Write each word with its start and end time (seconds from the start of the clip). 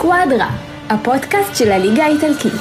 סקואדרה, 0.00 0.48
הפודקאסט 0.88 1.56
של 1.56 1.72
הליגה 1.72 2.04
האיטלקית. 2.04 2.52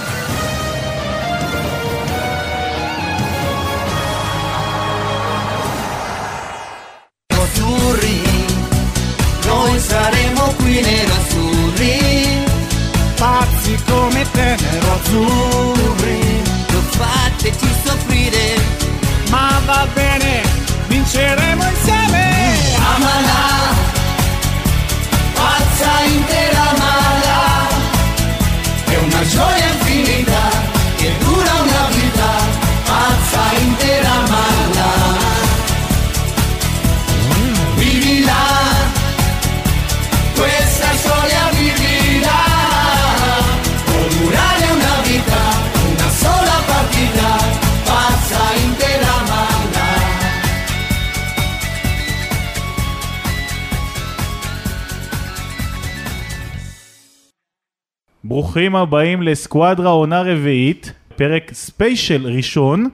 ברוכים 58.50 58.76
הבאים 58.76 59.22
לסקואדרה 59.22 59.90
עונה 59.90 60.22
רביעית, 60.22 60.94
פרק 61.16 61.54
ספיישל 61.54 62.28
ראשון 62.28 62.90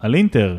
על 0.00 0.14
אינטר. 0.14 0.58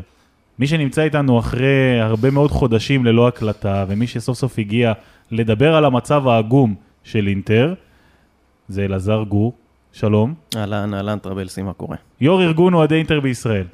מי 0.58 0.66
שנמצא 0.66 1.02
איתנו 1.02 1.38
אחרי 1.38 2.00
הרבה 2.00 2.30
מאוד 2.30 2.50
חודשים 2.50 3.04
ללא 3.04 3.28
הקלטה, 3.28 3.84
ומי 3.88 4.06
שסוף 4.06 4.38
סוף 4.38 4.58
הגיע 4.58 4.92
לדבר 5.30 5.74
על 5.74 5.84
המצב 5.84 6.28
העגום 6.28 6.74
של 7.04 7.26
אינטר, 7.26 7.74
זה 8.68 8.84
אלעזר 8.84 9.22
גור, 9.28 9.52
שלום. 9.92 10.34
אהלן, 10.56 10.94
אהלן, 10.94 11.18
טרבלסי, 11.18 11.62
מה 11.62 11.72
קורה? 11.72 11.96
יו"ר 12.20 12.42
ארגון 12.42 12.74
אוהדי 12.74 12.94
אינטר 12.94 13.20
בישראל. 13.20 13.66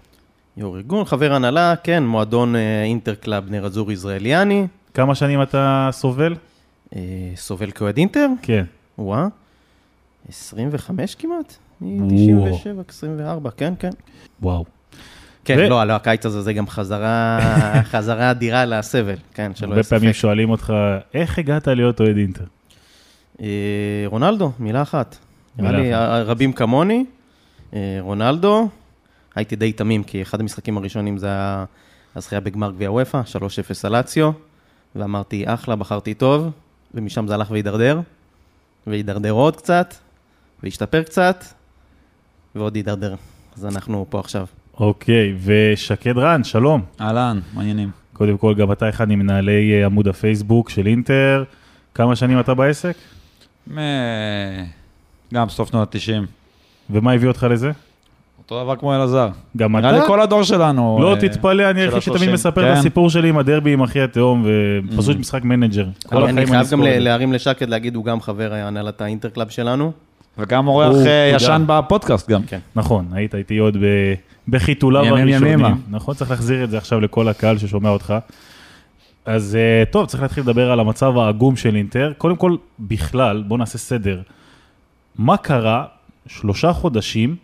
יו"ר 0.56 0.76
ארגון, 0.76 1.04
חבר 1.04 1.32
הנהלה, 1.32 1.74
כן, 1.84 2.04
מועדון 2.04 2.56
אה, 2.56 2.84
Inter 2.84 3.14
Club 3.14 3.50
Nerazzurri 3.50 3.92
Israeliani, 3.92 4.66
כמה 4.94 5.14
שנים 5.14 5.42
אתה 5.42 5.88
סובל? 5.92 6.34
אה, 6.96 7.00
סובל 7.36 7.70
כאוהד 7.70 7.96
אינטר, 7.96 8.26
כן. 8.42 8.64
וואה, 8.98 9.26
25 10.28 11.14
כמעט? 11.14 11.56
וואו. 11.80 12.06
מ-97, 12.06 12.88
24, 12.88 13.50
כן, 13.50 13.74
כן. 13.78 13.90
וואו. 14.42 14.64
כן, 15.44 15.56
ו- 15.58 15.68
לא, 15.68 15.84
לא, 15.84 15.92
הקיץ 15.92 16.26
הזה 16.26 16.42
זה 16.42 16.52
גם 16.52 16.68
חזרה, 16.68 17.38
חזרה 17.92 18.30
אדירה 18.30 18.64
לסבל, 18.64 19.16
כן, 19.34 19.52
שלא 19.54 19.66
הרבה 19.66 19.76
יהיה 19.76 19.84
פעמים 19.84 20.12
ספק. 20.12 20.20
שואלים 20.20 20.50
אותך, 20.50 20.72
איך 21.14 21.38
הגעת 21.38 21.68
להיות 21.68 22.00
אוהד 22.00 22.16
אינטר? 22.16 22.44
אה, 23.40 23.46
רונלדו, 24.06 24.52
מילה 24.58 24.82
אחת. 24.82 25.16
נראה 25.58 25.72
לי 25.72 25.90
רבים 26.24 26.52
כמוני, 26.52 27.04
אה, 27.74 27.98
רונלדו, 28.00 28.68
הייתי 29.34 29.56
די 29.56 29.72
תמים, 29.72 30.04
כי 30.04 30.22
אחד 30.22 30.40
המשחקים 30.40 30.76
הראשונים 30.76 31.18
זה 31.18 31.28
הזכייה 32.16 32.40
בגמר 32.40 32.70
גביע 32.70 32.92
וופא, 32.92 33.20
3-0 33.26 33.84
על 33.84 33.92
לאציו, 33.96 34.30
ואמרתי, 34.96 35.44
אחלה, 35.46 35.76
בחרתי 35.76 36.14
טוב, 36.14 36.50
ומשם 36.94 37.26
זה 37.26 37.34
הלך 37.34 37.50
והידרדר, 37.50 38.00
והידרדר 38.86 39.30
עוד 39.30 39.56
קצת, 39.56 39.94
והשתפר 40.62 41.02
קצת, 41.02 41.44
ועוד 42.54 42.74
הידרדר. 42.74 43.14
אז 43.56 43.66
אנחנו 43.66 44.06
פה 44.10 44.20
עכשיו. 44.20 44.46
אוקיי, 44.80 45.34
ושקד 45.44 46.18
רן, 46.18 46.44
שלום. 46.44 46.82
אהלן, 47.00 47.40
מעניינים. 47.54 47.90
קודם 48.12 48.38
כל, 48.38 48.54
גם 48.54 48.72
אתה 48.72 48.88
אחד 48.88 49.08
ממנהלי 49.08 49.72
אה, 49.72 49.86
עמוד 49.86 50.08
הפייסבוק 50.08 50.70
של 50.70 50.86
אינטר. 50.86 51.44
כמה 51.94 52.16
שנים 52.16 52.40
אתה 52.40 52.54
בעסק? 52.54 52.96
מ... 53.74 53.78
גם 55.34 55.48
סוף 55.48 55.70
שנות 55.70 55.94
ה-90. 55.94 56.26
ומה 56.90 57.12
הביא 57.12 57.28
אותך 57.28 57.46
לזה? 57.50 57.70
אותו 58.38 58.64
דבר 58.64 58.76
כמו 58.76 58.94
אלעזר. 58.94 59.28
גם 59.56 59.76
נראה 59.76 59.92
לי 59.92 59.98
אתה? 59.98 60.06
כל 60.06 60.20
הדור 60.20 60.42
שלנו. 60.42 60.98
לא 61.00 61.14
אה, 61.14 61.20
תתפלא, 61.20 61.70
אני 61.70 61.80
היחיד 61.80 62.00
שתמיד. 62.00 62.30
מספר 62.30 62.60
את 62.60 62.74
כן. 62.74 62.78
הסיפור 62.78 63.10
שלי 63.10 63.28
עם 63.28 63.38
הדרבי 63.38 63.72
עם 63.72 63.82
אחי 63.82 64.00
התהום, 64.00 64.46
ופשוט 64.94 65.16
משחק 65.16 65.44
מנג'ר. 65.44 65.86
אני 66.12 66.46
חייב 66.46 66.66
גם 66.70 66.82
את. 66.82 66.86
להרים 66.88 67.32
לשקד, 67.32 67.68
להגיד, 67.68 67.94
הוא 67.94 68.04
גם 68.04 68.20
חבר 68.20 68.54
הנהלת 68.54 69.00
האינטר 69.00 69.28
קלאב 69.28 69.48
שלנו. 69.48 69.92
וגם 70.38 70.66
אורח 70.66 70.86
אה, 70.88 70.92
תודה. 70.98 71.36
ישן 71.36 71.64
בפודקאסט 71.66 72.30
גם. 72.30 72.42
כן. 72.42 72.58
נכון, 72.76 73.06
היית 73.12 73.34
איתי 73.34 73.58
עוד 73.58 73.76
ב- 73.76 74.14
בחיתוליו 74.48 75.04
ימים 75.04 75.22
הראשונים. 75.22 75.52
ימימה. 75.52 75.74
נכון, 75.90 76.14
צריך 76.14 76.30
להחזיר 76.30 76.64
את 76.64 76.70
זה 76.70 76.78
עכשיו 76.78 77.00
לכל 77.00 77.28
הקהל 77.28 77.58
ששומע 77.58 77.88
אותך. 77.88 78.14
אז 79.24 79.56
אה, 79.56 79.84
טוב, 79.90 80.06
צריך 80.06 80.22
להתחיל 80.22 80.42
לדבר 80.42 80.72
על 80.72 80.80
המצב 80.80 81.18
העגום 81.18 81.56
של 81.56 81.76
אינטר. 81.76 82.12
קודם 82.18 82.36
כל, 82.36 82.56
בכלל, 82.80 83.42
בואו 83.48 83.58
נעשה 83.58 83.78
סדר. 83.78 84.22
מה 85.18 85.36
קרה 85.36 85.84
שלושה 86.26 86.72
חודשים 86.72 87.36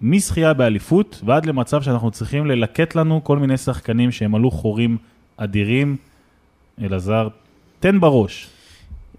מזכייה 0.00 0.52
באליפות 0.52 1.20
ועד 1.24 1.46
למצב 1.46 1.82
שאנחנו 1.82 2.10
צריכים 2.10 2.46
ללקט 2.46 2.94
לנו 2.94 3.24
כל 3.24 3.38
מיני 3.38 3.56
שחקנים 3.56 4.12
שהם 4.12 4.34
עלו 4.34 4.50
חורים 4.50 4.96
אדירים. 5.36 5.96
אלעזר, 6.82 7.28
תן 7.80 8.00
בראש. 8.00 8.48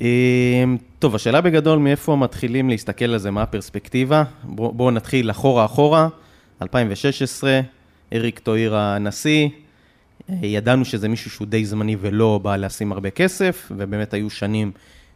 אמ, 0.02 0.78
טוב, 1.00 1.16
השאלה 1.16 1.42
בגדול 1.42 1.80
מאיפה 1.80 2.16
מתחילים 2.16 2.70
להסתכל 2.70 3.06
על 3.06 3.18
זה, 3.18 3.32
מה 3.32 3.44
הפרספקטיבה. 3.44 4.24
בואו 4.44 4.72
בוא 4.72 4.92
נתחיל 4.92 5.32
אחורה 5.32 5.66
אחורה, 5.66 6.08
2016, 6.62 7.60
אריק 8.14 8.40
טויר 8.40 8.76
הנשיא, 8.76 9.50
אה, 10.30 10.36
ידענו 10.42 10.86
שזה 10.86 11.08
מישהו 11.08 11.32
שהוא 11.32 11.48
די 11.48 11.66
זמני 11.66 11.96
ולא 12.00 12.40
בא 12.44 12.56
לשים 12.56 12.92
הרבה 12.92 13.10
כסף, 13.10 13.72
ובאמת 13.76 14.14
היו 14.14 14.30
שנים 14.30 14.72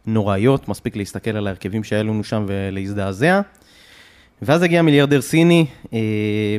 נוראיות, 0.06 0.68
מספיק 0.68 0.96
להסתכל 0.96 1.30
על 1.30 1.46
ההרכבים 1.46 1.84
שהיו 1.84 2.04
לנו 2.04 2.24
שם 2.24 2.44
ולהזדעזע. 2.48 3.40
ואז 4.42 4.62
הגיע 4.62 4.82
מיליארדר 4.82 5.20
סיני, 5.20 5.66
אה, 5.92 5.98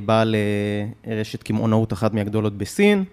בעל 0.05 0.35
אה, 0.35 1.13
רשת 1.13 1.43
קמעונאות 1.43 1.93
אחת 1.93 2.13
מהגדולות 2.13 2.57
בסין, 2.57 3.03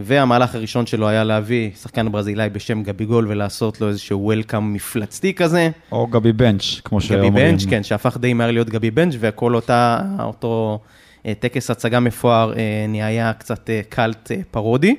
והמהלך 0.00 0.54
הראשון 0.54 0.86
שלו 0.86 1.08
היה 1.08 1.24
להביא 1.24 1.70
שחקן 1.82 2.12
ברזילאי 2.12 2.48
בשם 2.48 2.82
גביגול 2.82 3.26
ולעשות 3.28 3.80
לו 3.80 3.88
איזשהו 3.88 4.24
וולקאם 4.24 4.72
מפלצתי 4.72 5.34
כזה. 5.34 5.70
או 5.92 6.06
גבי 6.06 6.32
בנץ', 6.32 6.80
כמו 6.84 6.98
גבי 6.98 7.06
שאומרים. 7.06 7.34
בנץ', 7.34 7.64
כן, 7.70 7.82
שהפך 7.82 8.16
די 8.16 8.32
מהר 8.32 8.50
להיות 8.50 8.68
גבי 8.68 8.90
בנץ', 8.90 9.14
והכל 9.18 9.54
אותה, 9.54 10.00
אותו 10.18 10.78
אה, 11.26 11.34
טקס 11.34 11.70
הצגה 11.70 12.00
מפואר 12.00 12.52
אה, 12.56 12.86
נהיה 12.88 13.32
קצת 13.32 13.70
אה, 13.70 13.80
קאלט 13.88 14.30
פרודי. 14.50 14.96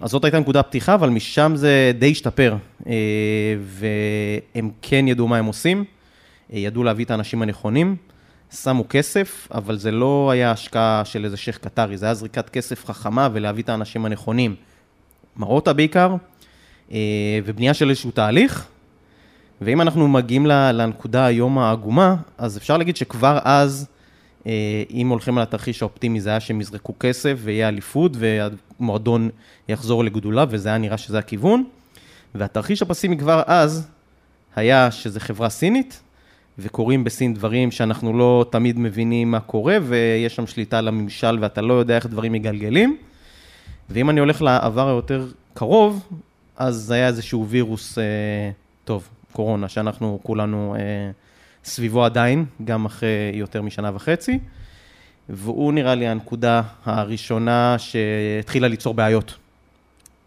אז 0.00 0.10
זאת 0.10 0.24
הייתה 0.24 0.40
נקודה 0.40 0.62
פתיחה, 0.62 0.94
אבל 0.94 1.08
משם 1.08 1.52
זה 1.54 1.92
די 1.98 2.10
השתפר, 2.10 2.56
והם 3.66 4.70
כן 4.82 5.08
ידעו 5.08 5.28
מה 5.28 5.36
הם 5.36 5.44
עושים, 5.44 5.84
ידעו 6.50 6.84
להביא 6.84 7.04
את 7.04 7.10
האנשים 7.10 7.42
הנכונים, 7.42 7.96
שמו 8.54 8.84
כסף, 8.88 9.48
אבל 9.54 9.78
זה 9.78 9.90
לא 9.90 10.30
היה 10.30 10.50
השקעה 10.50 11.04
של 11.04 11.24
איזה 11.24 11.36
שייח' 11.36 11.58
קטרי, 11.58 11.96
זה 11.96 12.06
היה 12.06 12.14
זריקת 12.14 12.48
כסף 12.48 12.84
חכמה 12.84 13.28
ולהביא 13.32 13.62
את 13.62 13.68
האנשים 13.68 14.04
הנכונים. 14.04 14.54
מרוטה 15.36 15.72
בעיקר, 15.72 16.14
אה, 16.92 16.98
ובנייה 17.44 17.74
של 17.74 17.90
איזשהו 17.90 18.10
תהליך, 18.10 18.66
ואם 19.60 19.80
אנחנו 19.80 20.08
מגיעים 20.08 20.46
לנקודה 20.46 21.26
היום 21.26 21.58
העגומה, 21.58 22.16
אז 22.38 22.56
אפשר 22.56 22.76
להגיד 22.76 22.96
שכבר 22.96 23.38
אז, 23.44 23.86
אה, 24.46 24.82
אם 24.90 25.08
הולכים 25.08 25.38
על 25.38 25.42
התרחיש 25.42 25.82
האופטימי, 25.82 26.20
זה 26.20 26.30
היה 26.30 26.40
שהם 26.40 26.60
יזרקו 26.60 26.94
כסף 27.00 27.38
ויהיה 27.42 27.68
אליפות 27.68 28.12
והמועדון 28.16 29.30
יחזור 29.68 30.04
לגדולה, 30.04 30.44
וזה 30.48 30.68
היה 30.68 30.78
נראה 30.78 30.98
שזה 30.98 31.18
הכיוון. 31.18 31.64
והתרחיש 32.34 32.82
הפסימי 32.82 33.18
כבר 33.18 33.42
אז 33.46 33.88
היה 34.56 34.90
שזה 34.90 35.20
חברה 35.20 35.48
סינית, 35.48 36.00
וקורים 36.60 37.04
בסין 37.04 37.34
דברים 37.34 37.70
שאנחנו 37.70 38.18
לא 38.18 38.44
תמיד 38.50 38.78
מבינים 38.78 39.30
מה 39.30 39.40
קורה, 39.40 39.78
ויש 39.82 40.36
שם 40.36 40.46
שליטה 40.46 40.78
על 40.78 40.88
הממשל 40.88 41.38
ואתה 41.40 41.60
לא 41.60 41.74
יודע 41.74 41.96
איך 41.96 42.06
דברים 42.06 42.32
מגלגלים. 42.32 42.96
ואם 43.90 44.10
אני 44.10 44.20
הולך 44.20 44.42
לעבר 44.42 44.88
היותר 44.88 45.26
קרוב, 45.54 46.08
אז 46.56 46.90
היה 46.90 47.06
איזשהו 47.06 47.46
וירוס, 47.48 47.98
אה, 47.98 48.04
טוב, 48.84 49.08
קורונה, 49.32 49.68
שאנחנו 49.68 50.20
כולנו 50.22 50.76
אה, 50.78 51.10
סביבו 51.64 52.04
עדיין, 52.04 52.44
גם 52.64 52.84
אחרי 52.84 53.08
יותר 53.34 53.62
משנה 53.62 53.90
וחצי. 53.94 54.38
והוא 55.28 55.72
נראה 55.72 55.94
לי 55.94 56.08
הנקודה 56.08 56.62
הראשונה 56.84 57.76
שהתחילה 57.78 58.68
ליצור 58.68 58.94
בעיות. 58.94 59.36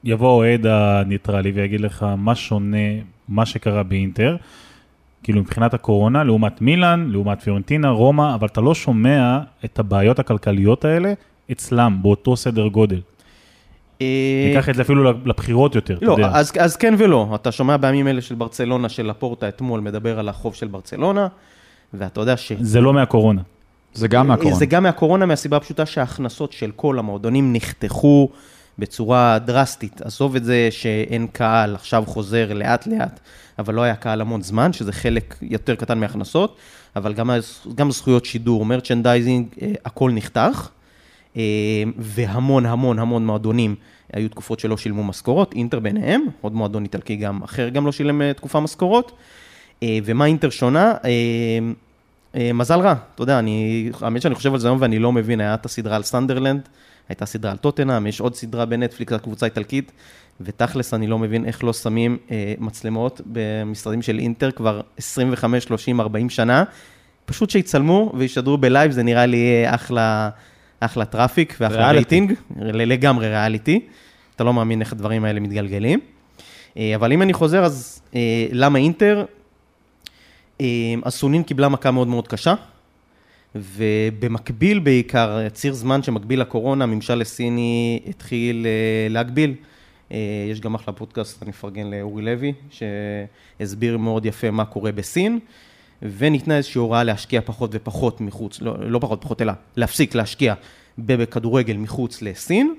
יבוא 0.04 0.28
האוהד 0.28 0.66
הניטרלי 0.66 1.52
ויגיד 1.52 1.82
לך 1.82 2.06
מה 2.18 2.36
שונה 2.36 2.78
מה 3.30 3.46
שקרה 3.46 3.84
באינטר, 3.84 4.36
כאילו 5.24 5.42
מבחינת 5.42 5.74
הקורונה, 5.74 6.24
לעומת 6.24 6.62
מילאן, 6.62 7.08
לעומת 7.12 7.42
פיורנטינה, 7.42 7.90
רומא, 7.90 8.36
אבל 8.36 8.48
אתה 8.48 8.62
לא 8.62 8.76
שומע 8.76 9.40
את 9.66 9.80
הבעיות 9.80 10.20
הכלכליות 10.20 10.86
האלה 10.86 11.14
אצלם, 11.52 11.98
באותו 12.02 12.38
סדר 12.38 12.68
גודל. 12.68 13.02
אה, 14.02 14.46
ניקח 14.50 14.70
את 14.70 14.76
זה 14.76 14.82
אפילו 14.82 15.04
לבחירות 15.26 15.76
יותר, 15.76 15.98
אתה 15.98 16.06
לא, 16.06 16.12
יודע. 16.12 16.30
אז, 16.34 16.52
אז 16.60 16.76
כן 16.76 16.94
ולא. 16.98 17.32
אתה 17.36 17.52
שומע 17.52 17.78
בימים 17.78 18.08
אלה 18.08 18.22
של 18.22 18.36
ברצלונה, 18.36 18.90
של 18.90 19.08
לפורטה 19.08 19.48
אתמול, 19.48 19.80
מדבר 19.80 20.20
על 20.20 20.30
החוב 20.30 20.56
של 20.56 20.68
ברצלונה, 20.68 21.28
ואתה 21.94 22.22
יודע 22.22 22.38
ש... 22.38 22.52
זה 22.60 22.82
לא 22.82 22.94
מהקורונה. 22.94 23.42
זה 23.94 24.08
גם 24.08 24.28
מהקורונה. 24.28 24.56
זה 24.56 24.66
גם 24.66 24.84
מהקורונה, 24.84 25.26
מהסיבה 25.26 25.58
הפשוטה 25.58 25.86
שההכנסות 25.86 26.52
של 26.52 26.72
כל 26.76 27.00
המועדונים 27.00 27.54
נחתכו 27.54 28.30
בצורה 28.80 29.40
דרסטית. 29.40 30.02
עזוב 30.02 30.36
את 30.36 30.44
זה 30.44 30.68
שאין 30.72 31.28
קהל, 31.28 31.76
עכשיו 31.76 32.04
חוזר 32.08 32.54
לאט-לאט, 32.54 33.20
אבל 33.60 33.74
לא 33.74 33.82
היה 33.82 33.96
קהל 33.96 34.22
המון 34.22 34.42
זמן, 34.42 34.74
שזה 34.74 34.92
חלק 34.92 35.36
יותר 35.42 35.76
קטן 35.76 36.00
מההכנסות, 36.00 36.58
אבל 36.96 37.14
גם, 37.14 37.30
גם 37.76 37.92
זכויות 37.92 38.26
שידור, 38.26 38.66
merchandising, 38.66 39.48
אה, 39.62 39.72
הכל 39.86 40.12
נחתך. 40.12 40.70
אה, 41.38 41.42
והמון 41.98 42.66
המון 42.66 43.00
המון 43.00 43.26
מועדונים, 43.26 43.76
היו 44.14 44.30
תקופות 44.30 44.60
שלא 44.60 44.78
שילמו 44.78 45.04
משכורות, 45.04 45.54
אינטר 45.54 45.80
ביניהם, 45.80 46.22
עוד 46.42 46.54
מועדון 46.54 46.84
איטלקי 46.84 47.16
גם 47.16 47.44
אחר 47.44 47.70
גם 47.70 47.86
לא 47.86 47.92
שילם 47.92 48.22
אה, 48.22 48.34
תקופה 48.34 48.60
משכורות. 48.60 49.12
ומה 50.06 50.26
אינטר 50.26 50.50
שונה? 50.50 50.94
מזל 52.54 52.80
רע, 52.80 52.96
אתה 53.16 53.24
יודע, 53.24 53.40
אני, 53.40 53.90
האמת 54.02 54.22
שאני 54.22 54.36
חושב 54.36 54.54
על 54.54 54.60
זה 54.60 54.68
היום 54.68 54.78
ואני 54.82 55.00
לא 55.00 55.12
מבין, 55.12 55.42
היה 55.42 55.54
את 55.54 55.66
הסדרה 55.66 55.96
על 55.96 56.04
סנדרלנד, 56.04 56.70
הייתה 57.10 57.26
סדרה 57.26 57.52
על 57.52 57.58
טוטנאם, 57.58 58.08
יש 58.08 58.20
עוד 58.20 58.36
סדרה 58.36 58.66
בנטפליקס 58.66 59.14
על 59.14 59.20
קבוצה 59.20 59.46
איטלקית, 59.46 59.92
ותכלס 60.42 60.94
אני 60.94 61.08
לא 61.08 61.20
מבין 61.20 61.46
איך 61.46 61.64
לא 61.64 61.74
שמים 61.74 62.18
אה, 62.32 62.54
מצלמות 62.60 63.22
במשרדים 63.26 64.02
של 64.02 64.20
אינטר 64.20 64.52
כבר 64.52 64.82
25, 64.98 65.64
30, 65.64 66.02
40 66.02 66.30
שנה, 66.30 66.64
פשוט 67.26 67.50
שיצלמו 67.50 68.12
וישדרו 68.18 68.58
בלייב, 68.58 68.92
זה 68.92 69.04
נראה 69.04 69.26
לי 69.26 69.66
אה, 69.66 69.76
אחלה, 69.76 70.30
אחלה 70.80 71.06
traffic 71.06 71.58
ואחלה. 71.60 71.92
רייטינג, 71.92 72.34
לגמרי 72.60 73.30
ריאליטי, 73.30 73.80
אתה 74.36 74.44
לא 74.44 74.54
מאמין 74.54 74.82
איך 74.82 74.92
הדברים 74.92 75.26
האלה 75.26 75.40
מתגלגלים. 75.40 76.00
אה, 76.78 76.96
אבל 76.96 77.12
אם 77.12 77.22
אני 77.22 77.34
חוזר, 77.34 77.64
אז 77.64 78.02
אה, 78.16 78.48
למה 78.52 78.80
אינטר? 78.80 79.26
אה, 80.62 80.66
אז 81.04 81.14
סונין 81.14 81.44
קיבלה 81.44 81.70
מכה 81.70 81.92
מאוד 81.92 82.08
מאוד 82.08 82.28
קשה, 82.28 82.54
ובמקביל 83.56 84.80
בעיקר, 84.80 85.50
ציר 85.50 85.74
זמן 85.74 86.04
שמקביל 86.04 86.42
לקורונה, 86.42 86.84
הממשל 86.84 87.22
הסיני 87.22 88.00
התחיל 88.08 88.66
אה, 88.66 89.08
להגביל. 89.10 89.54
אה, 90.12 90.18
יש 90.52 90.62
גם 90.62 90.76
אחלה 90.76 90.94
פודקאסט, 90.94 91.44
אני 91.44 91.52
אפרגן 91.52 91.88
לאורי 91.92 92.24
לוי, 92.24 92.54
שהסביר 93.60 93.98
מאוד 93.98 94.26
יפה 94.26 94.52
מה 94.52 94.66
קורה 94.66 94.92
בסין, 94.92 95.40
וניתנה 96.02 96.58
איזושהי 96.58 96.80
הוראה 96.80 97.04
להשקיע 97.04 97.42
פחות 97.42 97.70
ופחות 97.74 98.22
מחוץ, 98.22 98.62
לא, 98.62 98.76
לא 98.80 99.00
פחות 99.00 99.22
פחות, 99.22 99.42
אלא 99.42 99.54
להפסיק 99.76 100.16
להשקיע 100.16 100.54
בכדורגל 100.98 101.78
מחוץ 101.78 102.22
לסין. 102.22 102.74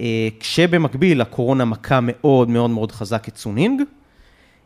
אה, 0.00 0.28
כשבמקביל 0.40 1.20
הקורונה 1.20 1.64
מכה 1.64 1.98
מאוד 2.02 2.48
מאוד 2.48 2.70
מאוד 2.70 2.92
חזק 2.92 3.28
את 3.28 3.36
סונינג. 3.36 3.82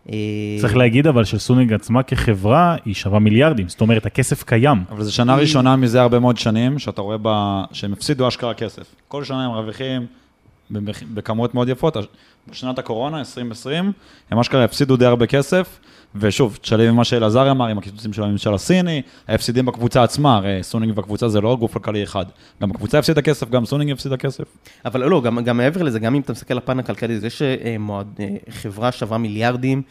אה, 0.09 0.15
צריך 0.61 0.77
להגיד 0.77 1.07
אבל 1.07 1.25
שסונינג 1.25 1.73
עצמה 1.73 2.03
כחברה 2.03 2.77
היא 2.85 2.95
שווה 2.95 3.19
מיליארדים, 3.19 3.69
זאת 3.69 3.81
אומרת 3.81 4.07
הכסף 4.07 4.43
קיים. 4.43 4.85
אבל 4.91 5.03
זו 5.03 5.15
שנה 5.15 5.35
ראשונה 5.35 5.77
מזה 5.77 6.01
הרבה 6.03 6.19
מאוד 6.19 6.39
שנים, 6.39 6.79
שאתה 6.79 7.03
רואה 7.03 7.19
בה, 7.19 7.65
שהם 7.73 7.93
הפסידו 7.93 8.29
אשכרה 8.29 8.55
כסף. 8.55 8.95
כל 9.09 9.25
שנה 9.25 9.45
הם 9.45 9.51
מרוויחים 9.51 10.07
בכמויות 11.15 11.55
מאוד 11.55 11.69
יפות. 11.69 11.97
בשנת 12.51 12.79
הקורונה, 12.79 13.19
2020, 13.19 13.93
הם 14.31 14.39
אשכרה 14.39 14.65
הפסידו 14.65 14.97
די 14.97 15.07
הרבה 15.07 15.27
כסף, 15.27 15.79
ושוב, 16.15 16.59
תשלב 16.61 16.89
עם 16.89 16.97
מה 16.97 17.05
שאלעזר 17.05 17.51
אמר, 17.51 17.67
עם 17.67 17.79
הקיצוצים 17.79 18.13
של 18.13 18.23
הממשל 18.23 18.55
הסיני, 18.55 19.03
ההפסדים 19.29 19.67
בקבוצה 19.67 20.03
עצמה, 20.03 20.37
הרי 20.37 20.63
סונינג 20.63 20.99
והקבוצה 20.99 21.29
זה 21.29 21.41
לא 21.41 21.57
גוף 21.57 21.73
כלכלי 21.73 22.03
אחד. 22.03 22.25
גם 22.63 22.71
הקבוצה 22.71 22.99
הפסידה 22.99 23.23
כסף, 23.23 23.51
גם 23.51 23.65
סונינג 23.65 23.91
הפסידה 23.91 24.17
כסף. 24.17 24.45
אבל 24.85 25.09
לא, 25.09 25.23
גם, 25.23 25.45
גם 25.45 25.57
מעבר 25.57 25.83
לזה, 25.83 25.99
גם 25.99 26.15
אם 26.15 26.21
אתה 26.21 26.33
מסתכל 26.33 26.55
על 26.55 26.59
הפן 26.59 26.79
הכלכלי, 26.79 27.21
זה 27.21 27.29
שחברה 27.31 28.93
שווה 28.93 29.19
מיליארדים, 29.19 29.83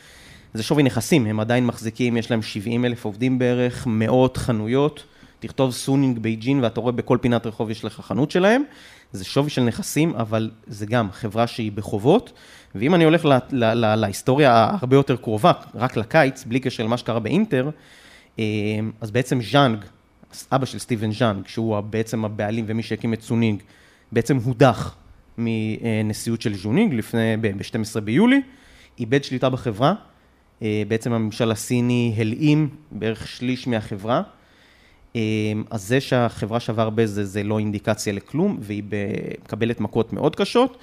זה 0.53 0.63
שווי 0.63 0.83
נכסים, 0.83 1.25
הם 1.25 1.39
עדיין 1.39 1.65
מחזיקים, 1.65 2.17
יש 2.17 2.31
להם 2.31 2.41
70 2.41 2.85
אלף 2.85 3.05
עובדים 3.05 3.39
בערך, 3.39 3.87
מאות 3.87 4.37
חנויות, 4.37 5.03
תכתוב 5.39 5.71
סונינג 5.71 6.19
בייג'ין 6.19 6.63
ואתה 6.63 6.81
רואה 6.81 6.91
בכל 6.91 7.17
פינת 7.21 7.45
רחוב 7.45 7.69
יש 7.69 7.85
לך 7.85 8.01
חנות 8.01 8.31
שלהם, 8.31 8.63
זה 9.13 9.25
שווי 9.25 9.49
של 9.49 9.63
נכסים, 9.63 10.15
אבל 10.15 10.51
זה 10.67 10.85
גם 10.85 11.11
חברה 11.11 11.47
שהיא 11.47 11.71
בחובות, 11.71 12.33
ואם 12.75 12.95
אני 12.95 13.03
הולך 13.03 13.25
לה, 13.25 13.39
לה, 13.51 13.73
לה, 13.73 13.95
להיסטוריה 13.95 14.53
ההרבה 14.53 14.95
יותר 14.95 15.15
קרובה, 15.15 15.51
רק 15.75 15.97
לקיץ, 15.97 16.43
בלי 16.43 16.59
קשר 16.59 16.83
למה 16.83 16.97
שקרה 16.97 17.19
באינטר, 17.19 17.69
אה, 18.39 18.43
אז 19.01 19.11
בעצם 19.11 19.41
ז'אנג, 19.41 19.85
אבא 20.51 20.65
של 20.65 20.79
סטיבן 20.79 21.11
ז'אנג, 21.11 21.47
שהוא 21.47 21.79
בעצם 21.79 22.25
הבעלים 22.25 22.65
ומי 22.67 22.83
שהקים 22.83 23.13
את 23.13 23.21
סונינג, 23.21 23.61
בעצם 24.11 24.37
הודח 24.37 24.95
מנשיאות 25.37 26.41
של 26.41 26.53
סונינג 26.53 26.93
לפני, 26.93 27.37
ב-12 27.41 27.99
ביולי, 27.99 28.41
איבד 28.99 29.23
שליטה 29.23 29.49
בחברה, 29.49 29.93
אה, 30.61 30.83
בעצם 30.87 31.13
הממשל 31.13 31.51
הסיני 31.51 32.15
הלאים 32.17 32.69
בערך 32.91 33.27
שליש 33.27 33.67
מהחברה, 33.67 34.21
אז 35.69 35.87
זה 35.87 36.01
שהחברה 36.01 36.59
שווה 36.59 36.83
הרבה 36.83 37.05
זה, 37.05 37.25
זה 37.25 37.43
לא 37.43 37.59
אינדיקציה 37.59 38.13
לכלום, 38.13 38.57
והיא 38.59 38.83
מקבלת 39.43 39.79
מכות 39.79 40.13
מאוד 40.13 40.35
קשות, 40.35 40.77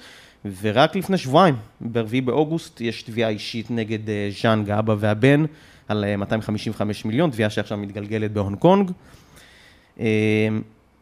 ורק 0.61 0.95
לפני 0.95 1.17
שבועיים, 1.17 1.55
ב-4 1.81 2.21
באוגוסט, 2.25 2.81
יש 2.81 3.03
תביעה 3.03 3.29
אישית 3.29 3.71
נגד 3.71 4.09
אה, 4.09 4.29
ז'אנג, 4.41 4.69
האבא 4.69 4.95
והבן, 4.99 5.45
על 5.87 6.05
אה, 6.05 6.17
255 6.17 7.05
מיליון, 7.05 7.29
תביעה 7.29 7.49
שעכשיו 7.49 7.77
מתגלגלת 7.77 8.31
בהונג 8.31 8.57
קונג. 8.57 8.91
אה, 9.99 10.05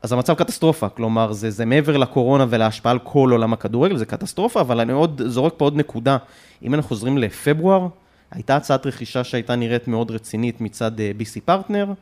אז 0.01 0.11
המצב 0.11 0.33
קטסטרופה, 0.33 0.89
כלומר, 0.89 1.33
זה, 1.33 1.49
זה 1.51 1.65
מעבר 1.65 1.97
לקורונה 1.97 2.45
ולהשפעה 2.49 2.91
על 2.91 2.99
כל 2.99 3.29
עולם 3.31 3.53
הכדורגל, 3.53 3.97
זה 3.97 4.05
קטסטרופה, 4.05 4.61
אבל 4.61 4.79
אני 4.79 4.91
עוד 4.91 5.21
זורק 5.25 5.53
פה 5.57 5.65
עוד 5.65 5.75
נקודה. 5.75 6.17
אם 6.63 6.73
אנחנו 6.73 6.89
חוזרים 6.89 7.17
לפברואר, 7.17 7.87
הייתה 8.31 8.55
הצעת 8.55 8.85
רכישה 8.85 9.23
שהייתה 9.23 9.55
נראית 9.55 9.87
מאוד 9.87 10.11
רצינית 10.11 10.61
מצד 10.61 10.99
אה, 10.99 11.11
BC 11.19 11.39
Partners. 11.45 11.93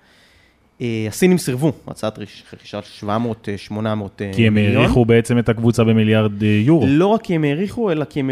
אה, 0.82 1.06
הסינים 1.10 1.38
סירבו, 1.38 1.72
הצעת 1.88 2.20
רכישה 2.54 2.82
של 2.82 3.08
700-800 3.08 3.12
כי 4.36 4.48
הם 4.48 4.54
מיליון. 4.54 4.82
העריכו 4.82 5.06
בעצם 5.06 5.40
את 5.40 5.50
הקבוצה 5.50 5.84
במיליארד 5.84 6.44
אה, 6.44 6.48
יורו. 6.48 6.86
לא 6.90 7.08
רק 7.08 7.22
כי 7.22 7.36
הם 7.36 7.44
העריכו, 7.44 7.92
אלא 7.92 8.06
כי 8.06 8.20
הם 8.20 8.30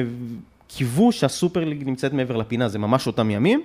קיוו 0.67 1.11
שהסופר 1.11 1.65
ליג 1.65 1.83
נמצאת 1.85 2.13
מעבר 2.13 2.37
לפינה, 2.37 2.69
זה 2.69 2.79
ממש 2.79 3.07
אותם 3.07 3.31
ימים. 3.31 3.61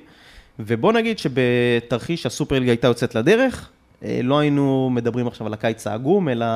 ובוא 0.59 0.93
נגיד 0.93 1.19
שבתרחיש 1.19 2.27
הסופר 2.27 2.59
ליג 2.59 2.69
הייתה 2.69 2.87
יוצאת 2.87 3.15
לדרך, 3.15 3.71
אה, 4.05 4.21
לא 4.23 4.39
היינו 4.39 4.91
מדברים 4.91 5.27
עכשיו 5.27 5.47
על 5.47 5.53
הקיץ 5.53 5.87
העגום, 5.87 6.29
אלא 6.29 6.47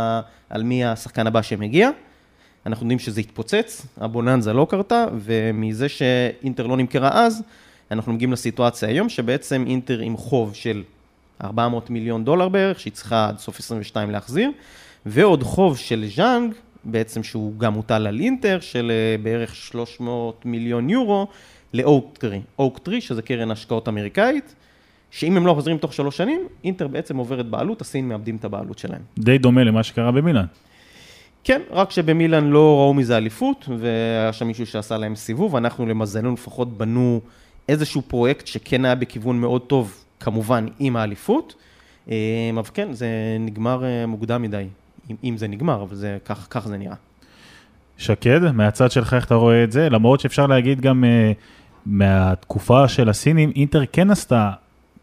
על 0.50 0.62
מי 0.62 0.84
השחקן 0.84 1.26
הבא 1.26 1.42
שמגיע. 1.42 1.90
אנחנו 2.66 2.84
יודעים 2.84 2.98
שזה 2.98 3.20
התפוצץ, 3.20 3.86
הבוננזה 4.00 4.52
לא 4.52 4.66
קרתה, 4.70 5.04
ומזה 5.14 5.88
שאינטר 5.88 6.66
לא 6.66 6.76
נמכרה 6.76 7.10
אז, 7.12 7.42
אנחנו 7.90 8.12
מגיעים 8.12 8.32
לסיטואציה 8.32 8.88
היום, 8.88 9.08
שבעצם 9.08 9.64
אינטר 9.66 9.98
עם 9.98 10.16
חוב 10.16 10.54
של 10.54 10.82
400 11.42 11.90
מיליון 11.90 12.24
דולר 12.24 12.48
בערך, 12.48 12.80
שהיא 12.80 12.92
צריכה 12.92 13.28
עד 13.28 13.38
סוף 13.38 13.58
22 13.58 14.10
להחזיר, 14.10 14.50
ועוד 15.06 15.42
חוב 15.42 15.78
של 15.78 16.04
ז'אנג, 16.16 16.54
בעצם 16.84 17.22
שהוא 17.22 17.58
גם 17.58 17.72
מוטל 17.72 18.06
על 18.06 18.20
אינטר, 18.20 18.60
של 18.60 18.92
אה, 18.94 19.22
בערך 19.22 19.54
300 19.54 20.46
מיליון 20.46 20.90
יורו, 20.90 21.26
לאוקטרי. 21.74 22.40
אוקטרי, 22.58 23.00
שזה 23.00 23.22
קרן 23.22 23.50
השקעות 23.50 23.88
אמריקאית, 23.88 24.54
שאם 25.10 25.36
הם 25.36 25.46
לא 25.46 25.54
חוזרים 25.54 25.78
תוך 25.78 25.92
שלוש 25.92 26.16
שנים, 26.16 26.40
אינטר 26.64 26.88
בעצם 26.88 27.16
עוברת 27.16 27.46
בעלות, 27.46 27.80
הסין 27.80 28.08
מאבדים 28.08 28.36
את 28.36 28.44
הבעלות 28.44 28.78
שלהם. 28.78 29.02
די 29.18 29.38
דומה 29.38 29.64
למה 29.64 29.82
שקרה 29.82 30.12
במילאן. 30.12 30.44
כן, 31.44 31.60
רק 31.70 31.90
שבמילאן 31.90 32.44
לא 32.44 32.76
ראו 32.78 32.94
מזה 32.94 33.16
אליפות, 33.16 33.68
והיה 33.78 34.32
שם 34.32 34.46
מישהו 34.46 34.66
שעשה 34.66 34.98
להם 34.98 35.16
סיבוב, 35.16 35.56
אנחנו 35.56 35.86
למזלנו 35.86 36.32
לפחות 36.32 36.78
בנו 36.78 37.20
איזשהו 37.68 38.02
פרויקט 38.02 38.46
שכן 38.46 38.84
היה 38.84 38.94
בכיוון 38.94 39.40
מאוד 39.40 39.62
טוב, 39.62 40.04
כמובן, 40.22 40.66
עם 40.78 40.96
האליפות. 40.96 41.54
אה, 42.10 42.16
אבל 42.54 42.62
כן, 42.74 42.92
זה 42.92 43.06
נגמר 43.40 43.84
אה, 43.84 44.06
מוקדם 44.06 44.42
מדי, 44.42 44.66
אם, 45.10 45.16
אם 45.24 45.36
זה 45.36 45.48
נגמר, 45.48 45.82
אבל 45.82 45.96
זה, 45.96 46.18
כך, 46.24 46.46
כך 46.50 46.66
זה 46.66 46.76
נראה. 46.76 46.96
שקד, 47.98 48.50
מהצד 48.52 48.90
שלך 48.90 49.14
איך 49.14 49.24
אתה 49.24 49.34
רואה 49.34 49.64
את 49.64 49.72
זה? 49.72 49.88
למרות 49.88 50.20
שאפשר 50.20 50.46
להגיד 50.46 50.80
גם 50.80 51.04
אה, 51.04 51.36
מהתקופה 51.86 52.88
של 52.88 53.08
הסינים, 53.08 53.52
אינטר 53.56 53.82
כן 53.92 54.10
עשתה 54.10 54.50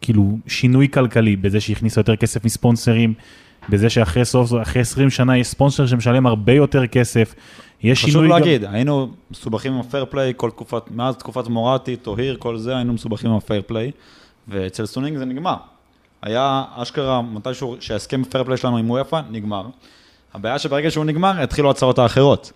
כאילו 0.02 0.38
שינוי 0.48 0.88
כלכלי 0.90 1.36
בזה 1.36 1.60
שהכניסה 1.60 2.00
יותר 2.00 2.16
כסף 2.16 2.46
מספונסרים, 2.46 3.14
בזה 3.70 3.90
שאחרי 3.90 4.26
סוף, 4.26 4.52
אחרי 4.62 4.82
20 4.82 5.10
שנה 5.10 5.38
יש 5.38 5.48
ספונסר 5.48 5.88
שמשלם 5.88 6.26
הרבה 6.26 6.54
יותר 6.54 6.88
כסף. 6.88 7.36
יש 7.84 8.00
חשוב 8.00 8.12
שינוי 8.12 8.28
להגיד, 8.28 8.66
היינו 8.66 9.10
מסובכים 9.32 9.74
עם 9.74 9.80
הפייר 9.80 10.06
פליי 10.10 10.34
כל 10.38 10.50
תקופת, 10.50 10.92
מאז 10.92 11.16
תקופת 11.16 11.48
מורטי, 11.48 11.96
טוהיר, 11.96 12.36
כל 12.40 12.58
זה, 12.58 12.76
היינו 12.76 12.94
מסובכים 12.94 13.30
עם 13.30 13.38
הפייר 13.38 13.62
פליי, 13.68 13.92
ואצל 14.50 14.86
סונינג 14.86 15.18
זה 15.18 15.25
נגמר. 15.25 15.56
היה 16.22 16.63
אשכרה, 16.75 17.22
מתישהו 17.22 17.75
שההסכם 17.79 18.24
פייר 18.24 18.44
פליי 18.44 18.58
שלנו 18.58 18.77
עם 18.77 18.89
וופא 18.89 19.22
נגמר. 19.32 19.65
הבעיה 20.34 20.60
שברגע 20.60 20.91
שהוא 20.91 21.06
נגמר, 21.06 21.41
התחילו 21.41 21.70
הצעות 21.70 22.00
האחרות. 22.00 22.51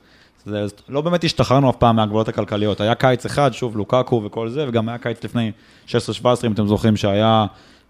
זה, 0.45 0.65
לא 0.89 1.01
באמת 1.01 1.23
השתחררנו 1.23 1.69
אף 1.69 1.75
פעם 1.75 1.95
מהגבולות 1.95 2.27
הכלכליות. 2.27 2.81
היה 2.81 2.95
קיץ 2.95 3.25
אחד, 3.25 3.53
שוב, 3.53 3.77
לוקקו 3.77 4.21
וכל 4.25 4.49
זה, 4.49 4.65
וגם 4.67 4.89
היה 4.89 4.97
קיץ 4.97 5.23
לפני 5.23 5.51
16-17, 5.87 5.91
אם 6.45 6.51
אתם 6.51 6.67
זוכרים, 6.67 6.95
שהיה 6.97 7.45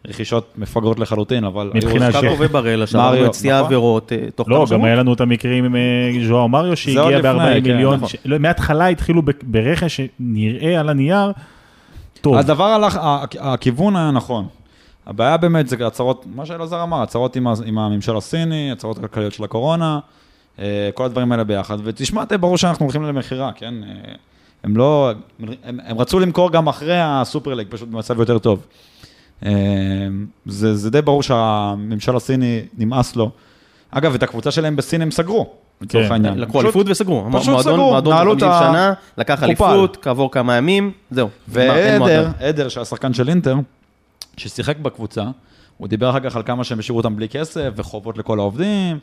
רכישות 0.07 0.53
מפגרות 0.57 0.99
לחלוטין, 0.99 1.43
אבל... 1.43 1.71
מבחינת 1.73 2.01
היו- 2.15 2.21
ש- 2.21 2.25
קאקו 2.25 2.35
ובראלה, 2.39 2.87
שאמרנו 2.87 3.25
את 3.25 3.33
שיא 3.33 3.51
נכון. 3.51 3.63
העבירות 3.63 4.11
אה, 4.11 4.17
תוך 4.35 4.49
לא, 4.49 4.55
כמה 4.55 4.61
גם 4.63 4.67
שבועות. 4.67 4.85
היה 4.85 4.95
לנו 4.95 5.13
את 5.13 5.21
המקרים 5.21 5.63
עם 5.65 5.75
אה, 5.75 5.81
ז'ואר 6.27 6.47
מריו 6.47 6.75
שהגיע 6.75 7.19
לפני, 7.19 7.21
ב-40 7.21 7.63
כן, 7.63 7.71
מיליון. 7.71 7.95
נכון. 7.95 8.09
לא, 8.25 8.37
מההתחלה 8.37 8.87
התחילו 8.87 9.21
ברכש 9.43 10.01
שנראה 10.01 10.79
על 10.79 10.89
הנייר, 10.89 11.31
טוב. 12.23 12.35
הדבר 12.35 12.63
הלך, 12.63 12.99
הכיוון 13.39 13.95
היה 13.95 14.11
נכון. 14.11 14.47
הבעיה 15.05 15.37
באמת 15.37 15.67
זה 15.67 15.87
הצהרות, 15.87 16.25
מה 16.35 16.45
שאלעזר 16.45 16.83
אמר, 16.83 17.01
הצהרות 17.01 17.35
עם, 17.35 17.47
עם 17.65 17.77
הממשל 17.77 18.17
הסיני, 18.17 18.71
הצהרות 18.71 18.99
כלכליות 18.99 19.33
של 19.33 19.43
הקורונה, 19.43 19.99
אה, 20.59 20.89
כל 20.93 21.05
הדברים 21.05 21.31
האלה 21.31 21.43
ביחד. 21.43 21.77
ותשמע, 21.83 22.25
די 22.25 22.37
ברור 22.37 22.57
שאנחנו 22.57 22.85
הולכים 22.85 23.03
למכירה, 23.03 23.51
כן? 23.55 23.73
אה, 23.83 24.13
הם 24.63 24.77
לא, 24.77 25.11
הם, 25.63 25.79
הם 25.85 25.99
רצו 25.99 26.19
למכור 26.19 26.51
גם 26.51 26.67
אחרי 26.67 26.97
הסופר 26.99 27.53
ליג, 27.53 27.67
פשוט 27.69 27.89
במצב 27.89 28.19
יותר 28.19 28.39
טוב. 28.39 28.65
אה, 29.45 29.51
זה, 30.45 30.75
זה 30.75 30.89
די 30.91 31.01
ברור 31.01 31.23
שהממשל 31.23 32.15
הסיני 32.15 32.61
נמאס 32.77 33.15
לו. 33.15 33.31
אגב, 33.91 34.13
את 34.13 34.23
הקבוצה 34.23 34.51
שלהם 34.51 34.75
בסין 34.75 35.01
הם 35.01 35.11
סגרו, 35.11 35.49
לצורך 35.81 36.05
כן. 36.07 36.11
העניין. 36.11 36.37
לקחו 36.39 36.61
אליפות 36.61 36.85
וסגרו. 36.89 37.25
פשוט 37.33 37.47
מועדון- 37.49 37.61
סגרו, 37.73 37.89
מועדון 37.89 38.13
נעלו 38.13 38.31
של 38.39 38.45
את 38.45 38.51
50 38.51 38.67
ה- 38.67 38.69
שנה, 38.69 38.93
לקח. 39.17 39.43
אליפות, 39.43 39.97
כעבור 40.01 40.31
כמה 40.31 40.55
ימים, 40.55 40.91
זהו. 41.11 41.29
ועדר, 41.47 41.99
מועדון. 41.99 42.31
עדר, 42.39 42.69
שהשחקן 42.69 43.13
של 43.13 43.29
אינטר, 43.29 43.55
ששיחק 44.37 44.77
בקבוצה, 44.77 45.23
הוא 45.77 45.87
דיבר 45.87 46.09
אחר 46.09 46.19
כך 46.19 46.35
על 46.35 46.43
כמה 46.43 46.63
שהם 46.63 46.79
השאירו 46.79 46.97
אותם 46.99 47.15
בלי 47.15 47.29
כסף, 47.29 47.69
וחובות 47.75 48.17
לכל 48.17 48.39
העובדים, 48.39 48.97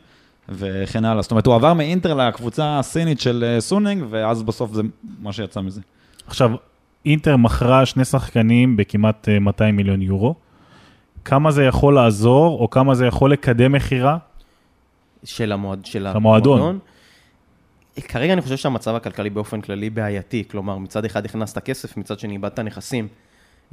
וכן 0.49 1.05
הלאה. 1.05 1.21
זאת 1.21 1.31
אומרת, 1.31 1.45
הוא 1.45 1.55
עבר 1.55 1.73
מאינטר 1.73 2.13
לקבוצה 2.13 2.79
הסינית 2.79 3.19
של 3.21 3.43
אה, 3.55 3.61
סונינג, 3.61 4.03
ואז 4.09 4.43
בסוף 4.43 4.73
זה 4.73 4.81
מה 5.21 5.33
שיצא 5.33 5.61
מזה. 5.61 5.81
עכשיו, 6.27 6.51
אינטר 7.05 7.37
מכרה 7.37 7.85
שני 7.85 8.05
שחקנים 8.05 8.77
בכמעט 8.77 9.29
אה, 9.29 9.39
200 9.39 9.75
מיליון 9.75 10.01
יורו. 10.01 10.35
כמה 11.25 11.51
זה 11.51 11.63
יכול 11.63 11.95
לעזור, 11.95 12.59
או 12.59 12.69
כמה 12.69 12.95
זה 12.95 13.05
יכול 13.05 13.31
לקדם 13.31 13.71
מכירה? 13.71 14.17
של 15.23 15.51
המועד, 15.51 15.85
של 15.85 16.07
המועדון. 16.07 16.79
כרגע 18.07 18.33
אני 18.33 18.41
חושב 18.41 18.57
שהמצב 18.57 18.95
הכלכלי 18.95 19.29
באופן 19.29 19.61
כללי 19.61 19.89
בעייתי, 19.89 20.43
כלומר 20.51 20.77
מצד 20.77 21.05
אחד 21.05 21.25
הכנסת 21.25 21.57
כסף, 21.59 21.97
מצד 21.97 22.19
שני 22.19 22.33
איבדת 22.33 22.59
נכסים, 22.59 23.07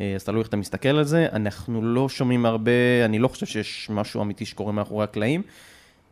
אה, 0.00 0.12
אז 0.14 0.24
תלוי 0.24 0.38
איך 0.40 0.48
אתה 0.48 0.56
מסתכל 0.56 0.88
על 0.88 1.04
זה. 1.04 1.26
אנחנו 1.32 1.82
לא 1.82 2.08
שומעים 2.08 2.46
הרבה, 2.46 2.70
אני 3.04 3.18
לא 3.18 3.28
חושב 3.28 3.46
שיש 3.46 3.90
משהו 3.90 4.22
אמיתי 4.22 4.44
שקורה 4.44 4.72
מאחורי 4.72 5.04
הקלעים, 5.04 5.42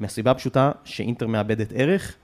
מהסיבה 0.00 0.30
הפשוטה 0.30 0.72
שאינטר 0.84 1.26
מאבדת 1.26 1.72
ערך, 1.74 2.14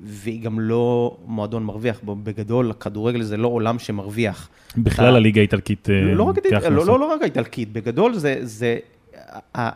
והיא 0.00 0.42
גם 0.42 0.60
לא 0.60 1.16
מועדון 1.26 1.64
מרוויח. 1.64 2.00
בגדול, 2.04 2.70
הכדורגל 2.70 3.22
זה 3.22 3.36
לא 3.36 3.48
עולם 3.48 3.78
שמרוויח. 3.78 4.48
בכלל 4.76 5.08
אתה- 5.08 5.16
הליגה 5.16 5.40
האיטלקית 5.40 5.90
אה, 5.90 6.14
לא, 6.14 6.24
רק. 6.24 6.36
לא, 6.64 6.86
לא, 6.86 6.98
לא 7.00 7.04
רק 7.04 7.22
האיטלקית, 7.22 7.72
בגדול 7.72 8.14
זה, 8.14 8.36
זה, 8.42 8.78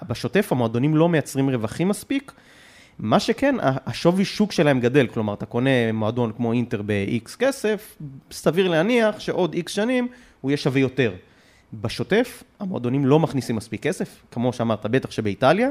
בשוטף 0.08 0.48
המועדונים 0.52 0.96
לא 0.96 1.08
מייצרים 1.08 1.50
רווחים 1.50 1.88
מספיק. 1.88 2.32
מה 2.98 3.20
שכן, 3.20 3.54
השווי 3.60 4.24
שוק 4.24 4.52
שלהם 4.52 4.80
גדל, 4.80 5.06
כלומר, 5.06 5.34
אתה 5.34 5.46
קונה 5.46 5.92
מועדון 5.92 6.32
כמו 6.32 6.52
אינטר 6.52 6.82
ב-X 6.86 7.36
כסף, 7.38 7.98
סביר 8.30 8.68
להניח 8.68 9.20
שעוד 9.20 9.54
X 9.54 9.68
שנים 9.68 10.08
הוא 10.40 10.50
יהיה 10.50 10.56
שווה 10.56 10.80
יותר. 10.80 11.12
בשוטף, 11.74 12.42
המועדונים 12.60 13.06
לא 13.06 13.20
מכניסים 13.20 13.56
מספיק 13.56 13.82
כסף, 13.82 14.22
כמו 14.30 14.52
שאמרת, 14.52 14.86
בטח 14.86 15.10
שבאיטליה, 15.10 15.68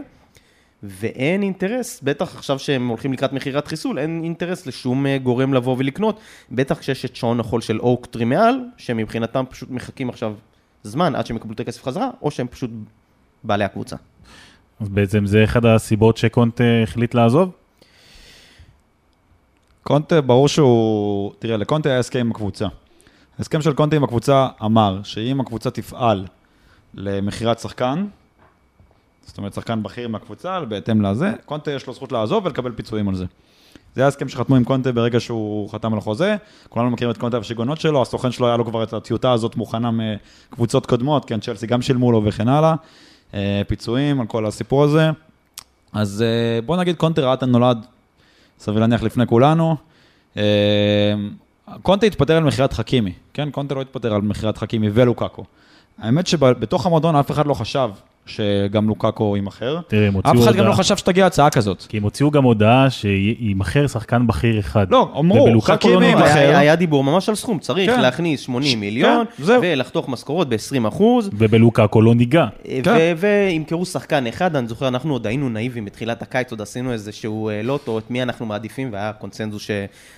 ואין 0.83 1.41
אינטרס, 1.41 2.01
בטח 2.03 2.35
עכשיו 2.35 2.59
שהם 2.59 2.87
הולכים 2.87 3.13
לקראת 3.13 3.33
מכירת 3.33 3.67
חיסול, 3.67 3.99
אין 3.99 4.21
אינטרס 4.23 4.67
לשום 4.67 5.05
אה, 5.05 5.17
גורם 5.17 5.53
לבוא 5.53 5.75
ולקנות, 5.79 6.19
בטח 6.51 6.79
כשיש 6.79 7.05
את 7.05 7.15
שעון 7.15 7.39
החול 7.39 7.61
של 7.61 7.79
אוקטרי 7.79 8.25
מעל, 8.25 8.59
שמבחינתם 8.77 9.43
פשוט 9.49 9.69
מחכים 9.71 10.09
עכשיו 10.09 10.35
זמן 10.83 11.15
עד 11.15 11.25
שהם 11.25 11.37
יקבלו 11.37 11.53
את 11.53 11.59
הכסף 11.59 11.83
חזרה, 11.83 12.09
או 12.21 12.31
שהם 12.31 12.47
פשוט 12.47 12.71
בעלי 13.43 13.63
הקבוצה. 13.63 13.95
אז 14.79 14.89
בעצם 14.89 15.25
זה 15.25 15.43
אחד 15.43 15.65
הסיבות 15.65 16.17
שקונט 16.17 16.61
אה, 16.61 16.83
החליט 16.83 17.13
לעזוב? 17.13 17.51
קונטה, 19.83 20.21
ברור 20.21 20.47
שהוא... 20.47 21.33
תראה, 21.39 21.57
לקונטה 21.57 21.89
היה 21.89 21.99
הסכם 21.99 22.19
עם 22.19 22.31
הקבוצה. 22.31 22.67
ההסכם 23.37 23.61
של 23.61 23.73
קונטה 23.73 23.95
עם 23.95 24.03
הקבוצה 24.03 24.47
אמר 24.63 24.99
שאם 25.03 25.41
הקבוצה 25.41 25.71
תפעל 25.71 26.25
למכירת 26.93 27.59
שחקן, 27.59 28.05
זאת 29.25 29.37
אומרת, 29.37 29.53
שחקן 29.53 29.83
בכיר 29.83 30.07
מהקבוצה, 30.07 30.59
בהתאם 30.59 31.01
לזה, 31.01 31.31
קונטה 31.45 31.71
יש 31.71 31.87
לו 31.87 31.93
זכות 31.93 32.11
לעזוב 32.11 32.45
ולקבל 32.45 32.71
פיצויים 32.71 33.09
על 33.09 33.15
זה. 33.15 33.25
זה 33.95 34.01
היה 34.01 34.05
ההסכם 34.05 34.29
שחתמו 34.29 34.55
עם 34.55 34.63
קונטה 34.63 34.91
ברגע 34.91 35.19
שהוא 35.19 35.69
חתם 35.69 35.93
על 35.93 35.99
החוזה. 35.99 36.35
כולנו 36.69 36.89
מכירים 36.89 37.11
את 37.11 37.17
קונטה 37.17 37.37
והשיגעונות 37.37 37.81
שלו, 37.81 38.01
הסוכן 38.01 38.31
שלו 38.31 38.47
היה 38.47 38.57
לו 38.57 38.65
כבר 38.65 38.83
את 38.83 38.93
הטיוטה 38.93 39.31
הזאת 39.31 39.55
מוכנה 39.55 39.89
מקבוצות 39.91 40.85
קודמות, 40.85 41.25
כן, 41.25 41.39
צ'לסי 41.39 41.67
גם 41.67 41.81
שילמו 41.81 42.11
לו 42.11 42.21
וכן 42.25 42.47
הלאה. 42.47 42.75
אה, 43.35 43.61
פיצויים 43.67 44.21
על 44.21 44.27
כל 44.27 44.45
הסיפור 44.45 44.83
הזה. 44.83 45.09
אז 45.93 46.21
אה, 46.21 46.61
בוא 46.61 46.77
נגיד 46.77 46.95
קונטה 46.95 47.21
ראה 47.21 47.33
את 47.33 47.43
הנולד, 47.43 47.85
סביר 48.59 48.79
להניח 48.79 49.03
לפני 49.03 49.27
כולנו. 49.27 49.75
אה, 50.37 50.43
קונטה 51.81 52.05
התפטר 52.05 52.37
על 52.37 52.43
מכירת 52.43 52.73
חכימי, 52.73 53.13
כן? 53.33 53.51
קונטה 53.51 53.75
לא 53.75 53.81
התפטר 53.81 54.13
על 54.13 54.21
מכירת 54.21 54.57
חכימי 54.57 54.89
ולוקאקו. 54.93 55.43
האמת 55.97 56.27
שבתוך 56.27 56.85
המועדון 56.85 57.15
אף 57.15 57.31
אחד 57.31 57.45
לא 57.45 57.53
חשב 57.53 57.89
שגם 58.25 58.87
לוקאקו 58.87 59.35
יימכר. 59.35 59.79
תראה, 59.87 60.07
הם 60.07 60.17
אף 60.17 60.25
הוציאו 60.25 60.43
אחד 60.43 60.51
גם 60.51 60.57
הודעה, 60.57 60.69
לא 60.69 60.73
חשב 60.73 60.97
שתגיע 60.97 61.25
הצעה 61.25 61.49
כזאת. 61.49 61.85
כי 61.89 61.97
הם 61.97 62.03
הוציאו 62.03 62.31
גם 62.31 62.43
הודעה 62.43 62.89
שיימכר 62.89 63.87
שחקן 63.87 64.27
בכיר 64.27 64.59
אחד. 64.59 64.91
לא, 64.91 65.13
אמרו, 65.19 65.43
ובלוקאקו 65.43 65.89
לא. 65.89 66.05
יימכר. 66.05 66.25
היה, 66.25 66.59
היה 66.59 66.75
דיבור 66.75 67.03
ממש 67.03 67.29
על 67.29 67.35
סכום, 67.35 67.59
צריך 67.59 67.91
כן. 67.91 68.01
להכניס 68.01 68.41
80 68.41 68.79
מיליון, 68.79 69.25
כן. 69.37 69.43
ולחתוך 69.61 70.09
משכורות 70.09 70.49
ב-20 70.49 70.87
אחוז. 70.87 71.29
ובלוקאקו 71.33 72.01
לא 72.01 72.15
ניגע. 72.15 72.45
כן. 72.83 73.13
וימכרו 73.17 73.85
שחקן 73.85 74.27
אחד, 74.27 74.55
אני 74.55 74.67
זוכר, 74.67 74.87
אנחנו 74.87 75.13
עוד 75.13 75.27
היינו 75.27 75.49
נאיבים 75.49 75.85
בתחילת 75.85 76.21
הקיץ, 76.21 76.51
עוד 76.51 76.61
עשינו 76.61 76.93
איזשהו 76.93 77.49
אה, 77.49 77.61
לוטו, 77.63 77.99
את 77.99 78.11
מי 78.11 78.23
אנחנו 78.23 78.45
מעדיפים, 78.45 78.89
והיה 78.93 79.13
קונצנזוס 79.13 79.67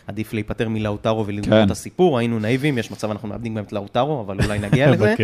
שעדיף 0.08 0.34
להיפטר 0.34 0.70
מלאוטרו 0.70 1.28
ולגמור 1.28 1.60
כן. 1.60 1.66
את 1.66 1.72
הסיפור, 1.72 2.18
היינו 2.18 2.40
נאיבים, 2.40 2.78
יש 2.78 2.92
מצב 2.92 3.12
אנחנו 3.12 3.28
מאבדים 3.30 3.56
גם 3.56 3.64
את 3.64 3.74
לאוטרו, 3.74 4.22
אבל 4.22 4.38
אולי 4.44 4.60
נגיע 4.60 4.92
לזה. 4.92 5.16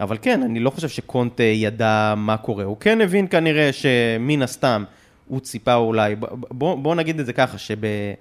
אבל 0.00 0.16
כן, 0.22 0.42
אני 0.42 0.60
לא 0.60 0.70
חושב 0.70 0.88
שקונט 0.88 1.40
אה, 1.40 1.44
ידע 1.46 2.14
מה 2.16 2.36
קורה. 2.36 2.64
הוא 2.64 2.76
כן 2.80 3.00
הבין 3.00 3.26
כנראה 3.30 3.70
שמן 3.72 4.42
הסתם 4.42 4.84
הוא 5.28 5.40
ציפה 5.40 5.74
אולי, 5.74 6.14
ב- 6.16 6.24
בוא, 6.50 6.74
בוא 6.74 6.94
נגיד 6.94 7.20
את 7.20 7.26
זה 7.26 7.32
ככה, 7.32 7.58
שאם 7.58 8.16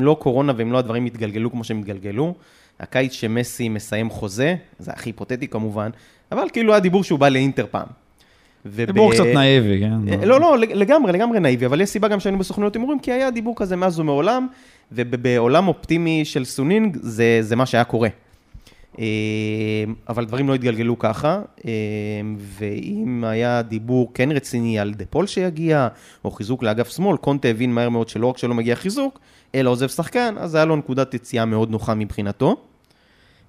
לא 0.00 0.16
קורונה 0.20 0.52
ואם 0.56 0.72
לא 0.72 0.78
הדברים 0.78 1.06
יתגלגלו 1.06 1.50
כמו 1.50 1.64
שהם 1.64 1.78
התגלגלו, 1.78 2.34
הקיץ 2.80 3.12
שמסי 3.12 3.68
מסיים 3.68 4.10
חוזה, 4.10 4.54
זה 4.78 4.90
הכי 4.92 5.08
היפותטי 5.08 5.48
כמובן, 5.48 5.90
אבל 6.32 6.46
כאילו 6.52 6.72
היה 6.72 6.80
דיבור 6.80 7.04
שהוא 7.04 7.18
בא 7.18 7.28
לאינטר 7.28 7.66
פעם. 7.70 7.86
וב- 8.66 8.84
דיבור 8.84 9.12
קצת 9.12 9.24
נאיבי, 9.34 9.80
כן? 9.80 9.92
אה, 10.20 10.26
לא, 10.26 10.40
לא, 10.40 10.58
לגמרי, 10.58 11.12
לגמרי 11.12 11.40
נאיבי, 11.40 11.66
אבל 11.66 11.80
יש 11.80 11.88
סיבה 11.90 12.08
גם 12.08 12.20
שהיינו 12.20 12.38
בסוכנויות 12.38 12.74
הימורים, 12.76 12.98
כי 12.98 13.12
היה 13.12 13.30
דיבור 13.30 13.54
כזה 13.56 13.76
מאז 13.76 13.98
ומעולם, 14.00 14.46
ובעולם 14.92 15.68
אופטימי 15.68 16.24
של 16.24 16.44
סונינג 16.44 16.96
זה, 17.00 17.38
זה 17.40 17.56
מה 17.56 17.66
שהיה 17.66 17.84
קורה. 17.84 18.08
אה, 18.98 19.04
אבל 20.08 20.24
דברים 20.24 20.48
לא 20.48 20.54
התגלגלו 20.54 20.98
ככה, 20.98 21.42
אה, 21.64 21.70
ואם 22.38 23.24
היה 23.24 23.62
דיבור 23.62 24.10
כן 24.14 24.32
רציני 24.32 24.78
על 24.78 24.94
דה 24.94 25.04
פול 25.10 25.26
שיגיע, 25.26 25.88
או 26.24 26.30
חיזוק 26.30 26.62
לאגף 26.62 26.96
שמאל, 26.96 27.16
קונטה 27.16 27.48
הבין 27.48 27.74
מהר 27.74 27.88
מאוד 27.88 28.08
שלא 28.08 28.26
רק 28.26 28.38
שלא 28.38 28.54
מגיע 28.54 28.76
חיזוק, 28.76 29.20
אלא 29.54 29.70
עוזב 29.70 29.88
שחקן, 29.88 30.34
אז 30.38 30.54
היה 30.54 30.64
לו 30.64 30.76
נקודת 30.76 31.14
יציאה 31.14 31.44
מאוד 31.44 31.70
נוחה 31.70 31.94
מבחינתו. 31.94 32.56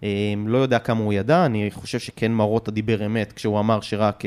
אה, 0.03 0.33
לא 0.45 0.57
יודע 0.57 0.79
כמה 0.79 0.99
הוא 0.99 1.13
ידע, 1.13 1.45
אני 1.45 1.71
חושב 1.71 1.99
שכן 1.99 2.31
מרוטה 2.31 2.71
דיבר 2.71 3.05
אמת 3.05 3.33
כשהוא 3.33 3.59
אמר 3.59 3.81
שרק 3.81 4.23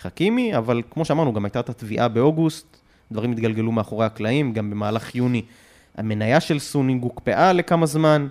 חכימי, 0.00 0.56
אבל 0.56 0.82
כמו 0.90 1.04
שאמרנו, 1.04 1.32
גם 1.32 1.44
הייתה 1.44 1.60
את 1.60 1.68
התביעה 1.68 2.08
באוגוסט, 2.08 2.76
דברים 3.12 3.32
התגלגלו 3.32 3.72
מאחורי 3.72 4.06
הקלעים, 4.06 4.52
גם 4.52 4.70
במהלך 4.70 5.14
יוני 5.14 5.42
המניה 5.96 6.40
של 6.40 6.58
סונינג 6.58 7.02
הוקפאה 7.02 7.52
לכמה 7.52 7.86
זמן, 7.86 8.26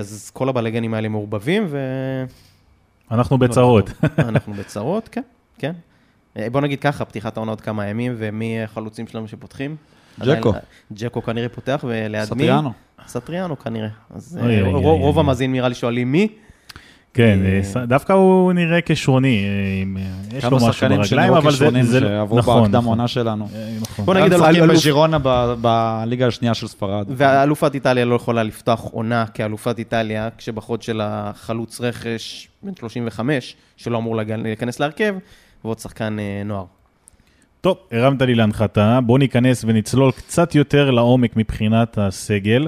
אז 0.00 0.30
כל 0.34 0.48
הבלגנים 0.48 0.94
האלה 0.94 1.08
מעורבבים, 1.08 1.66
אנחנו 3.10 3.38
בצרות. 3.38 3.90
ואנחנו 4.18 4.52
בצרות, 4.54 5.08
כן, 5.08 5.22
כן. 5.58 5.72
אה, 6.36 6.50
בוא 6.50 6.60
נגיד 6.60 6.80
ככה, 6.80 7.04
פתיחת 7.04 7.36
העונה 7.36 7.52
עוד 7.52 7.60
כמה 7.60 7.86
ימים, 7.86 8.14
ומי 8.18 8.62
החלוצים 8.62 9.06
שלנו 9.06 9.28
שפותחים? 9.28 9.76
ג'קו. 10.20 10.52
ג'קו 10.92 11.22
כנראה 11.22 11.48
פותח, 11.48 11.84
וליד 11.88 12.20
מי? 12.20 12.26
סטריאנו. 12.26 12.72
סטריאנו 13.06 13.58
כנראה. 13.58 13.88
אז 14.10 14.38
אה, 14.42 14.62
רוב-. 14.72 15.18
המאזינים 15.18 15.52
נראה 15.52 15.68
לי 15.68 15.74
שואלים 15.74 16.12
מי. 16.12 16.28
כן, 17.14 17.38
אה, 17.44 17.80
אה, 17.80 17.86
דווקא 17.86 18.12
הוא 18.12 18.52
נראה 18.52 18.78
כשרוני, 18.86 19.44
אה, 19.44 20.02
יש 20.38 20.44
לו 20.44 20.50
כמה 20.50 20.56
משהו 20.56 20.72
שחקנים 20.72 20.98
ברגליים, 21.00 21.26
שנראו 21.28 21.38
אבל 21.38 21.50
זה, 21.50 21.56
כשרונים 21.56 21.82
זה 21.84 22.00
שעברו 22.00 22.38
נכון, 22.38 22.62
בהקדם 22.62 22.76
נכון. 22.78 22.88
עונה 22.88 23.08
שלנו. 23.08 23.48
נכון. 23.80 24.04
בוא 24.04 24.14
נגיד 24.14 24.26
נגיד, 24.32 24.38
משחקים 24.38 24.62
אלוף- 24.64 24.76
בז'ירונה 24.76 25.18
ב- 25.22 25.54
בליגה 25.60 26.26
השנייה 26.26 26.54
של 26.54 26.66
ספרד. 26.66 27.06
ואלופת 27.08 27.74
איטליה 27.74 28.04
לא 28.04 28.14
יכולה 28.14 28.42
לפתוח 28.42 28.80
עונה 28.80 29.24
כאלופת 29.34 29.78
איטליה, 29.78 30.28
כשבחוד 30.38 30.82
של 30.82 31.00
החלוץ 31.04 31.80
רכש 31.80 32.48
בן 32.62 32.72
35, 32.76 33.56
שלא 33.76 33.98
אמור 33.98 34.16
להיכנס 34.16 34.80
להרכב, 34.80 35.14
ועוד 35.64 35.78
שחקן 35.78 36.16
נוער. 36.44 36.64
טוב, 37.60 37.76
הרמת 37.92 38.22
לי 38.22 38.34
להנחתה, 38.34 38.98
בואו 39.06 39.18
ניכנס 39.18 39.64
ונצלול 39.68 40.12
קצת 40.12 40.54
יותר 40.54 40.90
לעומק 40.90 41.36
מבחינת 41.36 41.98
הסגל. 41.98 42.66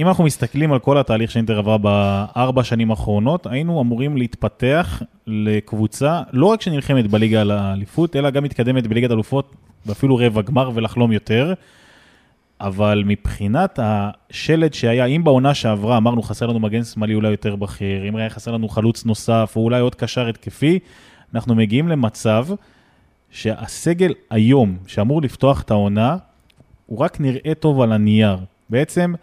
אם 0.00 0.08
אנחנו 0.08 0.24
מסתכלים 0.24 0.72
על 0.72 0.78
כל 0.78 0.98
התהליך 0.98 1.30
שאינטר 1.30 1.58
עברה 1.58 1.78
בארבע 1.78 2.64
שנים 2.64 2.90
האחרונות, 2.90 3.46
היינו 3.46 3.80
אמורים 3.80 4.16
להתפתח 4.16 5.02
לקבוצה, 5.26 6.22
לא 6.32 6.46
רק 6.46 6.62
שנלחמת 6.62 7.06
בליגה 7.06 7.40
על 7.40 7.50
האליפות, 7.50 8.16
אלא 8.16 8.30
גם 8.30 8.44
מתקדמת 8.44 8.86
בליגת 8.86 9.10
אלופות, 9.10 9.54
ואפילו 9.86 10.16
רבע 10.16 10.42
גמר 10.42 10.70
ולחלום 10.74 11.12
יותר. 11.12 11.54
אבל 12.60 13.02
מבחינת 13.06 13.78
השלד 13.82 14.74
שהיה, 14.74 15.04
אם 15.04 15.24
בעונה 15.24 15.54
שעברה 15.54 15.96
אמרנו 15.96 16.22
חסר 16.22 16.46
לנו 16.46 16.58
מגן 16.58 16.84
שמאלי 16.84 17.14
אולי 17.14 17.30
יותר 17.30 17.56
בכיר, 17.56 18.08
אם 18.08 18.16
היה 18.16 18.30
חסר 18.30 18.52
לנו 18.52 18.68
חלוץ 18.68 19.04
נוסף, 19.04 19.52
או 19.56 19.60
אולי 19.64 19.80
עוד 19.80 19.94
קשר 19.94 20.28
התקפי, 20.28 20.78
אנחנו 21.34 21.54
מגיעים 21.54 21.88
למצב 21.88 22.46
שהסגל 23.30 24.12
היום, 24.30 24.76
שאמור 24.86 25.22
לפתוח 25.22 25.62
את 25.62 25.70
העונה, 25.70 26.16
הוא 26.86 26.98
רק 26.98 27.20
נראה 27.20 27.54
טוב 27.54 27.80
על 27.80 27.92
הנייר. 27.92 28.36
בעצם, 28.70 29.14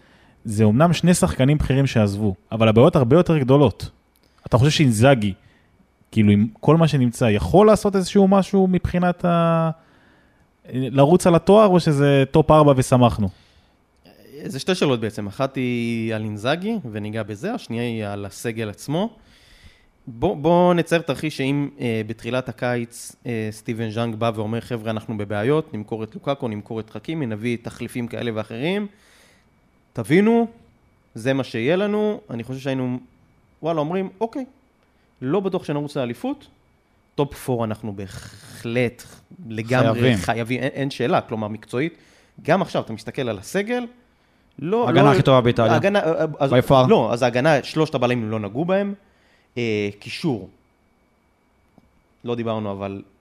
זה 0.48 0.64
אומנם 0.64 0.94
שני 0.94 1.14
שחקנים 1.14 1.58
בכירים 1.58 1.88
שעזבו, 1.88 2.36
אבל 2.52 2.68
הבעיות 2.68 2.96
הרבה 2.96 3.16
יותר 3.16 3.38
גדולות. 3.38 3.90
אתה 4.46 4.58
חושב 4.58 4.72
שאינזאגי, 4.72 5.34
כאילו 6.12 6.32
עם 6.32 6.48
כל 6.60 6.78
מה 6.78 6.88
שנמצא, 6.88 7.26
יכול 7.26 7.68
לעשות 7.68 7.96
איזשהו 7.96 8.28
משהו 8.28 8.68
מבחינת 8.68 9.26
ה... 9.26 9.70
לרוץ 10.74 11.28
על 11.28 11.36
התואר, 11.36 11.68
או 11.68 11.80
שזה 11.80 12.24
טופ 12.32 12.52
4 12.52 12.74
ושמחנו? 12.76 13.30
זה 14.44 14.60
שתי 14.60 14.76
שאלות 14.76 15.00
בעצם, 15.00 15.28
אחת 15.28 15.56
היא 15.56 16.16
על 16.16 16.24
אינזאגי, 16.24 16.76
וניגע 16.92 17.24
בזה, 17.24 17.54
השנייה 17.54 17.84
היא 17.84 18.06
על 18.06 18.26
הסגל 18.26 18.70
עצמו. 18.70 19.10
בוא, 20.08 20.36
בוא 20.36 20.74
נצייר 20.74 21.02
תרחיש 21.02 21.38
שאם 21.38 21.70
אה, 21.80 22.02
בתחילת 22.08 22.50
הקיץ 22.50 23.16
אה, 23.26 23.48
סטיבן 23.52 23.90
ז'אנג 23.90 24.16
בא 24.16 24.32
ואומר, 24.36 24.62
חבר'ה, 24.62 24.92
אנחנו 24.92 25.18
בבעיות, 25.18 25.74
נמכור 25.74 26.04
את 26.04 26.16
לוקאקו, 26.16 26.48
נמכור 26.48 26.80
את 26.80 26.90
חכימי, 26.90 27.26
נביא 27.26 27.58
תחליפים 27.62 28.08
כאלה 28.08 28.32
ואחרים. 28.34 28.88
תבינו, 29.98 30.48
זה 31.16 31.34
מה 31.34 31.44
שיהיה 31.44 31.76
לנו. 31.76 32.22
אני 32.30 32.44
חושב 32.44 32.60
שהיינו, 32.60 33.00
וואלה, 33.64 33.80
אומרים, 33.80 34.10
אוקיי, 34.22 34.46
לא 35.22 35.40
בטוח 35.40 35.64
שנרוץ 35.64 35.98
לאליפות, 35.98 36.48
טופ 37.16 37.50
4 37.50 37.64
אנחנו 37.64 37.94
בהחלט 37.94 39.04
לגמרי 39.50 39.94
חייבים. 39.94 40.18
חייבים, 40.18 40.60
אין, 40.60 40.70
אין 40.74 40.90
שאלה, 40.90 41.22
כלומר 41.22 41.48
מקצועית. 41.48 41.98
גם 42.42 42.62
עכשיו, 42.62 42.82
אתה 42.82 42.94
מסתכל 42.94 43.30
על 43.30 43.38
הסגל, 43.38 43.86
לא... 44.60 44.88
ההגנה 44.88 45.04
לא, 45.04 45.12
הכי 45.12 45.22
טובה 45.22 45.42
באיטליה. 45.42 45.74
ההגנה, 45.74 46.00
אה, 46.00 46.26
אז, 46.40 46.54
By 46.54 46.70
far. 46.70 46.88
לא, 46.90 47.14
אז 47.14 47.24
ההגנה, 47.24 47.64
שלושת 47.64 47.96
הבלמים 47.96 48.32
לא 48.32 48.40
נגעו 48.40 48.66
בהם. 48.66 48.94
אה, 49.58 49.90
קישור, 50.00 50.50
לא 52.24 52.36
דיברנו, 52.36 52.72
אבל 52.72 53.02
אה, 53.02 53.17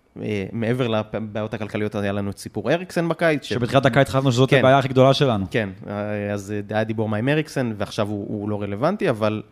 מעבר 0.53 0.89
לבעיות 0.89 1.55
הכלכליות, 1.55 1.95
היה 1.95 2.13
לנו 2.13 2.31
את 2.31 2.39
סיפור 2.39 2.73
אריקסן 2.73 3.09
בקיץ. 3.09 3.43
ש- 3.45 3.49
שבתחילת 3.49 3.87
הקיץ 3.87 4.09
חשבנו 4.09 4.33
שזאת 4.33 4.51
כן. 4.51 4.59
הבעיה 4.59 4.79
הכי 4.79 4.89
גדולה 4.89 5.15
שלנו. 5.15 5.47
כן, 5.51 5.69
אה, 5.89 6.33
אז 6.33 6.53
אה, 6.71 6.77
היה 6.77 6.85
דיבור 6.85 7.09
מה 7.09 7.17
עם 7.17 7.29
אריקסן, 7.29 7.73
ועכשיו 7.77 8.09
הוא, 8.09 8.27
הוא 8.29 8.49
לא 8.49 8.63
רלוונטי, 8.63 9.11
אבל 9.11 9.43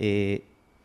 אה, 0.00 0.36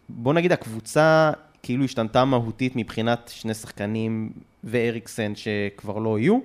בוא 0.10 0.34
נגיד 0.34 0.52
הקבוצה 0.52 1.32
כאילו 1.64 1.84
השתנתה 1.86 2.26
מהותית 2.26 2.76
מבחינת 2.76 3.32
שני 3.34 3.54
שחקנים 3.54 4.30
ואריקסן 4.64 5.34
שכבר 5.36 5.98
לא 5.98 6.20
יהיו, 6.20 6.40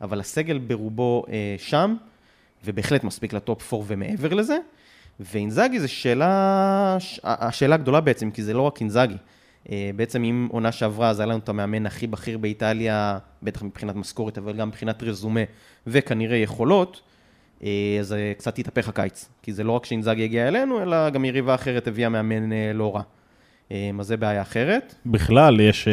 אבל 0.00 0.20
הסגל 0.20 0.58
ברובו 0.58 1.24
אה, 1.28 1.34
שם, 1.58 1.94
ובהחלט 2.64 3.04
מספיק 3.04 3.32
לטופ 3.32 3.74
4 3.74 3.84
ומעבר 3.88 4.34
לזה. 4.34 4.56
ואינזאגי 5.20 5.80
זו 5.80 5.88
שאלה, 5.88 6.96
ש- 6.98 7.20
השאלה 7.24 7.74
הגדולה 7.74 8.00
בעצם, 8.00 8.30
כי 8.30 8.42
זה 8.42 8.54
לא 8.54 8.62
רק 8.62 8.80
אינזאגי. 8.80 9.16
אה, 9.72 9.90
בעצם 9.96 10.24
אם 10.24 10.48
עונה 10.50 10.72
שעברה, 10.72 11.08
אז 11.08 11.20
היה 11.20 11.26
לנו 11.26 11.38
את 11.38 11.48
המאמן 11.48 11.86
הכי 11.86 12.06
בכיר 12.06 12.38
באיטליה, 12.38 13.18
בטח 13.42 13.62
מבחינת 13.62 13.96
משכורת, 13.96 14.38
אבל 14.38 14.52
גם 14.52 14.68
מבחינת 14.68 15.02
רזומה, 15.02 15.40
וכנראה 15.86 16.36
יכולות, 16.36 17.00
אה, 17.62 17.96
אז 18.00 18.12
אה, 18.12 18.32
קצת 18.38 18.58
התהפך 18.58 18.88
הקיץ. 18.88 19.28
כי 19.42 19.52
זה 19.52 19.64
לא 19.64 19.72
רק 19.72 19.84
שאינזאגי 19.84 20.24
הגיע 20.24 20.48
אלינו, 20.48 20.82
אלא 20.82 21.10
גם 21.10 21.24
יריבה 21.24 21.54
אחרת 21.54 21.86
הביאה 21.86 22.08
מאמן 22.08 22.50
לא 22.74 22.94
רע. 22.94 23.02
אז 24.00 24.06
זה 24.06 24.16
בעיה 24.16 24.42
אחרת. 24.42 24.94
בכלל, 25.06 25.60
יש 25.60 25.88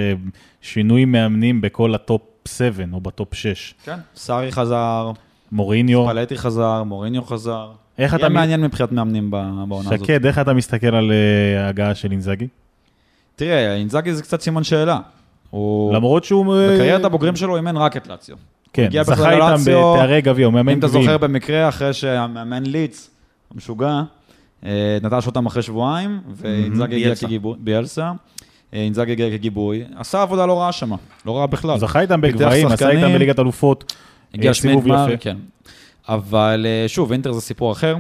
שינוי 0.62 1.05
מאמנים 1.05 1.62
בכל 1.62 1.95
הטופ 1.95 2.22
7 2.48 2.84
או 2.93 3.01
בטופ 3.01 3.34
6. 3.34 3.74
כן. 3.84 3.95
סארי 4.15 4.51
חזר, 4.51 5.12
מוריניו, 5.51 6.05
פלטי 6.05 6.38
חזר, 6.38 6.84
מוריניו 6.84 7.24
חזר. 7.24 7.72
איך 7.98 8.15
אתה 8.15 8.22
יהיה 8.22 8.29
מעניין 8.29 8.62
מבחינת 8.62 8.91
מאמנים 8.91 9.31
ב- 9.31 9.36
בעונה 9.67 9.89
הזאת. 9.93 10.05
שקד, 10.05 10.25
איך 10.25 10.39
אתה 10.39 10.53
מסתכל 10.53 10.95
על 10.95 11.12
ההגעה 11.57 11.95
של 11.95 12.12
אינזאגי? 12.12 12.48
תראה, 13.36 13.76
אינזאגי 13.76 14.13
זה 14.13 14.24
קצת 14.24 14.41
סימן 14.41 14.63
שאלה. 14.63 15.00
הוא... 15.50 15.93
למרות 15.93 16.24
שהוא... 16.24 16.56
אה, 16.56 16.74
בקריירת 16.74 17.06
הבוגרים 17.06 17.36
שלו 17.36 17.56
אימן 17.58 17.78
רק 17.78 17.98
את 17.98 18.08
לאציו. 18.08 18.36
כן, 18.74 18.84
הגיע 18.84 19.04
זכה 19.04 19.32
איתם 19.32 19.62
בתארי 19.62 20.21
גביע, 20.21 20.45
הוא 20.45 20.54
מאמן 20.54 20.71
אם 20.71 20.80
אתה 20.80 20.88
גביעים. 20.88 21.06
זוכר 21.06 21.17
במקרה, 21.17 21.69
אחרי 21.69 21.93
שהמאמן 21.93 22.63
ליץ, 22.63 23.10
המשוגע, 23.54 24.02
אה, 24.65 24.98
נטש 25.02 25.28
אותם 25.28 25.45
אחרי 25.45 25.62
שבועיים, 25.62 26.19
ואינזאגי 26.36 26.95
הגיע 26.95 27.06
ביאלסה. 27.08 27.26
כגיבוי, 27.26 27.56
ביאלסה, 27.60 28.12
אה, 28.74 28.80
אינזאגי 28.80 29.12
הגיע 29.12 29.30
כגיבוי, 29.30 29.84
עשה 29.95 30.21
עבודה 30.21 30.45
לא 30.45 30.60
רעה 30.60 30.71
שמה, 30.71 30.95
לא 31.26 31.38
רעה 31.38 31.48
בכלל. 31.48 31.80
זכה 31.80 32.02
איתם 32.02 32.21
פיתח 32.21 32.36
בגבהים, 32.36 32.67
עשה 32.67 32.89
איתם 32.89 33.13
בליגת 33.13 33.39
אלופות. 33.39 33.93
הגיע 34.34 34.54
סיבוב 34.54 34.88
יפה. 34.88 35.17
כן. 35.19 35.38
אבל 36.10 36.65
שוב, 36.88 37.12
אינטר 37.12 37.32
זה 37.32 37.41
סיפור 37.41 37.71
אחר. 37.71 37.95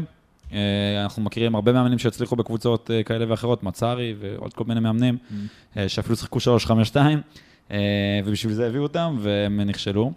אה, 0.55 1.03
אנחנו 1.03 1.21
מכירים 1.21 1.55
הרבה 1.55 1.71
מאמנים 1.71 1.99
שהצליחו 1.99 2.35
בקבוצות 2.35 2.91
אה, 2.91 3.03
כאלה 3.03 3.25
ואחרות, 3.29 3.63
מצארי 3.63 4.15
ועוד 4.19 4.53
כל 4.53 4.63
מיני 4.67 4.79
מאמנים, 4.79 5.17
אה, 5.77 5.89
שאפילו 5.89 6.15
שיחקו 6.15 6.39
3-5-2, 6.93 6.97
אה, 7.71 7.77
ובשביל 8.25 8.53
זה 8.53 8.67
הביאו 8.67 8.83
אותם, 8.83 9.17
והם 9.19 9.61
נכשלו. 9.61 10.11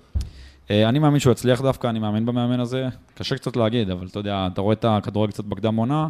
אני 0.71 0.99
מאמין 0.99 1.21
שהוא 1.21 1.33
יצליח 1.33 1.61
דווקא, 1.61 1.87
אני 1.87 1.99
מאמין 1.99 2.27
במאמן 2.27 2.61
הזה. 2.61 2.89
קשה 3.15 3.37
קצת 3.37 3.57
להגיד, 3.57 3.91
אבל 3.91 4.07
אתה 4.07 4.19
יודע, 4.19 4.49
אתה 4.53 4.61
רואה 4.61 4.73
את 4.73 4.85
הכדורגל 4.85 5.33
קצת 5.33 5.45
בקדם 5.45 5.77
עונה, 5.77 6.09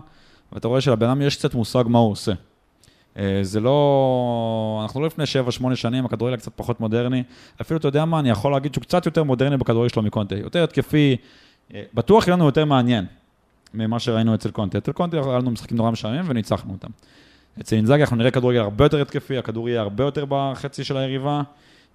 ואתה 0.53 0.69
רואה 0.69 0.81
שלבן 0.81 1.09
אדם 1.09 1.23
יש 1.23 1.37
קצת 1.37 1.55
מושג 1.55 1.85
מה 1.87 1.99
הוא 1.99 2.13
עושה. 2.13 2.33
זה 3.43 3.61
לא... 3.61 4.79
אנחנו 4.83 5.01
לא 5.01 5.07
לפני 5.07 5.25
7-8 5.73 5.75
שנים, 5.75 6.05
הכדורגל 6.05 6.37
קצת 6.37 6.53
פחות 6.57 6.81
מודרני. 6.81 7.23
אפילו, 7.61 7.79
אתה 7.79 7.89
יודע 7.89 8.05
מה, 8.05 8.21
אני 8.21 8.31
יכול 8.31 8.53
להגיד 8.53 8.75
שהוא 8.75 8.83
קצת 8.83 9.07
יותר 9.07 9.23
מודרני 9.23 9.57
בכדורגל 9.57 9.89
שלו 9.89 10.03
מקונטה. 10.03 10.37
יותר 10.37 10.65
התקפי, 10.65 11.17
בטוח 11.95 12.27
יהיה 12.27 12.37
לנו 12.37 12.45
יותר 12.45 12.65
מעניין 12.65 13.05
ממה 13.75 13.99
שראינו 13.99 14.35
אצל 14.35 14.51
קונטה. 14.51 14.79
אצל 14.79 14.93
קונטה 14.93 15.17
היה 15.17 15.39
לנו 15.39 15.51
משחקים 15.51 15.77
נורא 15.77 15.91
משעממים 15.91 16.25
וניצחנו 16.27 16.73
אותם. 16.73 16.89
אצל 17.61 17.77
אינזאגי 17.77 18.03
אנחנו 18.03 18.17
נראה 18.17 18.31
כדורגל 18.31 18.61
הרבה 18.61 18.85
יותר 18.85 19.03
התקפי, 19.03 19.39
הכדור 19.39 19.69
יהיה 19.69 19.81
הרבה 19.81 20.05
יותר 20.05 20.25
בחצי 20.29 20.85
של 20.85 20.97
היריבה. 20.97 21.43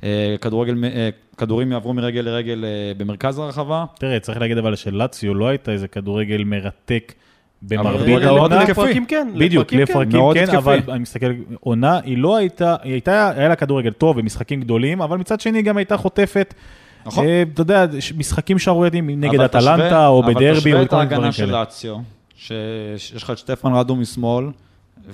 אה, 0.04 0.36
כדורגל, 0.42 0.84
אה, 0.84 1.10
כדורים 1.38 1.72
יעברו 1.72 1.94
מרגל 1.94 2.22
לרגל 2.22 2.66
אה, 2.66 2.92
במרכז 2.98 3.40
הרחבה. 3.40 3.86
תראה, 4.00 4.20
צריך 4.20 4.38
להגיד 4.40 4.58
אבל 4.58 4.76
שלציו 4.76 5.34
לא 5.34 5.48
הייתה 5.48 5.72
איזה 5.72 5.88
כדורגל 5.88 6.44
מרתק 6.44 7.14
במרבית 7.62 8.24
העונה. 8.24 8.64
לפרקים 8.64 9.06
כן, 9.06 9.28
בדיוק, 9.38 9.74
לפרקים 9.74 9.86
כן. 9.86 10.18
לפרקים 10.18 10.34
כן, 10.34 10.44
התקפי. 10.44 10.58
אבל 10.58 10.80
אני 10.90 11.00
מסתכל, 11.00 11.32
עונה, 11.60 12.00
היא 12.04 12.18
לא 12.18 12.36
הייתה, 12.36 12.76
היא 12.84 12.94
הייתה, 12.94 13.32
היה 13.36 13.50
לה 13.50 13.56
כדורגל 13.56 13.92
טוב 13.92 14.18
ומשחקים 14.18 14.62
גדולים, 14.62 15.02
אבל 15.02 15.18
מצד 15.18 15.40
שני 15.40 15.62
גם 15.62 15.78
הייתה 15.78 15.98
חוטפת, 15.98 16.54
נכון. 17.06 17.26
אה, 17.26 17.44
אתה 17.54 17.62
יודע, 17.62 17.86
משחקים 18.18 18.60
שערורייתיים 18.60 19.10
נגד 19.10 19.40
אבל 19.40 19.48
תשווה- 19.48 19.76
אטלנטה 19.76 20.08
או 20.08 20.24
אבל 20.24 20.34
בדרבי 20.34 20.60
תשווה 20.60 20.80
או 20.80 20.84
את 20.84 20.90
כל 20.90 20.96
מיני 20.96 21.06
דברים 21.08 21.14
ההגנה 21.24 21.32
של 21.32 21.46
כאלה. 21.46 21.60
לאציו, 21.60 21.96
שיש 22.36 23.24
לך 23.24 23.30
את 23.32 23.38
שטפן 23.38 23.74
רדו 23.74 23.96
משמאל, 23.96 24.46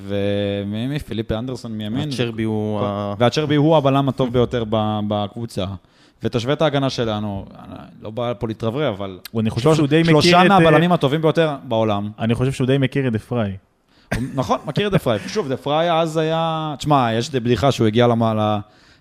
ומי? 0.07 0.99
פיליפה 0.99 1.35
אנדרסון 1.39 1.71
מימין. 1.71 2.09
צ'רבי 2.11 2.43
הוא... 2.43 2.81
ה- 2.83 3.13
והצ'רבי 3.17 3.55
הוא 3.55 3.77
הבלם 3.77 4.09
הטוב 4.09 4.33
ביותר 4.33 4.63
בקבוצה. 5.07 5.65
ותשווה 6.23 6.53
את 6.53 6.61
ההגנה 6.61 6.89
שלנו, 6.89 7.45
לא 8.01 8.09
בא 8.09 8.33
פה 8.39 8.47
להתרברב, 8.47 8.93
אבל... 8.93 9.19
אני 9.39 9.49
חושב 9.49 9.75
שהוא 9.75 9.87
די 9.87 10.01
מכיר 10.01 10.11
שלושה 10.21 10.45
את... 10.45 10.51
אה, 10.51 10.59
מהבלמים 10.59 10.91
הטובים 10.91 11.21
ביותר 11.21 11.55
בעולם. 11.63 12.09
אני 12.19 12.35
חושב 12.35 12.51
שהוא 12.51 12.67
די 12.67 12.77
מכיר 12.77 13.07
את 13.07 13.15
דה 13.15 13.26
פריי. 13.26 13.51
נכון, 14.35 14.59
מכיר 14.65 14.87
את 14.87 14.91
דה 14.91 14.99
פריי. 14.99 15.19
שוב, 15.27 15.47
דה 15.49 15.57
פריי 15.57 15.91
אז 15.93 16.17
היה... 16.17 16.73
תשמע, 16.77 17.09
יש 17.13 17.29
די 17.29 17.39
בדיחה 17.39 17.71
שהוא 17.71 17.87
הגיע 17.87 18.07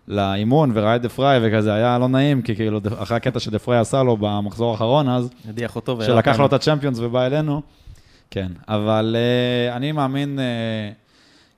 לאימון 0.09 0.71
וראה 0.75 0.97
את 0.97 1.03
דה 1.03 1.09
פריי 1.09 1.41
וכזה, 1.43 1.75
היה 1.75 1.99
לא 1.99 2.09
נעים, 2.09 2.43
כי 2.43 2.57
כאילו, 2.57 2.81
אחרי 2.99 3.17
הקטע 3.17 3.41
שדה 3.41 3.59
פריי 3.59 3.79
עשה 3.79 4.03
לו 4.03 4.17
במחזור 4.21 4.71
האחרון 4.71 5.09
אז, 5.09 5.31
הדיח 5.49 5.77
אותו. 5.77 6.03
שלקח 6.03 6.41
לו 6.41 6.47
את 6.47 6.53
הצ'מפיונס 6.53 6.99
ובא 6.99 7.27
אלינו. 7.27 7.63
כן, 8.31 8.49
אבל 8.69 9.17
אה, 9.19 9.77
אני 9.77 9.93
מאמין 9.93 10.39
אה, 10.39 10.95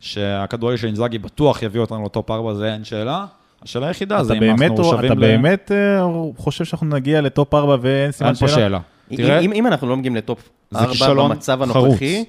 שהכדורגל 0.00 0.76
של 0.76 0.86
אינזאגי 0.86 1.18
בטוח 1.18 1.62
יביא 1.62 1.80
אותנו 1.80 2.04
לטופ 2.04 2.30
4, 2.30 2.54
זה 2.54 2.72
אין 2.72 2.84
שאלה. 2.84 3.26
השאלה 3.62 3.86
היחידה 3.86 4.24
זה 4.24 4.32
אתה 4.32 4.44
אם 4.44 4.56
באמת, 4.56 4.70
אנחנו 4.70 4.84
שווים 4.84 5.12
אתה 5.12 5.14
ל... 5.14 5.20
באמת 5.20 5.72
אה, 5.72 6.02
חושב 6.36 6.64
שאנחנו 6.64 6.86
נגיע 6.86 7.20
לטופ 7.20 7.54
4 7.54 7.76
ואין 7.80 8.12
סימן 8.12 8.28
אין 8.28 8.36
פה 8.36 8.48
שאלה? 8.48 8.56
שאלה. 8.56 8.78
אם- 9.10 9.16
תראה, 9.16 9.38
אם, 9.38 9.52
אם 9.52 9.66
אנחנו 9.66 9.88
לא 9.88 9.96
מגיעים 9.96 10.16
לטופ 10.16 10.48
זה 10.70 10.78
4 10.78 10.90
כישלון 10.92 11.30
במצב 11.30 11.64
חרוץ. 11.64 11.86
הנוכחי, 11.86 12.24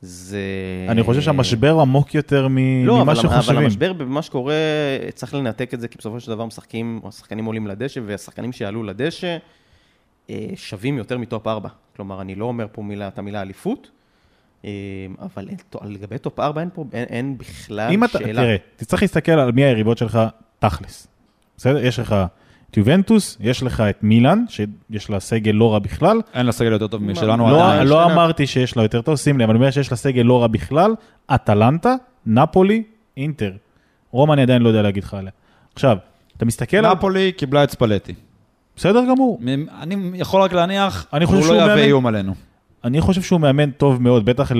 זה... 0.00 0.40
אני 0.88 1.02
חושב 1.02 1.20
שהמשבר 1.20 1.80
עמוק 1.80 2.14
יותר 2.14 2.48
מ- 2.48 2.86
לא, 2.86 2.94
ממה 2.94 3.02
אבל, 3.02 3.20
אבל 3.20 3.30
שחושבים. 3.40 3.58
המשבר 3.58 3.92
במה 3.92 4.22
שקורה, 4.22 4.54
צריך 5.14 5.34
לנתק 5.34 5.74
את 5.74 5.80
זה, 5.80 5.88
כי 5.88 5.98
בסופו 5.98 6.20
של 6.20 6.30
דבר 6.30 6.44
משחקים, 6.46 7.00
או 7.02 7.08
השחקנים 7.08 7.44
עולים 7.44 7.66
לדשא, 7.66 8.00
והשחקנים 8.06 8.52
שיעלו 8.52 8.82
לדשא 8.82 9.36
אה, 10.30 10.46
שווים 10.54 10.98
יותר 10.98 11.18
מטופ 11.18 11.46
4. 11.46 11.68
כלומר, 11.96 12.20
אני 12.20 12.34
לא 12.34 12.44
אומר 12.44 12.66
פה 12.72 12.82
מילה, 12.82 13.08
את 13.08 13.18
המילה 13.18 13.42
אליפות, 13.42 13.90
אה, 14.64 14.70
אבל 15.20 15.48
לגבי 15.84 16.18
טופ 16.18 16.40
4 16.40 16.60
אין 16.60 16.68
פה, 16.74 16.84
אין, 16.92 17.04
אין 17.04 17.38
בכלל 17.38 17.90
אם 17.92 18.04
אתה, 18.04 18.18
שאלה. 18.18 18.42
תראה, 18.42 18.56
תצטרך 18.76 19.02
להסתכל 19.02 19.32
על 19.32 19.52
מי 19.52 19.64
היריבות 19.64 19.98
שלך 19.98 20.18
תכלס. 20.58 21.06
בסדר? 21.56 21.84
יש 21.84 21.98
לך 21.98 22.16
את 22.70 22.76
יובנטוס, 22.76 23.36
יש 23.40 23.62
לך 23.62 23.80
את 23.80 23.98
מילאן, 24.02 24.44
שיש 24.48 25.10
לה 25.10 25.20
סגל 25.20 25.52
לא 25.52 25.72
רע 25.72 25.78
בכלל. 25.78 26.20
אין 26.34 26.46
לה 26.46 26.52
סגל 26.52 26.72
יותר 26.72 26.86
טוב 26.86 27.02
משלנו 27.02 27.50
לא. 27.50 27.84
לא. 27.84 28.04
אמרתי 28.04 28.46
שיש 28.46 28.76
לה 28.76 28.82
יותר 28.82 29.02
טוב, 29.02 29.16
שים 29.16 29.38
לב, 29.38 29.42
אבל 29.42 29.50
אני 29.50 29.58
אומר 29.58 29.70
שיש 29.70 29.90
לה 29.90 29.96
סגל 29.96 30.22
לא 30.22 30.42
רע 30.42 30.46
בכלל. 30.46 30.94
אטלנטה, 31.34 31.94
נפולי, 32.26 32.82
אינטר. 33.16 33.52
רומא 34.10 34.32
אני 34.32 34.42
עדיין 34.42 34.62
לא 34.62 34.68
יודע 34.68 34.82
להגיד 34.82 35.04
לך 35.04 35.14
עליה. 35.14 35.30
עכשיו, 35.74 35.96
אתה 36.36 36.44
מסתכל 36.44 36.76
על... 36.76 36.94
נפולי 36.94 37.32
קיבלה 37.32 37.64
את 37.64 37.70
ספלטי. 37.70 38.14
בסדר 38.76 39.04
גמור. 39.10 39.40
אני 39.80 39.96
יכול 40.14 40.42
רק 40.42 40.52
להניח, 40.52 41.06
אני 41.12 41.26
חושב 41.26 41.38
הוא 41.38 41.46
שהוא 41.46 41.56
לא 41.56 41.60
יהווה 41.60 41.84
איום 41.84 42.06
עלינו. 42.06 42.34
אני 42.84 43.00
חושב 43.00 43.22
שהוא 43.22 43.40
מאמן 43.40 43.70
טוב 43.70 44.02
מאוד, 44.02 44.24
בטח 44.24 44.52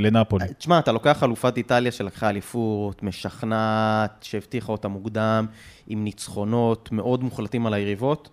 לנפולי. 0.00 0.44
תשמע, 0.58 0.78
אתה 0.78 0.92
לוקח 0.92 1.22
אלופת 1.22 1.56
איטליה 1.56 1.92
שלקחה 1.92 2.28
אליפות, 2.28 3.02
משכנעת, 3.02 4.22
שהבטיחה 4.22 4.72
אותה 4.72 4.88
מוקדם, 4.88 5.46
עם 5.86 6.04
ניצחונות 6.04 6.92
מאוד 6.92 7.24
מוחלטים 7.24 7.66
על 7.66 7.74
היריבות. 7.74 8.28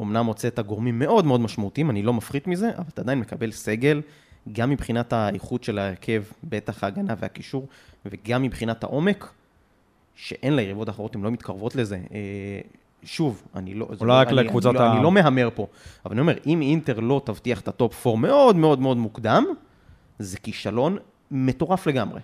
אמנם 0.00 0.26
הוצאת 0.26 0.58
גורמים 0.58 0.98
מאוד 0.98 1.26
מאוד 1.26 1.40
משמעותיים, 1.40 1.90
אני 1.90 2.02
לא 2.02 2.14
מפחית 2.14 2.46
מזה, 2.46 2.70
אבל 2.76 2.84
אתה 2.94 3.02
עדיין 3.02 3.18
מקבל 3.20 3.50
סגל, 3.50 4.02
גם 4.52 4.70
מבחינת 4.70 5.12
האיכות 5.12 5.64
של 5.64 5.78
ההרכב, 5.78 6.22
בטח 6.44 6.84
ההגנה 6.84 7.14
והקישור, 7.18 7.68
וגם 8.06 8.42
מבחינת 8.42 8.84
העומק, 8.84 9.32
שאין 10.14 10.56
ליריבות 10.56 10.88
האחרות, 10.88 11.14
הן 11.14 11.22
לא 11.22 11.30
מתקרבות 11.30 11.76
לזה. 11.76 11.98
שוב, 13.06 13.42
אני 13.54 13.74
לא... 13.74 13.86
אולי 14.00 14.08
לא- 14.08 14.12
רק 14.12 14.28
אני- 14.28 14.36
לקבוצת 14.36 14.66
אני 14.66 14.74
לא- 14.74 14.80
ה- 14.80 14.92
אני 14.94 15.02
לא 15.02 15.12
מהמר 15.12 15.48
פה, 15.54 15.66
אבל 16.04 16.12
אני 16.12 16.20
אומר, 16.20 16.34
אם 16.46 16.62
אינטר 16.62 17.00
לא 17.00 17.22
תבטיח 17.24 17.60
את 17.60 17.68
הטופ 17.68 18.06
4 18.06 18.18
מאוד 18.20 18.56
מאוד 18.56 18.80
מאוד 18.80 18.96
מוקדם, 18.96 19.44
זה 20.18 20.38
כישלון 20.38 20.96
מטורף 21.30 21.86
לגמרי. 21.86 22.20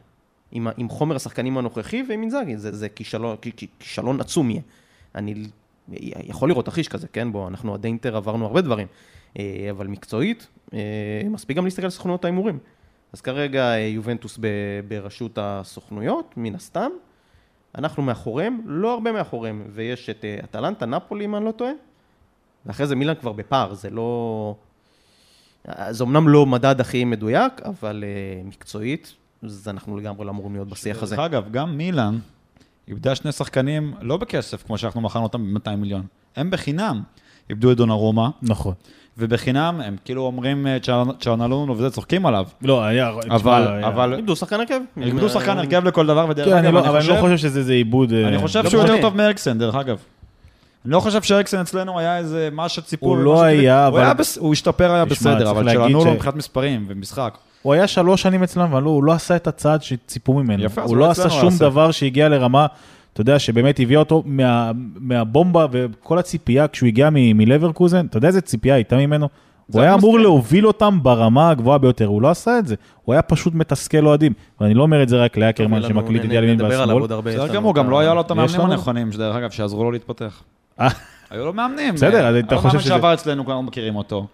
עם, 0.53 0.69
עם 0.77 0.89
חומר 0.89 1.17
השחקנים 1.17 1.59
הנוכחי 1.59 2.03
ועם 2.09 2.21
אינזאגי, 2.21 2.57
זה, 2.57 2.77
זה 2.77 2.89
כישלון, 2.89 3.37
כישלון 3.79 4.21
עצום 4.21 4.51
יהיה. 4.51 4.63
אני 5.15 5.35
יכול 6.27 6.49
לראות 6.49 6.65
תרחיש 6.65 6.89
כזה, 6.89 7.09
כן? 7.09 7.33
בוא, 7.33 7.49
אנחנו 7.49 7.75
עד 7.75 7.85
אינטר 7.85 8.17
עברנו 8.17 8.47
הרבה 8.47 8.61
דברים, 8.61 8.87
אה, 9.39 9.67
אבל 9.71 9.87
מקצועית, 9.87 10.47
אה, 10.75 10.79
מספיק 11.31 11.57
גם 11.57 11.65
להסתכל 11.65 11.85
על 11.85 11.91
סוכנויות 11.91 12.25
ההימורים. 12.25 12.59
אז 13.13 13.21
כרגע 13.21 13.65
אה, 13.75 13.79
יובנטוס 13.79 14.39
בראשות 14.89 15.39
הסוכנויות, 15.41 16.35
מן 16.37 16.55
הסתם. 16.55 16.91
אנחנו 17.79 18.03
מאחוריהם, 18.03 18.61
לא 18.65 18.93
הרבה 18.93 19.13
מאחוריהם, 19.13 19.65
ויש 19.71 20.11
את 20.11 20.25
אה, 20.25 20.39
אטלנטה, 20.45 20.87
נפולי, 20.87 21.25
אם 21.25 21.37
אני 21.37 21.45
לא 21.45 21.51
טועה, 21.51 21.73
ואחרי 22.67 22.87
זה 22.87 22.97
מילאן 22.97 23.15
כבר 23.15 23.33
בפער, 23.33 23.75
זה 23.75 23.91
לא... 23.91 24.55
זה 25.91 26.05
אמנם 26.05 26.29
לא 26.29 26.47
מדד 26.47 26.81
הכי 26.81 27.05
מדויק, 27.05 27.53
אבל 27.65 28.05
uh, 28.05 28.47
מקצועית, 28.49 29.15
אז 29.43 29.69
אנחנו 29.69 29.97
לגמרי 29.97 30.27
לא 30.27 30.31
אמורים 30.31 30.53
להיות 30.53 30.69
בשיח 30.69 31.03
הזה. 31.03 31.17
דרך 31.17 31.25
אגב, 31.25 31.53
גם 31.53 31.77
מילאן 31.77 32.19
איבדה 32.89 33.15
שני 33.15 33.33
שחקנים 33.33 33.95
לא 34.01 34.17
בכסף, 34.17 34.63
כמו 34.63 34.79
שאנחנו 34.79 35.01
מכרנו 35.01 35.25
אותם 35.25 35.55
ב-200 35.55 35.77
מיליון. 35.77 36.07
הם 36.37 36.51
בחינם. 36.51 37.03
איבדו 37.51 37.73
את 37.73 37.77
דונרומה, 37.77 38.31
נכון. 38.43 38.75
ובחינם 39.19 39.81
הם 39.85 39.97
כאילו 40.05 40.23
אומרים 40.23 40.67
אה, 40.67 40.77
צ'אנלונו 41.21 41.77
וזה, 41.79 41.91
צוחקים 41.91 42.27
עליו. 42.27 42.47
לא, 42.63 42.85
היה... 42.85 43.11
אבל, 43.31 43.85
אבל, 43.85 44.15
איבדו 44.15 44.37
שחקן 44.37 44.61
הרכב. 44.61 44.81
איבדו 45.03 45.29
שחקן 45.29 45.59
הרכב 45.59 45.85
לכל 45.85 46.07
דבר, 46.07 46.27
ודרך 46.29 46.47
כן, 46.49 46.57
אני 46.57 46.69
אגב, 46.69 46.75
לא- 46.75 46.81
אני 46.81 46.89
אבל 46.89 46.99
אני 46.99 47.09
לא 47.09 47.15
חושב, 47.15 47.23
חושב 47.27 47.37
שזה 47.37 47.59
איזה 47.61 47.73
עיבוד... 47.73 48.13
אה, 48.13 48.29
אני 48.29 48.39
חושב 48.39 48.65
לא 48.65 48.71
שהוא 48.71 48.83
יותר. 48.83 49.01
טוב 49.01 49.17
מאריקסן, 49.17 49.59
דרך 49.59 49.75
אגב. 49.75 49.97
אני 50.85 50.93
לא 50.93 51.01
חושב 51.01 51.23
שאריקסן 51.23 51.61
אצלנו 51.61 51.99
היה 51.99 52.19
איזה 52.19 52.49
מה 52.53 52.69
שציפו. 52.69 53.07
הוא 53.07 53.17
לא. 53.17 53.43
היה, 53.43 53.87
אבל- 53.87 54.13
הוא 54.39 54.53
השתפר 54.53 54.93
היה 54.93 55.05
בסדר, 55.05 55.51
אבל 55.51 55.77
לו 55.89 56.05
מבחינת 56.05 56.35
מספרים 56.37 56.85
ומשחק. 56.89 57.39
הוא 57.63 57.73
היה 57.73 57.87
שלוש 57.87 58.23
שנים 58.23 58.43
אצלנו, 58.43 58.67
אבל 58.67 58.83
הוא 58.83 59.05
לא 59.05 59.13
עשה 59.13 59.37
את 59.37 59.47
הצעד 59.47 59.83
שציפו 59.83 60.33
ממנו. 60.33 60.65
יפה, 60.65 60.83
אז 60.83 60.91
הוא 60.91 60.97
לא 60.97 61.11
עשה 61.11 61.31
שום. 61.31 61.51
דבר 61.59 61.91
שהגיע 61.91 62.29
לרמה, 62.29 62.67
אתה 63.13 63.21
יודע, 63.21 63.39
שבאמת 63.39 63.81
הביא 63.81 63.97
אותו 63.97 64.23
מה- 64.27 64.71
מהבומבה 64.95 65.67
וכל 65.71 66.19
הציפייה, 66.19 66.69
כשהוא 66.69 66.87
הגיע 66.87 67.11
מ- 67.11 67.39
מלברקוזן, 67.39 68.07
אתה 68.07 68.17
יודע 68.17 68.29
איזה 68.29 68.41
ציפייה 68.41 68.75
הייתה 68.75 68.97
ממנו? 68.97 69.29
הוא 69.73 69.83
היה 69.83 69.95
אמור 69.95 70.11
מסכים. 70.11 70.23
להוביל 70.23 70.67
אותם 70.67 70.99
ברמה 71.03 71.51
הגבוהה 71.51 71.79
ביותר, 71.79 72.07
הוא 72.07 72.23
לא 72.23 72.31
עשה 72.31 72.59
את 72.59 72.67
זה. 72.67 72.75
הוא 73.05 73.13
היה 73.13 73.23
פשוט 73.23 73.55
מתסכל 73.55 74.07
אוהדים. 74.07 74.33
ואני 74.61 74.75
לא 74.75 74.83
אומר 74.83 75.03
את 75.03 75.09
זה 75.09 75.17
רק 75.25 75.37
לאקרמן 75.37 75.83
שמקליט 75.83 76.23
על 76.25 76.31
ימין 76.33 76.45
ועל 76.45 76.55
נדבר 76.55 76.83
עליו 76.83 76.87
שמאל. 76.87 77.01
עוד 77.01 77.13
הרבה. 77.13 77.31
יש 77.31 77.37
בסדר 77.37 77.55
גמור, 77.55 77.71
את 77.73 77.77
גם 77.77 77.91
לא 77.91 77.99
היה 78.01 78.15
לו 78.15 78.21
את 78.21 78.31
המאמנים? 78.31 78.61
הנכונים, 78.61 79.13
שדרך 79.13 79.37
אגב, 79.37 79.51
שעזרו 79.51 79.85
לו 79.85 79.91
להתפתח. 79.91 80.43
אה, 80.81 80.89
היו 81.31 81.45
לו 81.45 81.53
מאמנים. 81.53 81.95
בסדר, 81.95 82.27
אז 82.27 82.37
אתה 82.37 82.57
חושב 82.57 82.69
מאמן 82.69 82.81
שזה- 82.81 82.89
שעבר 82.89 83.15
אצלנו, 83.15 83.45
כולנו 83.45 83.63
מכירים 83.63 83.97
אותו. 83.97 84.27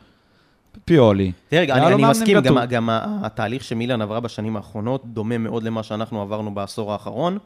פיולי. 0.84 1.32
תראה, 1.48 1.86
אני, 1.86 2.02
מסכים, 2.02 2.38
גם, 2.68 2.88
התהליך 3.22 3.64
שמילן 3.64 4.02
עברה 4.02 4.20
בשנים 4.20 4.56
האחרונות 4.56 5.02
דומה 5.06 5.38
מאוד 5.38 5.62
למה 5.62 5.82
שאנחנו 5.82 6.20
עברנו 6.22 6.54
בעשור 6.54 6.92
האחרון, 6.92 7.38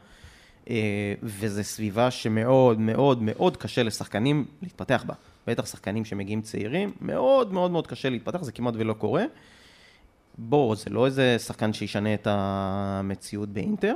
וזו 1.23 1.63
סביבה 1.63 2.11
שמאוד 2.11 2.79
מאוד 2.79 3.21
מאוד 3.21 3.57
קשה 3.57 3.83
לשחקנים 3.83 4.45
להתפתח 4.61 5.03
בה. 5.07 5.13
בטח 5.47 5.65
שחקנים 5.65 6.05
שמגיעים 6.05 6.41
צעירים, 6.41 6.91
מאוד 7.01 7.53
מאוד 7.53 7.71
מאוד 7.71 7.87
קשה 7.87 8.09
להתפתח, 8.09 8.43
זה 8.43 8.51
כמעט 8.51 8.73
ולא 8.77 8.93
קורה. 8.93 9.23
בואו, 10.37 10.75
זה 10.75 10.89
לא 10.89 11.05
איזה 11.05 11.35
שחקן 11.39 11.73
שישנה 11.73 12.13
את 12.13 12.27
המציאות 12.31 13.49
באינטר, 13.49 13.95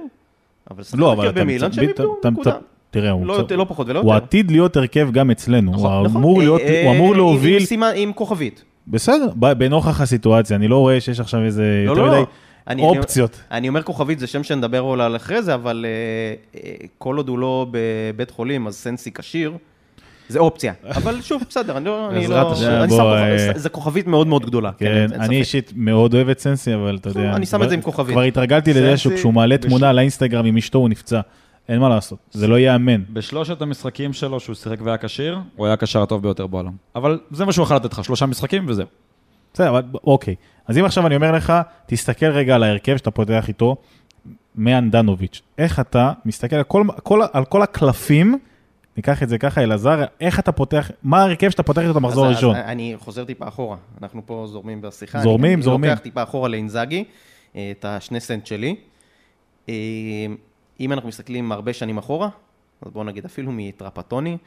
אבל 0.71 0.84
שחקן 0.84 0.97
לא, 0.99 1.13
אבל 1.13 1.25
הרכב 1.25 1.39
במילן 1.39 1.71
שהם 1.71 1.84
איבדו, 1.89 2.15
נקודה. 2.25 2.58
תראה, 2.91 3.12
הוא 3.12 3.25
לא 3.25 3.34
צ- 3.34 3.38
יותר- 3.38 3.56
לא 3.56 3.65
פחות 3.69 3.88
ולא 3.89 3.99
הוא 3.99 4.13
יותר. 4.13 4.25
עתיד 4.25 4.51
להיות 4.51 4.77
הרכב 4.77 5.10
גם 5.12 5.32
אצלנו. 5.32 5.71
הוא 5.71 5.77
נכון, 5.80 6.06
נכון. 6.06 6.17
אמור 6.21 6.39
להיות- 6.39 6.62
אה, 6.62 6.84
הוא 6.86 6.95
אמור 6.95 7.10
עם- 7.12 7.17
להוביל... 7.17 7.60
עם 7.60 7.65
סימן- 7.65 7.91
עם 7.95 8.13
כוכבית. 8.13 8.63
בסדר, 8.88 9.27
בנוכח 9.58 10.01
הסיטואציה, 10.01 10.56
אני 10.58 10.67
לא 10.67 10.77
רואה 10.77 11.01
שיש 11.01 11.19
עכשיו 11.19 11.43
איזה 11.45 11.84
לא, 11.86 11.91
יותר 11.91 12.01
לא, 12.01 12.08
מדי 12.08 12.19
לא. 12.21 12.27
אני- 12.67 12.82
אופציות. 12.82 13.41
אני 13.51 13.67
אומר 13.69 13.84
כוכבית, 13.84 14.19
זה 14.19 14.27
שם 14.27 14.43
שנדבר 14.43 14.77
עליו 14.77 15.06
על 15.06 15.15
אחרי 15.15 15.41
זה, 15.41 15.53
אבל 15.53 15.86
אה, 15.88 16.60
אה, 16.63 16.75
כל 16.97 17.17
עוד 17.17 17.30
הוא 17.30 17.39
לא 17.39 17.67
בבית 17.71 18.32
חולים, 18.32 18.67
אז 18.67 18.75
סנסי 18.75 19.12
כשיר. 19.12 19.51
זה 20.30 20.39
אופציה. 20.39 20.73
אבל 20.97 21.21
שוב, 21.21 21.43
בסדר, 21.49 21.77
אני 21.77 21.86
לא... 21.86 22.10
אני 22.10 22.19
בעזרת 22.19 22.45
לא- 22.45 22.51
השם. 22.51 22.69
אני 22.69 22.93
אה, 23.53 23.60
זה 23.60 23.69
כוכבית 23.69 24.08
מאוד 24.08 24.27
מאוד 24.27 24.45
גדולה. 24.45 24.71
כן, 24.77 24.88
אין 25.12 25.21
אני. 25.21 25.38
אישית 25.39 25.71
מאוד 25.75 26.13
אוהב 26.13 26.30
את 26.30 26.39
סנסי, 26.39 26.73
אבל 26.75 26.95
אתה 27.01 27.10
נכון, 27.10 27.21
יודע... 27.21 27.36
אני 27.36 27.45
שם 27.45 27.63
את 27.63 27.69
זה 27.69 27.75
עם 27.75 27.82
כוכבית. 27.82 28.13
כבר 28.13 28.21
התרגלתי 28.21 28.71
לזה 28.73 28.97
שכשהוא 28.97 29.34
מעלה 29.34 29.58
תמונה 29.58 29.93
לאינסטגרם 29.93 30.45
עם 30.45 30.58
אשתו 30.58 30.77
הוא 30.77 30.89
נפצע. 30.89 31.21
אין 31.69 31.80
מה 31.80 31.89
לעשות, 31.89 32.19
זה 32.32 32.47
לא 32.47 32.60
ייאמן. 32.60 33.01
בשלושת 33.10 33.62
המשחקים 33.62 34.13
שלו 34.13 34.39
שהוא 34.39 34.56
שיחק 34.56 34.77
והיה 34.84 34.97
כשיר, 34.97 35.38
הוא 35.56 35.65
היה 35.65 35.73
הקשר 35.73 36.01
הטוב 36.01 36.23
ביותר 36.23 36.47
בעולם. 36.47 36.71
אבל 36.95 37.19
זה 37.32 37.45
מה 37.45 37.53
שהוא 37.53 37.63
יכול 37.63 37.75
לתת 37.75 37.93
לך, 37.93 38.03
שלושה 38.03 38.25
משחקים 38.25 38.65
וזהו. 38.67 38.86
בסדר, 39.58 39.70
אבל 39.70 39.84
אוקיי. 40.04 40.36
אז 40.67 40.78
אם 40.78 40.86
עכשיו 40.86 41.08
אני 41.08 41.15
אומר 41.15 41.32
לך, 41.32 41.54
תסתכל 41.86 42.26
רגע 42.26 42.56
על 42.56 42.63
ההרכב 42.63 42.98
שאתה 42.98 43.12
פותח 43.12 43.48
איתו, 43.48 43.76
מאנדנוביץ'. 44.56 45.41
איך 45.58 45.80
אתה 45.80 46.12
מסתכל 46.26 46.56
על 46.56 46.63
כל, 46.63 46.84
כל, 47.04 47.22
על 47.34 47.46
כל 47.46 47.62
הקלפים, 47.62 48.39
ניקח 48.98 49.24
את 49.24 49.30
זה 49.30 49.38
ככה, 49.38 49.63
אלעזר, 49.63 50.06
איך 50.22 50.39
אתה 50.39 50.52
פותח, 50.52 50.91
מה 51.04 51.22
ההרכב 51.22 51.50
שאתה 51.50 51.63
פותח 51.63 51.82
איתו 51.82 52.08
אז- 52.08 52.17
הראשון? 52.17 52.56
אז 52.56 52.62
אני 52.65 52.93
חוזר 52.98 53.26
טיפה 53.26 53.48
אחורה, 53.48 53.78
אנחנו 54.02 54.22
פה 54.26 54.46
זורמים 54.48 54.82
בשיחה. 54.82 55.20
זורמים, 55.20 55.54
אני, 55.54 55.62
זורמים. 55.62 55.84
אני 55.84 55.91
לוקח 55.91 56.04
טיפה 56.04 56.24
אחורה 56.24 56.50
לאינזאגי, 56.50 57.04
אה, 57.56 57.72
את 57.80 57.86
השני 57.86 58.20
סנט 58.20 58.46
שלי. 58.46 58.76
אה, 59.70 59.74
אם 60.80 60.91
אנחנו 60.91 61.08
מסתכלים 61.10 61.52
הרבה 61.52 61.74
שנים 61.74 61.98
אחורה, 61.98 62.30
אז 62.82 62.91
בואו 62.91 63.04
נגיד 63.04 63.26
אפילו 63.26 63.52
מטרפטוני, 63.52 64.38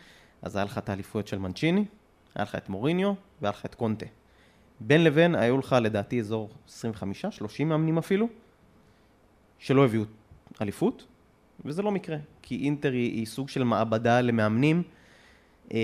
אז 0.43 0.57
היה 0.57 0.65
לך 0.65 0.79
את 0.79 0.89
האליפויות 0.89 1.29
של 1.29 1.39
מנצ'יני, 1.39 1.85
היה 2.35 2.43
לך 2.43 2.55
את 2.55 2.69
מוריניו 2.69 3.13
והיה 3.43 3.51
לך 3.51 3.65
את 3.65 3.75
קונטה. 3.75 4.07
בין 4.81 5.05
לבין 5.05 5.35
היו 5.35 5.59
לך 5.59 5.77
לדעתי 5.81 6.21
אזור 6.21 6.51
25-30 6.69 7.65
מאמנים 7.65 7.99
אפילו, 7.99 8.29
שלא 9.59 9.85
הביאו 9.85 10.05
אליפות, 10.63 11.07
וזה 11.65 11.83
לא 11.83 11.91
מקרה, 11.91 12.17
כי 12.43 12.57
אינטר 12.57 12.93
היא, 12.93 13.13
היא 13.13 13.27
סוג 13.27 13.49
של 13.49 13.65
מעבדה 13.65 14.21
למאמנים, 14.21 14.83
אה, 15.75 15.79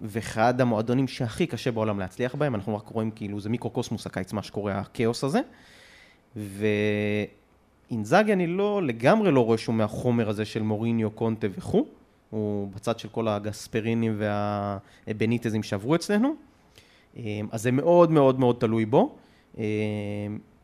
ואחד 0.00 0.60
המועדונים 0.60 1.08
שהכי 1.08 1.46
קשה 1.46 1.70
בעולם 1.70 1.98
להצליח 1.98 2.34
בהם, 2.34 2.54
אנחנו 2.54 2.76
רק 2.76 2.86
רואים 2.86 3.10
כאילו 3.10 3.40
זה 3.40 3.48
מיקרוקוסמוס 3.48 4.06
הקיץ, 4.06 4.32
מה 4.32 4.42
שקורה, 4.42 4.78
הכאוס 4.78 5.24
הזה. 5.24 5.40
ואינזאגי 7.90 8.32
אני 8.32 8.46
לא, 8.46 8.82
לגמרי 8.82 9.30
לא 9.30 9.44
רואה 9.44 9.58
שהוא 9.58 9.74
מהחומר 9.74 10.28
הזה 10.28 10.44
של 10.44 10.62
מוריניו, 10.62 11.10
קונטה 11.10 11.46
וכו', 11.56 11.86
הוא 12.30 12.68
בצד 12.74 12.98
של 12.98 13.08
כל 13.08 13.28
הגספרינים 13.28 14.20
והבניטזים 15.06 15.62
שעברו 15.62 15.94
אצלנו, 15.94 16.34
אז 17.50 17.62
זה 17.62 17.70
מאוד 17.70 18.10
מאוד 18.10 18.40
מאוד 18.40 18.56
תלוי 18.60 18.86
בו. 18.86 19.16
אה, 19.58 19.64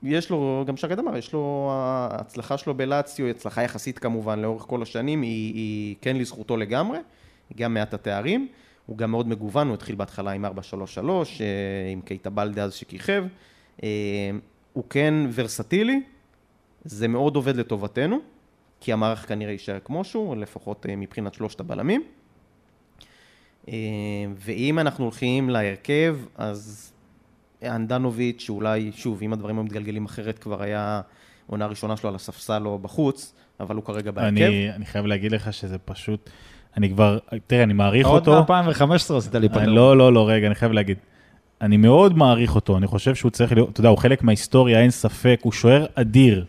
יש 0.02 0.30
לו, 0.30 0.64
גם 0.66 0.76
שגד 0.76 0.98
אמר, 0.98 1.16
יש 1.16 1.32
לו, 1.32 1.68
ההצלחה 1.72 2.58
שלו 2.58 2.74
בלאציו 2.74 3.26
היא 3.26 3.34
הצלחה 3.34 3.62
יחסית 3.62 3.98
כמובן 3.98 4.38
לאורך 4.38 4.62
כל 4.62 4.82
השנים, 4.82 5.22
היא, 5.22 5.54
היא 5.54 5.96
כן 6.00 6.16
לזכותו 6.16 6.56
לגמרי, 6.56 6.98
גם 7.56 7.74
מעט 7.74 7.94
התארים. 7.94 8.48
הוא 8.86 8.98
גם 8.98 9.10
מאוד 9.10 9.28
מגוון, 9.28 9.66
הוא 9.66 9.74
התחיל 9.74 9.94
בהתחלה 9.94 10.30
עם 10.30 10.44
4-3-3, 10.44 10.48
אה, 10.48 10.54
עם 11.92 12.00
קייטה 12.00 12.30
בלדה 12.30 12.64
אז 12.64 12.74
שכיכב. 12.74 13.24
אה, 13.82 13.88
הוא 14.72 14.84
כן 14.90 15.14
ורסטילי, 15.34 16.02
זה 16.84 17.08
מאוד 17.08 17.36
עובד 17.36 17.56
לטובתנו, 17.56 18.18
כי 18.80 18.92
המערך 18.92 19.28
כנראה 19.28 19.52
יישאר 19.52 19.78
כמו 19.84 20.04
שהוא, 20.04 20.36
לפחות 20.36 20.86
אה, 20.88 20.96
מבחינת 20.96 21.34
שלושת 21.34 21.60
הבלמים. 21.60 22.02
אה, 23.68 23.74
ואם 24.38 24.78
אנחנו 24.78 25.04
הולכים 25.04 25.50
להרכב, 25.50 26.16
אז 26.36 26.92
אנדנוביץ', 27.62 28.40
שאולי, 28.40 28.90
שוב, 28.94 29.22
אם 29.22 29.32
הדברים 29.32 29.56
היו 29.56 29.64
מתגלגלים 29.64 30.04
אחרת, 30.04 30.38
כבר 30.38 30.62
היה 30.62 31.00
עונה 31.46 31.66
ראשונה 31.66 31.96
שלו 31.96 32.08
על 32.08 32.14
הספסל 32.14 32.62
או 32.66 32.78
בחוץ, 32.78 33.34
אבל 33.60 33.76
הוא 33.76 33.84
כרגע 33.84 34.10
בהרכב. 34.10 34.28
אני, 34.28 34.72
אני 34.72 34.84
חייב 34.86 35.06
להגיד 35.06 35.32
לך 35.32 35.52
שזה 35.52 35.78
פשוט, 35.78 36.30
אני 36.76 36.90
כבר, 36.90 37.18
תראה, 37.46 37.62
אני 37.62 37.72
מעריך 37.72 38.06
עוד 38.06 38.28
אותו. 38.28 38.52
מ-2015 38.52 39.14
עשית 39.14 39.34
לי 39.34 39.48
פנדל. 39.48 39.70
לא, 39.70 39.96
לא, 39.96 40.12
לא, 40.12 40.28
רגע, 40.28 40.46
אני 40.46 40.54
חייב 40.54 40.72
להגיד. 40.72 40.98
אני 41.60 41.76
מאוד 41.76 42.16
מעריך 42.16 42.54
אותו, 42.54 42.76
אני 42.76 42.86
חושב 42.86 43.14
שהוא 43.14 43.30
צריך 43.30 43.52
להיות, 43.52 43.70
אתה 43.70 43.80
יודע, 43.80 43.88
הוא 43.88 43.98
חלק 43.98 44.22
מההיסטוריה, 44.22 44.80
אין 44.80 44.90
ספק, 44.90 45.40
הוא 45.42 45.52
שוער 45.52 45.86
אדיר. 45.94 46.44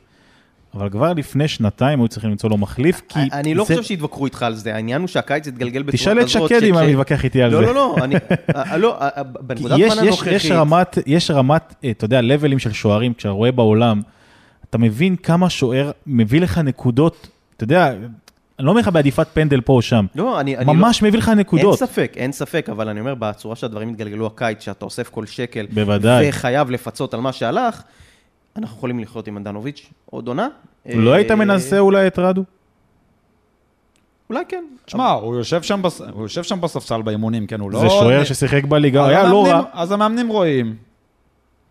אבל 0.75 0.89
כבר 0.89 1.13
לפני 1.13 1.47
שנתיים 1.47 1.99
היו 1.99 2.07
צריכים 2.07 2.29
למצוא 2.29 2.49
לו 2.49 2.57
מחליף, 2.57 3.01
כי... 3.09 3.19
אני 3.31 3.53
לא 3.53 3.63
חושב 3.63 3.83
שיתווכחו 3.83 4.25
איתך 4.25 4.43
על 4.43 4.55
זה, 4.55 4.75
העניין 4.75 5.01
הוא 5.01 5.07
שהקיץ 5.07 5.47
יתגלגל 5.47 5.83
בצורה 5.83 5.97
תשאל 5.97 6.19
את 6.19 6.25
כזאת 6.25 6.49
שקד 6.49 6.63
אם 6.63 6.77
אני 6.77 6.91
מתווכח 6.91 7.23
איתי 7.23 7.41
על 7.41 7.51
לא, 7.51 7.59
זה. 7.59 7.65
לא, 7.65 7.75
לא, 7.75 7.95
אני, 8.03 8.15
אה, 8.55 8.77
לא, 8.77 9.01
אה, 9.01 9.09
אה, 9.17 9.23
בנקודת 9.23 9.75
יש, 9.79 9.93
זמן 9.93 10.03
הנוכחית, 10.03 10.33
יש 11.05 11.31
רמת, 11.31 11.75
אה, 11.83 11.91
אתה 11.91 12.05
יודע, 12.05 12.21
לבלים 12.21 12.59
של 12.59 12.71
שוערים, 12.71 13.13
כשאתה 13.13 13.29
רואה 13.29 13.51
בעולם, 13.51 14.01
אתה 14.69 14.77
מבין 14.77 15.15
כמה 15.15 15.49
שוער 15.49 15.91
מביא 16.07 16.41
לך 16.41 16.57
נקודות, 16.57 17.27
אתה 17.55 17.63
יודע, 17.63 17.93
אני 18.59 18.65
לא 18.65 18.69
אומר 18.69 18.81
לך 18.81 18.87
בעדיפת 18.87 19.27
פנדל 19.33 19.61
פה 19.61 19.73
או 19.73 19.81
שם, 19.81 20.05
לא, 20.15 20.39
אני, 20.39 20.57
אני 20.57 20.73
ממש 20.73 21.03
מביא 21.03 21.19
לך 21.19 21.27
לא, 21.27 21.31
אין 21.31 21.39
נקודות. 21.39 21.79
ספק, 21.79 22.13
אין 22.15 22.31
ספק, 22.31 22.69
אבל 22.71 22.89
אני 22.89 22.99
אומר, 22.99 23.15
בצורה 23.15 23.55
שהדברים 23.55 23.89
התגלגלו 23.89 24.27
הקיץ, 24.27 24.63
שאתה 24.63 24.85
אוסף 24.85 25.09
כל 25.09 25.25
שקל, 25.25 25.65
בוודאי. 25.73 26.29
וחייב 26.29 26.71
לפצות 26.71 27.13
על 27.13 27.19
מה 27.19 27.31
שהלך, 27.31 27.81
אנחנו 28.57 28.77
יכולים 28.77 28.99
לחיות 28.99 29.27
עם 29.27 29.37
אנדנוביץ' 29.37 29.89
עוד 30.05 30.27
עונה. 30.27 30.47
לא 30.95 31.13
היית 31.13 31.31
אה, 31.31 31.35
מנסה 31.35 31.79
אולי 31.79 32.07
את 32.07 32.19
רדו? 32.19 32.43
אולי 34.29 34.43
כן. 34.49 34.63
תשמע, 34.85 35.09
הוא 35.11 35.35
יושב 35.35 35.61
שם 35.61 35.81
בס- 35.81 36.01
הוא 36.11 36.21
יושב 36.23 36.43
שם 36.43 36.61
בספסל 36.61 37.01
באימונים, 37.01 37.47
כן, 37.47 37.59
הוא 37.59 37.71
לא... 37.71 37.79
זה 37.79 37.89
שוער 37.89 38.23
ששיחק 38.23 38.63
בליגה, 38.63 39.03
אז 39.03 39.09
היה 39.09 39.23
לא 39.29 39.45
רע. 39.47 39.61
אז 39.73 39.91
המאמנים 39.91 40.27
רואים. 40.27 40.75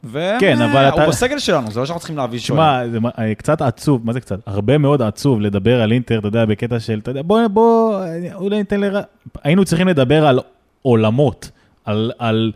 והם, 0.06 0.40
כן, 0.40 0.60
אה, 0.60 0.72
אבל 0.72 0.84
הוא 0.84 0.94
אתה- 1.02 1.08
בסגל 1.08 1.38
שלנו, 1.38 1.70
זה 1.70 1.80
לא 1.80 1.86
שאנחנו 1.86 2.00
צריכים 2.00 2.16
להביא 2.16 2.38
שוער. 2.38 2.58
שמע, 2.58 2.88
זה 2.92 3.00
מה- 3.00 3.10
אה, 3.18 3.34
קצת 3.34 3.62
עצוב, 3.62 4.06
מה 4.06 4.12
זה 4.12 4.20
קצת? 4.20 4.38
הרבה 4.46 4.78
מאוד 4.78 5.02
עצוב 5.02 5.40
לדבר 5.40 5.82
על 5.82 5.92
אינטר, 5.92 6.18
אתה 6.18 6.28
יודע, 6.28 6.44
בקטע 6.44 6.80
של, 6.80 6.98
אתה 7.02 7.10
יודע, 7.10 7.22
בוא, 7.22 7.46
בוא, 7.46 8.00
אה, 8.04 8.34
אולי 8.34 8.56
ניתן 8.58 8.80
לר... 8.80 9.00
היינו 9.42 9.64
צריכים 9.64 9.88
לדבר 9.88 10.26
על 10.26 10.40
עולמות, 10.82 11.50
על, 11.84 12.12
על, 12.18 12.52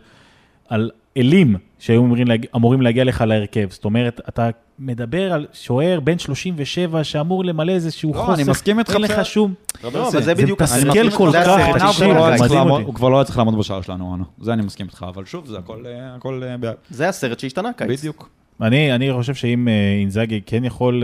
על 0.69 0.91
אלים 1.17 1.55
שהיו 1.79 2.05
אמורים, 2.05 2.27
להג... 2.27 2.45
אמורים 2.55 2.81
להגיע 2.81 3.03
לך 3.03 3.21
להרכב. 3.21 3.67
זאת 3.69 3.85
אומרת, 3.85 4.21
אתה 4.29 4.49
מדבר 4.79 5.33
על 5.33 5.47
שוער 5.53 5.99
בן 5.99 6.19
37 6.19 7.03
שאמור 7.03 7.45
למלא 7.45 7.71
איזשהו 7.71 8.13
לא, 8.13 8.19
חוסר. 8.19 8.33
אני 8.33 8.43
מסכים 8.43 8.79
איתך 8.79 8.93
אין 8.93 9.01
לך. 9.01 9.25
שום... 9.25 9.53
לא, 9.83 9.87
אבל 9.87 10.11
זה 10.11 10.21
זה 10.21 10.35
בדיוק... 10.35 10.61
מתסכל 10.61 10.79
אני 10.79 11.07
מסכים 11.07 11.17
כל 11.17 11.31
זה 11.31 11.41
כך, 11.45 11.59
תקשיב, 11.77 12.07
לא 12.07 12.31
מדהים 12.39 12.69
אותי. 12.69 12.83
הוא 12.83 12.93
כבר 12.93 13.09
לא 13.09 13.17
היה 13.17 13.23
צריך 13.23 13.37
לעמוד 13.37 13.57
בשער 13.57 13.81
שלנו, 13.81 14.09
עונה. 14.09 14.23
זה 14.41 14.53
אני 14.53 14.61
מסכים 14.61 14.85
איתך, 14.85 15.05
אבל 15.09 15.25
שוב, 15.25 15.47
זה 15.47 15.57
הכל, 15.57 15.85
אה, 15.85 16.67
אה, 16.67 16.71
זה 16.89 17.09
הסרט 17.09 17.39
שהשתנה 17.39 17.73
קיץ. 17.73 17.99
בדיוק. 17.99 18.29
אני, 18.61 18.95
אני 18.95 19.13
חושב 19.13 19.33
שאם 19.33 19.67
אה, 19.67 19.97
אינזאגי 19.99 20.41
כן 20.45 20.65
יכול 20.65 21.03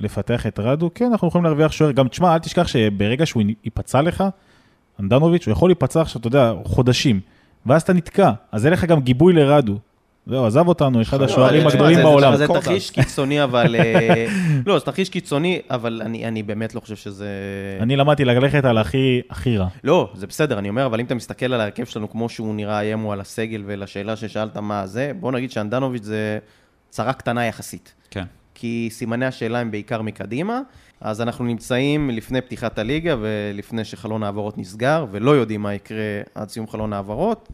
לפתח 0.00 0.46
את 0.46 0.58
רדו, 0.58 0.90
כן, 0.94 1.04
אנחנו 1.04 1.28
יכולים 1.28 1.44
להרוויח 1.44 1.72
שוער. 1.72 1.92
גם, 1.92 2.08
תשמע, 2.08 2.34
אל 2.34 2.38
תשכח 2.38 2.66
שברגע 2.66 3.26
שהוא 3.26 3.42
ייפצע 3.64 4.02
לך, 4.02 4.24
אנדנוביץ', 5.00 5.46
הוא 5.46 5.52
יכול 5.52 5.68
להיפצע 5.68 6.00
עכשיו, 6.00 6.20
אתה 6.20 6.28
יודע, 6.28 6.52
חודשים, 6.64 7.20
ואז 7.68 7.82
אתה 7.82 7.92
נתקע, 7.92 8.30
אז 8.52 8.66
אין 8.66 8.72
לך 8.72 8.84
גם 8.84 9.00
גיבוי 9.00 9.32
לרדו. 9.32 9.78
זהו, 10.28 10.46
עזב 10.46 10.68
אותנו, 10.68 11.02
אחד 11.02 11.22
השוערים 11.22 11.66
הגדולים 11.66 11.98
בעולם. 11.98 12.36
זה. 12.36 12.46
תרחיש 12.46 12.90
קיצוני, 12.90 13.42
אבל... 13.44 13.76
אה, 13.76 14.26
לא, 14.66 14.78
זה 14.78 14.84
תרחיש 14.84 15.08
קיצוני, 15.08 15.60
אבל 15.70 16.02
אני 16.04 16.28
אני 16.28 16.42
באמת 16.42 16.74
לא 16.74 16.80
חושב 16.80 16.96
שזה... 16.96 17.28
אני 17.80 17.96
למדתי 17.96 18.24
ללכת 18.24 18.64
על 18.64 18.78
הכי 18.78 19.20
הכי 19.30 19.58
רע. 19.58 19.66
לא, 19.84 20.10
זה 20.14 20.26
בסדר, 20.26 20.58
אני 20.58 20.68
אומר, 20.68 20.86
אבל 20.86 21.00
אם 21.00 21.06
אתה 21.06 21.14
מסתכל 21.14 21.52
על 21.52 21.60
ההרכב 21.60 21.84
שלנו 21.84 22.10
כמו 22.10 22.28
שהוא 22.28 22.54
נראה 22.54 22.78
היום, 22.78 23.04
או 23.04 23.12
על 23.12 23.20
הסגל 23.20 23.62
ולשאלה 23.66 24.16
ששאלת 24.16 24.56
מה 24.56 24.86
זה, 24.86 25.12
בוא 25.20 25.32
נגיד 25.32 25.50
שאנדנוביץ' 25.50 26.04
זה 26.04 26.38
צרה 26.90 27.12
קטנה 27.12 27.46
יחסית. 27.46 27.94
כן. 28.10 28.24
כי 28.60 28.88
סימני 28.92 29.26
השאלה 29.26 29.58
הם 29.58 29.70
בעיקר 29.70 30.02
מקדימה, 30.02 30.60
אז 31.00 31.20
אנחנו 31.20 31.44
נמצאים 31.44 32.10
לפני 32.10 32.40
פתיחת 32.40 32.78
הליגה 32.78 33.16
ולפני 33.20 33.84
שחלון 33.84 34.22
העברות 34.22 34.58
נסגר, 34.58 35.06
ולא 35.10 35.30
יודעים 35.30 35.62
מה 35.62 35.74
יקרה 35.74 36.20
עד 36.34 36.48
סיום 36.48 36.68
חלון 36.68 36.92
העברות, 36.92 37.48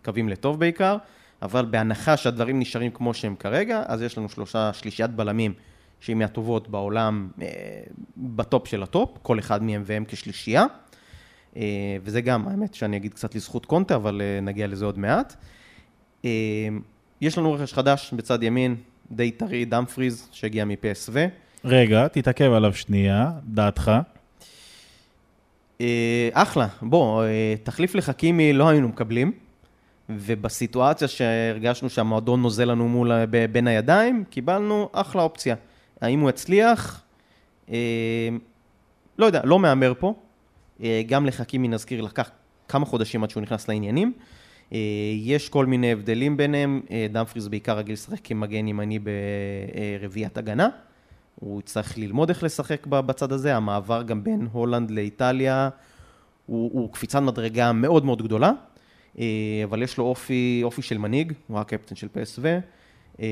מקווים 0.00 0.28
לטוב 0.28 0.60
בעיקר, 0.60 0.96
אבל 1.42 1.64
בהנחה 1.64 2.16
שהדברים 2.16 2.60
נשארים 2.60 2.90
כמו 2.90 3.14
שהם 3.14 3.34
כרגע, 3.36 3.82
אז 3.86 4.02
יש 4.02 4.18
לנו 4.18 4.28
שלושה, 4.28 4.72
שלישיית 4.72 5.10
בלמים 5.10 5.52
שהיא 6.00 6.16
מהטובות 6.16 6.68
בעולם, 6.68 7.28
אה, 7.42 7.46
בטופ 8.16 8.68
של 8.68 8.82
הטופ, 8.82 9.18
כל 9.22 9.38
אחד 9.38 9.62
מהם 9.62 9.82
והם 9.86 10.04
כשלישייה. 10.08 10.64
אה, 11.56 11.62
וזה 12.02 12.20
גם, 12.20 12.48
האמת 12.48 12.74
שאני 12.74 12.96
אגיד 12.96 13.14
קצת 13.14 13.34
לזכות 13.34 13.66
קונטה, 13.66 13.94
אבל 13.94 14.22
אה, 14.24 14.40
נגיע 14.40 14.66
לזה 14.66 14.84
עוד 14.84 14.98
מעט. 14.98 15.36
יש 17.20 17.38
לנו 17.38 17.52
רכש 17.52 17.72
חדש 17.72 18.12
בצד 18.16 18.42
ימין, 18.42 18.76
די 19.10 19.30
טרי, 19.30 19.64
דאמפריז, 19.64 20.28
שהגיע 20.32 20.64
מ-PSV. 20.64 21.14
רגע, 21.64 22.08
תתעכב 22.08 22.52
עליו 22.52 22.74
שנייה, 22.74 23.30
דעתך. 23.44 23.92
אה, 25.80 26.28
אחלה, 26.32 26.66
בוא, 26.82 27.24
אה, 27.24 27.54
תחליף 27.62 27.94
לחכימי 27.94 28.52
לא 28.52 28.68
היינו 28.68 28.88
מקבלים, 28.88 29.32
ובסיטואציה 30.08 31.08
שהרגשנו 31.08 31.90
שהמועדון 31.90 32.42
נוזל 32.42 32.64
לנו 32.70 32.88
מול, 32.88 33.12
ה- 33.12 33.26
ב- 33.30 33.46
בין 33.52 33.66
הידיים, 33.66 34.24
קיבלנו 34.30 34.88
אחלה 34.92 35.22
אופציה. 35.22 35.54
האם 36.00 36.20
הוא 36.20 36.30
יצליח? 36.30 37.02
אה, 37.70 37.76
לא 39.18 39.26
יודע, 39.26 39.40
לא 39.44 39.58
מהמר 39.58 39.92
פה. 39.98 40.14
אה, 40.82 41.02
גם 41.06 41.26
לחכימי, 41.26 41.68
נזכיר, 41.68 42.00
לקח 42.00 42.30
כמה 42.68 42.86
חודשים 42.86 43.24
עד 43.24 43.30
שהוא 43.30 43.42
נכנס 43.42 43.68
לעניינים. 43.68 44.12
אה, 44.72 44.78
יש 45.16 45.48
כל 45.48 45.66
מיני 45.66 45.92
הבדלים 45.92 46.36
ביניהם, 46.36 46.80
אה, 46.90 47.06
דמפריס 47.10 47.46
בעיקר 47.46 47.78
רגיל 47.78 47.92
לשחק 47.92 48.18
כמגן 48.24 48.68
ימני 48.68 48.98
ברביעיית 48.98 50.38
הגנה. 50.38 50.68
הוא 51.40 51.60
יצטרך 51.60 51.98
ללמוד 51.98 52.28
איך 52.28 52.42
לשחק 52.42 52.86
בצד 52.86 53.32
הזה, 53.32 53.56
המעבר 53.56 54.02
גם 54.02 54.24
בין 54.24 54.48
הולנד 54.52 54.90
לאיטליה 54.90 55.68
הוא, 56.46 56.70
הוא 56.72 56.92
קפיצת 56.92 57.22
מדרגה 57.22 57.72
מאוד 57.72 58.04
מאוד 58.04 58.22
גדולה, 58.22 58.52
אה, 59.18 59.24
אבל 59.64 59.82
יש 59.82 59.98
לו 59.98 60.04
אופי, 60.04 60.60
אופי 60.64 60.82
של 60.82 60.98
מנהיג, 60.98 61.32
הוא 61.46 61.58
הקפטן 61.58 61.94
של 61.96 62.06
PSV, 62.06 62.44
אה, 63.20 63.26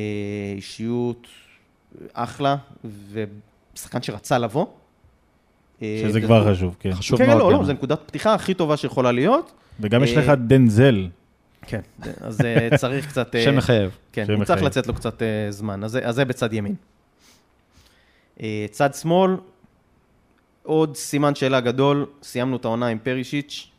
אישיות 0.56 1.26
אחלה, 2.12 2.56
ושחקן 3.74 4.02
שרצה 4.02 4.38
לבוא. 4.38 4.66
שזה 5.80 6.20
כבר 6.20 6.52
חשוב, 6.54 6.76
כן. 6.80 6.94
חשוב 6.94 7.18
כן, 7.18 7.26
מאוד. 7.26 7.38
לא, 7.38 7.52
גם. 7.52 7.58
לא, 7.60 7.64
זו 7.64 7.72
נקודת 7.72 8.00
פתיחה 8.06 8.34
הכי 8.34 8.54
טובה 8.54 8.76
שיכולה 8.76 9.12
להיות. 9.12 9.52
וגם 9.80 10.04
יש 10.04 10.16
לך 10.16 10.28
דנזל. 10.28 11.08
כן. 11.66 11.80
אז 12.20 12.40
אה, 12.40 12.68
צריך 12.78 13.08
קצת... 13.08 13.34
אה, 13.34 13.44
שם 13.44 13.56
מחייב. 13.56 13.96
כן, 14.12 14.24
הוא 14.30 14.44
צריך. 14.44 14.62
לצאת 14.62 14.86
לו 14.86 14.94
קצת 14.94 15.22
אה, 15.22 15.46
זמן, 15.50 15.84
אז 15.84 15.98
זה- 16.10 16.24
בצד 16.24 16.52
ימין. 16.52 16.74
צד 18.70 18.94
שמאל, 18.94 19.36
עוד 20.62 20.96
סימן 20.96 21.34
שאלה 21.34 21.60
גדול, 21.60 22.06
סיימנו 22.22 22.56
את 22.56 22.64
העונה 22.64 22.86
עם 22.86 22.98
פרישיץ'. 22.98 23.70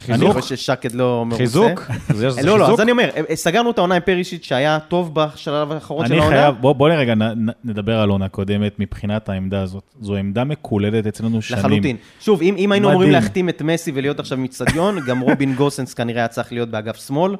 חיזוק? 0.00 0.30
אני 0.30 0.40
חושב 0.40 0.56
ששקד 0.56 0.92
לא 0.92 1.24
מרוצה. 1.26 1.38
חיזוק? 1.38 1.90
לא, 2.44 2.58
לא? 2.58 2.72
אז 2.72 2.80
אני 2.80 2.90
אומר, 2.90 3.10
אה, 3.30 3.36
סגרנו 3.36 3.70
את 3.70 3.78
העונה 3.78 3.94
עם 3.94 4.02
פרישיץ' 4.04 4.44
שהיה 4.44 4.78
טוב 4.88 5.14
בשלב 5.14 5.72
האחרון 5.72 6.06
של 6.06 6.12
אני 6.12 6.22
העונה. 6.22 6.36
חייב, 6.36 6.54
בוא, 6.60 6.88
רגע 6.88 7.14
נדבר 7.64 7.98
על 7.98 8.08
עונה 8.08 8.28
קודמת 8.28 8.74
מבחינת 8.78 9.28
העמדה 9.28 9.62
הזאת. 9.62 9.82
זו 10.00 10.16
עמדה 10.16 10.44
מקוללת 10.44 11.06
אצלנו 11.06 11.42
שנים. 11.42 11.60
לחלוטין. 11.60 11.96
שוב, 12.20 12.42
אם, 12.42 12.72
היינו 12.72 12.90
אמורים. 12.90 13.10
להחתים 13.10 13.48
את 13.48 13.62
מסי 13.62 13.92
ולהיות 13.94 14.20
עכשיו 14.20 14.38
עם 14.38 14.49
אצטדיון, 14.49 14.98
גם 15.06 15.20
רובין 15.20 15.54
גוסנס 15.54 15.94
כנראה 15.94 16.20
היה 16.20 16.28
צריך 16.28 16.52
להיות 16.52 16.68
באגף 16.68 17.06
שמאל. 17.06 17.36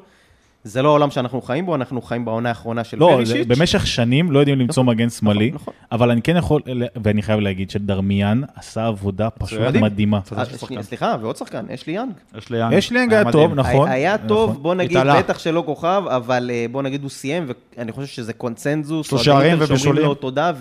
זה 0.63 0.81
לא 0.81 0.89
העולם 0.89 1.11
שאנחנו 1.11 1.41
חיים 1.41 1.65
בו, 1.65 1.75
אנחנו 1.75 2.01
חיים 2.01 2.25
בעונה 2.25 2.49
האחרונה 2.49 2.83
של 2.83 2.97
לא, 2.99 3.11
פרישיץ'. 3.15 3.47
זה, 3.47 3.55
במשך 3.55 3.87
שנים 3.87 4.31
לא 4.31 4.39
יודעים 4.39 4.59
למצוא 4.59 4.83
מגן 4.83 5.09
שמאלי, 5.09 5.51
נכון. 5.51 5.73
אבל 5.91 6.11
אני 6.11 6.21
כן 6.21 6.37
יכול, 6.37 6.61
ואני 7.03 7.21
חייב 7.21 7.39
להגיד 7.39 7.69
שדרמיאן 7.69 8.41
עשה 8.55 8.87
עבודה 8.87 9.29
פשוט 9.29 9.59
מדהים. 9.59 9.83
מדהימה. 9.83 10.19
אה, 10.37 10.43
סליחה, 10.81 11.15
ועוד 11.21 11.37
שחקן, 11.37 11.65
אשלי 11.73 11.93
יאנג. 11.93 12.11
אשלי 12.37 12.57
יאנג. 12.57 12.73
אשלי 12.73 12.99
יאנג 12.99 13.13
היה 13.13 13.21
היה 13.21 13.31
טוב, 13.31 13.51
מדהים. 13.51 13.59
נכון. 13.59 13.89
היה 13.89 14.15
נכון. 14.15 14.27
טוב, 14.27 14.63
בוא 14.63 14.75
נגיד, 14.75 14.97
התעלה. 14.97 15.19
בטח 15.19 15.39
שלא 15.39 15.63
כוכב, 15.65 16.03
אבל 16.07 16.51
אה, 16.53 16.65
בוא 16.71 16.81
נגיד 16.81 17.01
הוא 17.01 17.09
סיים, 17.09 17.45
ואני 17.77 17.91
חושב 17.91 18.07
שזה 18.07 18.33
קונצנזוס. 18.33 19.11
אוהדים 19.11 19.25
שערים 19.25 19.61
יותר 19.61 19.77
שאומרים. 19.77 20.05
לו 20.05 20.15
תודה 20.15 20.51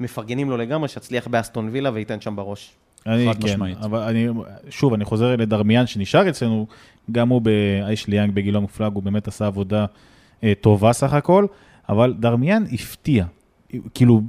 ומפרגנים 0.00 0.50
לו 0.50 0.56
לגמרי, 0.56 0.88
שיצליח 0.88 1.28
באסטון 1.28 1.68
וילה 1.72 1.90
וייתן 1.94 2.20
שם 2.20 2.36
בראש. 2.36 2.70
אני 3.06 3.28
חד 3.28 3.42
כן, 3.42 3.48
משמעית. 3.48 3.78
אבל 3.78 4.00
אני, 4.00 4.28
שוב, 4.70 4.94
אני 4.94 5.04
חוזר 5.04 5.36
לדרמיאן 5.36 5.86
שנשאר 5.86 6.28
אצלנו, 6.28 6.66
גם 7.12 7.28
הוא, 7.28 7.42
האיש 7.82 8.06
לי 8.06 8.16
יאנג 8.16 8.34
בגילו 8.34 8.58
המופלג, 8.58 8.92
הוא 8.94 9.02
באמת 9.02 9.28
עשה 9.28 9.46
עבודה 9.46 9.86
אה, 10.44 10.52
טובה 10.60 10.92
סך 10.92 11.12
הכל, 11.12 11.46
אבל 11.88 12.14
דרמיאן 12.18 12.64
הפתיע. 12.72 13.24
כאילו, 13.94 14.20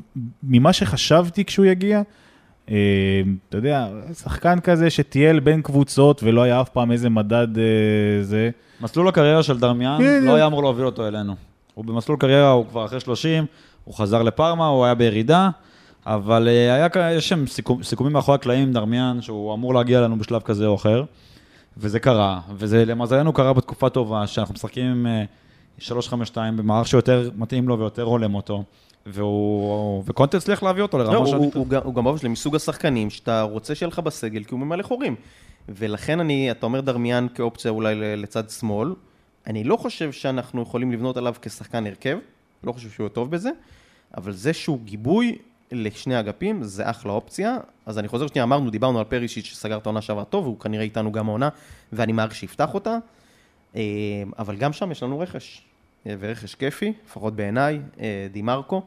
ממה 0.43 0.73
שחשבתי 0.73 1.45
כשהוא 1.45 1.65
יגיע, 1.65 2.01
אה, 2.69 2.75
אתה 3.49 3.57
יודע, 3.57 3.87
שחקן 4.13 4.59
כזה 4.59 4.89
שטייל 4.89 5.39
בין 5.39 5.61
קבוצות 5.61 6.23
ולא 6.23 6.41
היה 6.41 6.61
אף 6.61 6.69
פעם 6.69 6.91
איזה 6.91 7.09
מדד 7.09 7.57
אה, 7.57 8.23
זה. 8.23 8.49
מסלול 8.81 9.07
הקריירה 9.07 9.43
של 9.43 9.59
דרמיאן 9.59 9.97
בדיוק. 9.99 10.23
לא 10.25 10.35
היה 10.35 10.45
אמור 10.45 10.63
להוביל 10.63 10.85
אותו 10.85 11.07
אלינו. 11.07 11.35
הוא 11.73 11.85
במסלול 11.85 12.17
קריירה, 12.17 12.49
הוא 12.49 12.65
כבר 12.69 12.85
אחרי 12.85 12.99
30, 12.99 13.45
הוא 13.83 13.95
חזר 13.95 14.23
לפארמה, 14.23 14.67
הוא 14.67 14.85
היה 14.85 14.95
בירידה, 14.95 15.49
אבל 16.05 16.47
היה, 16.47 16.87
יש 17.11 17.29
שם 17.29 17.47
סיכום, 17.47 17.83
סיכומים 17.83 18.13
מאחורי 18.13 18.35
הקלעים 18.35 18.63
עם 18.63 18.73
דרמיאן, 18.73 19.21
שהוא 19.21 19.53
אמור 19.53 19.73
להגיע 19.73 19.99
אלינו 19.99 20.19
בשלב 20.19 20.41
כזה 20.41 20.65
או 20.65 20.75
אחר, 20.75 21.03
וזה 21.79 21.99
קרה, 21.99 22.41
וזה 22.53 22.85
למזלנו 22.85 23.33
קרה 23.33 23.53
בתקופה 23.53 23.89
טובה, 23.89 24.27
שאנחנו 24.27 24.53
משחקים 24.53 24.85
עם 24.85 25.07
אה, 25.07 25.23
3-5-2 25.79 25.85
במערך 26.55 26.87
שיותר 26.87 27.29
מתאים 27.35 27.67
לו 27.69 27.79
ויותר 27.79 28.03
הולם 28.03 28.35
אותו, 28.35 28.63
והוא, 29.05 30.03
וקונטה 30.05 30.37
הצליח 30.37 30.63
להביא 30.63 30.81
אותו 30.83 30.97
לא, 30.97 31.03
לרמה 31.03 31.17
הוא, 31.17 31.25
שאני... 31.25 31.45
הוא, 31.45 31.51
הוא, 31.55 31.67
גם- 31.67 31.81
הוא 31.83 31.93
גם 31.95 32.03
באופן 32.03 32.19
שלו 32.21 32.29
מסוג 32.29 32.55
השחקנים 32.55 33.09
שאתה 33.09 33.41
רוצה 33.41 33.75
שיהיה 33.75 33.87
לך 33.87 33.99
בסגל 33.99 34.43
כי 34.43 34.53
הוא 34.53 34.59
ממלא 34.59 34.83
חורים. 34.83 35.15
ולכן 35.69 36.19
אני, 36.19 36.51
אתה 36.51 36.65
אומר 36.65 36.81
דרמיאן 36.81 37.27
כאופציה 37.35 37.71
אולי 37.71 37.95
לצד 38.17 38.49
שמאל, 38.49 38.93
אני 39.47 39.63
לא 39.63 39.75
חושב 39.77 40.11
שאנחנו 40.11 40.61
יכולים 40.61 40.91
לבנות 40.91 41.17
עליו 41.17 41.35
כשחקן 41.41 41.87
הרכב, 41.87 42.17
לא 42.63 42.71
חושב 42.71 42.89
שהוא 42.89 43.07
טוב 43.09 43.31
בזה, 43.31 43.49
אבל 44.17 44.31
זה 44.31 44.53
שהוא 44.53 44.79
גיבוי 44.83 45.37
לשני 45.71 46.19
אגפים, 46.19 46.63
זה 46.63 46.89
אחלה 46.89 47.11
אופציה. 47.11 47.57
אז 47.85 47.99
אני 47.99 48.07
חוזר 48.07 48.27
שנייה, 48.27 48.43
אמרנו, 48.43 48.69
דיברנו 48.69 48.99
על 48.99 49.05
פרישיץ' 49.05 49.45
שסגר 49.45 49.77
את 49.77 49.85
העונה 49.85 50.01
שעברה 50.01 50.25
טוב, 50.25 50.43
והוא 50.45 50.59
כנראה 50.59 50.83
איתנו 50.83 51.11
גם 51.11 51.29
העונה, 51.29 51.49
ואני 51.93 52.11
מעריך 52.11 52.35
שיפתח 52.35 52.73
אותה. 52.73 52.97
אה, 53.75 53.81
אבל 54.39 54.55
גם 54.55 54.73
שם 54.73 54.91
יש 54.91 55.03
לנו 55.03 55.19
רכש, 55.19 55.61
אה, 56.07 56.15
ורכש 56.19 56.55
כיפי, 56.55 56.93
לפחות 57.05 57.35
בעיניי, 57.35 57.79
אה, 57.99 58.27
דימרקו. 58.31 58.81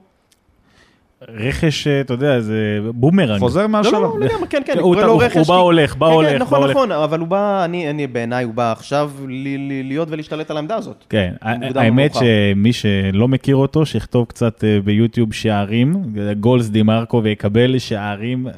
רכש, 1.28 1.86
אה, 1.86 2.00
אתה 2.00 2.14
יודע, 2.14 2.40
זה 2.40 2.54
בומרנג. 2.94 3.38
חוזר 3.40 3.60
לא, 3.62 3.66
מהשאלה. 3.68 3.98
לא, 3.98 4.16
לגמרי, 4.20 4.48
כן, 4.50 4.62
כן, 4.66 4.72
אני 4.72 4.82
הוא- 4.82 4.94
קורא 4.94 5.06
לו 5.06 5.18
רכש. 5.18 5.36
הוא 5.36 5.46
בא 5.46 5.54
הולך, 5.54 5.96
בא 5.96 6.06
כן, 6.06 6.12
הולך, 6.12 6.28
כן, 6.30 6.38
בא 6.38 6.44
נכון, 6.44 6.58
הולך. 6.62 6.70
נכון, 6.70 6.92
אבל 6.92 7.20
הוא 7.20 7.28
בא, 7.28 7.64
אני, 7.64 7.90
אני 7.90 8.06
בעיניי, 8.06 8.44
הוא 8.44 8.54
בא 8.54 8.72
עכשיו 8.72 9.10
ל- 9.28 9.32
ל- 9.58 9.88
להיות 9.88 10.08
ולהשתלט 10.10 10.50
על 10.50 10.56
העמדה 10.56 10.76
הזאת. 10.76 11.04
כן, 11.08 11.32
האמת. 11.42 12.14
שמי 12.14 12.72
שלא 12.72 13.28
מכיר 13.28 13.56
אותו, 13.56 13.86
שיכתוב 13.86 14.26
קצת 14.26 14.64
אה, 14.64 14.78
ביוטיוב 14.84 15.32
שערים, 15.32 15.96
goals 16.40 16.68
דימרקו, 16.68 17.20
ויקבל 17.24 17.78
שערים 17.78 18.46
אה, 18.48 18.52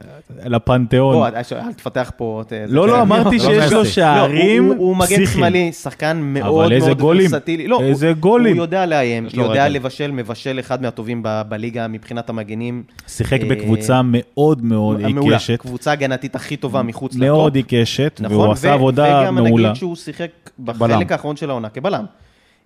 לפנתיאון. 0.49 1.15
בוא, 1.17 1.27
אל- 1.29 1.73
תפתח 1.77 2.13
פה... 2.17 2.43
לא, 2.69 2.83
זה- 2.83 2.93
לא, 2.93 3.03
אמרתי 3.03 3.39
שיש 3.41 3.73
לו 3.73 3.79
לא, 3.79 3.85
שערים 3.85 4.65
הוא- 4.65 4.75
הוא 4.79 4.97
מגן 4.97 5.07
פסיכיים. 5.07 5.27
שמאלי, 5.27 5.73
שחקן 5.73 6.21
מאוד 6.23 6.73
מאוד 6.79 6.99
גולים. 6.99 7.31
לא, 7.67 7.81
איזה 7.81 8.13
גולים. 8.21 8.57
הוא 8.57 8.63
יודע 8.65 8.87
לאיים, 8.87 9.27
יודע. 9.35 9.69
לבשל, 9.69 10.11
מבשל 10.11 10.57
אחד 10.61 10.83
מהטובים 10.83 11.23
בליגה 11.49 11.89
מבחינת 11.89 12.31
המגנים. 12.55 12.83
שיחק 13.07 13.41
אה, 13.43 13.49
בקבוצה 13.49 14.01
מאוד 14.05 14.65
מאוד 14.65 15.01
מעולה. 15.01 15.37
עיקשת. 15.37 15.61
קבוצה 15.61 15.93
הגנתית 15.93 16.37
הכי 16.37 16.57
טובה 16.57 16.83
מחוץ 16.83 17.13
לטופ. 17.15 17.23
מאוד 17.25 17.55
עיקשת, 17.55 18.21
נכון, 18.23 18.37
והוא 18.37 18.53
עשה 18.53 18.73
עבודה 18.73 19.21
וגם 19.23 19.35
מעולה. 19.35 19.69
נגיד 19.69 19.77
שהוא 19.77 19.97
שיחק 19.97 20.31
בחלק 20.59 20.81
בלם. 20.81 21.03
האחרון 21.11 21.37
של 21.37 21.51
העונה 21.51 21.69
כבלם. 21.69 22.05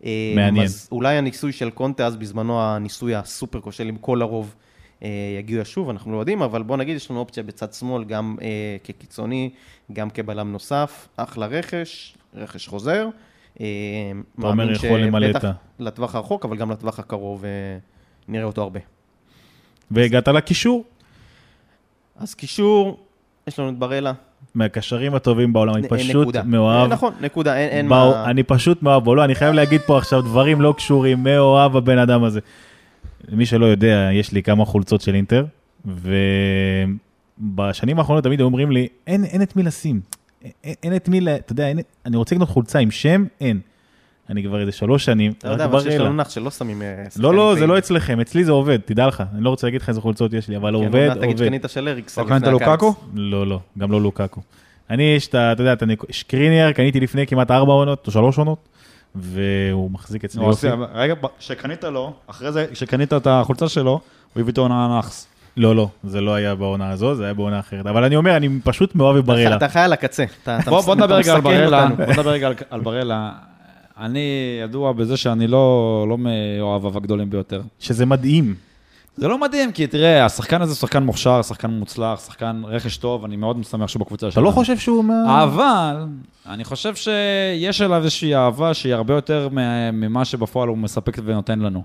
אה, 0.05 0.33
מעניין. 0.37 0.65
אז 0.65 0.89
אולי 0.93 1.17
הניסוי 1.17 1.53
של 1.53 1.71
קונטה, 1.71 2.07
אז 2.07 2.17
בזמנו 2.17 2.63
הניסוי 2.63 3.15
הסופר 3.15 3.61
כושל 3.61 3.87
עם 3.89 3.97
כל 3.97 4.23
הרוב 4.23 4.55
אה, 5.03 5.09
יגיע 5.39 5.63
שוב, 5.65 5.91
אנחנו 5.91 6.13
לא 6.13 6.19
יודעים, 6.19 6.43
אבל 6.43 6.63
בוא 6.63 6.77
נגיד, 6.77 6.97
יש 6.97 7.11
לנו 7.11 7.21
אופציה 7.21 7.43
בצד 7.43 7.73
שמאל, 7.73 8.05
גם 8.05 8.37
אה, 8.43 8.47
כקיצוני, 8.85 9.51
גם 9.93 10.11
כבלם 10.11 10.53
נוסף, 10.53 11.09
אחלה 11.17 11.47
רכש, 11.47 12.15
רכש 12.35 12.69
חוזר. 12.69 13.09
אה, 13.61 13.67
אתה 14.39 14.47
אומר, 14.47 14.73
יכול 14.73 15.01
למלא 15.01 15.31
את 15.31 15.45
ה- 15.45 15.53
לטווח 15.79 16.15
הרחוק, 16.15 16.45
אבל 16.45 16.57
גם 16.57 16.71
לטווח 16.71 16.99
הקרוב 16.99 17.45
אה, 17.45 17.51
נראה 18.29 18.45
אותו 18.45 18.63
הרבה. 18.63 18.81
והגעת 19.91 20.29
לקישור, 20.29 20.85
אז 22.19 22.35
קישור, 22.35 22.99
יש 23.47 23.59
לנו 23.59 23.69
את 23.69 23.77
בראלה. 23.79 24.13
מהקשרים 24.55 25.15
הטובים 25.15 25.53
בעולם, 25.53 25.75
אני 25.75 25.83
נ- 25.83 25.89
פשוט. 25.89 26.37
מאוהב. 26.37 26.93
נכון, 26.93 27.13
נקודה, 27.21 27.57
אין, 27.57 27.87
מה... 27.89 28.25
אני 28.31 28.43
פשוט 28.43 28.83
מאוהב 28.83 29.05
בו, 29.05 29.15
לא, 29.15 29.25
אני 29.25 29.35
חייב 29.35 29.55
להגיד 29.55 29.81
פה 29.81 29.99
עכשיו 29.99 30.23
דברים 30.23 30.61
לא 30.61 30.75
קשורים, 30.77 31.23
מאוהב 31.23 31.77
הבן 31.77 31.99
אדם 31.99 32.25
הזה. 32.25 32.41
למי 33.29 33.47
שלא 33.47 33.67
יודע, 33.67 34.09
יש 34.13 34.33
לי 34.33 34.43
כמה 34.43 34.65
חולצות 34.65 35.01
של 35.01 35.15
אינטר, 35.15 35.45
ובשנים 37.39 37.99
האחרונות 37.99 38.25
תמיד 38.25 38.41
אומרים 38.41 38.73
לי, 38.73 38.89
אין, 39.07 39.25
אין 39.25 39.43
את 39.43 39.57
מי 39.57 39.63
לשים. 39.63 40.01
אין, 40.65 40.75
אין 40.83 40.97
את 40.97 41.09
מי, 41.09 41.21
אתה 41.35 41.53
יודע, 41.53 41.69
אין, 41.69 41.79
אני 42.07 42.17
רוצה 42.17 42.35
לקנות 42.35 42.49
חולצה 42.49 42.79
עם 42.79 42.91
שם, 42.91 43.25
אין. 43.41 43.61
אני 44.31 44.43
כבר 44.43 44.61
איזה 44.61 44.73
שלוש 44.73 45.05
שנים, 45.05 45.33
אתה 45.39 45.49
יודע, 45.49 45.65
אבל 45.65 45.81
שיש. 45.81 45.95
לנו 45.95 46.13
נח 46.13 46.31
שלא 46.31 46.51
שמים... 46.51 46.83
אה, 46.83 47.05
לא, 47.17 47.35
לא, 47.35 47.55
זה. 47.59 47.67
לא 47.67 47.79
אצלכם, 47.79 48.21
אצלי 48.21 48.45
זה 48.45 48.53
עובד, 48.53 48.79
תדע 48.85 49.07
לך, 49.07 49.23
אני 49.35 49.45
לא 49.45 49.51
רוצה 49.51 49.67
להגיד 49.67 49.83
לך 49.83 49.89
איזה 49.89 50.01
חולצות 50.01 50.33
יש 50.33 50.49
לי, 50.49 50.57
אבל 50.57 50.71
כן, 50.71 50.75
עובד, 50.75 50.87
עוד 50.87 51.09
מעט 51.09 51.19
תגיד 51.19 51.37
עובד. 51.37 51.45
שקנית 51.45 51.65
של 51.69 51.89
אריקסן 51.89 52.23
לא 52.23 52.27
קנית 52.29 52.43
לפני 52.43 52.57
הקיץ. 52.57 52.69
לוקאקו? 52.69 52.95
לא, 53.15 53.47
לא, 53.47 53.61
גם 53.79 53.93
לא 53.93 54.01
לוקקו. 54.01 54.41
אני, 54.91 55.03
יש 55.03 55.29
את 55.29 55.35
ה... 55.35 55.53
אתה 55.53 55.63
יודע, 55.63 55.73
את. 55.73 55.83
שקריניאר, 56.11 56.73
קניתי 56.73 57.01
לפני 57.01 57.27
כמעט 57.27 57.51
ארבע 57.51 57.73
עונות, 57.73 58.07
או 58.07 58.13
שלוש 58.13 58.39
עונות, 58.39 58.69
והוא 59.15 59.91
מחזיק 59.91 60.25
אצלי 60.25 60.45
רגע, 60.95 61.15
כשקנית 61.39 61.85
לו, 61.85 62.13
אחרי 62.27 62.53
זה, 62.53 62.67
כשקנית 62.73 63.13
את 63.13 63.27
החולצה 63.27 63.69
שלו, 63.69 64.01
הוא 64.35 64.41
הביא 64.41 64.53
את 64.53 64.59
העונה 64.59 64.85
הנאחס. 64.85 65.27
לא, 65.57 65.77
לא, 65.77 65.89
זה 66.05 66.21
לא 66.21 66.35
היה 66.35 66.55
בעונה 66.55 66.91
הזו, 66.91 67.15
זה 67.15 67.25
היה 67.25 67.35
בעונה 67.35 67.61
אחרת. 67.61 67.87
אבל 67.87 68.05
אני 68.05 68.17
אומר, 68.17 68.37
אני 68.37 68.49
פשוט 68.65 68.95
מאוהב 68.95 69.17
בברלה. 69.17 69.57
אתה 69.57 69.69
חי 69.69 69.79
על 69.79 69.93
הקצה. 69.93 70.25
בוא 70.67 70.95
נדבר 70.95 71.15
רגע 71.15 71.35
על 71.35 71.41
ברלה. 71.41 71.89
בוא 71.97 72.07
נדבר 72.07 72.31
רגע 72.31 72.51
על 72.71 72.81
ברלה. 72.81 73.33
אני 74.01 74.21
ידוע 74.65 74.93
בזה 74.93 75.17
שאני 75.17 75.47
לא 75.47 76.07
לא 76.09 76.17
מאוהביו 76.19 76.97
הגדולים 76.97 77.31
ביותר. 77.31 77.63
שזה 77.79 78.07
מדהים. 78.07 78.55
זה 79.17 79.29
לא 79.29 79.41
מדהים, 79.41 79.73
כי 79.73 79.87
תראה, 79.87 80.25
השחקן 80.25 80.63
הזה 80.63 80.75
שחקן 80.75 81.03
מוכשר, 81.03 81.43
שחקן 81.43 81.71
מוצלח, 81.71 82.21
שחקן 82.27 82.63
רכש 82.65 82.97
טוב, 82.97 83.25
אני 83.25 83.37
מאוד 83.37 83.59
משמח 83.59 83.89
שהוא 83.89 84.01
בקבוצה 84.01 84.27
אתה 84.27 84.35
שלנו. 84.35 84.47
לא 84.47 84.51
חושב 84.51 84.79
שהוא. 84.79 85.05
אבל, 85.29 85.97
אני 86.47 86.65
חושב 86.65 86.95
שיש 86.95 87.81
אליו 87.83 87.97
איזושהי 87.99 88.35
אהבה 88.35 88.75
שהיא 88.75 88.95
הרבה 88.95 89.15
יותר 89.15 89.49
מה- 89.53 89.91
ממה 89.91 90.25
שבפועל 90.25 90.69
הוא 90.69 90.79
מספק 90.79 91.19
ונותן 91.25 91.59
לנו. 91.59 91.83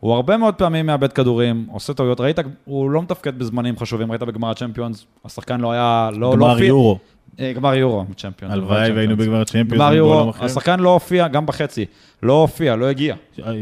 הוא 0.00 0.14
הרבה 0.14 0.36
מאוד 0.36 0.54
פעמים 0.54 0.86
מאבד 0.86 1.12
כדורים, 1.12 1.66
עושה 1.72 1.94
טעויות, 1.94 2.20
ראית, 2.20 2.38
הוא 2.64 2.90
לא 2.90 3.02
מתפקד 3.02 3.38
בזמנים 3.38 3.78
חשובים, 3.78 4.10
ראית 4.10 4.22
בגמר 4.22 4.50
הצ'מפיונס, 4.50 5.06
השחקן 5.24 5.60
לא 5.60 5.72
היה, 5.72 6.10
לא, 6.12 6.18
לא 6.30 6.36
גמר 6.36 6.50
הופיע- 6.52 6.66
יורו. 6.66 6.98
אה, 7.40 7.52
גמר 7.52 7.74
יורו, 7.74 8.04
צ'מפיונס. 8.16 8.52
הלוואי 8.52 8.92
והיינו 8.92 9.16
בגמר 9.16 9.44
צ'מפיונס. 9.44 9.72
גמר 9.72 9.94
יורו. 9.94 10.32
השחקן 10.40 10.80
לא 10.80 10.88
הופיע, 10.88 11.28
גם 11.28 11.46
בחצי, 11.46 11.84
לא 12.22 12.32
הופיע, 12.32 12.76
לא 12.76 12.86
הגיע. 12.86 13.14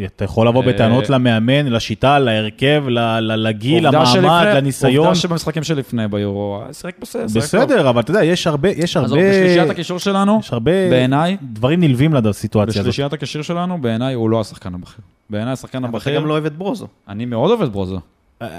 אתה 0.06 0.24
יכול 0.24 0.48
לבוא 0.48 0.62
אה, 0.62 0.68
בטענות 0.68 1.10
למאמן, 1.10 1.66
לשיטה, 1.66 2.18
להרכב, 2.18 2.84
לגיל, 3.20 3.88
למעמד, 3.88 4.46
לניסיון. 4.54 5.06
עובדה 5.06 5.14
שבמשחקים 5.14 5.62
שלפני 5.62 6.08
ביורו, 6.08 6.62
שיחק 6.72 6.98
בסדר. 7.00 7.24
בסדר, 7.24 7.90
אבל 7.90 8.00
אתה 8.00 8.10
יודע, 8.10 8.24
יש 8.24 8.46
הרבה, 8.46 8.68
הרבה, 8.94 9.30
בשלישיית 9.30 9.70
הקישור 9.70 9.98
שלנו, 9.98 10.38
יש 10.42 10.52
הרבה 10.52 10.90
בעיניי, 10.90 11.36
דברים 11.42 11.80
נלווים 11.80 12.14
לסיטואציה 12.14 12.70
הזאת. 12.70 12.82
בשלישיית 12.82 13.12
הקישור 13.12 13.42
שלנו, 13.42 13.80
בעיניי 13.80 14.14
הוא 14.14 14.30
לא 14.30 14.40
השחקן 14.40 14.74
הבכיר. 14.74 15.04
בעיניי 15.30 15.52
השחקן 15.52 15.78
אבל 15.78 15.88
אתה 15.88 15.96
הבכיר, 15.96 16.16
גם 16.16 16.26
לא 16.26 16.32
אוהב 16.32 16.46
את 16.46 16.56
ברוזו, 16.56 16.86
אני 17.08 17.24
מאוד 17.24 17.50
אוהב 17.50 17.62
את 17.62 17.72
ברוזו. 17.72 18.00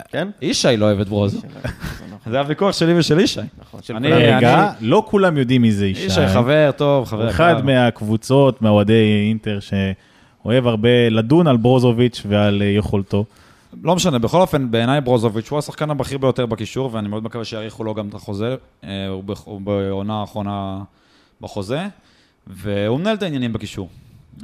כן? 0.10 0.28
ישי 0.41 0.78
לא 0.78 0.86
אוהב 0.86 1.00
את 1.00 1.10
ברוזו. 1.10 1.38
זה 2.32 2.39
הוויכוח 2.39 2.76
שלי 2.76 3.00
ושל 3.00 3.20
ישי. 3.20 3.39
נכון, 3.62 3.82
של 3.84 3.96
אני- 3.96 4.08
כולנו. 4.08 4.38
רגע, 4.38 4.72
לא 4.82 5.04
כולם 5.08 5.38
יודעים 5.38 5.62
מי 5.62 5.72
זה 5.72 5.88
ישי. 5.88 6.06
ישי 6.06 6.28
חבר 6.28 6.72
טוב, 6.78 7.06
חבר 7.06 7.22
הוא 7.24 7.30
אחד 7.30 7.54
יקר. 7.58 7.65
מהקבוצות, 7.65 8.62
מהאוהדי 8.62 9.26
אינטר, 9.28 9.60
שאוהב 9.60 10.67
הרבה 10.67 11.10
לדון 11.10 11.48
על 11.48 11.58
ברוזוביץ' 11.58 12.22
ועל 12.28 12.62
אה, 12.62 12.67
יכולתו. 12.67 13.26
לא 13.84 13.96
משנה, 13.96 14.20
בכל 14.20 14.41
אופן, 14.41 14.72
בעיניי 14.72 15.02
ברוזוביץ' 15.02 15.50
הוא 15.50 15.60
השחקן 15.60 15.89
הבכיר 15.89 16.17
ביותר 16.17 16.46
בקישור, 16.46 16.89
ואני 16.94 17.08
מאוד 17.08 17.24
מקווה 17.24 17.46
שיאריכו 17.46 17.84
לו 17.84 17.94
גם 17.94 18.08
את 18.10 18.13
החוזה. 18.13 18.56
אה, 18.84 19.08
הוא 19.08 19.62
בעונה 19.62 20.13
האחרונה 20.22 20.80
בחוזה, 21.41 21.88
והוא 22.48 23.00
מנהל 23.00 23.15
את 23.15 23.24
העניינים 23.24 23.54
בקישור. 23.54 23.89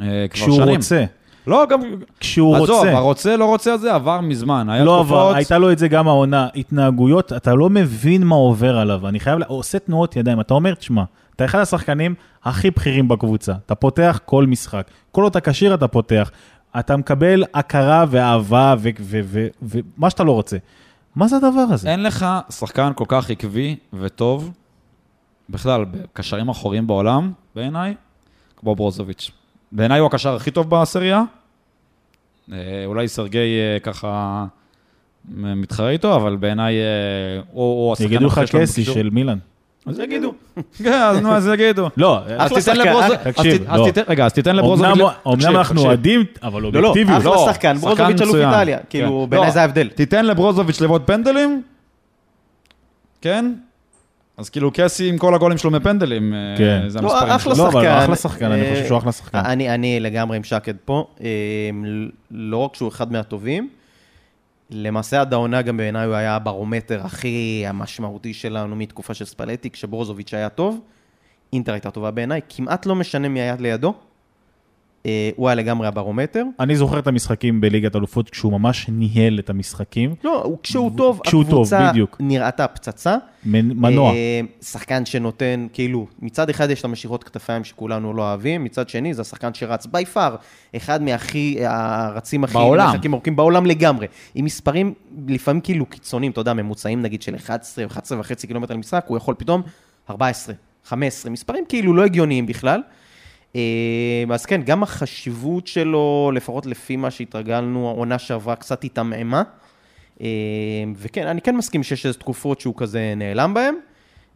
אה, 0.02 0.26
כשהוא. 0.30 0.62
רוצה, 0.64 1.04
לא, 1.48 1.66
גם... 1.70 1.82
כשהוא 2.20 2.56
עזוב, 2.56 2.70
רוצה. 2.70 2.98
הרוצה, 2.98 3.38
לא 3.38 3.46
רוצה, 3.46 3.78
זה 3.78 3.94
עבר 3.94 4.22
מזמן. 4.22 4.70
היה 4.70 4.84
לא 4.84 4.98
תקופות... 5.00 5.18
עבר, 5.18 5.36
הייתה 5.36 5.58
לו 5.58 5.72
את 5.72 5.80
זה 5.80 5.88
גם 5.88 6.08
העונה. 6.08 6.48
התנהגויות, 6.56 7.34
אתה 7.34 7.56
לא 7.56 7.70
מבין 7.70 8.24
מה 8.24 8.36
עובר 8.36 8.78
עליו. 8.78 9.08
אני 9.08 9.20
חייב, 9.20 9.40
הוא 9.48 9.60
עושה 9.60 9.80
תנועות 9.80 10.16
ידיים. 10.16 10.40
אתה 10.42 10.54
אומר, 10.54 10.74
תשמע, 10.74 11.04
אתה 11.36 11.46
אחד 11.46 11.60
השחקנים 11.60 12.16
הכי 12.44 12.72
בכירים 12.72 13.08
בקבוצה. 13.08 13.54
אתה 13.66 13.76
פותח 13.76 14.20
כל 14.26 14.46
משחק. 14.46 14.88
כל 15.12 15.24
עוד 15.24 15.36
אתה 15.38 15.52
כשיר 15.52 15.74
אתה 15.74 15.88
פותח. 15.88 16.32
אתה 16.80 16.98
מקבל 16.98 17.44
הכרה 17.54 18.06
ואהבה 18.10 18.76
ו- 18.80 18.90
ו- 19.00 19.20
ו- 19.24 19.48
ומה 19.98 20.10
שאתה 20.10 20.24
לא 20.24 20.32
רוצה. 20.32 20.58
מה 21.16 21.28
זה 21.28 21.36
הדבר 21.36 21.66
הזה? 21.70 21.90
אין 21.90 22.04
לך 22.04 22.26
שחקן 22.50 22.92
כל 22.96 23.06
כך 23.08 23.30
עקבי 23.30 23.76
וטוב, 23.94 24.52
בכלל, 25.50 25.86
בקשרים 25.86 26.50
אחוריים 26.50 26.88
בעולם, 26.88 27.32
בעיניי, 27.56 27.96
כמו 28.58 28.76
ברוזוביץ'. 28.76 29.32
בעיניי 29.72 30.00
הוא 30.00 30.08
הקשר 30.08 30.36
הכי 30.36 30.52
טוב 30.52 30.70
בסריה. 30.70 31.24
אה, 32.52 32.58
אולי 32.86 33.08
סרגי 33.08 33.38
אה, 33.38 33.80
ככה 33.80 34.46
אה, 35.44 35.56
מתחרה 35.56 35.90
איתו, 35.90 36.16
אבל 36.16 36.36
בעיניי 36.36 36.76
אה, 36.76 37.42
הוא, 37.52 37.64
הוא 37.64 37.94
השחקן 37.94 38.08
יגידו 38.08 38.28
לך 38.28 38.38
הכי 38.38 38.48
שלנו 38.48 38.64
קסי. 38.64 38.84
של 38.84 39.10
מילאן. 39.10 39.38
אז 39.86 40.00
יגידו. 40.00 40.34
כן, 40.84 40.92
אז 40.94 41.22
נו, 41.22 41.32
אז 41.34 41.48
יגידו. 41.54 41.90
לא, 41.98 42.22
אז 42.38 42.52
תיתן 42.52 42.78
לברוזוביץ', 42.78 43.20
אה, 43.26 43.32
תקשיב, 43.32 43.72
לא. 43.72 43.88
רגע, 44.08 44.26
אז 44.26 44.34
תיתן 44.34 44.56
לברוזוביץ'. 44.56 45.08
אמנם 45.28 45.58
אנחנו. 45.58 45.82
אוהדים, 45.82 46.24
אבל 46.44 46.62
לא, 46.62 46.72
לא, 46.72 46.88
אובייקטיביות. 46.88 47.22
אחלה 47.22 47.32
לא, 47.32 47.48
שחקן, 47.52 47.78
ברוזוביץ' 47.78 48.22
אלוף. 48.22 48.36
איטליה. 48.36 48.78
כן. 48.78 48.84
כאילו, 48.90 49.28
בעיניי 49.30 49.48
לא, 49.48 49.54
זה 49.54 49.62
ההבדל. 49.62 49.90
תיתן 49.90 50.26
לברוזוביץ' 50.26 50.82
לבעוט 50.82 51.02
פנדלים, 51.06 51.62
כן? 53.22 53.54
אז 54.38 54.50
כאילו 54.50 54.72
קסי 54.74 55.10
עם 55.10 55.18
כל 55.18 55.36
הגולים 55.36 55.58
שלו 55.58 55.72
מפנדלים, 55.72 56.34
אה, 56.34 56.56
כן. 56.58 56.90
זה 56.90 57.02
לא, 57.02 57.12
המספרים 57.12 57.32
אחלה 57.32 57.56
שלו. 57.56 57.64
לא, 57.64 57.70
אבל 57.70 57.82
שחקן. 57.82 57.98
אחלה 58.04 58.16
שחקן, 58.16 58.52
אני 58.52 58.62
אה, 58.62 58.70
חושב 58.72 58.86
שהוא 58.86 58.98
אחלה 58.98 59.12
שחקן. 59.12 59.38
אני, 59.38 59.74
אני 59.74 60.00
לגמרי 60.00 60.38
עם 60.38 60.44
שקד 60.44 60.76
פה, 60.86 61.08
אה, 61.22 61.28
לא 62.32 62.58
רק 62.58 62.76
שהוא 62.76 62.90
אחד 62.90 63.12
מהטובים, 63.12 63.70
למעשה 64.70 65.22
עד 65.22 65.34
העונה 65.34 65.62
גם 65.62 65.78
בעיניי 65.78 66.06
הוא 66.06 66.16
היה 66.16 66.36
הברומטר 66.36 67.02
הכי 67.04 67.64
המשמעותי 67.68 68.34
שלנו 68.34 68.76
מתקופה 68.76 69.14
של 69.14 69.26
ספלטי, 69.26 69.70
כשברוזוביץ' 69.70 70.34
היה 70.34 70.50
טוב, 70.50 70.80
אינטר 71.54 71.74
הייתה 71.74 71.92
טובה 71.92 72.12
בעיניי, 72.12 72.42
כמעט 72.50 72.86
לא 72.86 72.96
משנה 72.96 73.30
מי 73.30 73.42
היה 73.42 73.56
לידו, 73.60 73.90
אה, 73.90 73.94
הוא 75.36 75.48
היה 75.50 75.56
לגמרי 75.56 75.88
הברומטר. 75.88 76.44
אני 76.60 76.76
זוכר 76.76 77.00
את 77.00 77.08
המשחקים 77.08 77.62
בליגת 77.62 77.96
אלופות 77.96 78.30
כשהוא 78.30 78.52
ממש 78.52 78.86
ניהל 78.90 79.40
את 79.40 79.50
המשחקים. 79.50 80.16
לא, 80.24 80.42
הוא- 80.44 80.58
כשהוא 80.64 80.92
טוב, 80.98 81.22
כשהוא 81.24 81.44
טוב, 81.44 81.52
הקבוצה 81.54 81.90
בדיוק. 81.90 82.18
נראתה 82.20 82.68
פצצה. 82.68 83.18
מנ- 83.46 83.50
מנוע. 83.76 84.12
אה, 84.14 84.42
שחקן 84.62 85.06
שנותן, 85.06 85.68
כאילו, 85.74 86.08
מצד 86.22 86.50
אחד 86.50 86.70
יש 86.70 86.80
את 86.80 86.86
המשיכות 86.86 87.24
כתפיים 87.24 87.64
שכולנו 87.64 88.14
לא 88.14 88.22
אוהבים, 88.22 88.64
מצד 88.64 88.90
שני 88.90 89.14
זה 89.14 89.22
השחקן 89.22 89.54
שרץ 89.54 89.86
בי 89.86 90.06
פאר, 90.06 90.36
אחד 90.76 91.02
מהכי, 91.02 91.58
הרצים 91.66 92.44
הכי, 92.44 92.54
בעולם. 92.54 92.90
משחקים 92.90 93.14
ארוכים 93.14 93.36
בעולם 93.36 93.66
לגמרי, 93.66 94.08
עם 94.36 94.46
מספרים 94.46 94.94
לפעמים 95.28 95.62
כאילו 95.62 95.86
קיצוניים, 95.86 96.32
אתה 96.32 96.42
יודע, 96.42 96.54
ממוצעים 96.54 97.02
נגיד 97.02 97.22
של 97.22 97.36
11 97.36 97.84
או 97.86 97.90
11 97.90 98.20
וחצי 98.20 98.48
קילומטר 98.48 98.74
למשחק, 98.74 99.06
הוא 99.08 99.18
יכול 99.18 99.36
פתאום 99.38 99.62
14, 100.10 100.56
15, 100.86 101.32
מספרים 101.32 101.64
כאילו 101.70 101.94
לא 101.94 102.04
הגיוניים 102.06 102.46
בכלל. 102.46 102.82
אה, 103.56 104.24
אז 104.34 104.46
כן, 104.46 104.62
גם 104.66 104.84
החשיבות 104.84 105.68
שלו, 105.68 106.32
לפחות 106.34 106.66
לפי 106.66 106.96
מה 106.96 107.12
שהתרגלנו, 107.12 107.88
העונה 107.90 108.20
שעברה 108.20 108.56
קצת 108.56 108.84
התעמעמה. 108.84 109.44
אה, 110.22 110.28
וכן, 110.96 111.28
אני 111.28 111.42
כן 111.42 111.56
מסכים 111.56 111.84
שיש 111.84 112.06
איזה 112.06 112.18
תקופות 112.18 112.62
שהוא 112.62 112.74
כזה 112.78 113.14
נעלם 113.16 113.54
בהן. 113.54 113.76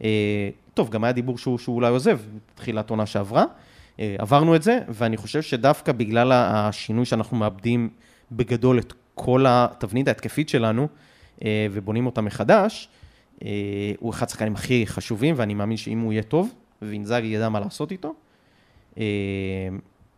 אה, 0.04 0.48
טוב, 0.74 0.90
גם 0.90 1.04
היה 1.04 1.12
דיבור 1.12 1.38
שהוא, 1.38 1.58
שהוא 1.58 1.76
אולי 1.76 1.88
עוזב 1.88 2.18
תחילת 2.54 2.90
עונה 2.90 3.06
שעברה. 3.06 3.44
עברנו 4.18 4.56
את 4.56 4.62
זה, 4.62 4.78
ואני 4.88 5.16
חושב 5.16 5.42
שדווקא 5.42 5.92
בגלל 5.92 6.32
השינוי 6.32 7.04
שאנחנו 7.04 7.36
מאבדים 7.36 7.88
בגדול 8.32 8.78
את 8.78 8.92
כל 9.14 9.44
התבנית 9.48 10.08
ההתקפית 10.08 10.48
שלנו, 10.48 10.88
ובונים 11.44 12.06
אותה 12.06 12.20
מחדש, 12.20 12.88
הוא 13.98 14.10
אחד 14.10 14.26
השחקנים 14.26 14.54
הכי 14.54 14.86
חשובים, 14.86 15.34
ואני 15.38 15.54
מאמין 15.54 15.76
שאם 15.76 16.00
הוא 16.00 16.12
יהיה 16.12 16.22
טוב, 16.22 16.54
ואינזאגי 16.82 17.26
ידע 17.26 17.48
מה 17.48 17.60
לעשות 17.60 17.92
איתו, 17.92 18.14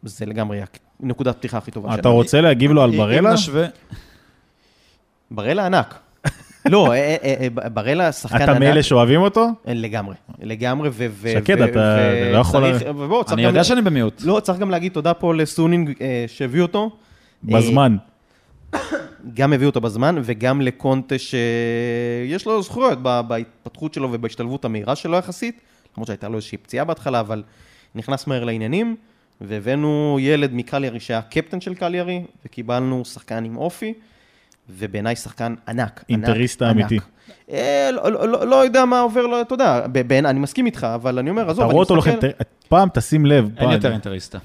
זה 0.02 0.26
לגמרי 0.26 0.60
נקודת 1.00 1.36
פתיחה 1.36 1.58
הכי 1.58 1.70
טובה 1.70 1.94
אתה 1.94 2.02
שלנו. 2.02 2.14
רוצה 2.14 2.40
להגיב 2.40 2.70
לו 2.72 2.82
על 2.82 2.90
אם 2.92 2.96
ברלה? 2.98 3.32
נשווה- 3.34 3.66
ברלה 5.30 5.66
ענק. 5.66 5.98
לא, 6.72 6.92
אה, 6.92 7.16
אה, 7.22 7.34
אה, 7.62 7.68
ברלה 7.70 8.12
שחקן 8.12 8.36
ענק. 8.36 8.48
אתה 8.50 8.58
מאלה 8.58 8.82
שאוהבים 8.82 9.20
אותו? 9.20 9.48
לגמרי, 9.66 10.14
לגמרי, 10.42 10.90
שקד, 11.32 11.60
אתה 11.60 11.96
לא 12.32 12.38
יכול- 12.38 12.64
אני 12.64 13.42
גם- 13.42 13.48
יודע 13.48 13.64
שאני 13.64 13.82
במיעוט. 13.82 14.22
לא, 14.24 14.40
צריך 14.40 14.58
גם 14.58 14.70
להגיד 14.70 14.92
תודה 14.92 15.14
פה 15.14 15.34
לסונינג 15.34 15.92
אה, 16.00 16.24
שהביא 16.28 16.62
אותו. 16.62 16.90
בזמן. 17.44 17.96
אה, 18.74 18.78
גם 19.34 19.52
הביא 19.52 19.66
אותו 19.66 19.80
בזמן, 19.80 20.16
וגם 20.22 20.60
לקונטה 20.60 21.14
שיש 21.18 22.46
לו 22.46 22.62
זכויות 22.62 22.98
בהתפתחות 23.02 23.94
שלו 23.94 24.08
ובהשתלבות 24.12 24.64
המהירה 24.64 24.96
שלו 24.96 25.16
יחסית, 25.16 25.60
למרות 25.96 26.06
שהייתה 26.06 26.28
לו 26.28 26.36
איזושהי 26.36 26.58
פציעה 26.58 26.84
בהתחלה, 26.84 27.20
אבל 27.20 27.42
נכנס 27.94 28.26
מהר 28.26 28.44
לעניינים, 28.44 28.96
והבאנו 29.40 30.16
ילד 30.20 30.54
מקליירי 30.54 31.00
שהיה 31.00 31.22
קפטן 31.22 31.60
של 31.60 31.74
קליירי, 31.74 32.22
וקיבלנו 32.46 33.04
שחקן 33.04 33.44
עם 33.44 33.56
אופי, 33.56 33.94
ובעיניי 34.70 35.16
שחקן 35.16 35.54
ענק. 35.68 35.78
ענק, 35.78 36.04
אינטריסט. 36.08 36.62
האמיתי. 36.62 36.98
אה, 37.50 37.90
לא, 37.92 38.12
לא, 38.12 38.28
לא, 38.28 38.46
לא 38.46 38.64
יודע 38.64 38.84
מה 38.84 39.00
עובר 39.00 39.26
לו, 39.26 39.40
אתה 39.40 39.54
יודע, 39.54 39.86
אני 40.24 40.38
מסכים 40.40 40.66
איתך, 40.66 40.86
אבל 40.94 41.18
אני 41.18 41.30
אומר, 41.30 41.42
עזוב, 41.42 41.54
אתה 41.54 41.64
אני 41.64 41.72
רואה 41.72 41.82
אותו 41.82 41.96
מסתכל... 41.96 42.10
לוחם, 42.26 42.28
פעם 42.68 42.88
תשים 42.94 43.26
לב. 43.26 43.44
אין 43.44 43.54
פעם- 43.56 43.72
יותר 43.72 43.92
אינטריסטה. 43.92 44.38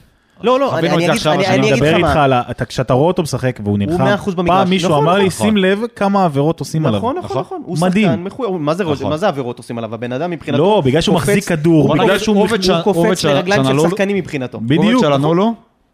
לא, 0.43 0.59
לא, 0.59 0.77
אני, 0.77 0.95
אגיד, 0.95 1.09
אני, 1.09 1.19
שאני 1.19 1.47
אני 1.47 1.71
לך 1.71 1.77
מדבר 1.77 1.97
מה. 1.97 2.07
איתך 2.07 2.17
על 2.17 2.33
ה... 2.33 2.41
אתה- 2.51 2.65
כשאתה 2.65 2.93
רואה 2.93 3.07
אותו 3.07 3.21
משחק 3.23 3.59
והוא 3.63 3.77
נלחם, 3.77 4.03
100% 4.03 4.35
במגרש. 4.35 4.47
פעם 4.57 4.69
מישהו 4.69 4.89
נכון, 4.89 5.03
אמר 5.03 5.17
לי, 5.17 5.27
נכון, 5.27 5.47
שים 5.47 5.57
לב 5.57 5.79
כמה 5.95 6.25
עבירות 6.25 6.59
עושים 6.59 6.85
עליו. 6.85 6.97
נכון, 6.99 7.15
נכון, 7.17 7.29
נכון. 7.29 7.41
נכון. 7.41 7.61
הוא 7.65 7.77
מדהים. 7.81 8.07
שחקן 8.09 8.23
מחויב, 8.23 8.51
מה 8.51 8.73
זה, 8.73 8.83
נכון. 8.83 9.09
מה 9.09 9.17
זה 9.17 9.27
עבירות 9.27 9.57
עושים 9.57 9.77
עליו? 9.77 9.93
הבן 9.93 10.11
אדם 10.11 10.31
מבחינתו... 10.31 10.63
לא, 10.63 10.81
בגלל 10.85 11.01
שהוא 11.01 11.15
מחזיק 11.15 11.43
כדור, 11.43 11.93
בגלל 11.95 12.17
שהוא... 12.19 12.47
קופץ 12.83 13.23
לרגליים 13.25 13.63
של 13.63 13.79
שחקנים 13.79 14.15
מבחינתו. 14.17 14.59
בדיוק. 14.59 15.05
נכון. 15.05 15.53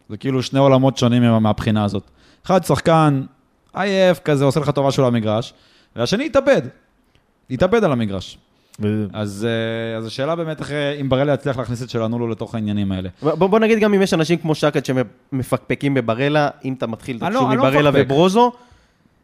זה 0.09 0.17
כאילו 0.17 0.43
שני 0.43 0.59
עולמות 0.59 0.97
שונים 0.97 1.23
מה- 1.23 1.39
מהבחינה 1.39 1.83
הזאת. 1.83 2.03
אחד 2.45 2.63
שחקן 2.63 3.21
עייף 3.73 4.19
כזה, 4.19 4.45
עושה 4.45 4.59
לך 4.59 4.69
טובה 4.69 4.91
שלו 4.91 5.05
למגרש, 5.07 5.53
והשני 5.95 6.25
התאבד. 6.25 6.61
התאבד 7.51 7.83
על 7.83 7.91
המגרש. 7.91 8.37
אז 9.13 9.47
אה, 9.49 9.97
אז 9.97 10.05
השאלה 10.05 10.35
באמת 10.35 10.59
איך, 10.59 10.71
אה, 10.71 10.91
אם 11.01 11.09
ברלה 11.09 11.33
יצליח 11.33 11.57
להכניס 11.57 11.83
את 11.83 11.89
שלנולו 11.89 12.27
לתוך 12.27 12.55
העניינים 12.55 12.91
האלה. 12.91 13.09
בוא, 13.21 13.47
בוא 13.47 13.59
נגיד 13.59 13.79
גם 13.79 13.93
אם 13.93 14.01
יש 14.01 14.13
אנשים 14.13 14.37
כמו 14.37 14.55
שקד 14.55 14.81
שמפקפקים 14.85 15.93
בברלה, 15.93 16.49
אם 16.65 16.73
אתה 16.73 16.87
מתחיל 16.87 17.17
לא- 17.21 17.27
תקשור 17.29 17.49
לא 17.49 17.55
מברלה 17.55 17.91
מפקפק. 17.91 18.05
וברוזו, 18.05 18.51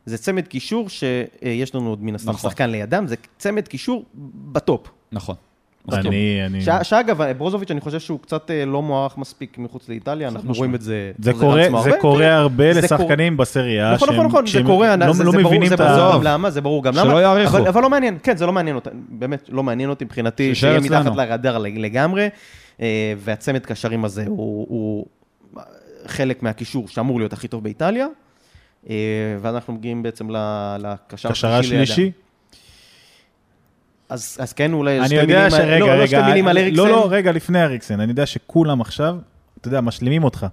זה 0.05 0.17
צמד 0.17 0.47
קישור 0.47 0.89
שיש 0.89 1.75
לנו 1.75 1.89
עוד 1.89 2.03
מן 2.03 2.15
הסתם 2.15 2.29
נכון. 2.29 2.49
שחקן 2.49 2.69
לידם, 2.69 3.07
זה 3.07 3.15
צמד 3.37 3.67
קישור 3.67 4.05
בטופ. 4.51 4.87
נכון. 5.11 5.35
אני... 5.93 6.39
אני- 6.45 6.61
שאגב, 6.83 7.33
ברוזוביץ', 7.33 7.71
אני 7.71 7.81
חושב 7.81 7.99
שהוא 7.99 8.19
קצת 8.19 8.51
אה, 8.51 8.65
לא 8.65 8.81
מוערך 8.81 9.17
מספיק 9.17 9.57
מחוץ 9.57 9.89
לאיטליה, 9.89 10.27
אנחנו. 10.27 10.53
רואים 10.53 10.75
את 10.75 10.81
זה. 10.81 11.11
זה 11.19 11.33
קורה, 11.33 11.63
זה 11.69 11.77
הרבה. 11.77 11.97
קורה 11.97 12.35
הרבה 12.35 12.73
זה 12.73 12.81
לשחקנים 12.81 13.37
בסריה, 13.37 13.93
נכון, 13.93 14.09
נכון, 14.09 14.25
נכון, 14.25 14.45
זה 14.45 14.51
שהם 14.51 14.65
קורה, 14.65 14.95
לא 14.95 15.13
זה 15.13 15.23
לא 15.23 15.31
זה 15.31 15.37
ברור 15.37 15.49
מבינים 15.51 15.69
זה 15.69 15.75
את 15.75 15.79
ברור 15.81 15.91
ה... 15.91 16.13
גם 16.17 16.23
למה, 16.23 16.49
זה 16.49 16.61
ברור 16.61 16.83
גם 16.83 16.93
למה. 16.95 17.09
שלא 17.09 17.21
יאריכו. 17.21 17.57
אבל- 17.57 17.81
לא 17.81 17.89
מעניין, 17.89 18.17
כן, 18.23 18.37
זה 18.37 18.45
לא 18.45 18.51
מעניין 18.53 18.75
אותי, 18.75 18.89
באמת, 19.09 19.49
לא 19.51 19.63
מעניין 19.63 19.89
אותי 19.89 20.05
מבחינתי, 20.05 20.55
שיהיה 20.55 20.79
מתחת. 20.79 21.15
לרדאר 21.15 21.57
לגמרי, 21.57 22.29
אה, 22.81 23.13
והצמד 23.17 23.65
קשרים 23.65 24.05
הזה 24.05 24.25
הוא 24.27 25.05
חלק 26.07 26.43
מהקישור 26.43 26.87
שאמור 26.87 27.19
להיות 27.19 27.33
הכי 27.33 27.47
טוב 27.47 27.63
באיטליה, 27.63 28.07
אה, 28.89 28.95
ואנחנו 29.41 29.73
מגיעים 29.73 30.03
בעצם 30.03 30.27
לקשר 30.79 31.29
השלישי? 31.53 32.11
אז 34.11 34.37
אז 34.39 34.53
כן, 34.53 34.73
אולי 34.73 35.05
שתי 35.05 35.15
יודע 35.15 35.25
מילים 35.25 35.41
על- 35.43 35.49
שרגע, 35.49 35.79
לא, 35.85 35.97
לא 35.99 36.07
שתי 36.07 36.15
רגע, 36.15 36.27
מילים 36.27 36.47
על 36.47 36.57
אריקסן. 36.57 36.77
לא, 36.77 36.89
לא, 36.89 37.07
רגע, 37.11 37.31
לפני 37.31 37.63
אריקסן, 37.63 37.99
אני 37.99 38.11
יודע 38.11 38.25
שכולם 38.25 38.81
עכשיו, 38.81 39.17
אתה 39.61 39.67
יודע, 39.67 39.81
משלימים 39.81 40.23
אותך. 40.23 40.45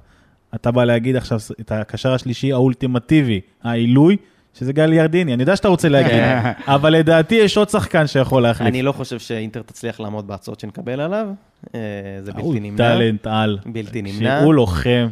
אתה 0.54 0.70
בא 0.70 0.84
להגיד 0.84 1.16
עכשיו 1.16 1.38
את 1.60 1.72
הקשר 1.72 2.12
השלישי 2.14 2.52
האולטימטיבי, 2.52 3.40
העילוי, 3.64 4.16
שזה 4.58 4.72
גל 4.72 4.92
ירדיני. 4.92 5.34
אני 5.34 5.42
יודע 5.42 5.56
שאתה 5.56 5.68
רוצה 5.68 5.88
להגיד, 5.88 6.12
אבל 6.66 6.90
לדעתי 6.92 7.34
יש 7.34 7.56
עוד 7.56 7.68
שחקן 7.68 8.06
שיכול 8.06 8.42
להחליף. 8.42 8.68
אני 8.68 8.82
לא 8.82 8.92
חושב 8.92 9.18
שאינטר 9.18 9.62
תצליח 9.62 10.00
לעמוד 10.00 10.26
בהצעות 10.26 10.60
שנקבל 10.60 11.00
עליו, 11.00 11.26
אה, 11.74 11.80
זה 12.22 12.32
הוא 12.36 12.54
בלתי 12.54 12.60
נמנע. 12.70 12.76
טאלנט 12.88 13.26
על. 13.26 13.58
בלתי 13.66 14.02
נמנע. 14.02 14.40
שהוא 14.40 14.54
לוחם. 14.54 15.08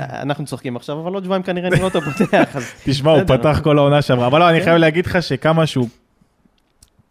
אנחנו 0.00 0.44
צוחקים 0.44 0.76
עכשיו, 0.76 1.00
אבל 1.00 1.14
עוד 1.14 1.24
שבועיים 1.24 1.42
כנראה 1.42 1.70
נראה 1.70 1.84
אותו 1.84 2.00
פותח. 2.18 2.56
תשמע, 2.84 3.10
הוא. 3.10 3.22
פתח 3.26 3.60
כל 3.64 3.78
העונה 3.78 4.02
שעברה. 4.02 4.26
אבל 4.26 4.38
לא, 4.40 4.50
אני 4.50 4.58
כן. 4.58 4.64
חייב 4.64 4.76
להגיד 4.76 5.06
לך 5.06 5.22
שכמה 5.22 5.66
שהוא 5.66 5.88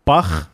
פח, 0.04 0.48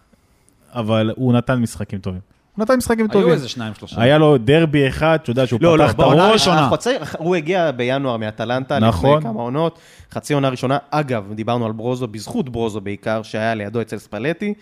אבל 0.73 1.11
הוא 1.15 1.33
נתן 1.33 1.55
משחקים 1.55 1.99
טובים. 1.99 2.21
הוא 2.55 2.63
נתן 2.63 2.75
משחקים 2.77 3.05
היו 3.05 3.11
טובים. 3.11 3.29
איזה 3.33 3.49
שניים, 3.49 3.73
שלושה. 3.73 4.01
היה 4.01 4.17
לו 4.17 4.37
דרבי 4.37 4.87
אחד, 4.87 5.17
אתה 5.23 5.29
יודע 5.31 5.47
שהוא 5.47 5.59
לא, 5.61 5.77
לא, 5.77 5.83
פתח 5.83 5.91
את 5.93 5.97
בעונה 5.97 6.23
הראש. 6.27 6.33
ראשונה. 6.41 6.65
החצי- 6.67 6.89
הוא 7.17 7.35
הגיע 7.35 7.71
בינואר 7.71 8.17
מאטלנטה 8.17 8.79
נכון. 8.79 9.17
לפני 9.17 9.29
כמה 9.31 9.41
עונות, 9.41 9.79
חצי 10.11 10.33
עונה 10.33 10.49
ראשונה. 10.49 10.77
אגב, 10.91 11.33
דיברנו 11.35 11.65
על 11.65 11.71
ברוזו, 11.71 12.07
בזכות 12.07 12.49
ברוזו 12.49 12.81
בעיקר, 12.81 13.21
שהיה 13.23 13.55
לידו 13.55 13.81
אצל 13.81 13.97
ספלטי. 13.97 14.53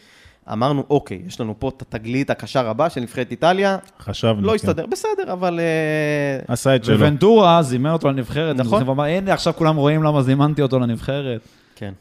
אמרנו, 0.51 0.83
אוקיי, 0.89 1.21
יש 1.27 1.41
לנו 1.41 1.55
פה 1.59 1.69
את 1.77 1.81
התגלית, 1.81 2.29
הקשר 2.29 2.69
הבא 2.69 2.89
של 2.89 3.01
נבחרת 3.01 3.31
איטליה, 3.31 3.77
חשבנו. 3.99 4.41
לא 4.41 4.49
כן. 4.49 4.55
הסתדר, 4.55 4.85
בסדר, 4.85 5.33
אבל... 5.33 5.59
אה, 5.59 6.53
עשה 6.53 6.75
את 6.75 6.85
שלו. 6.85 6.99
וונטורה 6.99 7.61
זימן 7.61 7.91
אותו 7.91 8.09
לנבחרת, 8.11 8.55
נכון. 8.55 8.81
נכון. 8.81 8.89
ואמר, 8.89 9.03
הנה 9.03 9.33
עכשיו 9.33 9.53
כולם 9.55 9.75
רואים 9.75 10.03
למה 10.03 10.21
זימנתי 10.21 10.61
אותו 10.61 10.79
לנבחרת. 10.79 11.41
כן. 11.75 11.93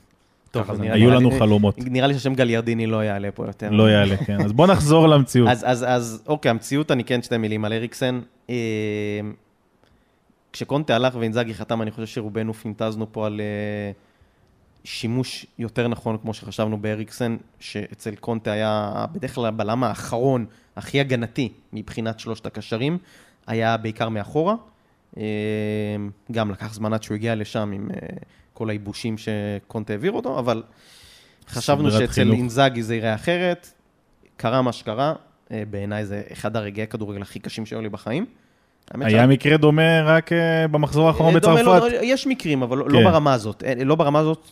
טוב, 0.54 0.80
היו 0.80 1.10
לנו 1.10 1.30
חלומות. 1.30 1.78
נראה 1.78 2.06
לי 2.06 2.14
שהשם 2.14 2.34
גליארדיני 2.34 2.86
לא 2.86 3.04
יעלה 3.04 3.30
פה 3.30 3.46
יותר. 3.46 3.70
לא 3.70 3.90
יעלה, 3.90 4.16
כן. 4.16 4.40
אז 4.44 4.52
בוא 4.52 4.66
נחזור 4.66 5.08
למציאות. 5.08 5.48
אז, 5.48 6.22
אוקיי, 6.26 6.50
המציאות, 6.50 6.90
אני 6.90 7.04
כן 7.04 7.22
שתי 7.22 7.36
מילים 7.36 7.64
על 7.64 7.72
אריקסן. 7.72 8.20
אה, 8.50 8.54
כשקונטה 10.52 10.96
הלך 10.96 11.14
ואינזאגי 11.16 11.54
חתם, 11.54 11.82
אני 11.82 11.90
חושב 11.90 12.06
שרובנו 12.06 12.54
פינטזנו 12.54 13.12
פה 13.12 13.26
על 13.26 13.40
אה, 13.40 13.92
שימוש 14.84 15.46
יותר 15.58 15.88
נכון, 15.88 16.16
כמו 16.22 16.34
שחשבנו 16.34 16.78
באריקסן, 16.78 17.36
שאצל 17.60 18.14
קונטה 18.14 18.52
היה 18.52 19.04
בדרך 19.12 19.34
כלל 19.34 19.46
הבלם 19.46 19.84
האחרון, 19.84 20.46
הכי 20.76 21.00
הגנתי 21.00 21.52
מבחינת 21.72 22.20
שלושת 22.20 22.46
הקשרים, 22.46 22.98
היה 23.46 23.76
בעיקר 23.76 24.08
מאחורה. 24.08 24.54
אה, 25.16 25.22
גם 26.32 26.50
לקח 26.50 26.74
זמן 26.74 26.92
עד 26.92 27.02
שהוא 27.02 27.14
הגיע 27.14 27.34
לשם 27.34 27.72
עם 27.74 27.88
כל 28.54 28.70
הייבושים 28.70 29.16
שקונטה 29.18 29.92
העביר 29.92 30.12
אותו, 30.12 30.38
אבל 30.38 30.62
חשבנו 31.48 31.90
שאצל. 31.90 32.32
אינזאגי 32.32 32.82
זה 32.82 32.96
יראה 32.96 33.14
אחרת. 33.14 33.68
קרה 34.36 34.62
מה 34.62 34.72
שקרה, 34.72 35.14
אה, 35.50 35.62
בעיניי 35.70 36.06
זה 36.06 36.22
אחד 36.32 36.56
הרגעי 36.56 36.82
הכדורגל 36.82 37.22
הכי 37.22 37.38
קשים 37.38 37.66
שהיו 37.66 37.80
לי 37.80 37.88
בחיים. 37.88 38.26
היה 39.00 39.26
מקרה 39.26 39.56
דומה 39.56 40.02
רק 40.02 40.32
אה, 40.32 40.68
במחזור 40.68 41.08
האחרון 41.08 41.28
אה, 41.28 41.34
לא, 41.34 41.38
בצרפת. 41.38 41.66
לא, 41.66 41.98
יש 42.02 42.26
מקרים, 42.26 42.62
אבל 42.62 42.78
לא- 42.78 42.84
כן. 42.84 42.90
לא 42.90 43.10
ברמה 43.10 43.32
הזאת. 43.32 43.62
לא 43.84 43.94
ברמה 43.94 44.18
הזאת 44.18 44.50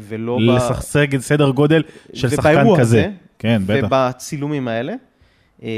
ולא 0.00 0.38
ב... 0.38 0.40
לשחק 0.40 1.10
סדר 1.18 1.50
גודל 1.50 1.82
של 2.14 2.28
שחקן 2.28 2.64
כזה. 2.72 2.80
הזה, 2.80 3.10
כן, 3.38 3.62
בטח. 3.66 3.86
ובצילומים 3.86 4.68
האלה. 4.68 4.94
זה 5.58 5.68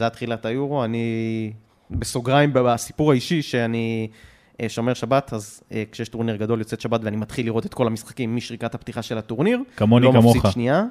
היה 0.00 0.10
תחילת 0.10 0.44
היורו, 0.44 0.84
אני 0.84 1.52
בסוגריים 1.90 2.50
בסיפור 2.52 3.10
האישי 3.10 3.42
שאני 3.42 4.08
שומר 4.68 4.94
שבת, 4.94 5.32
אז 5.32 5.62
אה, 5.72 5.82
כשיש 5.92 6.08
טורניר 6.08 6.36
גדול 6.36 6.58
יוצאת 6.58 6.80
שבת 6.80 7.00
ואני 7.04 7.16
מתחיל 7.16 7.46
לראות 7.46 7.66
את 7.66 7.74
כל 7.74 7.86
המשחקים 7.86 8.36
משריקת 8.36 8.74
הפתיחה 8.74 9.02
של 9.02 9.18
הטורניר. 9.18 9.60
כמוני 9.76 10.06
לא 10.06 10.12
כמוך. 10.12 10.36
מפסיד 10.36 10.52
שנייה. 10.52 10.84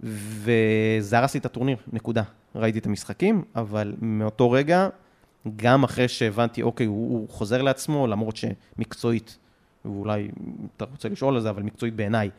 וזה 0.00 1.18
הרס 1.18 1.34
לי 1.34 1.40
את 1.40 1.46
הטורניר, 1.46 1.76
נקודה. 1.92 2.22
ראיתי 2.54 2.78
את 2.78 2.86
המשחקים, 2.86 3.44
אבל 3.56 3.94
מאותו 4.00 4.50
רגע 4.50 4.88
גם 5.56 5.84
אחרי 5.84 6.08
שהבנתי, 6.08 6.62
אוקיי, 6.62 6.86
הוא, 6.86 7.18
הוא 7.18 7.28
חוזר 7.28 7.62
לעצמו, 7.62 8.06
למרות 8.06 8.36
שמקצועית, 8.36 9.38
ואולי 9.84 10.28
אתה 10.76 10.84
רוצה 10.84 11.08
לשאול 11.08 11.34
על 11.34 11.40
זה, 11.40 11.50
אבל 11.50 11.62
מקצועית 11.62 11.96
בעיניי, 11.96 12.30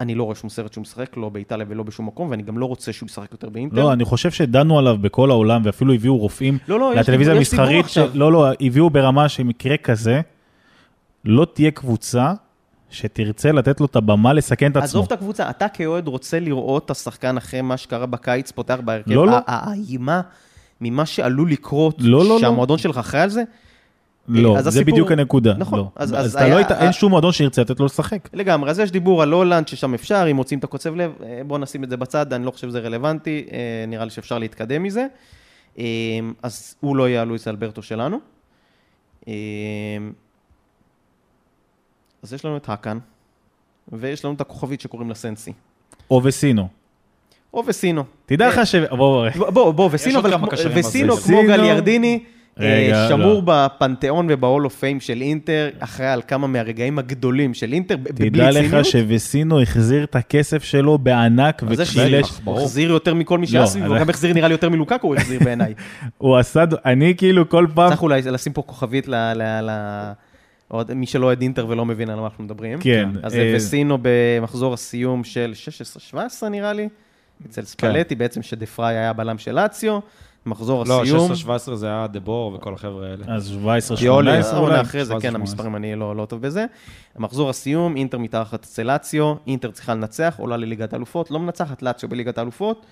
אני 0.00 0.14
לא 0.14 0.22
רואה 0.22 0.34
שום 0.36 0.50
סרט 0.50 0.72
שהוא 0.72 0.82
משחק, 0.82 1.16
לא 1.16 1.28
באיטליה 1.28 1.66
ולא 1.68 1.82
בשום 1.82 2.06
מקום, 2.06 2.30
ואני 2.30 2.42
גם 2.42 2.58
לא 2.58 2.66
רוצה 2.66 2.92
שהוא 2.92 3.06
ישחק 3.06 3.32
יותר 3.32 3.48
באינטר. 3.48 3.76
לא, 3.76 3.92
אני 3.92 4.04
חושב 4.04 4.30
שדנו 4.30 4.78
עליו 4.78 4.96
בכל 5.00 5.30
העולם, 5.30 5.62
ואפילו 5.64 5.92
הביאו 5.94 6.16
רופאים 6.18 6.58
לא, 6.68 6.80
לא, 6.80 6.94
לטלוויזיה 6.94 7.34
המסחרית. 7.34 7.88
ש- 7.88 7.98
לא, 7.98 8.32
לא, 8.32 8.46
הביאו 8.60 8.90
ברמה 8.90 9.28
שמקרה 9.28 9.76
כזה, 9.76 10.20
לא 11.24 11.46
תהיה 11.54 11.70
קבוצה 11.70 12.32
שתרצה 12.90 13.52
לתת 13.52 13.80
לו 13.80 13.86
את 13.86 13.96
הבמה 13.96 14.32
לסכן 14.32 14.70
את 14.70 14.76
עצמו. 14.76 14.84
עזוב 14.84 15.06
את 15.06 15.12
הקבוצה, 15.12 15.50
אתה 15.50 15.68
כאוהד 15.68 16.08
רוצה 16.08 16.40
לראות 16.40 16.84
את 16.84 16.90
השחקן 16.90 17.36
אחרי 17.36 17.60
מה 17.60 17.76
שקרה 17.76 18.06
בקיץ, 18.06 18.50
פותח 18.50 18.78
בהרכב. 18.84 19.10
לא, 19.10 19.26
לא. 19.26 19.36
האימה 19.46 20.20
ממה 20.80 21.06
שעלול 21.06 21.50
לקרות, 21.50 21.96
לא, 21.98 22.18
לא, 22.18 22.28
לא. 22.28 22.38
שהמועדון 22.40 22.78
שלך 22.78 22.98
אחראי 22.98 23.22
על 23.22 23.30
זה, 23.30 23.42
לא, 24.28 24.62
זה 24.62 24.68
הסיפור- 24.68 24.92
בדיוק 24.92 25.12
הנקודה. 25.12 25.54
נכון, 25.58 25.78
לא. 25.78 25.88
אז- 25.96 26.14
אז, 26.14 26.26
אז 26.26 26.34
אתה 26.34 26.44
היה- 26.44 26.54
לא 26.54 26.58
היית, 26.58 26.70
אין 26.70 26.92
שום 26.92 27.10
מועדון 27.10 27.32
שירצה 27.32 27.62
לתת 27.62 27.80
לו 27.80 27.86
לשחק. 27.86 28.28
לגמרי, 28.32 28.70
אז 28.70 28.78
יש 28.78 28.90
דיבור 28.90 29.22
על 29.22 29.32
הולנד, 29.32 29.68
ששם 29.68 29.94
אפשר, 29.94 30.26
אם 30.30 30.36
מוצאים 30.36 30.58
את 30.58 30.64
הקוצב 30.64 30.94
לב, 30.94 31.12
אה, 31.22 31.40
בואו 31.46 31.58
נשים 31.60 31.84
את 31.84 31.90
זה 31.90 31.96
בצד, 31.96 32.32
אני 32.32 32.44
לא 32.46 32.50
חושב 32.50 32.68
שזה 32.68 32.78
רלוונטי, 32.78 33.44
אה, 33.52 33.58
נראה 33.88 34.04
לי 34.04 34.10
שאפשר 34.10 34.38
להתקדם 34.38 34.82
מזה. 34.82 35.06
אה, 35.78 35.84
אז 36.42 36.74
הוא 36.80 36.96
לא 36.96 37.08
יהיה 37.08 37.20
הלואיס 37.22 37.48
אלברטו 37.48 37.82
שלנו. 37.82 38.18
אז 42.22 42.32
יש 42.32 42.44
לנו 42.44 42.56
את 42.56 42.68
האקן, 42.68 42.98
ויש 43.92 44.24
לנו 44.24 44.34
את 44.34 44.40
הכוכבית 44.40 44.80
שקוראים 44.80 45.08
לה 45.08 45.14
סנסי. 45.14 45.52
או 46.10 46.20
וסינו. 46.24 46.68
או 47.54 47.62
וסינו. 47.66 48.04
תדע 48.26 48.48
לך 48.48 48.66
ש... 48.66 48.74
בוא, 48.74 49.28
בוא, 49.50 49.72
בוא, 49.72 49.88
וסינו, 49.92 50.18
אבל 50.20 50.34
וסינו. 50.74 51.16
כמו 51.16 51.42
גליארדיני, 51.42 52.24
רגע, 52.58 53.06
שמור 53.08 53.34
לא. 53.34 53.42
בפנתיאון 53.44 54.26
ובהול 54.30 54.64
אוף 54.64 54.74
פיים 54.78 55.00
של 55.00 55.20
אינטר, 55.20 55.68
אחראי 55.78 56.08
על 56.08 56.22
כמה 56.28 56.46
מהרגעים 56.46 56.98
הגדולים 56.98 57.54
של 57.54 57.72
אינטר, 57.72 57.96
ב- 57.96 58.02
בלי 58.02 58.30
תדע 58.30 58.52
ציניות. 58.52 58.72
לך 58.74 58.84
שווסינו 58.84 59.60
החזיר 59.60 60.04
את 60.04 60.16
הכסף 60.16 60.64
שלו 60.64 60.98
בענק? 60.98 61.62
וכשילש... 61.66 62.30
הוא 62.44 62.60
החזיר 62.60 62.90
יותר 62.90 63.14
מכל 63.14 63.38
מי 63.38 63.46
שהיה 63.46 63.62
לא, 63.62 63.66
סביבו, 63.66 63.86
אז- 63.86 63.92
הוא 63.92 64.00
גם 64.00 64.10
החזיר 64.10 64.34
נראה 64.34 64.48
לי 64.48 64.54
יותר 64.54 64.68
מלוקקו, 64.68 65.06
הוא 65.06 65.16
החזיר 65.16 65.40
בעיניי. 65.44 65.74
הוא 66.18 66.36
עשה... 66.36 66.64
אני 66.84 67.14
כאילו 67.16 67.48
כל 67.48 67.66
פעם... 67.74 67.88
צריך 67.88 68.02
אולי 68.02 68.22
לשים 68.22 68.52
פה 68.52 68.62
כוכבית 68.62 69.08
ל... 69.08 69.70
עוד 70.68 70.94
מי 70.94 71.06
שלא 71.06 71.26
אוהד 71.26 71.42
אינטר 71.42 71.66
ולא 71.68 71.84
מבין 71.84 72.10
על 72.10 72.20
מה 72.20 72.24
אנחנו 72.24 72.44
מדברים. 72.44 72.78
כן, 72.80 73.08
אז 73.22 73.34
אה, 73.34 73.52
וסינו 73.56 73.98
במחזור 74.02 74.74
הסיום 74.74 75.24
של 75.24 75.52
16-17 76.14 76.16
נראה 76.50 76.72
לי, 76.72 76.88
אצל 77.46 77.62
ספלטי 77.62 78.14
בעצם 78.14 78.42
שדה 78.42 78.69
פריי 78.69 78.96
היה 78.96 79.12
בלם 79.12 79.38
של 79.38 79.52
לאציו, 79.60 79.98
מחזור 80.48 80.84
לא, 80.86 81.02
הסיום. 81.02 81.30
16-17 81.72 81.74
זה 81.74 81.86
היה 81.86 82.06
דה-בור 82.06 82.54
וכל 82.54 82.74
החבר'ה 82.74 83.06
האלה. 83.06 83.24
אז 83.28 83.48
17, 83.48 83.96
פיולי, 83.96 84.30
18 84.30 84.56
העונה 84.56 84.74
אולי. 84.74 84.80
אחרי 84.80 85.04
זה, 85.04 85.12
17, 85.12 85.20
כן, 85.20 85.28
18. 85.28 85.40
המספרים 85.40 85.76
אני 85.76 85.94
לא 85.94 86.16
לא 86.16 86.24
טוב 86.24 86.42
בזה. 86.42 86.66
מחזור 87.18 87.50
הסיום, 87.50 87.96
אינטר 87.96 88.18
מתחת 88.18 88.64
אצל 88.64 88.82
לאציו, 88.82 89.34
אינטר 89.46 89.70
צריכה 89.70 89.94
לנצח, 89.94 90.34
עולה 90.38 90.56
לליגת 90.56 90.92
האלופות, 90.92 91.30
לא 91.30 91.38
מנצחת 91.38 91.82
לאציו 91.82 92.08
בליגת 92.08 92.38
האלופות, 92.38 92.86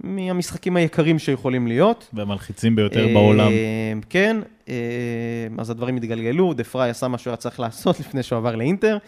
מהמשחקים 0.00 0.76
היקרים 0.76 1.18
שיכולים 1.18 1.66
להיות. 1.66 2.08
והמלחיצים 2.12 2.76
ביותר 2.76 3.06
בעולם. 3.14 3.48
אה, 3.48 3.92
כן, 4.10 4.36
אה, 4.68 4.74
אז 5.58 5.70
הדברים 5.70 5.96
התגלגלו, 5.96 6.54
דה 6.54 6.64
פריי 6.64 6.90
עשה 6.90 7.08
מה 7.08 7.18
שהוא 7.18 7.30
היה 7.30 7.36
צריך 7.36 7.60
לעשות 7.60 8.00
לפני 8.00 8.22
שהוא 8.22 8.36
עבר 8.36 8.56
לאינטר, 8.56 8.98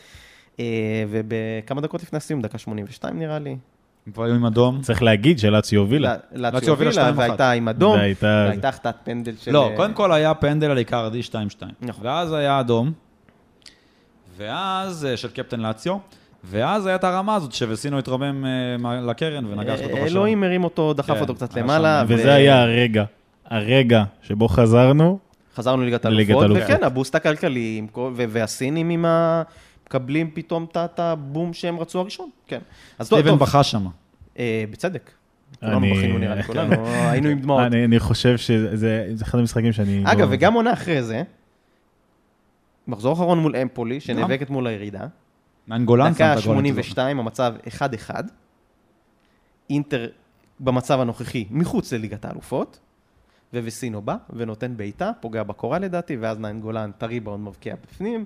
אה, 0.61 0.65
ובכמה 1.11 1.81
דקות 1.81 2.03
לפני 2.03 2.17
הסיום, 2.17 2.41
דקה 2.41 2.59
82 2.59 3.19
נראה 3.19 3.39
לי, 3.39 3.57
הם 4.07 4.13
כבר 4.13 4.25
היו 4.25 4.35
עם 4.35 4.47
אדום. 4.47 4.81
צריך 4.81 5.03
להגיד 5.03 5.39
שלאציו 5.39 5.81
הובילה. 5.81 6.15
לאציו 6.33 6.71
הובילה 6.71 6.91
הובילה 6.91 7.11
2-1. 7.11 7.19
והייתה 7.19 7.51
עם 7.51 7.69
אדום, 7.69 7.97
והייתה- 7.99 8.69
החטאת 8.69 8.95
פנדל 9.05 9.33
של... 9.41 9.51
לא, 9.53 9.71
אה, 9.71 9.77
קודם 9.77 9.93
כל 9.93 10.13
היה 10.13 10.35
פנדל 10.35 10.71
על 10.71 10.79
איקרדי 10.79 11.21
2-2. 11.21 11.33
נכון. 11.81 12.07
ואז 12.07 12.33
היה 12.33 12.61
אדום, 12.61 12.93
ואז, 14.37 15.05
אה, 15.07 15.17
של 15.17 15.29
קפטן 15.29 15.61
לאציו, 15.61 15.97
ואז 16.45 16.87
הייתה 16.87 17.09
הרמה 17.09 17.35
הזאת 17.35 17.53
שוסינו 17.53 17.99
התרומם 17.99 18.45
אה, 18.85 19.01
לקרן 19.01 19.45
ונגח 19.47 19.75
לתוך 19.75 19.91
השער. 19.93 20.07
אלוהים 20.07 20.45
הרים 20.45 20.65
אותו, 20.65 20.93
דחף 20.95 21.15
כן, 21.15 21.21
אותו 21.21 21.35
קצת 21.35 21.55
למעלה. 21.55 22.05
וזה 22.09 22.35
היה 22.35 22.63
הרגע, 22.63 23.05
הרגע 23.47 24.05
שבו 24.23 24.49
חזרנו, 24.49 25.19
חזרנו 25.57 25.83
לליגת 25.83 26.05
האלופות, 26.05 26.43
האלופות. 26.43 26.65
וכן, 26.65 26.85
הבוסט 26.85 27.15
הכלכלי, 27.15 27.87
והסינים 28.15 28.91
עם 28.91 29.05
ה... 29.05 29.43
מקבלים 29.91 30.31
פתאום 30.35 30.67
את 30.73 30.99
הבום 31.01 31.53
שהם 31.53 31.81
רצו 31.81 32.01
הראשון, 32.01 32.31
כן. 32.47 32.61
אז 32.99 33.09
טוב, 33.09 33.19
סטיבן 33.19 33.31
טוב, 33.31 33.41
בכה 33.41 33.63
שם. 33.63 33.87
אה, 34.39 34.65
בצדק. 34.71 35.11
כולנו 35.61 35.79
אני- 35.79 35.93
בכינו 35.93 36.19
נראה 36.19 36.35
לי, 36.35 36.43
כולנו 36.43 36.87
היינו 36.87 37.29
עם 37.29 37.41
דמעות. 37.41 37.63
אני 37.73 37.99
חושב 37.99 38.37
שזה 38.39 38.77
זה 39.17 39.25
אחד 39.25 39.39
המשחקים 39.39 39.73
שאני... 39.73 40.03
אגב, 40.07 40.21
לא- 40.21 40.35
וגם 40.35 40.55
עונה 40.55 40.73
אחרי 40.73 41.03
זה, 41.03 41.23
מחזור 42.89 43.13
אחרון 43.13 43.39
מול 43.39 43.57
אמפולי, 43.57 44.01
שנאבקת 44.01 44.51
מול 44.51 44.67
הירידה, 44.67 45.07
אנגולן 45.73 46.13
דקה 46.13 46.31
הגול. 46.33 46.43
82, 46.43 47.19
המצב 47.21 47.55
1-1, 48.09 48.11
אינטר 49.71 50.07
במצב 50.61 51.01
הנוכחי 51.01 51.45
מחוץ 51.51 51.93
לליגת 51.93 52.25
האלופות, 52.25 52.79
ווסינו 53.55 54.03
בא 54.03 54.17
ונותן 54.31 54.77
בעיטה, 54.77 55.11
פוגע 55.21 55.43
בקורה 55.43 55.79
לדעתי, 55.79 56.17
ואז 56.17 56.39
ניין 56.39 56.61
גולן 56.61 56.91
טרי 56.99 57.21
בעוד 57.21 57.41
מבקיע 57.41 57.75
בפנים, 57.83 58.25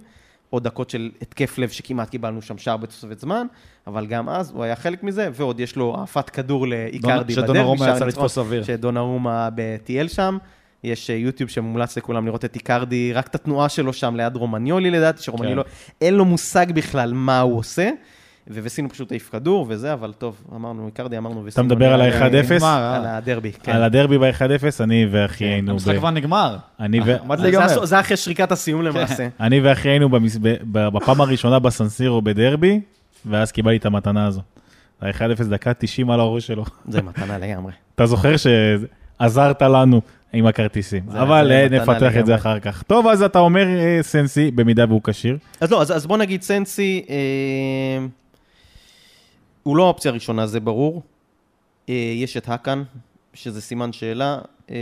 עוד 0.54 0.64
דקות 0.64 0.90
של 0.90 1.10
התקף 1.22 1.58
לב 1.58 1.68
שכמעט 1.68 2.10
קיבלנו 2.10 2.42
שם 2.42 2.58
שער 2.58 2.76
בתוספת 2.76 3.18
זמן, 3.20 3.46
אבל 3.86 4.06
גם 4.06 4.28
אז 4.28 4.50
הוא 4.50 4.64
היה 4.64 4.76
חלק 4.76 5.02
מזה, 5.02 5.28
ועוד 5.32 5.60
יש 5.60 5.76
לו 5.76 5.96
העפת 5.98 6.30
כדור 6.30 6.66
לאיקרדי 6.66 7.34
בדרך, 7.34 7.46
שדונרומה 7.46 7.88
יצא 7.90 8.04
לתפוס 8.04 8.38
אוויר. 8.38 8.62
שדונרומה 8.64 9.48
טייל 9.84 10.08
שם. 10.08 10.38
יש 10.84 11.10
אה, 11.10 11.14
יוטיוב 11.14 11.50
שמומלץ 11.50 11.96
לכולם 11.96 12.26
לראות 12.26 12.44
את 12.44 12.54
איקרדי, 12.54 13.12
רק 13.12 13.26
את 13.26 13.34
התנועה 13.34 13.68
שלו 13.68 13.92
שם 13.92 14.16
ליד 14.16 14.36
רומניולי 14.36 14.90
לדעתי, 14.90 15.22
שרומניולי 15.22 15.54
כן. 15.54 15.58
לא, 15.58 15.64
אין 16.00 16.14
לו 16.14 16.24
מושג 16.24 16.66
בכלל 16.72 17.12
מה 17.12 17.40
הוא 17.40 17.58
עושה, 17.58 17.90
ווסינו 18.50 18.88
פשוט 18.88 19.10
העיף 19.12 19.30
כדור 19.32 19.66
וזה, 19.68 19.92
אבל 19.92 20.12
טוב, 20.12 20.36
אמרנו, 20.54 20.86
איקרדי 20.86 21.18
אמרנו 21.18 21.44
וסינו. 21.44 21.66
אתה 21.66 21.74
מדבר 21.74 21.92
על 21.92 22.02
נראה 22.02 22.28
לי- 22.28 22.38
ה-1-0? 22.40 22.52
נגמר, 22.54 22.66
אה? 22.68 22.96
על 22.96 23.06
הדרבי, 23.06 23.52
כן. 23.52 23.72
על 23.72 23.82
הדרבי 23.82 24.18
ב-1-0, 24.18 24.40
אני 24.80 25.06
ואחי 25.10 25.44
היינו... 25.44 25.72
המשחק 25.72 25.96
כבר 25.96 26.10
נגמר. 26.10 26.56
אני 26.80 27.00
ו- 27.00 27.20
עמד 27.22 27.36
זה 27.38 27.42
להיגמר. 27.42 27.84
זה 27.84 28.00
אחרי 28.00 28.16
שריקת 28.16 28.52
הסיום 28.52 28.82
למעשה. 28.82 29.28
אני 29.40 29.60
ואחי 29.60 29.88
היינו 29.88 30.08
בפעם 30.64 31.20
הראשונה 31.20 31.58
בסנסירו 31.58 32.22
בדרבי, 32.22 32.80
ואז 33.26 33.52
קיבלתי 33.52 33.76
את 33.76 33.86
המתנה 33.86 34.26
הזו. 34.26 34.40
ה-1-0 35.02 35.44
דקה 35.44 35.74
90 35.74 36.10
על 36.10 36.20
הראש 36.20 36.46
שלו. 36.46 36.64
זה 36.88 37.02
מתנה 37.02 37.38
לגמרי. 37.38 37.72
אתה 37.94 38.06
זוכר 38.06 38.34
שעזרת 38.36 39.62
לנו 39.62 40.00
עם 40.32 40.46
הכרטיסים, 40.46 41.02
אבל 41.12 41.52
אה, 41.52 41.66
נפתח 41.70 42.16
את 42.18 42.26
זה. 42.26 42.34
אחר 42.34 42.60
כך. 42.60 42.82
טוב, 42.82 43.06
אז 43.06 43.22
אתה 43.22 43.38
אומר 43.38 43.66
אה, 43.78 43.98
סנסי, 44.02 44.50
במידה 44.50 44.84
והוא 44.88 45.00
כשיר. 45.04 45.36
אז 45.60 45.70
לא, 45.70 45.82
אז, 45.82 46.06
בוא 46.06 46.16
נגיד 46.18 46.42
סנסי, 46.42 47.04
אה, 47.10 47.14
הוא 49.64 49.76
לא 49.76 49.84
האופציה 49.84 50.10
הראשונה, 50.10 50.46
זה 50.46 50.60
ברור. 50.60 51.02
אה, 51.88 51.94
יש 52.16 52.36
את 52.36 52.48
האקן, 52.48 52.82
שזה 53.34 53.60
סימן 53.60 53.92
שאלה. 53.92 54.38
אה, 54.70 54.76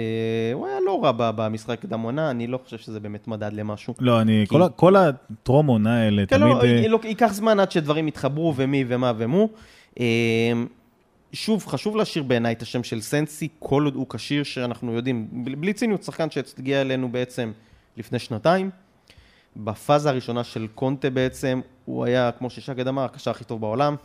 הוא 0.54 0.66
היה 0.66 0.76
לא 0.86 1.04
רע 1.04 1.12
במשחק 1.16 1.80
קדם 1.80 2.00
עונה, 2.00 2.30
אני 2.30 2.46
לא 2.46 2.58
חושב 2.64 2.78
שזה 2.78 3.00
באמת 3.00 3.28
מדד 3.28 3.52
למשהו. 3.52 3.94
לא, 3.98 4.20
אני, 4.20 4.44
כל 4.48 4.62
ה- 4.62 4.68
כל 4.68 4.96
הטרום 4.96 5.66
עונה 5.66 6.02
האלה, 6.02 6.26
כן, 6.26 6.38
תמיד... 6.38 6.52
לא, 6.56 6.64
אה, 6.64 6.88
לא, 6.88 6.98
ייקח 7.04 7.32
זמן 7.32 7.60
עד 7.60 7.70
שדברים 7.70 8.08
יתחברו, 8.08 8.54
ומי 8.56 8.84
ומה 8.88 9.12
ומו. 9.16 9.48
שוב, 11.32 11.66
חשוב 11.66 11.96
להשאיר 11.96 12.24
בעיניי 12.24 12.52
את 12.54 12.62
השם 12.62 12.82
של 12.82 13.00
סנסי, 13.00 13.48
כל 13.58 13.84
עוד 13.84 13.94
הוא 13.94 14.06
כשיר, 14.08 14.42
שאנחנו 14.42 14.92
יודעים, 14.92 15.28
בלי 15.32 15.72
ציניות, 15.72 16.02
שחקן 16.02 16.30
שהגיע 16.30 16.80
אלינו 16.80 17.08
בעצם 17.12 17.52
לפני 17.96 18.18
שנתיים. 18.18 18.70
בפאזה 19.56 20.10
הראשונה 20.10 20.44
של 20.44 20.66
קונטה 20.74 21.10
בעצם, 21.10 21.60
הוא 21.84 22.04
היה, 22.04 22.30
כמו 22.38 22.50
ששקד 22.50 22.88
אמר, 22.88 23.04
הקשר 23.04 23.30
הכי 23.30 23.44
טוב 23.44 23.60
בעולם. 23.60 23.96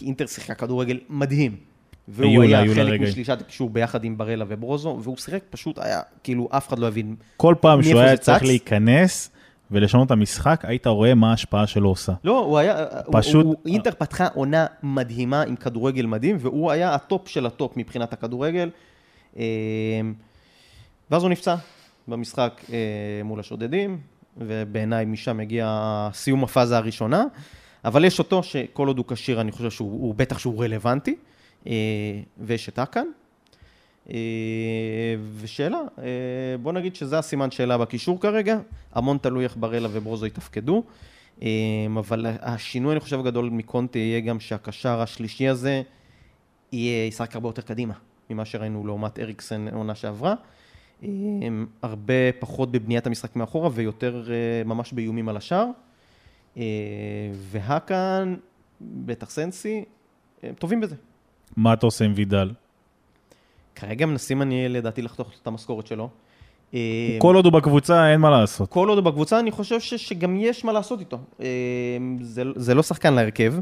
כי 0.00 0.06
אינטר 0.06 0.26
שיחקה 0.26 0.54
כדורגל 0.54 0.98
מדהים. 1.08 1.56
והוא 2.08 2.42
היה 2.42 2.74
חלק. 2.74 3.00
משלישיית 3.00 3.40
הקישור 3.40 3.70
ביחד 3.70 4.04
עם 4.04 4.18
ברלה 4.18 4.44
וברוזו, 4.48 4.98
והוא 5.02 5.16
שיחק 5.16 5.42
פשוט 5.50 5.78
היה, 5.78 6.00
כאילו, 6.22 6.48
אף 6.50 6.68
אחד 6.68 6.78
לא 6.78 6.88
הבין. 6.88 7.16
כל 7.36 7.54
פעם 7.60 7.82
שהוא 7.82 8.00
היה 8.00 8.16
צריך? 8.16 8.42
להיכנס 8.42 9.30
ולשנות 9.70 10.06
את 10.06 10.10
המשחק, 10.10 10.64
היית 10.64 10.86
רואה 10.86 11.14
מה 11.14 11.30
ההשפעה 11.30 11.66
שלו 11.66 11.88
עושה. 11.88 12.12
לא, 12.24 12.38
הוא 12.38 12.58
היה, 12.58 12.86
פשוט- 13.12 13.44
הוא, 13.44 13.54
הוא, 13.64 13.72
אינטר 13.72 13.90
פתחה 13.90 14.26
עונה 14.34 14.66
מדהימה 14.82 15.42
עם 15.42 15.56
כדורגל 15.56 16.06
מדהים, 16.06 16.36
והוא 16.40 16.70
היה 16.70 16.94
הטופ 16.94 17.28
של 17.28 17.46
הטופ 17.46 17.76
מבחינת 17.76 18.12
הכדורגל. 18.12 18.70
אה, 19.36 19.42
ואז 21.10 21.22
הוא 21.22 21.30
נפצע 21.30 21.54
במשחק 22.08 22.60
אה, 22.72 22.76
מול 23.24 23.40
השודדים, 23.40 23.98
ובעיניי 24.36 25.04
משם 25.04 25.40
הגיע 25.40 25.68
סיום 26.12 26.44
הפאזה 26.44 26.76
הראשונה. 26.76 27.24
אבל 27.84 28.04
יש 28.04 28.18
אותו 28.18 28.42
שכל 28.42 28.88
עוד 28.88 28.98
הוא 28.98 29.06
כשיר, 29.08 29.40
אני 29.40 29.52
חושב 29.52 29.70
שהוא 29.70 29.90
הוא 29.90 30.14
בטח 30.14 30.38
שהוא 30.38 30.64
רלוונטי, 30.64 31.16
אה, 31.66 31.72
ויש 32.38 32.68
את 32.68 32.78
אקן. 32.78 33.06
אה, 34.10 34.14
ושאלה, 35.36 35.78
אה, 35.98 36.04
בוא 36.62 36.72
נגיד 36.72 36.96
שזה 36.96 37.18
הסימן 37.18 37.50
שאלה 37.50 37.78
בקישור 37.78 38.20
כרגע, 38.20 38.58
המון 38.92 39.18
תלוי 39.18 39.44
איך 39.44 39.56
ברלה 39.56 39.88
וברוזו 39.92 40.26
יתפקדו, 40.26 40.82
אבל 41.98 42.26
השינוי, 42.40 42.92
אני 42.92 43.00
חושב, 43.00 43.20
הגדול 43.20 43.50
מקונטה 43.50 43.98
יהיה 43.98 44.20
גם 44.20 44.40
שהקשר 44.40 45.00
השלישי 45.00 45.48
הזה 45.48 45.82
יהיה, 46.72 47.06
ישחק 47.06 47.34
הרבה 47.34 47.48
יותר 47.48 47.62
קדימה 47.62 47.94
ממה 48.30 48.44
שראינו 48.44 48.86
לעומת 48.86 49.18
אריקסן 49.18 49.68
עונה 49.72 49.94
שעברה. 49.94 50.34
הרבה 51.82 52.32
פחות 52.38 52.70
בבניית 52.72 53.06
המשחק 53.06 53.36
מאחורה 53.36 53.70
ויותר 53.72 54.24
ממש 54.64 54.92
באיומים 54.92 55.28
על 55.28 55.36
השער. 55.36 55.66
אה, 56.56 56.62
והאקן, 57.34 58.34
בטח 58.80 59.30
סנסי, 59.30 59.84
הם 60.42 60.54
טובים 60.54 60.80
בזה. 60.80 60.96
מה 61.56 61.72
אתה 61.72 61.86
עושה 61.86 62.04
עם 62.04 62.12
וידל? 62.16 62.52
כרגע 63.74 64.06
מנסים 64.06 64.42
אני 64.42 64.68
לדעתי 64.68 65.02
לחתוך 65.02 65.32
את 65.42 65.46
המשכורת 65.46 65.86
שלו. 65.86 66.08
אה, 66.74 67.16
כל 67.18 67.34
עוד 67.36 67.44
הוא 67.44 67.52
בקבוצה, 67.52 68.12
אין 68.12 68.20
מה 68.20 68.30
לעשות. 68.30 68.70
כל 68.70 68.88
עוד 68.88 68.98
הוא 68.98 69.04
בקבוצה, 69.04 69.40
אני 69.40 69.50
חושב 69.50 69.80
ש, 69.80 69.94
שגם 69.94 70.36
יש 70.36 70.64
מה 70.64 70.72
לעשות 70.72 71.00
איתו. 71.00 71.18
אה, 71.40 71.46
זה, 72.20 72.42
זה 72.56 72.74
לא 72.74 72.82
שחקן 72.82 73.14
להרכב, 73.14 73.54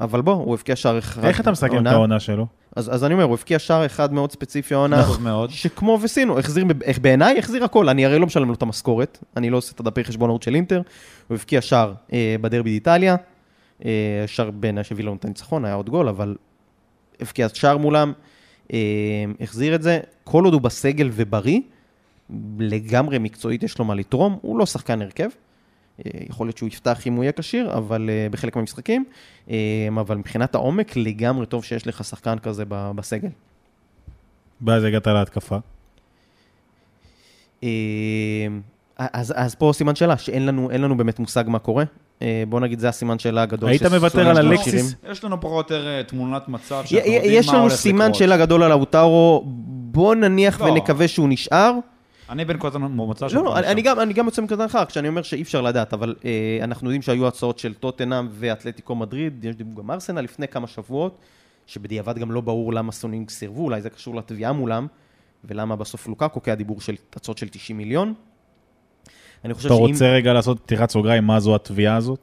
אבל 0.00 0.20
בוא, 0.20 0.32
הוא 0.32 0.54
הבקיע 0.54 0.76
שער 0.76 0.98
אחד. 0.98 1.24
איך 1.24 1.40
אתה 1.40 1.50
מסכם 1.50 1.66
את 1.66 1.92
העונה. 1.92 2.20
שלו? 2.20 2.46
אז, 2.76 2.94
אז 2.94 3.04
אני 3.04 3.14
אומר, 3.14 3.24
הוא 3.24 3.34
הבקיע 3.34 3.58
שער 3.58 3.86
אחד 3.86 4.12
מאוד 4.12 4.32
ספציפי 4.32 4.74
העונה, 4.74 5.04
טוב 5.06 5.22
מאוד. 5.22 5.50
שכמו 5.50 5.98
וסינו, 6.02 6.38
החזיר, 6.38 6.64
איך 6.82 6.98
בעיניי 6.98 7.38
החזיר 7.38 7.64
הכל, 7.64 7.88
אני 7.88 8.06
הרי 8.06 8.18
לא 8.18 8.26
משלם 8.26 8.48
לו 8.48 8.54
את 8.54 8.62
המשכורת, 8.62 9.24
אני 9.36 9.50
לא 9.50 9.56
עושה 9.56 9.72
את 9.74 9.80
הדפי 9.80 10.04
חשבונאות 10.04 10.42
של 10.42 10.54
אינטר, 10.54 10.82
הוא 11.28 11.34
הבקיע 11.34 11.60
שער 11.60 11.92
אה, 12.12 12.36
בדרבי 12.40 12.70
באיטליה, 12.70 13.16
אה, 13.84 14.24
שער 14.26 14.50
בעיניי 14.50 14.84
שהביא 14.84 15.04
לנו 15.04 15.14
את 15.14 15.24
הניצחון, 15.24 15.64
היה 15.64 15.74
עוד 15.74 15.90
גול, 15.90 16.08
אבל 16.08 16.36
הבקיע 17.20 17.48
שער 17.48 17.76
מולם, 17.76 18.12
אה, 18.72 18.78
החזיר 19.40 19.74
את 19.74 19.82
זה, 19.82 20.00
כל 20.24 20.44
עוד 20.44 20.54
הוא 20.54 20.62
בסגל 20.62 21.10
ובריא, 21.12 21.60
לגמרי 22.58 23.18
מקצועית 23.18 23.62
יש 23.62 23.78
לו 23.78 23.84
מה 23.84 23.94
לתרום, 23.94 24.38
הוא 24.42 24.58
לא 24.58 24.66
שחקן 24.66 25.02
הרכב. 25.02 25.28
אה, 26.06 26.20
יכול 26.28 26.46
להיות 26.46 26.56
שהוא 26.56 26.66
יפתח 26.66 27.06
אם 27.06 27.12
הוא 27.12 27.24
יהיה 27.24 27.32
כשיר, 27.32 27.72
אבל 27.72 28.10
אה, 28.12 28.26
בחלק 28.30 28.56
מהמשחקים, 28.56 29.04
אה, 29.50 29.56
אבל 30.00 30.16
מבחינת 30.16 30.54
העומק, 30.54 30.96
לגמרי 30.96 31.46
טוב 31.46 31.64
שיש 31.64 31.86
לך 31.86 32.04
שחקן 32.04 32.38
כזה 32.38 32.64
בסגל. 32.68 33.28
ואז 34.66 34.84
הגעת 34.84 35.06
להתקפה. 35.06 35.56
אז, 38.98 39.34
אז 39.36 39.54
פה 39.54 39.70
סימן 39.74 39.94
שאלה, 39.94 40.18
שאין 40.18 40.46
לנו, 40.46 40.70
לנו 40.70 40.96
באמת 40.96 41.18
מושג 41.18 41.44
מה 41.46 41.58
קורה. 41.58 41.84
בוא 42.48 42.60
נגיד, 42.60 42.78
זה 42.78 42.88
הסימן 42.88 43.18
שאלה 43.18 43.42
הגדול. 43.42 43.70
היית 43.70 43.82
מוותר 43.82 44.28
על 44.28 44.38
אלקסיס? 44.38 44.94
יש 45.10 45.24
לנו 45.24 45.40
פחות 45.40 45.72
או 45.72 45.76
יותר 45.76 46.02
תמונת 46.02 46.48
מצב 46.48 46.82
שאנחנו 46.84 47.12
יודעים 47.12 47.32
יש 47.34 47.46
מה 47.46 47.52
לנו 47.52 47.62
הולך 47.62 47.74
סימן 47.74 48.04
לקרות. 48.04 48.14
שאלה 48.14 48.36
גדול 48.36 48.62
על 48.62 48.72
האוטרו, 48.72 49.42
בוא 49.92 50.14
נניח 50.14 50.60
לא. 50.60 50.66
ונקווה 50.66 51.08
שהוא 51.08 51.28
נשאר. 51.28 51.72
אני 52.30 52.44
בנקודת 52.44 52.74
המוצא 52.74 53.26
לא, 53.32 53.44
לא, 53.44 53.58
אני, 53.58 53.82
גם, 53.82 54.00
אני 54.00 54.12
גם 54.12 54.24
יוצא 54.24 54.42
מנקודת 54.42 54.60
הנחה, 54.60 54.84
כשאני 54.84 55.08
אומר 55.08 55.22
שאי 55.22 55.42
אפשר 55.42 55.60
לדעת, 55.60 55.92
אבל 55.92 56.14
אה, 56.24 56.58
אנחנו 56.62 56.86
יודעים 56.86 57.02
שהיו 57.02 57.28
הצעות 57.28 57.58
של 57.58 57.74
טוטנאם 57.74 58.28
ואתלטיקו 58.30 58.94
מדריד, 58.94 59.44
יש 59.44 59.56
דיבור 59.56 59.82
גם 59.82 59.90
ארסנל 59.90 60.20
לפני 60.20 60.48
כמה 60.48 60.66
שבועות, 60.66 61.18
שבדיעבד 61.66 62.18
גם 62.18 62.32
לא 62.32 62.40
ברור 62.40 62.72
למה 62.72 62.92
סונינג 62.92 63.30
סירבו, 63.30 63.64
אולי 63.64 63.80
זה 63.80 63.90
קשור 63.90 64.16
לתביעה 64.16 64.52
מולם, 64.52 64.86
ולמה 65.44 65.76
בסוף 65.76 66.08
לוקאקו, 66.08 66.42
כי 66.42 66.50
הדיבור 66.50 66.80
של 66.80 66.94
הצעות 67.16 67.38
של 67.38 67.48
90 67.48 67.78
מיליון. 67.78 68.14
אני 69.44 69.54
חושב 69.54 69.66
אתה 69.66 69.76
שאם... 69.76 69.86
רוצה 69.86 70.08
רגע 70.08 70.32
לעשות 70.32 70.60
פתיחת 70.60 70.90
סוגריים, 70.90 71.24
מה 71.24 71.40
זו 71.40 71.54
התביעה 71.54 71.96
הזאת? 71.96 72.18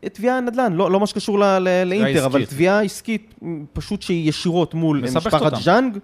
תביעה 0.00 0.40
נדל"ן, 0.40 0.72
לא, 0.72 0.90
לא 0.90 1.00
מה 1.00 1.06
שקשור 1.06 1.38
לאינטר, 1.84 2.26
אבל. 2.26 2.44
תביעה 2.44 2.82
עסקית, 2.82 3.34
פשוט 3.72 4.02
שהיא 4.02 4.28
ישירות 4.28 4.74
מול 4.74 5.00
מסבכת 5.00 5.26
משפחת 5.26 5.42
אותם. 5.42 5.56
ז'אנג, 5.56 5.98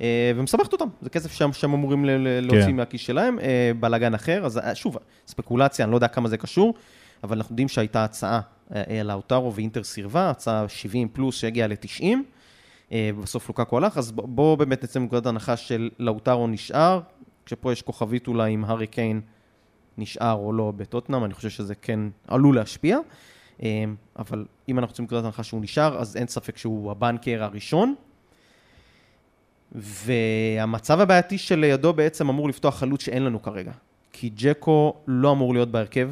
אה, 0.00 0.32
ומסבכת 0.36 0.72
אותם. 0.72 0.88
זה 1.02 1.10
כסף 1.10 1.32
שהם, 1.32 1.52
שהם 1.52 1.72
אמורים 1.72 2.04
להוציא 2.18 2.66
כן. 2.66 2.76
מהכיס 2.76 3.00
שלהם, 3.00 3.38
אה, 3.38 3.72
בלאגן 3.80 4.14
אחר. 4.14 4.46
אז 4.46 4.58
אה, 4.58 4.74
שוב, 4.74 4.96
ספקולציה, 5.26 5.84
אני 5.84 5.92
לא 5.92 5.96
יודע 5.96 6.08
כמה 6.08 6.28
זה 6.28 6.36
קשור, 6.36 6.74
אבל 7.24 7.36
אנחנו 7.36 7.52
יודעים 7.52 7.68
שהייתה 7.68 8.04
הצעה 8.04 8.40
אה, 8.74 9.02
לאוטרו 9.04 9.54
ואינטר 9.54 9.84
סירבה, 9.84 10.30
הצעה 10.30 10.68
70 10.68 11.08
פלוס 11.08 11.36
שהגיעה 11.36 11.68
ל-90. 11.68 12.04
בסוף 13.22 13.48
לוקקו 13.48 13.76
הלך, 13.76 13.98
אז 13.98 14.12
בואו 14.12 14.56
באמת 14.56 14.84
נצא 14.84 15.00
מנקודת 15.00 15.26
הנחה 15.26 15.56
של 15.56 15.90
לאוטרו 15.98 16.46
נשאר, 16.46 17.00
כשפה 17.46 17.72
יש 17.72 17.82
כוכבית 17.82 18.28
אולי 18.28 18.54
אם 18.54 18.64
הארי 18.64 18.86
קיין 18.86 19.20
נשאר 19.98 20.32
או 20.32 20.52
לא 20.52 20.72
בטוטנאם, 20.76 21.24
אני 21.24 21.34
חושב 21.34 21.50
שזה 21.50 21.74
כן 21.74 22.00
עלול 22.28 22.56
להשפיע. 22.56 22.98
אבל 24.18 24.44
אם 24.68 24.78
אנחנו 24.78 24.92
יוצאים 24.92 25.04
מנקודת 25.04 25.24
הנחה 25.24 25.42
שהוא 25.42 25.62
נשאר, 25.62 25.98
אז 25.98 26.16
אין 26.16 26.26
ספק 26.26 26.56
שהוא 26.56 26.90
הבנקר 26.90 27.42
הראשון. 27.44 27.94
והמצב 29.72 31.00
הבעייתי 31.00 31.38
שלידו 31.38 31.92
בעצם 31.92 32.28
אמור 32.28 32.48
לפתוח 32.48 32.78
חלוץ 32.78 33.02
שאין 33.02 33.22
לנו 33.24 33.42
כרגע. 33.42 33.72
כי 34.12 34.30
ג'קו 34.36 34.94
לא 35.06 35.32
אמור 35.32 35.54
להיות 35.54 35.70
בהרכב. 35.70 36.10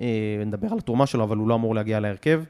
אה, 0.00 0.42
נדבר 0.46 0.68
על 0.72 0.78
התרומה 0.78 1.06
שלו, 1.06 1.24
אבל 1.24 1.36
הוא 1.36 1.48
לא 1.48 1.54
אמור 1.54 1.74
להגיע 1.74 2.00
להרכב. 2.00 2.42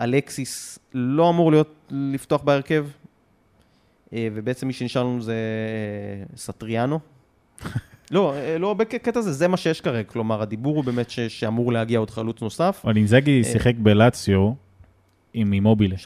אלקסיס 0.00 0.78
לא 0.94 1.30
אמור 1.30 1.50
להיות, 1.50 1.74
לפתוח 1.90 2.42
בהרכב. 2.42 2.86
אה, 4.12 4.28
ובעצם 4.34 4.66
מי 4.66 4.72
שנשאר 4.72 5.02
לנו 5.02 5.22
זה 5.22 5.32
אה, 5.32 6.36
סטריאנו. 6.36 6.98
לא, 8.10 8.34
לא 8.58 8.74
בקטע 8.74 9.18
הזה, 9.18 9.32
זה 9.32 9.48
מה 9.48 9.56
שיש 9.56 9.80
כרגע. 9.80 10.08
כלומר, 10.08 10.42
הדיבור 10.42 10.76
הוא 10.76 10.84
באמת 10.84 11.10
ש, 11.10 11.20
שאמור 11.20 11.72
להגיע 11.72 11.98
עוד 11.98 12.10
חלוץ 12.10 12.42
נוסף. 12.42 12.80
אבל 12.84 12.96
אינזאגי 12.96 13.44
שיחק 13.44 13.74
בלציו 13.78 14.52
עם 15.32 15.52
אימובילה. 15.52 15.96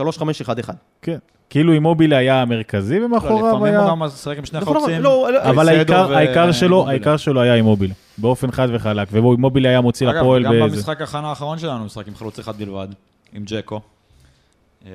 3-5-1-1. 0.69 0.73
כן. 1.03 1.19
כאילו 1.53 1.73
אימובילה 1.73 2.17
היה 2.17 2.43
המרכזי 2.43 2.99
לא, 2.99 3.07
ומאחוריו 3.07 3.49
לפעמים 3.49 3.65
היה... 3.65 3.81
הוא 3.81 3.89
גם 3.91 3.99
משחק 3.99 4.39
עם 4.39 4.45
שני 4.45 4.61
נכון, 4.61 4.77
חלוצים. 4.77 5.03
לא, 5.03 5.29
לא, 5.33 5.43
אבל 5.43 5.69
העיקר, 5.69 6.53
שלו, 6.53 6.77
אימובילה. 6.77 6.91
העיקר 6.91 7.17
שלו 7.17 7.41
היה 7.41 7.55
אימובילה. 7.55 7.95
באופן 8.19 8.51
חד 8.51 8.69
וחלק. 8.73 9.09
ובו 9.13 9.33
אימובילה 9.33 9.69
היה 9.69 9.81
מוציא 9.81 10.11
אגב, 10.11 10.17
לפועל 10.17 10.43
גם 10.43 10.51
באיזה... 10.51 10.77
במשחק 10.77 11.01
ההכנה 11.01 11.29
האחרון 11.29 11.59
שלנו, 11.59 11.79
הוא 11.79 11.87
משחק 11.87 12.09
עם 12.09 12.15
חלוץ 12.15 12.39
אחד 12.39 12.57
בלבד, 12.57 12.89
עם 13.33 13.43
ג'קו. 13.47 13.81
אה, 14.87 14.91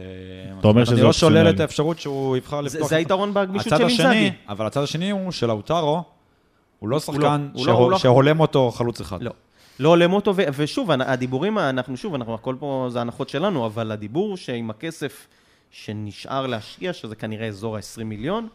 אתה 0.60 0.68
אומר 0.68 0.86
שזה 0.86 0.96
אני 0.96 1.02
לא 1.02 1.14
שולל 1.14 1.32
אופציונלי. 1.32 1.56
את 1.56 1.60
האפשרות 1.60 2.00
שהוא 2.00 2.38
יבחר 2.38 2.62
זה, 2.62 2.78
לפתוח... 2.78 2.90
זה 2.90 2.96
את- 2.96 3.00
היתרון 3.00 3.34
בגמישות 3.34 3.74
של 3.78 3.86
השני, 3.86 4.06
אינזאגי. 4.06 4.32
אבל 4.50 4.66
הצד 4.66 4.84
השני 4.84 5.10
הוא 5.10 5.32
שלאוטרו, 5.32 6.04
הוא 6.80 6.90
לא 6.90 7.00
שחקן 7.00 7.48
שהולם 7.98 8.40
אותו 8.40 8.72
חלוץ 8.72 9.02
אחד. 9.02 9.22
לא. 9.22 9.32
לא 9.80 9.90
הולם 9.90 10.14
אותו, 10.14 10.34
ושוב, 10.58 10.92
הדיבורים, 10.92 11.58
אנחנו 11.58 11.98
שוב, 11.98 12.16
אנחנו, 12.16 12.34
הכל 12.34 12.56
פה 12.60 12.88
זה 12.90 13.02
הנחות 13.02 13.30
שלנו, 13.30 13.66
אבל 13.66 13.92
הדיבור 13.92 14.38
שעם 14.38 14.70
הכסף 14.70 15.28
שנשאר 15.84 16.48
להשקיע, 16.48 16.94
שזה 16.94 17.16
כנראה 17.16 17.48
אזור 17.48 17.76
ה-20 17.78 18.04
מיליון, 18.04 18.48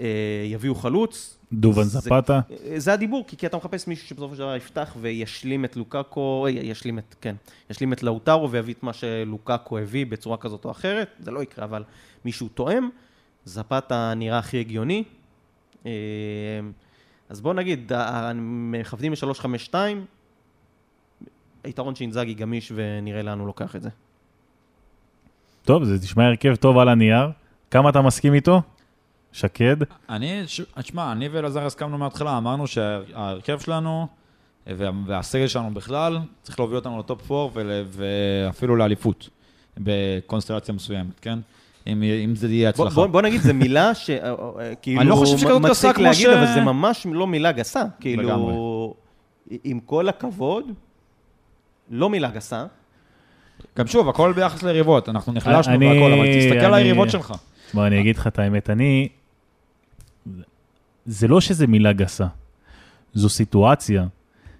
אה, 0.00 0.04
יביאו 0.46 0.74
חלוץ. 0.74 1.36
דובן 1.52 1.82
זה- 1.82 1.98
זפתה. 2.00 2.40
אה, 2.50 2.78
זה 2.80 2.92
הדיבור, 2.92 3.24
כי, 3.28 3.36
כי 3.36 3.46
אתה 3.46 3.56
מחפש 3.56 3.86
מישהו 3.88 4.06
שבסופו 4.08 4.34
של 4.34 4.38
דבר 4.40 4.56
יפתח 4.56 4.96
וישלים 5.00 5.64
את 5.64 5.76
לוקאקו, 5.76 6.46
אה, 6.46 6.50
ישלים 6.50 6.98
את, 6.98 7.14
כן, 7.20 7.36
ישלים 7.70 7.92
את 7.92 8.02
לאוטרו 8.02 8.50
ויביא 8.50 8.74
את 8.74 8.82
מה 8.82 8.92
שלוקאקו 8.92 9.78
הביא 9.78 10.06
בצורה 10.06 10.36
כזאת 10.36 10.64
או 10.64 10.70
אחרת, 10.70 11.08
זה 11.20 11.30
לא 11.30 11.42
יקרה, 11.42 11.64
אבל 11.64 11.84
מישהו 12.24 12.48
תואם, 12.48 12.88
זפתה 13.44 14.12
נראה 14.16 14.38
הכי 14.38 14.60
הגיוני. 14.60 15.04
אה, 15.86 15.90
אז 17.28 17.40
בוא 17.40 17.54
נגיד, 17.54 17.92
מכוונים 18.36 19.12
ל-352, 19.12 19.74
היתרון 21.64 21.94
שאינזאגי 21.94 22.34
גמיש 22.34 22.72
ונראה 22.74 23.22
לאן 23.22 23.38
הוא 23.38 23.46
לוקח 23.46 23.76
את 23.76 23.82
זה. 23.82 23.88
טוב, 25.66 25.84
זה 25.84 25.94
נשמע 26.02 26.26
הרכב 26.26 26.54
טוב 26.54 26.78
על 26.78 26.88
הנייר. 26.88 27.28
כמה 27.70 27.90
אתה 27.90 28.02
מסכים 28.02 28.34
איתו? 28.34 28.62
שקד? 29.32 29.76
אני, 30.10 30.42
תשמע, 30.78 31.12
אני 31.12 31.28
ואלעזר 31.28 31.66
הסכמנו 31.66 31.98
מההתחלה, 31.98 32.38
אמרנו 32.38 32.66
שההרכב 32.66 33.58
שלנו 33.58 34.06
וה- 34.66 34.90
והסגל 35.06 35.46
שלנו 35.46 35.74
בכלל, 35.74 36.18
צריך 36.42 36.58
להוביל 36.60 36.76
אותנו 36.76 36.98
לטופ 36.98 37.32
4 37.32 37.50
ול- 37.54 37.84
ואפילו 37.88 38.76
לאליפות, 38.76 39.28
בקונסטלציה 39.78 40.74
מסוימת, 40.74 41.20
כן? 41.20 41.38
אם, 41.86 42.02
אם 42.24 42.34
זה 42.36 42.48
יהיה 42.48 42.72
בוא, 42.76 42.84
הצלחה. 42.86 43.00
בוא, 43.00 43.06
בוא 43.06 43.22
נגיד, 43.22 43.40
זה 43.40 43.52
מילה 43.52 43.94
שכאילו... 43.94 45.00
אני 45.00 45.08
לא 45.08 45.14
חושב 45.14 45.38
שכזאת 45.38 45.62
גסה 45.62 45.92
כמו 45.92 46.02
להגיד, 46.04 46.20
ש- 46.26 46.26
אבל 46.36 46.46
זה 46.54 46.60
ממש 46.60 47.06
לא 47.12 47.26
מילה 47.26 47.52
גסה. 47.52 47.82
כאילו, 48.00 48.22
לגמרי. 48.22 48.54
עם 49.64 49.80
כל 49.80 50.08
הכבוד, 50.08 50.64
לא 51.90 52.10
מילה 52.10 52.30
גסה. 52.30 52.66
גם 53.78 53.86
שוב, 53.86 54.08
הכל 54.08 54.32
ביחס 54.32 54.62
ליריבות, 54.62 55.08
אנחנו 55.08 55.32
נחלשנו 55.32 55.74
אני- 55.74 55.86
והכל, 55.86 56.12
אבל 56.12 56.26
תסתכל 56.38 56.56
על 56.64 56.74
אני- 56.74 56.82
היריבות 56.82 57.10
שלך. 57.10 57.34
תשמע, 57.68 57.86
אני 57.86 58.00
אגיד 58.00 58.16
לך 58.16 58.26
את 58.26 58.38
האמת, 58.38 58.70
אני... 58.70 59.08
זה 61.06 61.28
לא 61.28 61.40
שזה 61.40 61.66
מילה 61.66 61.92
גסה, 61.92 62.26
זו 63.14 63.28
סיטואציה 63.28 64.06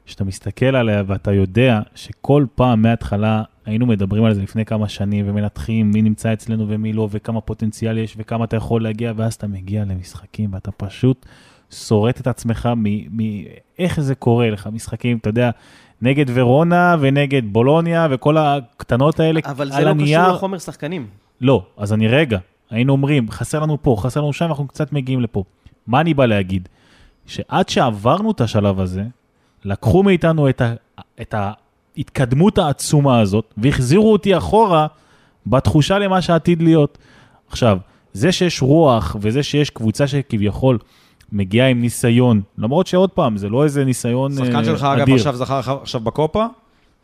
שאתה 0.07 0.25
מסתכל 0.25 0.77
עליה 0.77 1.03
ואתה 1.07 1.33
יודע 1.33 1.81
שכל 1.95 2.47
פעם 2.55 2.83
מההתחלה 2.83 3.43
היינו 3.67 3.87
מדברים 3.87 4.25
על 4.25 4.35
זה 4.35 4.43
לפני 4.43 4.65
כמה 4.65 4.89
שנים 4.89 5.29
ומנתחים 5.29 5.91
מי 5.91 6.03
נמצא 6.03 6.33
אצלנו 6.33 6.69
ומי 6.69 6.93
לא 6.93 7.09
וכמה 7.11 7.41
פוטנציאל 7.41 7.99
יש 7.99 8.15
וכמה 8.19 8.45
אתה 8.45 8.57
יכול 8.57 8.83
להגיע 8.83 9.13
ואז 9.17 9.35
אתה 9.35 9.47
מגיע 9.47 9.85
למשחקים 9.85 10.53
ואתה 10.55 10.71
פשוט 10.71 11.27
שורט 11.71 12.21
את 12.21 12.27
עצמך 12.27 12.69
מאיך 13.11 14.01
זה 14.01 14.15
קורה 14.15 14.51
לך, 14.51 14.69
משחקים, 14.73 15.17
אתה 15.17 15.29
יודע, 15.31 15.51
נגד 16.03 16.25
ורונה 16.35 16.97
ונגד 17.01 17.43
בולוניה 17.45 18.09
וכל 18.11 18.37
הקטנות 18.37 19.21
האלה 19.21 19.41
אבל 19.45 19.71
זה 19.71 19.77
על 19.77 19.85
לא 19.85 19.91
הנייר. 19.91 20.23
קשור 20.23 20.35
לחומר 20.35 20.59
שחקנים. 20.59 21.07
לא, 21.41 21.63
אז 21.77 21.93
אני 21.93 22.09
רגע, 22.09 22.39
היינו 22.71 22.93
אומרים, 22.93 23.31
חסר 23.31 23.61
לנו 23.61 23.83
פה, 23.83 23.97
חסר 23.99 24.21
לנו 24.21 24.33
שם, 24.33 24.45
אנחנו 24.45 24.67
קצת 24.67 24.93
מגיעים 24.93 25.21
לפה. 25.21 25.45
מה 25.87 26.01
אני 26.01 26.15
בא 26.15 26.27
להגיד? 26.27 26.69
שעד 27.27 27.69
שעברנו 27.69 28.31
את 28.31 28.41
השלב 28.41 28.81
הזה, 28.81 29.05
לקחו 29.65 30.03
מאיתנו 30.03 30.49
את, 30.49 30.61
ה, 30.61 30.75
את 31.21 31.35
ההתקדמות 31.35 32.59
העצומה 32.59 33.21
הזאת, 33.21 33.55
והחזירו 33.57 34.13
אותי 34.13 34.37
אחורה 34.37 34.87
בתחושה 35.47 35.99
למה 35.99 36.23
שעתיד 36.23 36.63
להיות. 36.63 36.99
עכשיו, 37.49 37.79
זה 38.13 38.33
שיש 38.33 38.63
רוח 38.63 39.17
וזה 39.21 39.43
שיש 39.43 39.71
קבוצה 39.71 40.07
שכביכול 40.07 40.79
מגיעה 41.33 41.69
עם 41.69 41.81
ניסיון, 41.81 42.43
למרות 42.59 42.87
שעוד 42.87 43.11
פעם, 43.11 43.37
זה 43.37 43.49
לא 43.49 43.65
איזה 43.65 43.85
ניסיון 43.85 44.33
אה, 44.33 44.37
שחקן 44.37 44.65
שלך, 44.65 44.83
אגב, 44.83 45.03
אדיר. 45.03 45.15
עכשיו 45.15 45.37
זכה 45.37 45.61
עכשיו 45.83 46.01
בקופה, 46.01 46.47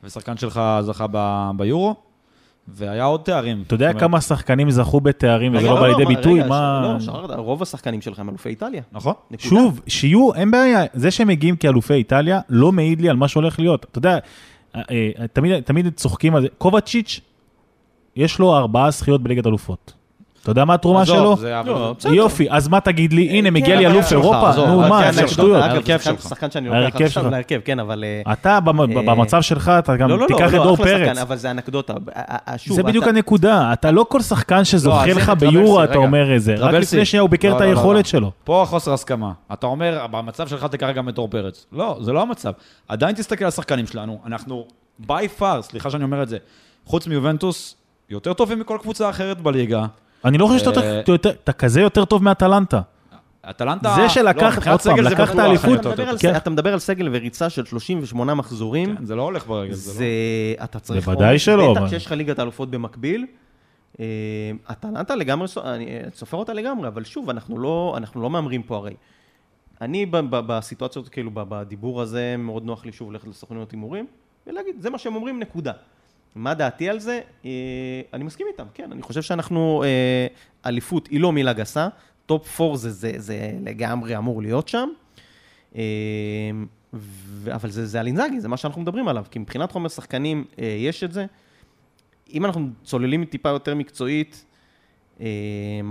ושחקן 0.04 0.36
שלך 0.36 0.60
זכה 0.80 1.06
ב- 1.10 1.50
ביורו, 1.56 1.94
והיה 2.68 3.04
עוד 3.04 3.20
תארים. 3.20 3.62
אתה 3.66 3.74
יודע 3.74 3.92
כמה 3.92 4.20
שחקנים 4.20 4.70
זכו 4.70 5.00
בתארים 5.00 5.54
וזה 5.54 5.66
לא 5.66 5.80
בא 5.80 5.86
לידי 5.86 6.04
מה, 6.04 6.08
ביטוי? 6.08 6.42
מה... 6.42 6.96
לא, 7.06 7.34
רוב 7.36 7.62
השחקנים 7.62 8.00
שלך 8.00 8.18
הם 8.18 8.28
אלופי 8.28 8.48
איטליה. 8.48 8.82
נכון? 8.92 9.14
שוב, 9.38 9.80
שיהיו, 9.86 10.34
אין 10.34 10.50
בעיה, 10.50 10.84
זה 10.94 11.10
שהם 11.10 11.28
מגיעים 11.28 11.56
כאלופי 11.56 11.94
איטליה 11.94 12.40
לא 12.48 12.72
מעיד 12.72 13.00
לי 13.00 13.08
על 13.08 13.16
מה 13.16 13.28
שהולך 13.28 13.58
להיות. 13.58 13.86
אתה 13.90 13.98
יודע, 13.98 14.18
אה, 14.76 14.82
אה, 14.90 15.58
תמיד 15.64 15.88
צוחקים 15.94 16.34
על 16.34 16.42
זה. 16.42 16.48
קובצ'יץ', 16.58 17.20
יש 18.16 18.38
לו 18.38 18.56
ארבעה 18.56 18.90
זכיות 18.90 19.22
בליגת 19.22 19.46
אלופות. 19.46 19.92
אתה 20.42 20.50
יודע 20.50 20.64
מה 20.64 20.74
התרומה 20.74 21.06
שלו? 21.06 21.36
לא. 21.64 21.94
יופי, 22.12 22.46
אז 22.50 22.68
מה 22.68 22.80
תגיד 22.80 23.12
לי? 23.12 23.28
הנה, 23.28 23.50
מגיע 23.50 23.66
כן, 23.74 23.78
לי 23.78 23.86
אבל 23.86 23.94
אלוף 23.94 24.12
אירופה, 24.12 24.50
נו 24.66 24.80
מה, 24.80 25.12
זה 25.12 25.28
שטויות. 25.28 25.62
ההרכב 25.62 25.98
שחקן- 25.98 26.04
שלך. 26.18 26.28
שחקן 26.28 26.50
שאני 26.50 26.68
לוקח 26.68 27.00
עכשיו. 27.00 27.30
להרכב, 27.30 27.60
כן, 27.64 27.80
אבל... 27.80 28.04
אה, 28.26 28.32
אתה 28.32 28.54
אה, 28.54 28.60
במצב 28.60 29.42
שלך, 29.42 29.72
אתה 29.78 29.96
גם 29.96 30.08
לא, 30.08 30.18
לא, 30.18 30.26
תיקח 30.26 30.54
את 30.54 30.60
דור 30.62 30.76
פרץ. 30.76 31.18
אבל 31.18 31.36
זה 31.36 31.50
אנקדוטה. 31.50 31.92
אה, 31.92 32.22
אה, 32.48 32.54
זה 32.66 32.82
בדיוק 32.82 33.08
הנקודה, 33.08 33.72
אתה 33.72 33.90
לא 33.90 34.06
כל 34.08 34.20
שחקן 34.20 34.64
שזוכה 34.64 35.06
לך 35.06 35.28
הנה, 35.28 35.34
ביורו, 35.34 35.84
אתה. 35.84 35.94
אומר 35.94 36.36
את 36.36 36.42
זה. 36.42 36.54
רק. 36.54 36.74
לפני 36.74 37.04
שנייה 37.04 37.20
הוא 37.22 37.30
ביקר 37.30 37.56
את 37.56 37.60
היכולת. 37.60 38.06
שלו. 38.06 38.30
פה 38.44 38.64
חוסר 38.68 38.92
הסכמה. 38.92 39.32
אתה 39.52 39.66
אומר, 39.66 40.06
במצב 40.10 40.48
שלך 40.48 40.64
תיקח 40.64 40.88
גם 40.94 41.08
את 41.08 41.14
דור 41.14 41.28
פרץ. 41.28 41.66
לא, 41.72 41.98
זה 42.00 42.12
לא 42.12 42.22
המצב. 42.22 42.52
עדיין 42.88 43.14
תסתכל 43.14 43.44
על 43.44 43.48
השחקנים 43.48 43.86
שלנו, 43.86 44.18
אנחנו 44.26 44.66
by 45.08 45.40
far, 45.40 45.60
סליחה 45.60 45.90
שאני 45.90 46.04
אומר 46.04 46.22
את 46.22 46.28
זה, 46.28 46.36
חוץ 46.86 47.06
מיובנטוס, 47.06 47.76
יותר 48.10 48.32
טובים 48.32 48.60
מכל 48.60 48.78
קבוצה 48.82 49.10
אחרת 49.10 49.40
בליגה. 49.40 49.84
אני 50.24 50.38
לא 50.38 50.46
חושב 50.46 50.58
שאתה 50.58 50.80
אה, 50.80 50.94
יותר- 50.96 51.12
יותר- 51.12 51.30
אתה 51.30 51.52
כזה 51.52 51.80
יותר 51.80 52.04
טוב 52.04 52.22
מאטלנטה. 52.24 52.80
אטלנטה... 53.50 53.94
זה 53.96 54.08
שלקחת- 54.08 54.66
לא, 54.66 54.72
עוד 54.72 54.80
פעם, 54.80 54.98
לקחת 54.98 55.38
אליפות, 55.38 55.80
אתה 55.80 55.88
מדבר 55.88 56.08
על. 56.08 56.16
כן. 56.18 56.36
אתה 56.36 56.50
מדבר 56.50 56.72
על 56.72 56.78
סגל 56.78 57.08
וריצה 57.12 57.50
של 57.50 57.64
38 57.64 58.34
מחזורים. 58.34 58.96
כן, 58.96 59.04
זה 59.04 59.14
לא 59.14 59.22
הולך 59.22 59.46
ברגל, 59.46 59.72
זה 59.74 59.92
זה, 59.92 60.04
אתה 60.64 60.78
צריך... 60.78 61.04
בוודאי 61.08 61.38
שלא, 61.38 61.74
בטח 61.74 61.86
כשיש 61.86 62.06
לך 62.06 62.12
ליגת 62.12 62.38
האלופות 62.38 62.70
במקביל. 62.70 63.26
אה, 64.00 64.04
אטלנטה 64.70 65.14
לגמרי, 65.14 65.48
אני 65.64 65.86
אה, 65.86 66.00
סופר 66.14 66.36
אותה 66.36 66.52
לגמרי, 66.52 66.88
אבל 66.88 67.04
שוב, 67.04 67.30
אנחנו 67.30 67.58
לא, 67.58 67.94
אנחנו 67.96 68.22
לא 68.22 68.30
מהמרים 68.30 68.62
פה 68.62 68.76
הרי. 68.76 68.94
אני 69.80 70.06
ב- 70.06 70.16
ב- 70.16 70.40
בסיטואציות, 70.46 71.08
כאילו, 71.08 71.30
ב- 71.34 71.42
בדיבור 71.48 72.02
הזה, 72.02 72.34
מאוד 72.38 72.64
נוח 72.64 72.84
לי 72.86 72.92
שוב 72.92 73.12
ללכת 73.12 73.28
לסוכניות 73.28 73.70
הימורים, 73.70 74.06
ולהגיד, 74.46 74.74
זה 74.78 74.90
מה 74.90 74.98
שהם 74.98 75.14
אומרים, 75.14 75.40
נקודה. 75.40 75.72
מה 76.34 76.54
דעתי 76.54 76.88
על 76.88 76.98
זה? 76.98 77.20
אה, 77.44 77.50
אני 78.12 78.24
מסכים 78.24 78.46
איתם, 78.52 78.66
כן, 78.74 78.92
אני 78.92 79.02
חושב 79.02 79.22
שאנחנו, 79.22 79.82
אה, 79.84 80.26
אליפות 80.66 81.06
היא 81.06 81.20
לא 81.20 81.32
מילה 81.32 81.52
גסה, 81.52 81.88
טופ 82.26 82.60
4 82.60 82.76
זה, 82.76 82.90
זה, 82.90 83.12
זה 83.16 83.52
לגמרי 83.60 84.16
אמור 84.16 84.42
להיות 84.42 84.68
שם. 84.68 84.88
אה, 85.76 85.82
אבל 87.54 87.70
זה, 87.70 87.86
זה 87.86 88.00
על 88.00 88.06
אינזאגי, 88.06 88.40
זה 88.40 88.48
מה 88.48 88.56
שאנחנו 88.56 88.82
מדברים 88.82 89.08
עליו, 89.08 89.24
כי 89.30 89.38
מבחינת 89.38 89.72
חומר 89.72 89.88
שחקנים 89.88 90.44
יש 90.58 91.04
את 91.04 91.12
זה. 91.12 91.26
אם 92.32 92.44
אנחנו 92.44 92.68
צוללים 92.84 93.24
טיפה 93.24 93.48
יותר 93.48 93.74
מקצועית, 93.74 94.44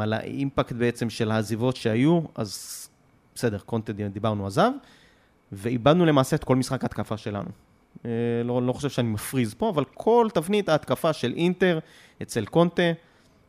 על 0.02 0.14
האימפקט 0.14 0.72
בעצם 0.72 1.10
של 1.10 1.32
העזיבות 1.32 1.76
שהיו, 1.76 2.22
אז 2.36 2.90
בסדר, 3.36 3.60
קונטה 3.60 3.94
דיברנו 3.94 4.48
עזב, 4.48 4.72
ואיבדנו 5.52 6.06
למעשה 6.06 6.36
את 6.36 6.44
כל 6.44 6.56
משחק 6.56 6.84
ההתקפה 6.84 7.18
שלנו. 7.18 7.50
אה, 8.06 8.10
לא, 8.46 8.62
לא 8.62 8.74
חושב 8.74 8.90
שאני 8.90 9.08
מפריז 9.10 9.54
פה, 9.54 9.70
אבל 9.70 9.84
כל 9.94 10.28
תבנית 10.34 10.70
ההתקפה 10.70 11.14
של 11.14 11.34
אינטר 11.36 11.80
אצל 12.22 12.46
קונטה 12.46 12.82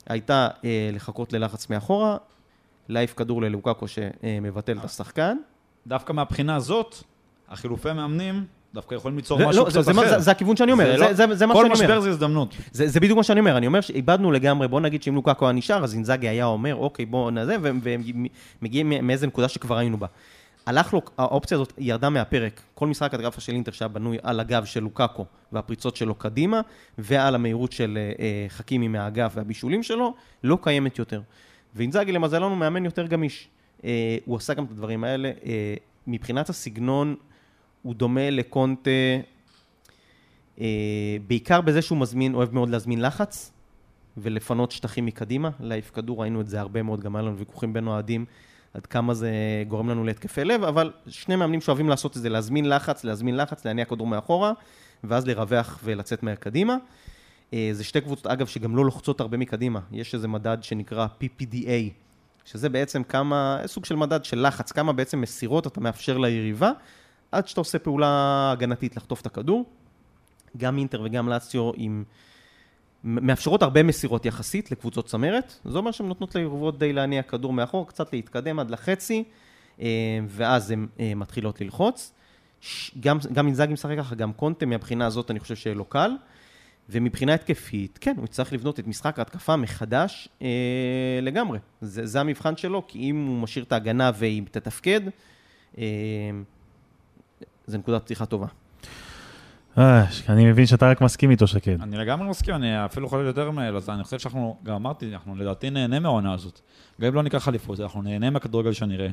הייתה 0.06 0.48
אה, 0.64 0.90
לחכות 0.92 1.32
ללחץ 1.32 1.70
מאחורה, 1.70 2.16
להעיף 2.88 3.14
כדור 3.16 3.42
ללוקקו 3.42 3.86
שמבטל 3.88 4.78
את 4.78 4.84
השחקן. 4.84 5.36
דווקא 5.86 6.12
מהבחינה 6.12 6.56
הזאת, 6.56 6.96
החילופי 7.48 7.92
מאמנים 7.92 8.44
דווקא 8.74 8.94
יכולים 8.94 9.16
ליצור 9.16 9.38
זה- 9.38 9.46
משהו 9.46 9.64
לא, 9.64 9.70
קצת 9.70 9.74
זה, 9.84 9.92
זה, 9.92 10.00
אחר. 10.00 10.08
זה, 10.08 10.18
זה 10.18 10.30
הכיוון 10.30 10.56
שאני 10.56 10.72
אומר, 10.72 10.92
זה, 10.92 10.96
לא- 10.96 11.12
זה, 11.12 11.34
זה 11.34 11.46
מה 11.46 11.54
כל 11.54 11.60
שאני 11.62 11.72
משבר 11.72 11.86
אומר. 11.90 12.00
זה 12.00 12.10
הזדמנות. 12.10 12.54
זה, 12.72 12.88
זה 12.88 13.00
בדיוק 13.00 13.16
מה 13.16 13.22
שאני 13.22 13.40
אומר, 13.40 13.56
אני 13.56 13.66
אומר 13.66 13.80
שאיבדנו 13.80 14.32
לגמרי, 14.32 14.68
בוא 14.68 14.80
נגיד 14.80 15.02
שאם 15.02 15.14
לוקקו 15.14 15.44
היה 15.44 15.52
נשאר, 15.52 15.84
אז 15.84 15.94
אינזאגי 15.94 16.28
היה 16.28 16.44
אומר, 16.44 16.74
אוקיי, 16.74 17.06
בוא 17.06 17.30
נזה, 17.30 17.56
ומגיעים 18.62 18.92
מאיזה 19.06 19.26
נקודה 19.26 19.48
שכבר 19.48 19.76
היינו 19.78 19.98
בה. 19.98 20.06
הלך 20.66 20.94
לו, 20.94 21.02
האופציה 21.18 21.54
הזאת 21.54 21.72
ירדה 21.78 22.10
מהפרק. 22.10 22.60
כל 22.74 22.86
משחק 22.86 23.14
התקפה 23.14 23.40
של 23.40 23.52
אינטר 23.52 23.72
שהיה 23.72 23.88
בנוי 23.88 24.18
על 24.22 24.40
הגב 24.40 24.64
של 24.64 24.80
לוקקו 24.80 25.26
והפריצות 25.52 25.96
שלו 25.96 26.14
קדימה, 26.14 26.60
ועל 26.98 27.34
המהירות 27.34 27.72
של 27.72 27.98
אה, 27.98 28.12
אה, 28.24 28.46
חכימי 28.48 28.88
מהאגף 28.88 29.32
והבישולים 29.34 29.82
שלו, 29.82 30.14
לא 30.44 30.58
קיימת 30.62 30.98
יותר. 30.98 31.22
ואינזאגי 31.74 32.12
למזלנו 32.12 32.56
מאמן 32.56 32.84
יותר 32.84 33.06
גמיש. 33.06 33.48
אה, 33.84 34.16
הוא 34.24 34.36
עשה 34.36 34.54
גם 34.54 34.64
את 34.64 34.70
הדברים 34.70 35.04
האלה. 35.04 35.30
אה, 35.44 35.74
מבחינת 36.06 36.48
הסגנון, 36.48 37.16
הוא 37.82 37.94
דומה 37.94 38.30
לקונטה, 38.30 38.90
אה, 40.60 41.16
בעיקר 41.26 41.60
בזה 41.60 41.82
שהוא 41.82 41.98
מזמין, 41.98 42.34
אוהב 42.34 42.54
מאוד 42.54 42.68
להזמין 42.68 43.00
לחץ 43.02 43.52
ולפנות 44.16 44.70
שטחים 44.70 45.06
מקדימה, 45.06 45.50
להעיף 45.60 45.90
כדור, 45.90 46.20
ראינו 46.20 46.40
את 46.40 46.48
זה 46.48 46.60
הרבה 46.60 46.82
מאוד, 46.82 47.00
גם 47.00 47.16
היה 47.16 47.22
לנו 47.22 47.36
ויכוחים 47.38 47.72
בין 47.72 47.86
אוהדים 47.86 48.24
עד 48.74 48.86
כמה 48.86 49.14
זה 49.14 49.30
גורם 49.68 49.88
לנו 49.88 50.04
להתקפי 50.04 50.44
לב, 50.44 50.64
אבל 50.64 50.92
שני 51.06 51.36
מאמנים 51.36 51.60
שאוהבים 51.60 51.88
לעשות 51.88 52.16
את 52.16 52.22
זה, 52.22 52.28
להזמין 52.28 52.68
לחץ, 52.68 53.04
להזמין 53.04 53.36
לחץ, 53.36 53.64
להניע 53.64 53.84
כדור 53.84 54.06
מאחורה, 54.06 54.52
ואז 55.04 55.26
לרווח 55.26 55.78
ולצאת 55.84 56.22
מהר 56.22 56.34
קדימה. 56.34 56.76
אה, 57.54 57.70
זה 57.72 57.84
שתי 57.84 58.00
קבוצות, 58.00 58.26
אגב, 58.26 58.46
שגם 58.46 58.76
לא 58.76 58.84
לוחצות 58.84 59.20
הרבה 59.20 59.36
מקדימה. 59.36 59.80
יש 59.92 60.14
איזה 60.14 60.28
מדד 60.28 60.58
שנקרא 60.62 61.06
PPDA, 61.22 61.90
שזה 62.44 62.68
בעצם 62.68 63.02
כמה, 63.02 63.58
סוג 63.66 63.84
של 63.84 63.96
מדד 63.96 64.24
של 64.24 64.46
לחץ, 64.46 64.72
כמה 64.72 64.92
בעצם 64.92 65.20
מסירות 65.20 65.66
אתה 65.66 65.80
מאפשר 65.80 66.18
ליריבה, 66.18 66.72
עד 67.32 67.48
שאתה 67.48 67.60
עושה 67.60 67.78
פעולה 67.78 68.50
הגנתית 68.52 68.96
לחטוף 68.96 69.20
את 69.20 69.26
הכדור. 69.26 69.64
גם 70.56 70.78
אינטר 70.78 71.02
וגם 71.04 71.28
לאציו 71.28 71.70
עם... 71.74 72.04
מאפשרות 73.04 73.62
הרבה 73.62 73.82
מסירות 73.82 74.26
יחסית 74.26 74.70
לקבוצות 74.70 75.06
צמרת, 75.06 75.54
זה 75.64 75.78
אומר 75.78 75.90
שהן 75.90 76.08
נותנות 76.08 76.34
ליריבות 76.34 76.78
די 76.78 76.92
להניע 76.92 77.22
כדור 77.22 77.52
מאחור, 77.52 77.88
קצת 77.88 78.12
להתקדם 78.12 78.58
עד 78.58 78.70
לחצי, 78.70 79.24
אה, 79.80 79.86
ואז 80.28 80.70
הן 80.70 80.86
אה, 81.00 81.14
מתחילות 81.14 81.60
ללחוץ. 81.60 82.12
גם 83.32 83.46
אינזאגי 83.46 83.72
משחק 83.72 83.98
ככה, 83.98 84.14
גם 84.14 84.32
קונטה, 84.32 84.66
מהבחינה 84.66 85.06
הזאת 85.06 85.30
אני 85.30 85.40
חושב 85.40 85.56
שיהיה 85.56 85.74
לו 85.74 85.84
קל. 85.84 86.10
ומבחינה 86.88 87.34
התקפית, 87.34 87.98
כן, 88.00 88.14
הוא 88.16 88.24
יצטרך 88.24 88.52
לבנות 88.52 88.80
את 88.80 88.86
משחק 88.86 89.18
ההתקפה 89.18 89.56
מחדש 89.56 90.28
אה, 90.42 90.48
לגמרי. 91.22 91.58
זה, 91.80 92.06
זה 92.06 92.20
המבחן 92.20 92.56
שלו, 92.56 92.86
כי 92.88 92.98
אם 92.98 93.26
הוא 93.26 93.40
משאיר 93.42 93.64
את 93.64 93.72
ההגנה 93.72 94.10
והיא 94.14 94.42
תתפקד, 94.50 95.00
אה, 95.78 95.84
זה 97.66 97.78
נקודת 97.78 98.02
פתיחה 98.02 98.26
טובה. 98.26 98.46
אה, 99.78 100.04
אני 100.28 100.50
מבין 100.50 100.66
שאתה 100.66 100.90
רק 100.90 101.00
מסכים 101.00 101.30
איתו, 101.30 101.46
שקד. 101.46 101.82
אני 101.82 101.96
לגמרי 101.96 102.28
מסכים, 102.28 102.54
אני 102.54 102.84
אפילו 102.84 103.08
חושב 103.08 103.24
יותר 103.26 103.50
מאלעזר, 103.50 103.94
אני 103.94 104.04
חושב 104.04 104.18
שאנחנו, 104.18 104.56
גם 104.62 104.74
אמרתי, 104.74 105.14
אנחנו 105.14 105.36
לדעתי 105.36 105.70
נהנה 105.70 106.00
מהעונה 106.00 106.32
הזאת. 106.34 106.60
גם 107.00 107.08
אם 107.08 107.14
לא 107.14 107.22
ניקח 107.22 107.48
אליפות, 107.48 107.80
אנחנו 107.80 108.02
נהנה 108.02 108.30
מהכדורגל 108.30 108.72
שנראה. 108.72 109.08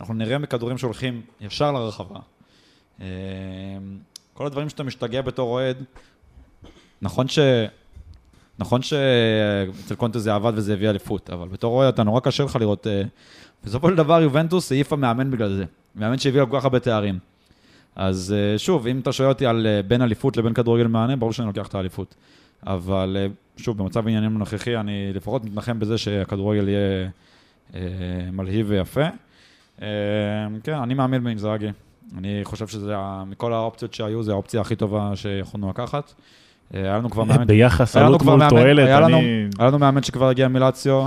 אנחנו 0.00 0.14
נראה 0.14 0.38
מכדורים 0.38 0.78
שהולכים 0.78 1.22
ישר 1.40 1.72
לרחבה. 1.72 2.18
אה, 3.00 3.06
כל 4.34 4.46
הדברים 4.46 4.68
שאתה 4.68 4.82
משתגע 4.82 5.22
בתור 5.22 5.50
אוהד, 5.50 5.84
נכון 7.02 7.28
ש... 7.28 7.38
נכון 8.58 8.82
שאצל 8.82 9.94
קונטה 9.94 10.18
זה 10.18 10.34
עבד 10.34 10.52
וזה 10.54 10.72
הביא 10.72 10.90
אליפות, 10.90 11.30
אבל 11.30 11.48
בתור 11.48 11.74
אוהד 11.74 11.94
אתה 11.94 12.02
נורא 12.02 12.20
קשה 12.20 12.44
לך 12.44 12.56
לראות... 12.56 12.86
אה, 12.86 13.02
בסופו 13.64 13.88
של 13.88 13.94
דבר 13.94 14.20
יובנטוס 14.22 14.72
העיפה 14.72 14.96
מאמן 14.96 15.30
בגלל 15.30 15.52
זה. 15.56 15.64
מאמן 15.94 16.18
שהביא 16.18 16.40
לה 16.40 16.46
כל 16.46 16.58
כך 16.58 16.64
הרבה 16.64 16.80
תארים. 16.80 17.18
אז 18.00 18.34
אה, 18.36 18.58
שוב, 18.58 18.86
אם 18.86 19.00
אתה 19.00 19.12
שואל 19.12 19.28
אותי 19.28 19.46
על 19.46 19.66
אה, 19.66 19.82
בין 19.82 20.02
אליפות 20.02 20.36
לבין 20.36 20.54
כדורגל 20.54 20.86
מהנה, 20.86 21.16
ברור 21.16 21.32
שאני 21.32 21.46
לוקח 21.46 21.66
את 21.66 21.74
האליפות. 21.74 22.14
אבל 22.66 23.16
אה, 23.20 23.26
שוב, 23.56 23.78
במצב 23.78 24.06
העניינים 24.06 24.36
הנוכחי, 24.36 24.76
אני 24.76 25.12
לפחות 25.14 25.44
מתנחם 25.44 25.78
בזה 25.78 25.98
שהכדורגל 25.98 26.68
יהיה 26.68 27.08
מלהיב 28.32 28.66
ויפה. 28.68 29.04
כן, 30.62 30.74
אני 30.82 30.94
מאמין 30.94 31.24
באינזאגי. 31.24 31.68
אני 32.18 32.40
חושב 32.44 32.66
שזה, 32.66 32.94
מכל 33.26 33.52
האופציות 33.52 33.94
שהיו, 33.94 34.22
זו 34.22 34.32
האופציה 34.32 34.60
הכי 34.60 34.76
טובה 34.76 35.12
שיכולנו 35.14 35.70
לקחת. 35.70 36.12
היה 36.72 36.98
לנו 36.98 37.10
כבר 37.10 37.24
מאמן... 37.24 37.46
ביחס 37.46 37.96
עלות 37.96 38.22
מול 38.22 38.48
תועלת, 38.48 38.88
אני... 38.88 39.48
היה 39.58 39.66
לנו 39.66 39.78
מאמן 39.78 40.02
שכבר 40.02 40.28
הגיע 40.28 40.48
מלציו, 40.48 41.06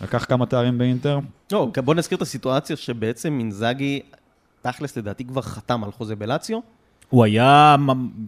לקח 0.00 0.24
כמה 0.24 0.46
תארים 0.46 0.78
באינטר. 0.78 1.18
לא, 1.52 1.70
בוא 1.84 1.94
נזכיר 1.94 2.16
את 2.16 2.22
הסיטואציה 2.22 2.76
שבעצם 2.76 3.38
אינזאגי, 3.38 4.00
תכלס 4.62 4.96
לדעתי 4.96 5.24
כבר 5.24 5.42
חתם 5.42 5.84
על 5.84 5.92
חוזה 5.92 6.16
בלציו. 6.16 6.58
הוא 7.10 7.24
היה... 7.24 7.76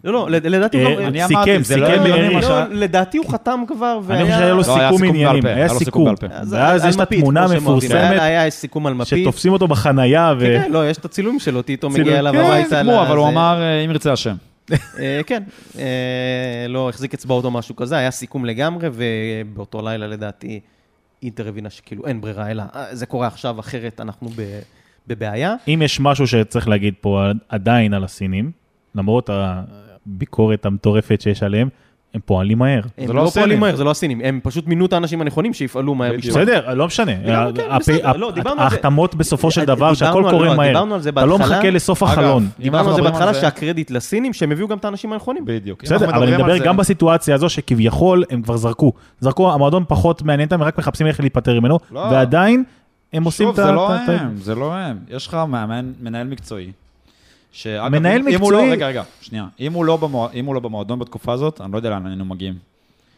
לא, 0.05 0.13
לא, 0.13 0.31
לד- 0.31 0.47
לדעתי 0.47 0.83
הוא 0.83 0.91
אה, 0.91 0.95
גם... 0.97 1.07
אני 1.07 1.21
סיכם, 1.23 1.35
אמרתי, 1.37 1.59
לא 1.59 1.65
סיכם 1.65 1.81
בעניינים. 2.05 2.43
שה- 2.43 2.49
לא, 2.69 2.75
לדעתי 2.75 3.19
הוא 3.19 3.29
חתם 3.31 3.61
כבר, 3.69 4.01
והיה... 4.05 4.21
אני 4.21 4.29
חושב 4.29 4.39
שהיה 4.41 4.51
לו 4.53 4.57
לא, 4.59 4.63
סיכום 4.63 5.05
עניינים, 5.09 5.47
היה 5.47 5.69
סיכום 5.69 6.15
ואז 6.51 6.85
יש 6.85 6.97
את 6.97 7.01
התמונה 7.01 7.45
המפורסמת, 7.45 7.93
היה 8.21 8.51
סיכום 8.51 8.87
על 8.87 8.95
מפית. 8.95 9.19
שתופסים 9.25 9.53
אותו 9.53 9.69
בחנייה, 9.69 10.35
ו... 10.39 10.41
כן, 10.41 10.73
לא, 10.73 10.91
יש 10.91 10.97
את 10.99 11.05
הצילום 11.05 11.39
שלו, 11.39 11.63
טיטו 11.63 11.91
מגיע 11.91 12.19
אליו 12.19 12.33
כן, 12.33 12.39
הביתה. 12.39 12.71
כן, 12.71 12.83
כמו, 12.83 13.03
אבל 13.03 13.17
הוא 13.17 13.27
לזה. 13.29 13.35
אמר, 13.35 13.61
אה, 13.63 13.81
אם 13.85 13.91
ירצה 13.91 14.13
השם. 14.13 14.35
אה, 14.73 15.21
כן, 15.27 15.43
אה, 15.79 15.85
לא 16.69 16.89
החזיק 16.89 17.15
אצבעות 17.15 17.45
או 17.45 17.51
משהו 17.51 17.77
כזה, 17.77 17.97
היה 17.97 18.11
סיכום 18.11 18.45
לגמרי, 18.45 18.89
ובאותו 18.93 19.83
לילה 19.83 20.07
לדעתי 20.07 20.61
אינטר 21.23 21.49
הבינה 21.49 21.71
שכאילו 21.71 22.07
אין 22.07 22.21
ברירה, 22.21 22.51
אלא 22.51 22.63
"אה, 22.75 22.85
זה 22.93 23.07
קורה 23.07 23.27
עכשיו, 23.27 23.61
אחרת 23.61 24.01
אנחנו 24.01 24.29
ב- 24.37 24.61
בבעיה. 25.07 25.55
אם 25.69 25.83
יש 25.85 26.01
משהו 26.01 26.27
שצריך 26.27 26.69
להגיד 26.69 26.95
פה 27.01 27.23
עדיין 27.49 27.95
על 27.95 28.05
הסינים, 28.05 28.51
למרות 28.95 29.31
הביקורת 30.07 30.67
המטורפת 30.67 31.21
שיש 31.21 31.43
עליהם, 31.43 31.69
הם 32.15 32.21
פועלים 32.25 32.59
מהר. 32.59 32.81
הם 32.99 33.07
זה 33.07 33.13
לא 33.13 33.25
לא 33.25 33.31
פועלים. 33.31 33.61
מהר, 33.61 33.77
זה 33.77 33.85
לא 33.85 33.91
הסינים, 33.91 34.21
הם 34.25 34.41
פשוט 34.43 34.67
מינו 34.67 34.87
את 34.87 34.93
האנשים 34.93 35.21
הנכונים 35.21 35.53
שיפעלו 35.55 35.95
מהר. 35.95 36.13
בשביל- 36.19 36.31
בסדר, 36.35 36.75
לא 36.75 36.87
משנה. 36.87 37.13
כן, 37.25 37.33
לא. 38.21 38.33
ההחתמות 38.59 39.15
בסופו 39.15 39.51
של 39.51 39.61
דיברנו 39.61 39.77
דבר, 39.77 39.95
שהכל 39.95 40.21
לא, 40.27 40.31
קורה 40.31 40.55
מהר. 40.55 40.69
דיברנו 40.69 40.95
על 40.95 41.01
זה 41.01 41.11
אתה 41.11 41.25
לא. 41.27 41.39
מחכה 41.39 41.71
לסוף 41.71 42.03
אגב, 42.03 42.13
החלון. 42.13 42.49
דיברנו 42.59 42.89
על 42.91 42.97
זה 42.97 43.03
בהתחלה 43.03 43.33
זה- 43.33 43.41
שהקרדיט 43.41 43.91
לסינים, 43.91 44.33
שהם 44.33 44.53
הביאו 44.53 44.69
גם 44.69 44.79
את 44.79 44.85
האנשים 44.85 45.13
הנכונים. 45.13 45.43
בדיוק. 45.47 45.83
בסדר, 45.85 46.11
אבל 46.17 46.23
אני 46.29 46.37
מדבר 46.37 46.59
גם 46.59 46.77
בסיטואציה 46.77 47.35
הזו 47.35 47.49
שכביכול 47.49 48.25
הם 48.31 48.43
כבר 48.43 48.57
זרקו. 48.57 48.93
זרקו, 49.21 49.53
המועדון 49.53 49.85
פחות 49.89 50.23
מעניין 50.23 50.47
אותם, 50.49 50.63
רק 50.63 50.79
מחפשים 50.79 51.07
איך 51.07 51.21
להיפטר 51.21 51.61
ממנו, 51.61 51.79
לא. 51.93 52.01
ועדיין 52.01 52.65
הם 53.15 53.25
עושים 53.25 53.47
שוב, 53.49 53.55
את 53.55 53.65
ה... 53.65 53.67
זה 53.67 53.73
לא 53.73 53.93
הם, 53.95 54.37
זה 54.37 54.55
לא 54.55 54.75
הם. 54.75 54.99
יש 55.09 55.27
לך 55.27 55.35
מאמן, 55.35 55.93
מנהל 56.01 56.27
מקצועי. 56.27 56.73
שאגב, 57.53 57.89
מנהל 57.93 58.21
אם- 58.21 58.29
אם 58.29 58.41
הוא 58.41 58.53
לא- 58.53 58.59
מקצועי- 58.59 58.73
רגע, 58.73 58.89
רגע, 58.89 59.03
שנייה. 59.21 59.47
אם 59.61 59.73
הוא 59.73 59.85
לא 59.85 59.97
במוע- 59.97 60.29
אם 60.35 60.45
הוא 60.45 60.55
לא 60.55 60.61
במועדון 60.61 60.99
בתקופה 60.99 61.33
הזאת, 61.33 61.61
אני 61.61 61.73
לא 61.73 61.77
יודע 61.77 61.91
לאן 61.91 62.07
היינו 62.07 62.25
מגיעים. 62.25 62.55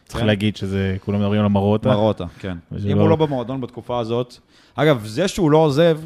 צריך 0.07 0.19
כן. 0.19 0.27
להגיד 0.27 0.55
שזה, 0.57 0.97
כולם 1.05 1.19
מדברים 1.19 1.39
על 1.39 1.45
המראות. 1.45 1.87
מרוטה, 1.87 2.25
כן. 2.39 2.57
אם 2.91 2.95
לא- 2.97 3.01
הוא 3.01 3.09
לא 3.09 3.15
במועדון 3.15 3.61
בתקופה 3.61 3.99
הזאת... 3.99 4.35
אגב, 4.75 5.05
זה 5.05 5.27
שהוא 5.27 5.51
לא 5.51 5.57
עוזב... 5.57 5.99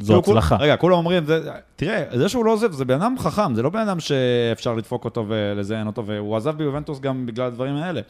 זו 0.00 0.06
כאילו, 0.12 0.22
כול- 0.22 0.38
הצלחה. 0.38 0.56
רגע, 0.56 0.76
כולם 0.76 0.94
אומרים, 0.96 1.24
זה- 1.24 1.40
תראה, 1.76 2.04
זה 2.18 2.28
שהוא 2.28 2.44
לא 2.44 2.50
עוזב, 2.52 2.72
זה 2.72 2.84
בן 2.84 2.94
אדם 3.02 3.14
חכם, 3.18 3.54
זה 3.54 3.62
לא 3.62 3.70
בן 3.70 3.78
אדם 3.78 4.00
שאפשר 4.00 4.74
לדפוק 4.74 5.04
אותו 5.04 5.24
ולזיין 5.28 5.86
אותו, 5.86 6.06
והוא 6.06 6.36
עזב 6.36 6.56
ביובנטוס 6.56 7.00
גם 7.00 7.26
בגלל 7.26 7.46
הדברים 7.46 7.74
האלה. 7.76 8.00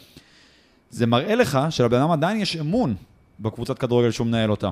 זה 0.91 1.07
מראה 1.07 1.35
לך 1.35 1.59
שלבן 1.71 2.01
אדם 2.01 2.11
עדיין 2.11 2.41
יש 2.41 2.57
אמון 2.57 2.95
בקבוצת 3.41 3.79
כדורגל 3.79 4.11
שהוא 4.11 4.27
מנהל 4.27 4.51
אותה. 4.51 4.71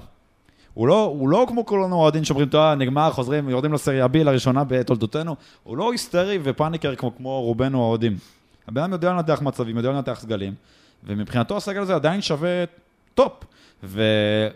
הוא 0.74 0.88
לא, 0.88 1.04
הוא 1.04 1.28
לא 1.28 1.46
כמו 1.48 1.66
כל 1.66 1.82
האוהדים 1.90 2.24
שאומרים, 2.24 2.48
טוב, 2.48 2.74
נגמר, 2.78 3.10
חוזרים, 3.10 3.48
יורדים 3.48 3.72
לסריה 3.72 4.06
B 4.06 4.18
לראשונה 4.18 4.64
בתולדותינו. 4.64 5.36
הוא 5.62 5.76
לא 5.76 5.92
היסטרי 5.92 6.38
ופאניקר 6.42 6.94
כמו, 6.94 7.16
כמו 7.16 7.42
רובנו 7.42 7.82
האוהדים. 7.82 8.16
הבן 8.68 8.82
אדם 8.82 8.92
יודע 8.92 9.12
לנתח 9.12 9.42
מצבים, 9.42 9.76
יודע 9.76 9.90
לנתח 9.90 10.18
סגלים, 10.20 10.54
ומבחינתו 11.04 11.56
הסגל 11.56 11.80
הזה 11.80 11.94
עדיין 11.94 12.20
שווה 12.22 12.64
טופ. 13.14 13.32
ו, 13.84 14.02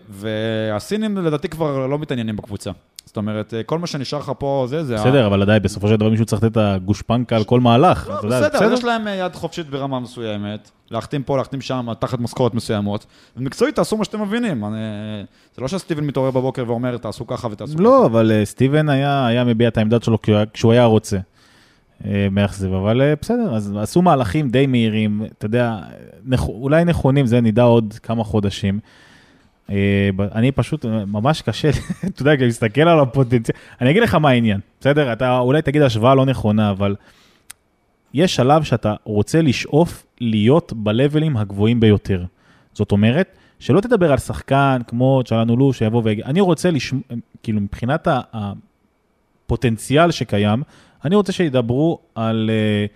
והסינים 0.08 1.18
לדעתי 1.18 1.48
כבר 1.48 1.86
לא 1.86 1.98
מתעניינים 1.98 2.36
בקבוצה. 2.36 2.70
זאת 3.10 3.16
אומרת, 3.16 3.54
כל 3.66 3.78
מה 3.78 3.86
שנשאר 3.86 4.18
לך 4.18 4.32
פה 4.38 4.64
זה, 4.68 4.84
זה... 4.84 4.96
ה- 4.96 5.00
בסדר, 5.00 5.26
אבל 5.26 5.42
עדיין 5.42 5.62
בסופו 5.62 5.88
של 5.88 5.96
דבר 5.96 6.08
מישהו 6.10 6.26
צריך 6.26 6.42
לתת 6.42 6.52
את 6.52 6.56
הגושפנקה 6.56 7.36
על 7.36 7.44
כל 7.44 7.60
מהלך. 7.60 8.08
לא, 8.08 8.16
בסדר, 8.16 8.58
אז 8.64 8.72
יש 8.72 8.84
להם 8.84 9.08
אה, 9.08 9.14
יד 9.14 9.34
חופשית 9.34 9.70
ברמה 9.70 10.00
מסוימת, 10.00 10.70
להחתים 10.90 11.22
פה, 11.22 11.36
להחתים 11.36 11.60
שם, 11.60 11.88
תחת 11.98 12.18
משכורת 12.20 12.54
מסוימות. 12.54 13.06
ומקצועית 13.36 13.74
תעשו 13.76 13.96
מה 13.96 14.04
שאתם 14.04 14.22
מבינים. 14.22 14.64
אני, 14.64 14.76
זה 15.56 15.62
לא 15.62 15.68
שסטיבן 15.68 16.04
מתעורר 16.04 16.30
בבוקר 16.30 16.64
ואומר, 16.66 16.96
תעשו 16.96 17.26
ככה 17.26 17.48
ותעשו 17.50 17.72
ככה. 17.74 17.82
לא, 17.82 18.06
אבל 18.06 18.32
אה, 18.32 18.44
סטיבן 18.44 18.88
היה 18.88 19.26
היה 19.26 19.44
מביע 19.44 19.68
את 19.68 19.78
העמדה 19.78 19.96
שלו 20.02 20.18
כשהוא 20.52 20.72
היה- 20.72 20.84
רוצה. 20.84 21.18
אה, 22.06 22.28
מאכזב, 22.30 22.72
אבל 22.72 23.02
אה, 23.02 23.14
בסדר, 23.22 23.54
אז 23.56 23.72
עשו 23.82 24.02
מהלכים 24.02 24.48
די 24.48 24.66
מהירים, 24.66 25.22
אתה 25.38 25.46
יודע, 25.46 25.76
נכ- 26.30 26.48
אולי 26.48 26.84
נכונים, 26.84 27.26
זה 27.26 27.40
נדע 27.40 27.62
עוד 27.62 27.94
כמה 28.02 28.24
חודשים. 28.24 28.80
אה, 29.70 30.10
אני 30.34 30.52
פשוט, 30.52 30.84
ממש 30.84 31.42
קשה, 31.42 31.70
אתה 32.06 32.22
יודע, 32.22 32.46
מסתכל 32.46 32.80
על 32.80 33.00
הפוטנציאל, 33.00 33.56
אני 33.80 33.90
אגיד 33.90 34.02
לך 34.02 34.14
מה 34.14 34.28
העניין, 34.28 34.60
בסדר? 34.80 35.12
אתה 35.12 35.38
אולי 35.38 35.62
תגיד 35.62 35.82
השוואה 35.82 36.14
לא 36.14 36.26
נכונה, 36.26 36.70
אבל 36.70 36.96
יש 38.14 38.34
שלב 38.34 38.62
שאתה 38.62 38.94
רוצה 39.04 39.42
לשאוף 39.42 40.06
להיות 40.20 40.72
בלבלים 40.76 41.36
הגבוהים 41.36 41.80
ביותר. 41.80 42.24
זאת 42.72 42.92
אומרת, 42.92 43.36
שלא 43.58 43.80
תדבר 43.80 44.12
על 44.12 44.18
שחקן 44.18 44.80
כמו 44.86 45.22
צ'לנולו 45.24 45.72
שיבוא 45.72 46.02
ויגיד, 46.04 46.24
אני 46.24 46.40
רוצה 46.40 46.70
לשמוע, 46.70 47.02
כאילו 47.42 47.60
מבחינת 47.60 48.08
הפוטנציאל 49.46 50.10
שקיים, 50.10 50.62
אני 51.04 51.14
רוצה 51.14 51.32
שידברו 51.32 51.98
על 52.14 52.50
אה, 52.52 52.86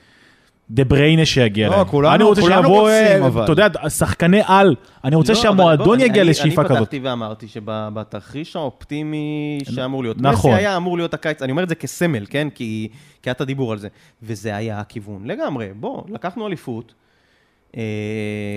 דה 0.71 0.85
בריינה 0.85 1.27
שיגיע 1.27 1.69
לא, 1.69 1.77
להם. 1.77 1.85
כולנו- 1.87 2.15
אני 2.15 2.25
רוצה 2.25 2.41
כולנו 2.41 2.63
שיבוא, 2.63 2.81
רוצים, 2.81 3.23
אה, 3.23 3.27
אבל. 3.27 3.45
אתה 3.45 3.53
יודע, 3.53 3.69
שחקני 3.89 4.41
על. 4.47 4.75
אני 5.05 5.17
רוצה 5.17 5.33
לא, 5.33 5.39
שהמועדון 5.39 5.87
בוא, 5.87 5.97
יגיע 5.97 6.23
אני- 6.23 6.31
לשאיפה 6.31 6.61
אני 6.61 6.69
כזאת. 6.69 6.79
פתחתי 6.81 6.99
ואמרתי 7.03 7.49
שבתרחיש 7.49 8.57
האופטימי 8.57 9.59
שאמור 9.75 10.03
להיות, 10.03 10.17
נכון. 10.21 10.51
מסי 10.51 10.61
היה 10.61 10.77
אמור 10.77 10.97
להיות 10.97 11.15
הקיץ, 11.15 11.43
אני 11.43 11.51
אומר 11.53 11.63
את 11.63 11.69
זה 11.69 11.75
כסמל, 11.75 12.27
כן? 12.31 12.49
כי 12.55 12.89
כי 13.23 13.31
היה 13.31 13.35
את 13.35 13.41
הדיבור 13.41 13.73
על 13.73 13.79
זה. 13.79 13.89
וזה 14.23 14.57
היה 14.57 14.81
הכיוון, 14.81 15.25
לגמרי. 15.27 15.69
בוא, 15.81 16.03
לקחנו 16.09 16.47
אליפות. 16.47 16.95
אה, 17.77 17.83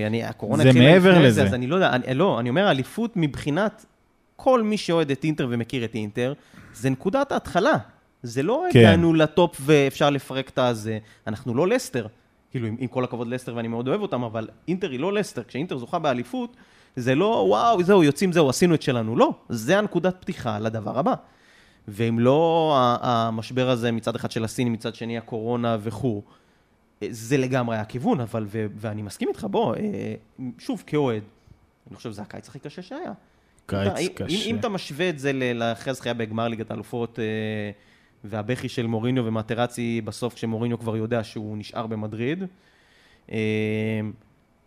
אני, 0.08 0.24
הקורונה 0.24 0.64
זה 0.64 0.80
מעבר 0.80 1.20
לזה. 1.22 1.43
אז 1.43 1.53
אני 1.53 1.68
לא 1.68 1.76
יודע, 1.76 1.89
אני, 1.89 2.14
לא, 2.14 2.39
אני 2.39 2.49
אומר 2.49 2.72
אליפות 2.72 3.12
מבחינת 3.16 3.86
כל 4.36 4.62
מי 4.64 4.78
שאוהד 4.78 5.12
את 5.12 5.24
אינטר 5.24 5.47
ומכיר 5.49 5.84
את 5.86 5.95
אינטר, 5.95 6.34
זה 6.74 6.89
נקודת 6.89 7.32
ההתחלה. 7.32 7.74
זה 8.24 8.43
לא 8.43 8.63
כן. 8.72 8.80
הגענו 8.80 9.13
לטופ 9.13 9.57
ואפשר 9.61 10.09
לפרק 10.09 10.49
את 10.49 10.57
הזה. 10.57 10.99
אנחנו 11.28 11.55
לא 11.55 11.68
לסטר. 11.68 12.07
כאילו, 12.51 12.68
עם, 12.68 12.76
עם 12.80 12.88
כל 12.88 13.03
הכבוד 13.03 13.28
לסטר 13.28 13.55
ואני 13.55 13.68
מאוד 13.68 13.88
אוהב 13.88 14.01
אותם, 14.01 14.24
אבל 14.24 14.47
אינטר 14.68 14.89
היא 14.89 14.99
לא 14.99 15.13
לסטר. 15.13 15.43
כשאינטר 15.43 15.78
זוכה 15.78 15.99
באליפות, 15.99 16.55
זה 16.95 17.15
לא, 17.15 17.45
וואו, 17.47 17.84
זהו, 17.84 18.03
יוצאים, 18.03 18.32
זהו, 18.32 18.49
עשינו 18.49 18.76
את 18.76 18.82
שלנו. 18.82 19.15
לא, 19.15 19.34
זה 19.49 19.78
הנקודת 19.78 20.22
פתיחה 20.22 20.59
לדבר 20.59 20.99
הבא. 20.99 21.13
ואם 21.88 22.20
לא 22.20 22.76
המשבר 23.01 23.70
הזה 23.70 23.91
מצד 23.91 24.15
אחד 24.15 24.32
של 24.32 24.43
הסינים, 24.43 24.74
מצד 24.74 24.95
שני 24.95 25.18
הקורונה 25.18 25.78
וכו', 25.82 26.22
זה 27.09 27.38
לגמרי 27.38 27.78
הכיוון, 27.78 28.20
אבל, 28.20 28.45
ו, 28.47 28.65
ואני 28.76 29.01
מסכים 29.01 29.30
איתך, 29.30 29.47
בוא, 29.51 29.76
אה, 29.76 30.13
שוב, 30.59 30.84
כאוהד, 30.88 31.24
אני 31.88 31.95
חושב 31.95 32.11
שזה 32.11 32.22
הקיץ 32.22 32.49
הכי 32.49 32.59
קשה 32.59 32.82
שהיה. 32.82 33.11
קיץ 33.65 33.91
אם, 33.99 34.07
קשה. 34.15 34.36
אם, 34.36 34.41
אם 34.45 34.59
אתה 34.59 34.70
משווה 34.70 35.09
את 35.09 35.20
זה 35.20 35.32
לאחרי 35.34 35.91
הזכייה 35.91 36.13
בגמר 36.13 36.47
ליגת 36.47 36.72
האלופות, 36.72 37.20
אה, 37.20 37.26
והבכי 38.30 38.69
של 38.69 38.88
מוריניו 38.88 39.25
ומטרצי 39.25 40.01
בסוף, 40.05 40.34
כשמוריניו 40.34 40.80
כבר 40.80 40.97
יודע 40.97 41.23
שהוא 41.23 41.57
נשאר 41.57 41.88
במדריד, 41.88 42.43
אה, 43.32 43.38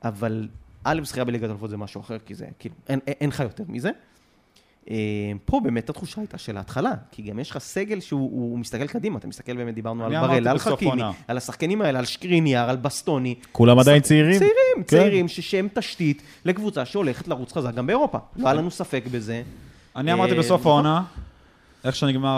אבל 0.04 0.48
א', 0.84 1.00
זכייה 1.04 1.24
בליגת 1.24 1.48
האלופות 1.48 1.70
זה 1.70 1.76
משהו 1.76 2.00
אחר, 2.00 2.16
כי 2.26 2.34
זה, 2.34 2.46
כאילו, 2.58 2.74
אין, 2.88 3.28
לך 3.28 3.40
יותר 3.40 3.64
מזה. 3.68 3.90
אה, 4.90 4.96
פה 5.44 5.60
באמת 5.64 5.90
התחושה 5.90 6.20
הייתה 6.20 6.38
של 6.38 6.56
ההתחלה, 6.56 6.92
כי 7.10 7.22
גם 7.22 7.38
יש 7.38 7.50
לך 7.50 7.58
סגל 7.58 8.00
שהוא 8.00 8.30
הוא 8.30 8.58
מסתכל 8.58 8.86
קדימה, 8.86 9.18
אתה 9.18 9.26
מסתכל 9.26 9.56
באמת, 9.56 9.74
דיברנו 9.74 10.04
על 10.04 10.20
בראל, 10.20 10.48
על 10.48 10.58
חכימי. 10.58 11.02
על 11.28 11.36
השחקנים 11.36 11.82
האלה, 11.82 11.98
על 11.98 12.04
שקריניאר, 12.04 12.70
על 12.70 12.76
בסטוני. 12.76 13.34
כולם 13.52 13.78
עדיין 13.78 14.02
צעירים? 14.02 14.38
צעירים, 14.38 14.76
כן. 14.76 14.82
צעירים, 14.82 15.28
שהם 15.28 15.68
תשתית 15.74 16.22
לקבוצה 16.44 16.84
שהולכת 16.84 17.28
לרוץ 17.28 17.52
חזק 17.52 17.74
גם 17.74 17.86
באירופה. 17.86 18.18
לא 18.36 18.46
היה 18.46 18.54
לנו 18.54 18.70
ספק 18.70 19.04
בזה. 19.10 19.42
אני 19.96 20.12
אמרתי 20.12 20.32
אה, 20.32 20.38
בסוף 20.38 20.60
נכון. 20.60 20.86
העונה, 20.86 21.02
איך 21.84 21.96
שנגמר 21.96 22.36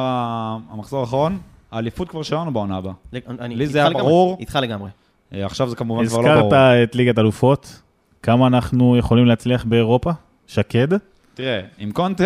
המחזור 0.71 1.01
האחרון, 1.01 1.39
האליפות 1.71 2.09
כבר 2.09 2.23
שלנו 2.23 2.53
בעונה 2.53 2.77
הבאה. 2.77 2.93
לי 3.39 3.67
זה 3.67 3.79
היה 3.79 3.91
ברור. 3.91 4.37
איתך 4.41 4.59
לגמרי. 4.63 4.91
אה, 5.35 5.47
עכשיו 5.47 5.69
זה 5.69 5.77
כמובן 5.77 6.07
כבר 6.07 6.21
לא 6.21 6.35
ברור. 6.35 6.55
הזכרת 6.55 6.89
את 6.89 6.95
ליגת 6.95 7.19
אלופות, 7.19 7.81
כמה 8.23 8.47
אנחנו 8.47 8.97
יכולים 8.97 9.27
להצליח 9.27 9.65
באירופה? 9.65 10.11
שקד? 10.47 10.89
תראה, 11.35 11.61
עם 11.79 11.93
קונטה, 11.93 12.25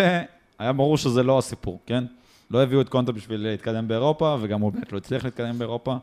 היה 0.59 0.73
ברור 0.73 0.97
שזה 0.97 1.23
לא 1.23 1.37
הסיפור, 1.37 1.79
כן? 1.85 2.03
לא 2.51 2.63
הביאו 2.63 2.81
את 2.81 2.89
קונטה 2.89 3.11
בשביל 3.11 3.41
להתקדם 3.41 3.87
באירופה, 3.87 4.37
וגם 4.41 4.61
הוא 4.61 4.71
באמת 4.71 4.91
לא 4.91 4.97
הצליח 4.97 5.25
להתקדם 5.25 5.59
באירופה. 5.59 5.95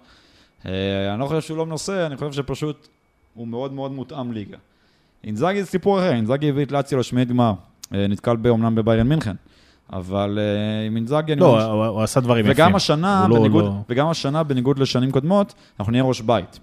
אה, 0.67 1.13
אני 1.13 1.21
לא 1.21 1.27
חושב 1.27 1.41
שהוא 1.41 1.57
לא 1.59 1.67
מנוסה, 1.67 2.07
אני 2.07 2.17
חושב 2.17 2.33
שפשוט 2.33 2.89
הוא 3.35 3.49
מאוד 3.49 3.73
מאוד 3.73 3.93
מותאם 3.93 4.33
ליגה. 4.33 4.57
אינזאגי 5.25 5.63
זה 5.63 5.71
סיפור 5.71 5.99
אחר, 5.99 6.13
אינזאגי 6.13 6.49
הביא 6.49 6.65
את 6.65 6.73
לאציו 6.73 6.99
לשמינית 6.99 7.29
גמר. 7.29 7.53
אה, 7.95 8.07
נתקל 8.07 8.37
באומנם 8.37 8.75
בביירן 8.75 9.09
מינכן. 9.09 9.35
אבל 9.93 10.39
אה, 10.39 10.87
עם 10.87 10.97
אינזאגי 10.97 11.33
אני... 11.33 11.41
לא, 11.41 11.63
הוא 11.65 11.85
הוא 11.85 12.03
עשה 12.03 12.21
דברים 12.21 12.45
יפים. 12.47 12.65
וגם 12.65 12.77
השנה, 12.77 13.21
הוא 13.21 13.31
לא- 13.31 13.39
בניגוד, 13.39 13.65
לא- 13.65 13.73
וגם 13.89 14.09
השנה, 14.09 14.43
בניגוד 14.43 14.79
לשנים 14.79 15.11
קודמות, 15.11 15.55
אנחנו 15.81 15.91
נהיה 15.91 16.05
ראש 16.05 16.21
בית. 16.21 16.59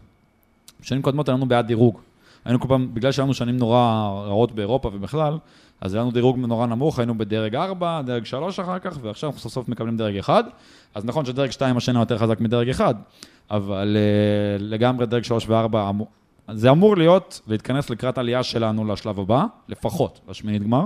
בשנים 0.82 1.02
קודמות 1.02 1.30
היינו 1.30 1.46
בעד 1.46 1.68
דירוג. 1.68 1.98
היינו 2.46 2.60
כל 2.60 2.68
פעם, 2.68 2.94
בגלל 2.94 3.12
שהיינו 3.12 3.34
שנים 3.34 3.58
נורא 3.58 4.10
רעות 4.26 4.52
באירופה 4.52 4.90
ובכלל, 4.94 5.38
אז 5.82 5.94
היה 5.94 6.02
לנו 6.02 6.12
דירוג 6.12 6.38
נורא 6.38 6.68
נמוך, 6.68 7.00
היינו 7.00 7.18
בדרג 7.18 7.56
4, 7.56 8.02
דרג 8.06 8.26
3 8.26 8.60
אחר 8.60 8.80
כך, 8.80 8.98
ועכשיו 9.02 9.30
אנחנו 9.30 9.42
סוף 9.42 9.54
סוף 9.54 9.70
מקבלים 9.70 9.98
דרג 9.98 10.18
1. 10.18 10.46
אז 10.96 11.06
נכון 11.06 11.26
שדרג 11.26 11.50
2 11.52 11.78
השנה 11.78 12.00
יותר 12.00 12.18
חזק 12.18 12.40
מדרג 12.40 12.70
1, 12.70 12.96
אבל 13.52 13.98
uh, 13.98 14.62
לגמרי 14.64 15.06
דרג 15.06 15.24
3 15.24 15.46
ו-4, 15.50 15.76
זה 16.54 16.70
אמור 16.72 16.98
להיות, 16.98 17.42
להתכנס 17.48 17.90
לקראת 17.90 18.18
עלייה 18.18 18.44
שלנו 18.44 18.86
לשלב 18.86 19.20
הבא, 19.20 19.46
לפחות, 19.70 20.20
לשמינית 20.30 20.64
גמר. 20.64 20.86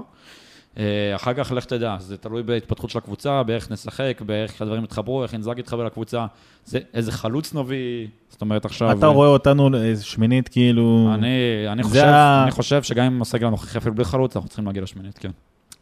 אה, 0.77 1.15
אחר 1.15 1.33
כך 1.33 1.51
לך 1.51 1.65
תדע, 1.65 1.95
זה 1.99 2.17
תלוי 2.17 2.43
בהתפתחות 2.43 2.89
של 2.89 2.97
הקבוצה, 2.97 3.43
באיך 3.43 3.71
נשחק, 3.71 4.21
באיך 4.25 4.61
הדברים 4.61 4.83
יתחברו, 4.83 5.23
איך 5.23 5.33
אינזאגי 5.33 5.59
יתחבר 5.59 5.83
לקבוצה, 5.83 6.25
זה, 6.65 6.79
איזה 6.93 7.11
חלוץ 7.11 7.53
נביא, 7.53 8.07
זאת 8.29 8.41
אומרת 8.41 8.65
עכשיו... 8.65 8.91
אתה 8.91 9.07
רואה 9.07 9.27
אותנו 9.27 9.77
איזה 9.83 10.03
שמינית 10.05 10.47
כאילו... 10.47 11.09
אני, 11.13 11.27
אני, 11.67 11.83
זה 11.83 11.89
חושב, 11.89 12.03
ה- 12.03 12.43
אני 12.43 12.51
חושב 12.51 12.83
שגם 12.83 13.05
עם 13.05 13.21
הסגל 13.21 13.47
הנוכחי 13.47 13.77
אפילו 13.77 13.95
בלי 13.95 14.05
חלוץ, 14.05 14.35
אנחנו 14.35 14.49
צריכים 14.49 14.65
להגיע 14.65 14.83
לשמינית, 14.83 15.17
כן. 15.17 15.31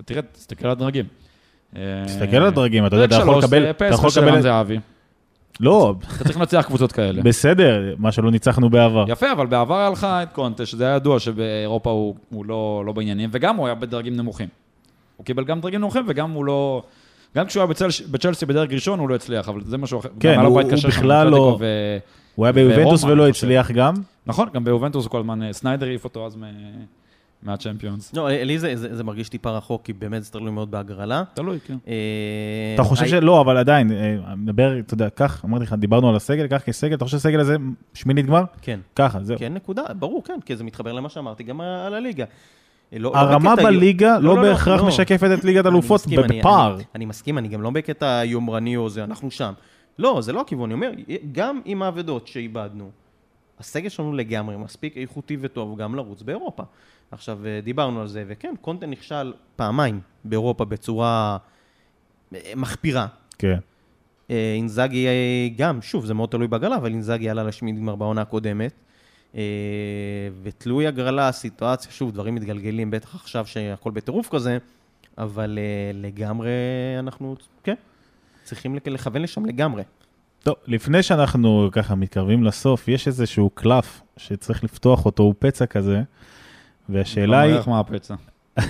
תראה, 0.06 0.22
תסתכל 0.22 0.66
על 0.66 0.72
הדרגים. 0.72 1.06
תסתכל 2.06 2.36
על 2.36 2.46
הדרגים, 2.48 2.86
אתה 2.86 2.96
יודע, 2.96 3.06
אתה 3.06 3.16
יכול 3.16 3.38
לקבל... 3.38 3.62
זה 3.64 3.70
אתה 3.70 3.86
יכול 3.86 4.10
לקבל... 4.10 4.42
זהבי. 4.42 4.80
לא, 5.60 5.96
אתה 6.16 6.24
צריך 6.24 6.38
לנצח 6.38 6.66
קבוצות 6.68 6.92
כאלה. 6.92 7.22
בסדר, 7.22 7.96
מה 7.98 8.12
שלא 8.12 8.32
ניצחנו 8.32 8.70
בעבר. 8.70 9.06
יפה, 9.08 9.32
אבל 9.32 9.46
בעבר 9.48 9.76
היה 9.76 9.90
לך 9.90 10.04
את 10.04 10.32
קונטה, 10.32 10.66
שזה 10.66 10.86
היה 10.86 10.96
ידוע 10.96 11.20
שבאירופה 11.20 11.90
הוא, 11.90 12.16
הוא 12.30 12.46
לא, 12.46 12.84
לא 12.86 12.92
בעניינים, 12.92 13.30
וגם 13.34 13.56
הוא 13.56 13.66
היה 13.66 13.76
בדרגים 13.76 14.16
נמוכים. 14.16 14.48
הוא 15.18 15.26
קיבל 15.26 15.44
גם 15.44 15.62
דרגים 15.62 15.80
נמוכים, 15.82 16.04
וגם 16.08 16.32
הוא 16.32 16.46
לא... 16.46 16.84
גם 17.36 17.46
כשהוא 17.46 17.62
היה 17.62 17.68
בצלש, 17.68 18.02
בצ'לסי 18.02 18.46
בדרג 18.46 18.74
ראשון, 18.74 19.00
הוא 19.00 19.10
לא 19.10 19.16
הצליח, 19.16 19.50
אבל 19.50 19.62
זה 19.66 19.78
משהו 19.78 20.00
אחר. 20.00 20.10
כן, 20.20 20.40
הוא- 20.40 20.62
הוא 20.62 20.72
בכלל 20.88 21.28
לא- 21.30 21.58
ו... 21.60 21.66
הוא 22.36 22.46
היה 22.46 22.54
ביובנטוס 22.54 23.04
ולא. 23.04 23.28
הצליח 23.28 23.72
גם. 23.72 23.94
נכון, 24.26 24.48
גם 24.54 24.64
ביובנטוס 24.64 25.06
הוא 25.06 25.12
כל 25.12 25.20
הזמן, 25.20 25.44
אה, 25.44 25.54
סניידר 25.54 25.86
העיף 25.88 26.04
אותו 26.04 26.26
אז 26.26 26.36
מ... 26.36 26.42
מהצ'מפיונס. 27.44 28.14
לא, 28.14 28.30
לי 28.30 28.60
זה- 28.60 28.76
זה 28.76 28.96
זה 28.96 29.04
מרגיש 29.04 29.30
טיפה 29.30 29.50
רחוק, 29.52 29.82
כי 29.86 29.94
באמת 29.94 30.24
זה 30.24 30.32
תלוי 30.32 30.52
מאוד 30.52 30.72
בהגרלה. 30.72 31.24
תלוי, 31.34 31.60
כן. 31.68 31.78
אה, 31.88 31.94
אתה 32.76 32.84
חושב 32.84 33.04
הי- 33.04 33.10
שלא, 33.10 33.42
אבל 33.42 33.58
עדיין, 33.58 33.92
אה, 33.92 34.36
מדבר, 34.38 34.80
אתה 34.80 34.94
יודע, 34.94 35.10
כך, 35.10 35.46
אמרתי 35.46 35.64
לך, 35.64 35.74
דיברנו 35.74 36.10
על 36.10 36.16
הסגל, 36.16 36.48
כך 36.50 36.64
כסגל, 36.64 36.96
אתה 36.96 37.06
חושב 37.06 37.18
שהסגל 37.18 37.40
הזה 37.40 37.56
שמינית 37.94 38.26
גמר? 38.26 38.44
כן. 38.62 38.80
ככה, 38.96 39.20
זהו. 39.24 39.38
כן, 39.40 39.54
נקודה, 39.54 39.84
ברור, 40.00 40.24
כן, 40.24 40.40
כי 40.46 40.56
זה 40.56 40.64
מתחבר 40.64 40.92
למה 40.94 41.10
שאמרתי, 41.10 41.44
גם 41.44 41.62
על 41.62 41.94
הליגה. 41.94 42.26
לא- 43.00 43.12
לא 43.14 43.18
הרמה 43.20 43.56
בקטע- 43.56 43.64
בליגה 43.64 44.20
לא 44.20 44.36
לא, 44.36 44.42
בהכרח 44.42 44.82
לא. 44.82 44.88
משקפת 44.88 45.30
את 45.40 45.44
ליגת 45.44 45.66
אלופות 45.66 46.02
בפער. 46.08 46.76
אני- 46.76 46.84
אני 46.96 47.06
מסכים, 47.06 47.38
אני 47.38 47.48
גם 47.48 47.62
לא 47.62 47.70
בקטע 47.70 48.22
יומרני 48.26 48.78
או 48.78 48.90
זה, 48.90 49.04
אנחנו 49.04 49.32
שם. 49.32 49.54
לא, 50.00 50.18
זה 50.22 50.34
לא 50.34 50.42
הכיוון, 50.42 50.66
אני 50.72 50.74
אומר, 50.74 50.92
גם 51.32 51.62
עם 51.66 51.82
האבדות 51.82 52.28
שאיבדנו, 52.28 52.90
הסגל 53.60 53.90
שלנו 53.90 54.14
לגמרי 54.14 54.58
מספיק 54.58 54.98
איכותי 54.98 55.38
וטוב 55.42 55.78
גם 55.78 55.96
לרוץ 55.96 56.22
באירופה. 56.22 56.64
עכשיו, 57.12 57.40
אה, 57.46 57.60
דיברנו 57.64 58.02
על 58.02 58.08
זה, 58.08 58.24
וכן, 58.28 58.54
קונטה 58.62 58.86
נכשל 58.86 59.34
פעמיים 59.56 60.00
באירופה 60.26 60.66
בצורה 60.66 61.38
אה, 62.36 62.40
מחפירה. 62.56 63.08
כן. 63.40 63.58
אה, 64.32 64.54
אינזאגי 64.56 65.08
אה, 65.08 65.12
גם, 65.58 65.82
שוב, 65.82 66.06
זה 66.06 66.14
מאוד 66.14 66.30
תלוי 66.30 66.48
בהגרלה, 66.48 66.76
אבל 66.76 66.92
אינזאגי 66.92 67.30
עלה 67.30 67.44
לשמינית 67.44 67.82
גמר 67.82 67.96
בעונה 67.96 68.22
הקודמת. 68.22 68.74
אה, 69.36 69.42
ותלוי 70.44 70.88
הגרלה, 70.88 71.28
הסיטואציה, 71.28 71.92
שוב, 71.92 72.12
דברים 72.12 72.36
מתגלגלים, 72.36 72.92
בטח 72.92 73.16
עכשיו 73.16 73.46
שהכל 73.48 73.92
בטירוף 73.92 74.30
כזה, 74.30 74.58
אבל 75.18 75.60
אה, 75.62 75.92
לגמרי 75.94 76.52
אנחנו, 77.00 77.36
כן, 77.64 77.76
צריכים 78.44 78.78
לכוון 78.86 79.22
לשם 79.22 79.46
לגמרי. 79.46 79.84
טוב, 80.44 80.56
לפני 80.68 81.04
שאנחנו 81.04 81.70
ככה 81.72 81.96
מתקרבים 81.96 82.44
לסוף, 82.44 82.88
יש 82.88 83.08
איזשהו 83.08 83.50
קלף 83.50 84.02
שצריך 84.18 84.64
לפתוח 84.64 85.06
אותו, 85.06 85.24
הוא 85.24 85.34
פצע 85.40 85.66
כזה, 85.66 86.02
והשאלה 86.90 87.40
היא, 87.40 87.56
איך 87.56 87.68
מה 87.68 87.80
הפצע? 87.80 88.16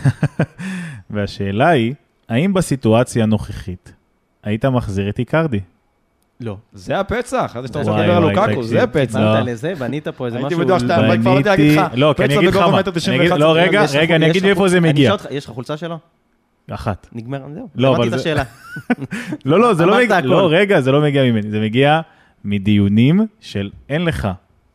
והשאלה 1.09 1.69
היא, 1.69 1.93
האם 2.29 2.53
בסיטואציה 2.53 3.23
הנוכחית 3.23 3.93
היית 4.43 4.65
מחזיר 4.65 5.09
את 5.09 5.19
איקרדי? 5.19 5.59
לא. 6.41 6.57
זה 6.73 6.99
הפצע? 6.99 7.47
חשבתי 7.47 7.67
שאתה 7.67 7.79
רוצה 7.79 7.91
לדבר 7.91 8.15
על 8.17 8.23
לוקקו. 8.23 8.63
זה 8.63 8.83
הפצע. 8.83 9.19
לא. 9.19 9.33
באת 9.33 9.45
לזה, 9.45 9.73
בנית 9.79 10.07
פה 10.07 10.25
איזה 10.25 10.37
משהו... 10.39 10.49
הייתי 10.49 10.65
בטוח 10.65 10.79
שאתה- 10.79 11.01
לא, 11.01 11.07
אבל 11.07 11.17
כבר 11.21 11.33
לא 11.33 11.37
יודע 11.37 11.51
להגיד 11.51 11.77
לך, 11.77 11.85
לא, 11.95 12.13
פצע 12.17 12.41
בגובה 12.41 12.67
מטר 12.79 12.91
תשעים 12.91 13.19
אני 13.21 13.27
אגיד- 13.27 13.31
ואחת 13.31 13.41
לא, 13.41 13.53
סנטימטר. 13.53 13.69
רגע, 13.69 13.99
רגע, 13.99 14.15
אני 14.15 14.25
אגיד 14.25 14.35
לך 14.35 14.43
לי 14.43 14.49
איפה 14.49 14.59
חול- 14.59 14.69
זה 14.69 14.79
מגיע. 14.79 15.15
יש 15.31 15.45
לך 15.45 15.51
חולצה 15.51 15.77
שלו? 15.77 15.97
אחת. 16.71 17.07
נגמר, 17.13 17.39
זהו. 17.53 17.67
לא, 17.75 17.95
אבל 17.95 17.95
שמעתי 17.95 18.15
את 18.15 18.19
השאלה. 18.19 18.43
לא, 19.45 19.59
לא, 19.59 19.73
זה 19.73 19.85
לא 19.85 19.97
מגיע. 19.97 20.21
לא, 20.21 20.47
רגע, 20.51 20.81
זה 20.81 20.91
לא 20.91 21.01
מגיע 21.01 21.23
ממני, 21.23 21.49
זה 21.51 21.59
מגיע 21.59 22.01
מדיונים 22.45 23.19
של 23.39 23.69
אין 23.89 24.05
לך 24.05 24.27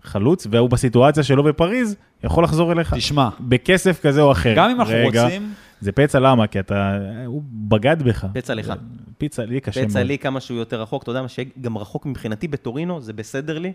חלוץ, 0.08 0.46
והוא 0.50 0.70
בסיטואציה 0.70 1.22
שלו 1.22 1.42
בפריז, 1.44 1.96
יכול 2.24 2.44
לחזור 2.44 2.72
אליך. 2.72 2.94
תשמע, 2.94 3.28
בכסף 3.40 4.00
כזה 4.06 4.20
או 4.22 4.32
אחר. 4.32 4.52
גם 4.56 4.70
אם 4.70 4.80
אנחנו 4.80 4.94
רגע, 4.96 5.24
רוצים, 5.24 5.52
זה 5.80 5.92
פצע 5.92 6.18
למה? 6.20 6.46
כי 6.46 6.60
אתה, 6.60 6.92
הוא 7.26 7.42
בגד 7.52 8.02
בך. 8.02 8.26
פצע 8.32 8.54
לך. 8.54 8.72
פיצה 9.18 9.44
לי 9.44 9.60
קשה 9.60 9.80
מאוד. 9.80 9.90
פצע 9.90 10.02
לי 10.02 10.18
כמה 10.18 10.40
שהוא 10.40 10.58
יותר 10.58 10.82
רחוק, 10.82 11.02
אתה 11.02 11.10
יודע 11.10 11.22
מה, 11.22 11.28
שגם 11.28 11.78
רחוק 11.78 12.06
מבחינתי 12.06 12.48
בטורינו, 12.48 13.00
זה 13.00 13.12
בסדר 13.12 13.58
לי, 13.58 13.72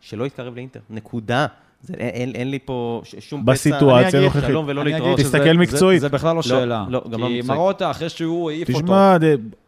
שלא 0.00 0.24
יתקרב 0.24 0.54
לאינטר. 0.54 0.80
נקודה. 0.90 1.46
זה, 1.82 1.94
אין, 1.98 2.08
אין, 2.08 2.30
אין 2.34 2.50
לי 2.50 2.58
פה 2.64 3.02
שום 3.18 3.42
פצע. 3.42 3.52
בסיטואציה 3.52 3.98
אני 4.00 4.08
אגיד 4.08 4.20
הנוכחית. 4.20 4.44
שלום 4.44 4.64
ולא 4.68 4.82
אני 4.82 4.92
להתראות. 4.92 5.18
תסתכל 5.18 5.44
זה- 5.44 5.52
מקצועית. 5.52 6.00
זה 6.00 6.08
בכלל 6.08 6.36
לא 6.36 6.42
שאלה. 6.42 6.84
לא, 6.88 7.02
גם 7.10 7.20
לא 7.20 7.26
כי 7.26 7.32
מקצועית. 7.38 7.44
מרוטה, 7.60 7.90
אחרי 7.90 8.08
שהוא 8.08 8.50
העיף 8.50 8.68
אותו, 8.68 8.80
תשמע, 8.80 9.16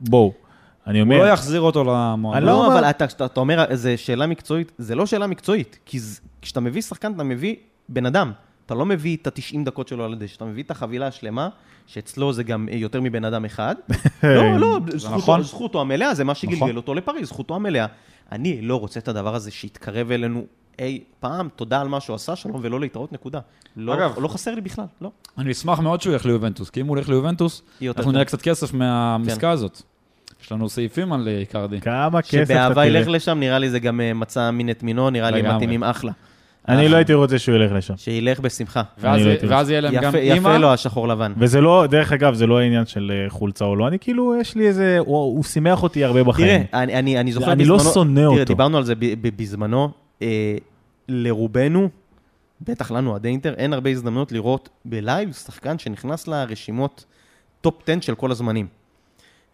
בואו, 0.00 0.32
אני 0.87 0.99
הוא 0.99 1.05
אומר, 1.05 1.18
לא 1.18 1.28
יחזיר 1.28 1.61
אותו 1.61 1.84
למועדון. 1.84 2.43
לא 2.43 2.53
לא, 2.53 2.64
אומר- 2.66 2.78
אבל 2.78 2.84
אתה, 2.91 3.05
אתה, 3.05 3.24
אתה 3.26 3.41
אומר, 3.41 3.64
זו 3.74 3.91
שאלה 3.97 4.26
מקצועית, 4.26 4.72
זה 4.78 4.95
לא 4.95 5.07
שאלה 5.07 5.26
מקצועית, 5.26 5.78
כי 5.87 5.99
ז- 6.01 6.20
כשאתה 6.43 6.61
מביא 6.61 6.82
שחקן, 6.82 7.12
אתה 7.12 7.24
מביא 7.24 7.55
בן 7.89 8.07
אדם. 8.07 8.32
אתה 8.66 8.74
לא 8.74 8.87
מביא 8.87 9.16
את 9.16 9.26
ה-90 9.26 9.64
דקות 9.64 9.89
שלו 9.89 10.05
על 10.05 10.12
הדשא, 10.12 10.37
אתה 10.37 10.45
מביא 10.45 10.62
את 10.62 10.70
החבילה 10.70 11.07
השלמה, 11.07 11.49
שאצלו 11.87 12.32
זה 12.32 12.43
גם 12.43 12.68
יותר 12.72 13.01
מבן 13.01 13.24
אדם 13.24 13.45
אחד. 13.45 13.74
לא, 14.22 14.59
לא, 14.59 14.78
זכותו, 14.97 15.16
נכון. 15.16 15.43
זכותו 15.43 15.80
המלאה, 15.80 16.14
זה 16.14 16.24
מה 16.24 16.34
שגלגל 16.34 16.57
נכון. 16.57 16.76
אותו 16.76 16.95
לפריז, 16.95 17.28
זכותו 17.28 17.55
המלאה. 17.55 17.87
אני 18.32 18.62
לא 18.62 18.76
רוצה 18.80 19.01
את 19.01 19.09
הדבר 19.09 19.34
הזה 19.34 19.51
שיתקרב 19.51 20.11
אלינו 20.11 20.45
אי 20.78 21.01
פעם, 21.20 21.49
תודה 21.57 21.80
על 21.80 21.89
מה 21.89 22.01
שהוא 22.01 22.14
עשה, 22.14 22.37
שלום 22.37 22.57
ולא 22.62 22.80
להתראות, 22.80 23.12
נקודה. 23.12 23.41
לא, 23.76 23.95
אגב- 23.95 24.18
לא 24.20 24.28
חסר 24.28 24.55
לי 24.55 24.61
בכלל, 24.61 24.84
לא. 25.01 25.11
אני 25.39 25.53
אשמח 25.53 25.78
מאוד 25.80 26.01
שהוא 26.01 26.12
ילך 26.12 26.26
ליובנטוס, 26.26 26.70
כי 26.70 26.80
אם 26.80 26.87
הוא 26.87 26.97
הולך 26.97 27.09
ליובנטוס, 27.09 27.62
אנחנו. 27.97 28.12
נראה 28.12 28.24
קצת 28.24 28.43
כסף 28.43 28.70
כן. 28.70 28.78
מהעסקה 28.78 29.51
הזאת. 29.51 29.82
יש 30.43 30.53
לנו 30.53 30.68
סעיפים 30.68 31.12
על 31.12 31.28
אה, 31.28 31.39
איקרדי. 31.39 31.80
כמה 31.80 32.22
כסף 32.22 32.34
אתה 32.34 32.45
שבאהבה 32.47 32.87
ילך 32.87 33.05
תראה. 33.05 33.14
לשם, 33.16 33.39
נראה 33.41 33.59
לי 33.59 33.70
זה 33.70 33.78
גם 33.78 34.01
אה, 34.01 34.14
מצא 34.14 34.51
מין 34.51 34.70
את 34.70 34.82
מינו, 34.82 35.11
נראה 35.11 35.30
לי 35.30 35.41
הם. 35.41 35.55
מתאימים 35.57 35.84
אחלה. 35.84 36.12
אני 36.68 36.89
לא 36.89 36.97
הייתי 36.97 37.14
רוצה 37.14 37.39
שהוא 37.39 37.55
ילך 37.57 37.72
לשם. 37.72 37.97
שילך 37.97 38.41
בשמחה. 38.41 38.82
ואז- 38.99 39.20
אני 39.20 39.51
לא 39.51 39.57
יהיה 39.68 39.80
להם 39.80 39.95
גם 39.95 40.03
יפה, 40.09 40.18
יפה 40.18 40.34
אימא. 40.34 40.49
לו 40.57 40.72
השחור 40.72 41.09
לבן. 41.09 41.32
וזה 41.39 41.61
לא, 41.61 41.84
דרך 41.91 42.12
אגב, 42.12 42.34
זה 42.34 42.47
לא 42.47 42.59
העניין 42.59 42.87
של 42.87 43.12
אה, 43.24 43.30
חולצה 43.30 43.64
או 43.64 43.76
לא, 43.76 43.89
אני 43.89 43.99
כאילו, 43.99 44.34
יש 44.41 44.55
לי 44.55 44.66
איזה, 44.68 44.97
הוא 44.99 45.45
שימח 45.45 45.82
אותי 45.82 46.05
הרבה 46.05 46.22
בחיים. 46.24 46.62
תראה, 46.64 46.82
אני, 46.82 46.95
אני, 46.99 47.20
אני 47.20 47.32
זוכר 47.32 47.53
אני 47.53 47.64
לא 47.64 47.76
בזמנו- 47.76 47.93
שונא 47.95 48.14
תראה, 48.20 48.26
אותו. 48.26 48.45
דיברנו 48.45 48.76
על 48.76 48.84
זה 48.84 48.95
בזמנו, 49.37 49.89
אה, 50.22 50.57
לרובנו, 51.09 51.89
בטח 52.61 52.91
לנו, 52.91 53.14
אוהדי 53.14 53.28
אינטר, 53.28 53.55
אין 53.57 53.72
הרבה 53.72 53.91
הזדמנות 53.91 54.32
לראות 54.32 54.68
בלייב 54.84 55.32
שחקן 55.32 55.78
שנכנס 55.78 56.28
לרשימות 56.28 57.05
טופ 57.61 57.82
10 57.89 58.01
של 58.01 58.14
כל 58.14 58.30
הזמנים. 58.30 58.66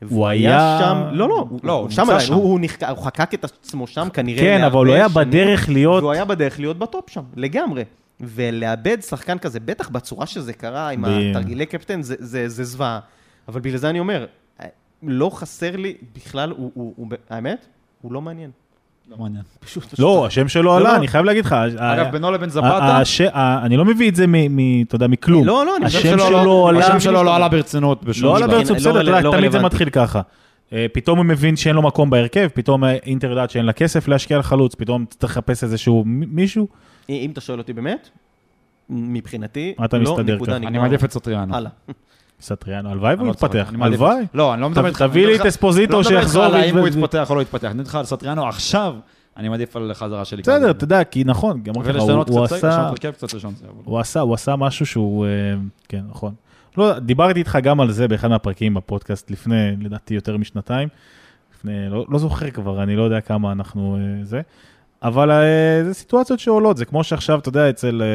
והוא 0.03 0.27
היה- 0.27 0.79
שם, 0.81 1.03
לא, 1.13 1.29
לא, 1.29 1.47
הוא, 1.51 1.61
לא, 1.63 1.73
הוא 1.73 1.81
הוא 1.83 1.91
שם 1.91 2.03
עדיין, 2.03 2.21
שם. 2.21 2.35
הוא, 2.35 2.43
הוא, 2.43 2.59
נחק, 2.63 2.83
הוא 2.83 3.05
חקק 3.05 3.35
את 3.35 3.45
עצמו 3.45 3.87
שם 3.87 4.09
כנראה 4.13 4.41
כן, 4.41 4.65
אבל 4.65 4.87
הוא 4.87 4.95
היה 4.95 5.09
שנים, 5.09 5.29
בדרך 5.29 5.69
להיות, 5.69 6.03
והוא 6.03 6.13
היה 6.13 6.25
בדרך 6.25 6.61
להיות 6.61 6.79
בטופ 6.79 7.11
שם, 7.11 7.23
לגמרי. 7.37 7.85
ולאבד 8.21 8.99
שחקן 9.01 9.39
כזה, 9.39 9.61
בטח 9.61 9.89
בצורה 9.89 10.27
שזה 10.27 10.53
קרה, 10.53 10.89
עם 10.89 11.03
ב- 11.03 11.07
התרגילי 11.31 11.67
קפטן, 11.67 12.03
זה, 12.03 12.15
זה, 12.19 12.49
זה 12.49 12.65
זוועה. 12.65 13.01
אבל 13.49 13.61
בגלל 13.61 13.77
זה 13.79 13.91
אני 13.91 13.99
אומר, 14.01 14.27
לא 15.03 15.31
חסר 15.35 15.77
לי 15.77 15.95
בכלל, 16.17 16.51
הוא, 16.51 16.71
הוא, 16.75 16.93
הוא, 16.97 17.07
האמת, 17.31 17.67
הוא 18.03 18.13
לא 18.13 18.21
מעניין. 18.21 18.51
לא 19.11 19.17
מעניין. 19.19 19.43
פשוט, 19.61 19.85
פשוט 19.85 19.99
לא, 19.99 20.27
השם 20.27 20.49
שלו 20.49 20.63
לא, 20.63 20.77
עלה, 20.77 20.93
לא. 20.93 20.97
אני 20.97 21.09
חייב 21.09 21.25
להגיד 21.25 21.45
לך. 21.45 21.53
אגב, 21.77 22.13
בינו 22.13 22.31
לבין 22.31 22.51
זפתה, 22.51 23.03
אני 23.63 23.77
לא 23.77 23.85
מביא 23.85 24.09
את 24.11 24.17
זה 24.17 24.25
מ- 24.29 24.83
אתה 24.83 24.95
יודע, 24.95 25.07
מכלום. 25.07 25.47
לא, 25.47 25.67
לא, 25.67 25.77
אני 25.77 25.87
השם 25.87 25.99
חושב 25.99 26.19
שלו 26.19 26.45
לא- 26.45 26.69
עלה. 26.69 26.87
השם 26.87 27.01
שלו 27.01 27.23
לא 27.23 27.37
עלה 27.37 27.49
ברצינות 27.49 28.05
בשום 28.05 28.25
לא 28.25 28.37
עלה 28.37 28.47
שלב. 28.47 28.57
ברצון, 28.57 28.77
לא 28.77 28.81
בסדר, 29.01 29.21
לא 29.21 29.37
תמיד 29.37 29.53
זה. 29.53 29.63
מתחיל 29.63 29.91
ככה. 29.91 30.21
אה, 30.73 30.87
פתאום 30.93 31.19
הוא 31.19 31.27
מבין 31.27 31.57
שאין 31.57 31.75
לו 31.75 31.83
מקום 31.83 32.11
בהרכב, 32.11 32.49
פתאום 32.55 32.85
אינטר 32.85 33.31
יודעת 33.31 33.51
שאין 33.51 33.65
לה 33.65 33.73
כסף 33.73 34.09
להשקיע 34.09 34.37
על 34.37 34.43
חלוץ, 34.43 34.75
פתאום 34.75 35.05
צריך 35.19 35.33
לחפש 35.33 35.65
איזשהו 35.65 36.03
מישהו. 36.07 36.69
אם 37.09 37.31
אתה 37.33 37.41
שואל 37.41 37.59
אותי 37.59 37.73
באמת, 37.73 38.09
מבחינתי, 38.91 39.75
אתה 39.85 39.99
לא, 39.99 40.13
מסתדר 40.13 40.35
נקודה, 40.35 40.51
ככה. 40.53 40.59
נגמר. 40.59 40.69
אני 40.71 40.79
מעדיף 40.79 41.05
את 41.05 41.13
סטריאנו. 41.13 41.55
הלאה. 41.55 41.71
סטריאנו, 42.43 42.91
הלוואי 42.91 43.15
והוא 43.15 43.27
לא 43.27 43.33
יתפתח, 43.33 43.73
הלוואי. 43.81 44.25
לא, 44.35 44.55
אני 44.55 44.61
לא 44.63 44.71
מדבר 44.71 44.87
איתך. 44.87 45.03
תביא 45.03 45.27
לי 45.27 45.37
את 45.37 45.47
אספוזיטו 45.47 45.93
לא 45.93 46.01
מדבר 46.01 46.11
איתך 46.11 46.21
שיחזור 46.23 46.45
על 46.45 46.55
האם 46.55 46.77
הוא 46.79 46.89
יתפתח 46.89 47.31
או 47.31 47.35
לא 47.35 47.43
יתפתח. 47.43 47.71
אני 47.71 47.81
מדבר 47.81 47.99
על 47.99 48.05
סטריאנו 48.05 48.49
עכשיו, 48.49 48.95
אני 49.37 49.49
מעדיף 49.49 49.77
על 49.77 49.91
חזרה 49.95 50.25
שלי. 50.25 50.43
בסדר, 50.43 50.71
אתה 50.71 50.85
יודע, 50.85 51.05
כי 51.05 51.25
נכון, 51.25 51.61
גם 51.63 51.75
אמרתי 51.77 51.93
לך, 51.93 52.03
הוא- 52.03 52.45
עשה... 52.45 52.91
הוא 53.85 54.01
עשה, 54.01 54.21
הוא 54.21 54.35
עשה 54.35 54.57
משהו 54.57 54.87
שהוא, 54.87 55.27
אה, 55.27 55.31
כן, 55.89 56.03
נכון. 56.11 56.35
לא, 56.79 56.99
דיברתי 56.99 57.39
איתך 57.39 57.59
גם 57.63 57.81
על 57.81 57.91
זה 57.93 58.09
באחד 58.09 58.29
מהפרקים 58.29 58.75
בפודקאסט 58.75 59.31
לפני, 59.31 59.77
לדעתי, 59.81 60.15
יותר 60.15 60.37
משנתיים. 60.37 60.89
לפני, 61.57 61.91
לא, 61.91 62.05
לא 62.09 62.19
זוכר 62.19 62.51
כבר, 62.51 62.83
אני 62.83 62.97
לא 62.97 63.03
יודע 63.03 63.21
כמה 63.21 63.53
אנחנו 63.53 63.97
אה, 63.97 64.25
זה. 64.25 64.41
אבל 65.03 65.31
אה, 65.31 65.45
זה 65.85 65.95
סיטואציות 65.95 66.41
שעולות, 66.41 66.77
זה 66.77 66.85
כמו 66.85 67.05
שעכשיו, 67.05 67.39
אתה 67.39 67.49
יודע, 67.49 67.71
אצל 67.71 68.03
אה, 68.03 68.07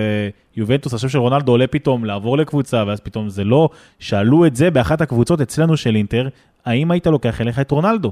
יובנטוס, 0.55 0.93
השם 0.93 1.09
של 1.09 1.17
רונלדו 1.19 1.51
עולה 1.51 1.67
פתאום 1.67 2.05
לעבור 2.05 2.37
לקבוצה, 2.37 2.83
ואז 2.87 2.99
פתאום 2.99 3.29
זה 3.29 3.43
לא. 3.43 3.69
שאלו 3.99 4.45
את 4.45 4.55
זה 4.55 4.71
באחת 4.71 5.01
הקבוצות 5.01 5.41
אצלנו 5.41 5.77
של 5.77 5.95
אינטר, 5.95 6.27
האם 6.65 6.91
היית 6.91 7.07
לוקח 7.07 7.41
אליך 7.41 7.59
את 7.59 7.71
רונלדו? 7.71 8.11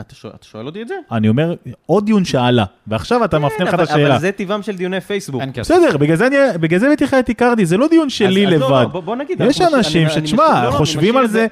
אתה 0.00 0.14
שואל- 0.14 0.32
אתה 0.38 0.46
שואל 0.46 0.66
אותי 0.66 0.82
את 0.82 0.88
זה? 0.88 0.94
אני 1.12 1.28
אומר, 1.28 1.54
עוד 1.86 2.06
דיון 2.06 2.24
שעלה, 2.24 2.64
ועכשיו 2.86 3.24
אתה 3.24 3.38
מפנה 3.38 3.64
לך 3.64 3.68
את 3.68 3.74
אבל- 3.74 3.82
השאלה. 3.82 4.10
אבל 4.14 4.18
זה 4.20 4.32
טבעם 4.32 4.62
של 4.62 4.76
דיוני 4.76 5.00
פייסבוק. 5.00 5.42
בסדר, 5.60 5.96
בגלל 5.96 6.16
זה, 6.16 6.28
הבאתי 6.86 7.04
לך 7.04 7.14
את 7.14 7.28
איקרדי, 7.28 7.66
זה 7.66 7.76
לא 7.76 7.88
דיון 7.88 8.10
שלי 8.10 8.46
אז- 8.46 8.52
אז 8.54 8.60
לא, 8.60 8.66
לבד. 8.82 8.92
בוא- 8.92 9.00
בוא 9.00 9.16
נגיד, 9.16 9.40
יש 9.40 9.60
אנשים 9.60 10.08
שתשמע, 10.08 10.60
לא, 10.62 10.66
לא, 10.66 10.70
חושבים 10.70 11.16
על 11.16 11.26
זה, 11.26 11.46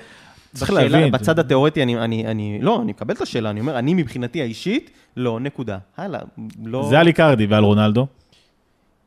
צריך 0.54 0.70
בשאלה- 0.70 0.88
להבין. 0.88 1.12
בצד 1.12 1.38
התיאורטי, 1.38 1.82
אני, 1.82 1.98
אני, 1.98 2.26
אני, 2.26 2.58
לא, 2.62 2.82
אני 2.82 2.90
מקבל 2.92 3.14
את 3.14 3.20
השאלה, 3.20 3.50
אני 3.50 3.60
אומר, 3.60 3.78
אני 3.78 3.94
מבחינתי 3.94 4.40
האישית, 4.42 4.90
לא, 5.16 5.40
נקודה. 5.40 5.78
הלאה, 5.96 6.20
לא... 6.64 6.86
זה 6.90 7.00
על 7.00 7.06
איקרדי 7.06 7.46
ועל 7.46 7.64
רונלדו, 7.64 8.06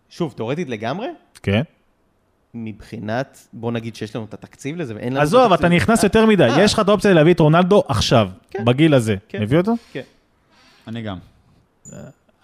שוב, 0.10 0.34
תיאורטית 0.38 0.70
לגמרי, 0.70 1.08
כן. 1.44 1.62
מבחינת, 2.54 3.48
בוא 3.54 3.72
נגיד 3.72 3.96
שיש 3.96 4.16
לנו 4.16 4.26
את 4.26 4.34
התקציב 4.34 4.76
לזה, 4.78 4.96
ואין 4.96 5.14
לנו 5.14 5.22
עזוב. 5.22 5.54
אתה 5.54 5.70
נכנס 5.70 6.04
יותר 6.04 6.26
מדי, 6.26 6.44
אה. 6.44 6.62
יש 6.64 6.74
לך 6.74 6.80
את 6.80 6.90
האופציה 6.90 7.14
להביא 7.14 7.34
את 7.34 7.40
רונלדו 7.40 7.84
עכשיו, 7.88 8.30
כן. 8.52 8.66
בגיל 8.66 8.94
הזה. 8.94 9.16
כן. 9.30 9.42
מביא 9.42 9.58
אותו? 9.58 9.74
כן. 9.92 10.02
אני 10.88 11.02
גם. 11.02 11.18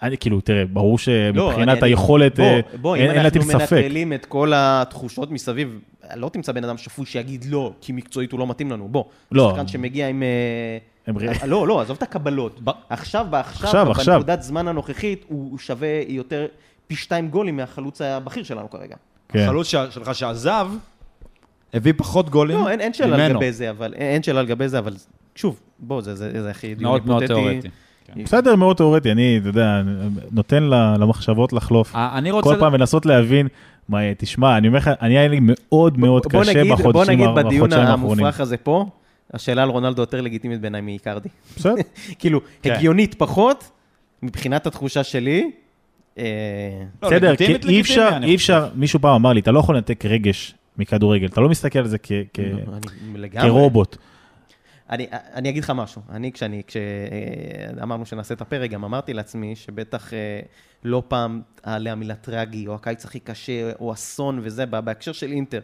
אני 0.02 0.18
כאילו, 0.18 0.40
תראה, 0.40 0.64
ברור 0.64 0.92
לא, 0.92 0.98
שמבחינת 0.98 1.82
אני- 1.82 1.90
היכולת, 1.90 2.36
בוא, 2.36 2.44
אה, 2.46 2.60
בוא, 2.80 2.96
אין 2.96 3.04
אם 3.10 3.10
אין 3.16 3.22
להטיל 3.22 3.42
אנחנו 3.42 3.60
ספק. 3.60 3.72
מנטרלים 3.72 4.12
את 4.12 4.26
כל 4.26 4.52
התחושות 4.54 5.30
מסביב, 5.30 5.78
לא 6.16 6.28
תמצא 6.28 6.52
בן 6.52 6.64
אדם 6.64 6.78
שפוי 6.78 7.06
שיגיד 7.06 7.44
לא, 7.48 7.72
כי 7.80 7.92
מקצועית 7.92 8.32
הוא 8.32 8.40
לא 8.40 8.46
מתאים 8.46 8.70
לנו. 8.70 8.88
בוא, 8.88 9.04
לא. 9.32 9.50
שחקן 9.50 9.68
שמגיע 9.68 10.08
עם... 10.08 10.22
אה, 10.22 10.28
אה, 11.40 11.46
לא, 11.46 11.68
לא, 11.68 11.80
עזוב 11.80 11.96
את 11.96 12.02
הקבלות. 12.02 12.60
ב- 12.64 12.70
עכשיו, 12.88 13.26
בעכשיו, 13.30 13.66
עכשיו, 13.66 13.90
עכשיו. 13.90 14.14
בנקודת 14.14 14.42
זמן 14.42 14.68
הנוכחית, 14.68 15.24
הוא 15.28 15.58
שווה 15.58 15.88
יותר, 16.08 16.46
פי 16.86 16.96
שתיים 16.96 17.28
גולים 17.28 17.56
מהחלוץ 17.56 18.00
הבכיר 18.02 18.42
שלנו 18.42 18.70
כרגע. 18.70 18.96
כן. 19.28 19.38
החלוץ 19.38 19.66
ש- 19.66 19.74
שלך 19.90 20.14
שעזב, 20.14 20.68
הביא 21.74 21.92
פחות 21.96 22.30
גולים 22.30 22.58
לא, 22.58 22.68
אין 22.70 22.80
אין 22.80 22.92
שאלה 22.94 23.16
ממנו. 23.16 23.34
לגבי 23.34 23.52
זה, 23.52 23.70
אבל 23.70 23.94
אין 23.94 24.22
שאלה 24.22 24.42
לגבי 24.42 24.68
זה, 24.68 24.78
אבל 24.78 24.94
שוב, 25.34 25.60
בוא, 25.78 26.00
זה- 26.02 26.14
זה 26.14 26.42
זה 26.42 26.50
הכי 26.50 26.74
דיון 26.74 26.90
מאוד 26.90 27.06
מאוד 27.06 27.22
היפותטי. 27.22 27.42
תיאורטי. 27.50 27.68
בסדר, 28.16 28.56
מאוד 28.56 28.76
תיאורטי, 28.76 29.12
אני, 29.12 29.38
אתה 29.38 29.48
יודע, 29.48 29.82
נותן 30.30 30.62
למחשבות 31.00 31.52
לחלוף. 31.52 31.96
אה, 31.96 32.18
אני 32.18 32.30
רוצה... 32.30 32.50
כל 32.50 32.60
פעם 32.60 32.74
לנסות 32.74 33.06
להבין, 33.06 33.48
מה, 33.88 34.14
תשמע, 34.18 34.56
אני 34.58 34.68
אומר 34.68 34.78
לך, 34.78 34.90
אני 35.02 35.18
היה 35.18 35.28
לי 35.28 35.38
מאוד 35.42 35.98
מאוד 35.98 36.26
קשה 36.26 36.50
נגיד- 36.60 36.72
בחודשים 36.72 36.92
בוא 36.92 37.04
נגיד 37.04 37.28
בדיון 37.46 37.72
האחרונים. 37.72 37.94
המופרך 38.04 38.40
הזה 38.40 38.56
פה, 38.56 38.86
השאלה 39.34 39.62
על 39.62 39.68
רונלדו 39.68 40.02
יותר 40.02 40.20
לגיטימית 40.20 40.60
בעיניי 40.60 40.80
מאיקרדי. 40.80 41.28
בסדר, 41.56 41.74
כאילו, 42.18 42.40
כן. 42.62 42.72
הגיונית 42.72 43.14
פחות, 43.14 43.70
מבחינת 44.22 44.66
התחושה 44.66 45.04
שלי. 45.04 45.50
אה, 46.18 46.24
לא, 47.02 47.08
בסדר, 47.08 47.36
כי 47.36 47.56
אי 47.68 47.80
אפשר, 47.80 48.08
אי. 48.22 48.34
אפשר, 48.34 48.68
מישהו 48.74 49.00
פעם 49.00 49.14
אמר 49.14 49.32
לי, 49.32 49.40
אתה 49.40 49.50
לא 49.52 49.58
יכול 49.58 49.74
לנתק 49.76 50.04
רגש 50.04 50.54
מכדורגל, 50.78 51.26
אתה 51.26 51.40
לא 51.40 51.48
מסתכל 51.48 51.78
על 51.78 51.86
זה 51.88 51.98
כ- 52.02 52.12
כ- 52.34 52.38
אני 52.38 53.18
לגמרי. 53.18 53.48
כרובוט. 53.48 53.96
אני, 54.90 55.06
אני 55.12 55.48
אגיד 55.48 55.64
לך 55.64 55.70
משהו, 55.70 56.02
אני 56.10 56.32
כשאני, 56.32 56.62
כשאמרנו 56.66 58.06
שנעשה 58.06 58.34
את 58.34 58.40
הפרק, 58.40 58.70
גם 58.70 58.84
אמרתי 58.84 59.14
לעצמי 59.14 59.56
שבטח 59.56 60.14
אה, 60.14 60.40
לא 60.84 61.02
פעם 61.08 61.42
תעלה 61.54 61.92
המילה 61.92 62.14
טרגי, 62.14 62.66
או 62.66 62.74
הקיץ 62.74 63.04
הכי 63.04 63.20
קשה, 63.20 63.72
או 63.80 63.92
אסון 63.92 64.40
וזה, 64.42 64.66
בה- 64.66 64.80
בהקשר 64.80 65.12
של 65.12 65.32
אינטר. 65.32 65.60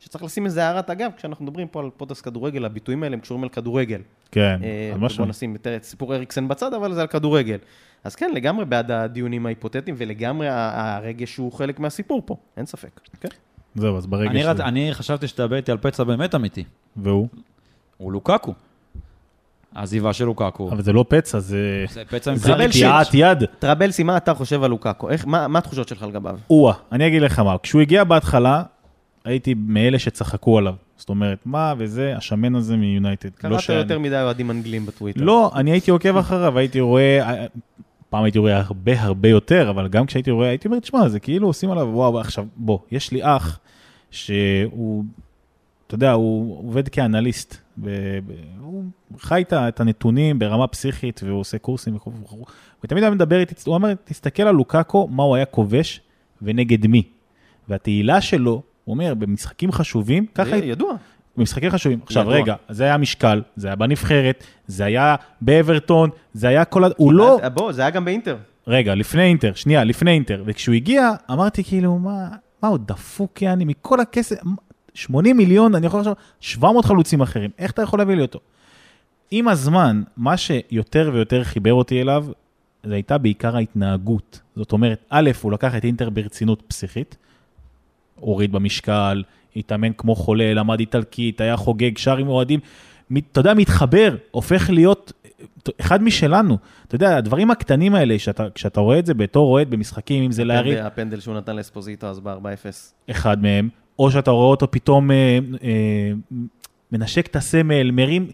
שצריך 0.00 0.24
לשים 0.24 0.44
איזה 0.46 0.64
הערת 0.64 0.90
אגב, 0.90 1.10
כשאנחנו 1.16 1.44
מדברים 1.44 1.68
פה 1.68 1.80
על 1.80 1.90
פודקאסט 1.96 2.24
כדורגל, 2.24 2.64
הביטויים 2.64 3.02
האלה 3.02 3.14
הם 3.14 3.20
קשורים 3.20 3.42
על 3.42 3.48
כדורגל. 3.48 4.00
כן, 4.30 4.58
אה, 4.62 4.90
על 4.94 5.00
משהו. 5.00 5.18
בוא 5.18 5.30
נשים 5.30 5.52
יותר 5.52 5.76
את 5.76 5.84
סיפור 5.84 6.14
אריקסן 6.14 6.48
בצד, 6.48 6.74
אבל 6.74 6.94
זה 6.94 7.00
על 7.00 7.06
כדורגל. 7.06 7.58
אז 8.04 8.14
כן, 8.16 8.30
לגמרי 8.34 8.64
בעד 8.64 8.90
הדיונים 8.90 9.46
ההיפותטיים, 9.46 9.96
ולגמרי 9.98 10.48
הרגש 10.50 11.36
הוא 11.36 11.52
חלק 11.52 11.80
מהסיפור 11.80 12.22
פה, 12.26 12.36
אין 12.56 12.66
ספק. 12.66 13.00
כן. 13.20 13.28
זהו, 13.74 13.96
אז 13.96 14.06
ברגע 14.06 14.30
אני 14.30 14.42
ש... 14.42 14.46
אני 14.46 14.94
חשבתי 14.94 15.28
שתדבר 15.28 15.56
איתי 15.56 15.72
על 15.72 15.78
פצע 15.78 16.04
באמת 16.04 16.34
אמיתי. 16.34 16.64
והוא? 16.96 17.28
הוא 18.02 18.12
לוקקו. 18.12 18.54
העזיבה 19.74 20.12
של 20.12 20.24
לוקקו. 20.24 20.68
אבל 20.72 20.82
זה 20.82 20.92
לא 20.92 21.04
פצע, 21.08 21.38
זה... 21.38 21.84
זה 21.92 22.02
פצע 22.10 22.32
מבחינת 22.32 22.70
קטיעת 22.70 23.06
יד. 23.14 23.44
טרבלסי, 23.58 24.02
מה 24.02 24.16
אתה 24.16 24.34
חושב 24.34 24.62
על 24.62 24.70
לוקאקו? 24.70 25.10
איך, 25.10 25.26
מה, 25.26 25.48
מה 25.48 25.58
התחושות 25.58 25.88
שלך 25.88 26.02
לגביו? 26.02 26.38
או-אה, 26.50 26.74
אני 26.92 27.06
אגיד 27.06 27.22
לך 27.22 27.38
מה, 27.38 27.56
כשהוא 27.62 27.80
הגיע 27.82 28.04
בהתחלה, 28.04 28.62
הייתי 29.24 29.54
מאלה 29.66 29.98
שצחקו 29.98 30.58
עליו. 30.58 30.74
זאת 30.96 31.08
אומרת, 31.08 31.38
מה 31.44 31.74
וזה, 31.78 32.16
השמן 32.16 32.54
הזה 32.54 32.76
מיונייטד. 32.76 33.28
לא 33.28 33.48
קראת 33.48 33.60
שאני- 33.60 33.78
יותר 33.78 33.98
מדי 33.98 34.22
אוהדים 34.22 34.50
אנגלים 34.50 34.86
בטוויטר. 34.86 35.24
לא, 35.24 35.50
אני 35.54 35.70
הייתי 35.70 35.90
עוקב 35.90 36.16
אחריו, 36.16 36.58
הייתי 36.58 36.80
רואה, 36.80 37.46
פעם 38.10 38.24
הייתי 38.24 38.38
רואה 38.38 38.60
הרבה 38.60 39.02
הרבה 39.02 39.28
יותר, 39.28 39.70
אבל 39.70 39.88
גם 39.88 40.06
כשהייתי 40.06 40.30
רואה, 40.30 40.48
הייתי 40.48 40.68
אומר, 40.68 40.78
תשמע, 40.78 41.08
זה 41.08 41.20
כאילו 41.20 41.46
עושים 41.46 41.70
עליו, 41.70 41.88
וואו, 41.92 42.20
עכשיו, 42.20 42.44
בוא, 42.56 42.78
יש 42.90 43.12
לי 43.12 43.20
אח 43.22 43.58
שהוא, 44.10 45.04
אתה 45.92 45.96
יודע, 45.96 46.12
הוא 46.12 46.68
עובד 46.68 46.88
כאנליסט, 46.88 47.56
ו- 47.78 48.18
ו- 48.26 48.32
הוא 48.60 48.84
חי 49.18 49.44
את 49.52 49.80
הנתונים 49.80 50.38
ברמה 50.38 50.66
פסיכית, 50.66 51.20
והוא 51.24 51.40
עושה 51.40 51.58
קורסים 51.58 51.96
וכו' 51.96 52.12
וכו', 52.22 52.36
הוא 52.36 52.88
תמיד 52.88 53.04
היה 53.04 53.10
מדבר 53.10 53.40
איתי, 53.40 53.54
הוא 53.66 53.74
אומר, 53.74 53.94
תסתכל 54.04 54.42
על 54.42 54.54
לוקאקו, 54.54 55.08
מה 55.10 55.22
הוא 55.22 55.36
היה 55.36 55.44
כובש 55.44 56.00
ונגד 56.42 56.86
מי. 56.86 57.02
והתהילה 57.68 58.20
שלו, 58.20 58.62
הוא 58.84 58.92
אומר, 58.92 59.14
במשחקים 59.14 59.72
חשובים, 59.72 60.26
ככה 60.34 60.50
זה 60.50 60.64
ידוע. 60.64 60.94
במשחקים 61.36 61.70
חשובים. 61.70 62.00
עכשיו, 62.04 62.22
ידוע. 62.22 62.34
רגע, 62.34 62.54
זה 62.68 62.84
היה 62.84 62.96
משקל, 62.96 63.42
זה 63.56 63.68
היה 63.68 63.76
בנבחרת, 63.76 64.44
זה 64.66 64.84
היה 64.84 65.16
באברטון, 65.40 66.10
זה 66.32 66.48
היה 66.48 66.64
כל 66.64 66.84
ה... 66.84 66.88
הוא 66.96 67.12
לא... 67.12 67.40
בוא, 67.54 67.72
זה 67.72 67.82
היה 67.82 67.90
גם 67.90 68.04
באינטר. 68.04 68.36
רגע, 68.66 68.94
לפני 68.94 69.22
אינטר, 69.22 69.52
שנייה, 69.54 69.84
לפני 69.84 70.10
אינטר. 70.10 70.42
וכשהוא 70.46 70.74
הגיע, 70.74 71.10
אמרתי 71.30 71.64
כאילו, 71.64 71.98
מה, 71.98 72.28
מה 72.62 72.68
הוא 72.68 72.78
דפוק, 72.86 73.42
יעני, 73.42 73.64
מכל 73.64 74.00
הכסף, 74.00 74.36
80 74.94 75.36
מיליון, 75.36 75.74
אני 75.74 75.86
יכול 75.86 76.00
לחשוב, 76.00 76.14
700 76.40 76.84
חלוצים 76.84 77.20
אחרים, 77.20 77.50
איך 77.58 77.70
אתה 77.70 77.82
יכול 77.82 77.98
להביא 77.98 78.14
לי 78.14 78.22
אותו? 78.22 78.40
עם 79.30 79.48
הזמן, 79.48 80.02
מה 80.16 80.36
שיותר 80.36 81.10
ויותר 81.14 81.44
חיבר 81.44 81.72
אותי 81.72 82.02
אליו, 82.02 82.26
זה 82.82 82.94
הייתה 82.94 83.18
בעיקר 83.18 83.56
ההתנהגות. 83.56 84.40
זאת 84.56 84.72
אומרת, 84.72 85.04
א', 85.10 85.30
הוא 85.42 85.52
לקח 85.52 85.76
את 85.76 85.84
אינטר 85.84 86.10
ברצינות 86.10 86.62
פסיכית, 86.68 87.16
הוריד 88.14 88.52
במשקל, 88.52 89.22
התאמן 89.56 89.92
כמו 89.92 90.14
חולה, 90.14 90.54
למד 90.54 90.80
איטלקית, 90.80 91.40
היה 91.40 91.56
חוגג, 91.56 91.98
שר 91.98 92.16
עם 92.16 92.28
אוהדים, 92.28 92.60
אתה 93.32 93.40
יודע, 93.40 93.54
מתחבר, 93.54 94.16
הופך 94.30 94.70
להיות 94.70 95.12
אה, 95.24 95.30
אחד 95.80 96.02
משלנו. 96.02 96.58
אתה 96.88 96.94
יודע, 96.94 97.16
הדברים 97.16 97.50
הקטנים 97.50 97.94
האלה, 97.94 98.18
שאתה, 98.18 98.46
כשאתה 98.54 98.80
רואה 98.80 98.98
את 98.98 99.06
זה 99.06 99.14
בתור 99.14 99.52
אוהד 99.52 99.70
במשחקים, 99.70 100.22
אם 100.22 100.32
זה 100.32 100.44
להרים, 100.44 100.78
הפנדל 100.78 101.20
שהוא 101.20 101.34
נתן 101.34 101.56
לאספוזיטו 101.56 102.06
אז 102.06 102.20
ב-4-0. 102.20 103.10
אחד 103.10 103.42
מהם, 103.42 103.68
או 104.02 104.10
שאתה 104.10 104.30
רואה 104.30 104.46
אותו 104.46 104.70
פתאום 104.70 105.10
אה, 105.10 105.38
אה, 105.62 106.12
מנשק 106.92 107.26
את 107.26 107.36
הסמל, 107.36 107.90
מרים, 107.90 108.26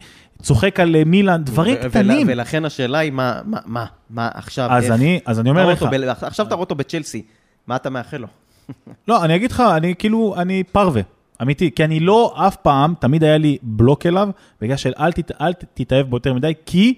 צוחק 0.43 0.81
על 0.81 0.97
אה, 0.97 1.05
מילן, 1.05 1.45
דברים 1.45 1.77
ו- 1.83 1.89
קטנים. 1.91 2.27
ול- 2.27 2.33
ולכן 2.33 2.65
השאלה 2.65 2.99
היא, 2.99 3.13
מה, 3.13 3.41
מה, 3.45 3.59
מה, 3.67 3.85
מה 4.11 4.29
עכשיו, 4.35 4.69
אז 4.71 4.85
איך? 4.85 4.93
אני, 4.93 5.21
אז 5.27 5.41
אני 5.41 5.51
אומר 5.51 5.67
לך, 5.67 5.83
ב- 5.83 6.25
עכשיו 6.25 6.47
אתה 6.47 6.55
רואה 6.55 6.63
אותו 6.65 6.75
בצ'לסי, 6.75 7.23
מה 7.67 7.77
אתה 7.77 7.91
מאחל 7.91 8.17
לו? 8.17 8.27
לא, 9.09 9.25
אני 9.25 9.37
אגיד 9.37 9.51
לך, 9.53 9.63
אני 9.77 9.95
כאילו, 9.99 10.35
אני 10.39 10.63
פרווה, 10.73 11.03
אמיתי, 11.43 11.71
כי 11.71 11.85
אני 11.85 12.01
לא 12.01 12.35
אף 12.47 12.57
פעם, 12.57 12.95
תמיד 13.01 13.25
היה 13.25 13.39
לי 13.39 13.59
בלוק 13.63 14.07
אליו, 14.07 14.29
בגלל 14.61 14.77
של 14.77 14.93
אל, 15.01 15.13
תת, 15.13 15.31
אל 15.41 15.53
תתאהב 15.53 16.07
בו 16.07 16.17
יותר 16.17 16.35
מדי, 16.35 16.53
כי 16.67 16.95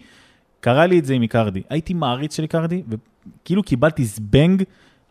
קרה 0.60 0.86
לי 0.86 0.98
את 0.98 1.04
זה 1.04 1.14
עם 1.14 1.22
איקרדי. 1.22 1.62
הייתי 1.70 1.94
מעריץ 1.94 2.36
של 2.36 2.42
איקרדי, 2.42 2.82
וכאילו 2.88 3.62
קיבלתי 3.62 4.04
זבנג, 4.04 4.62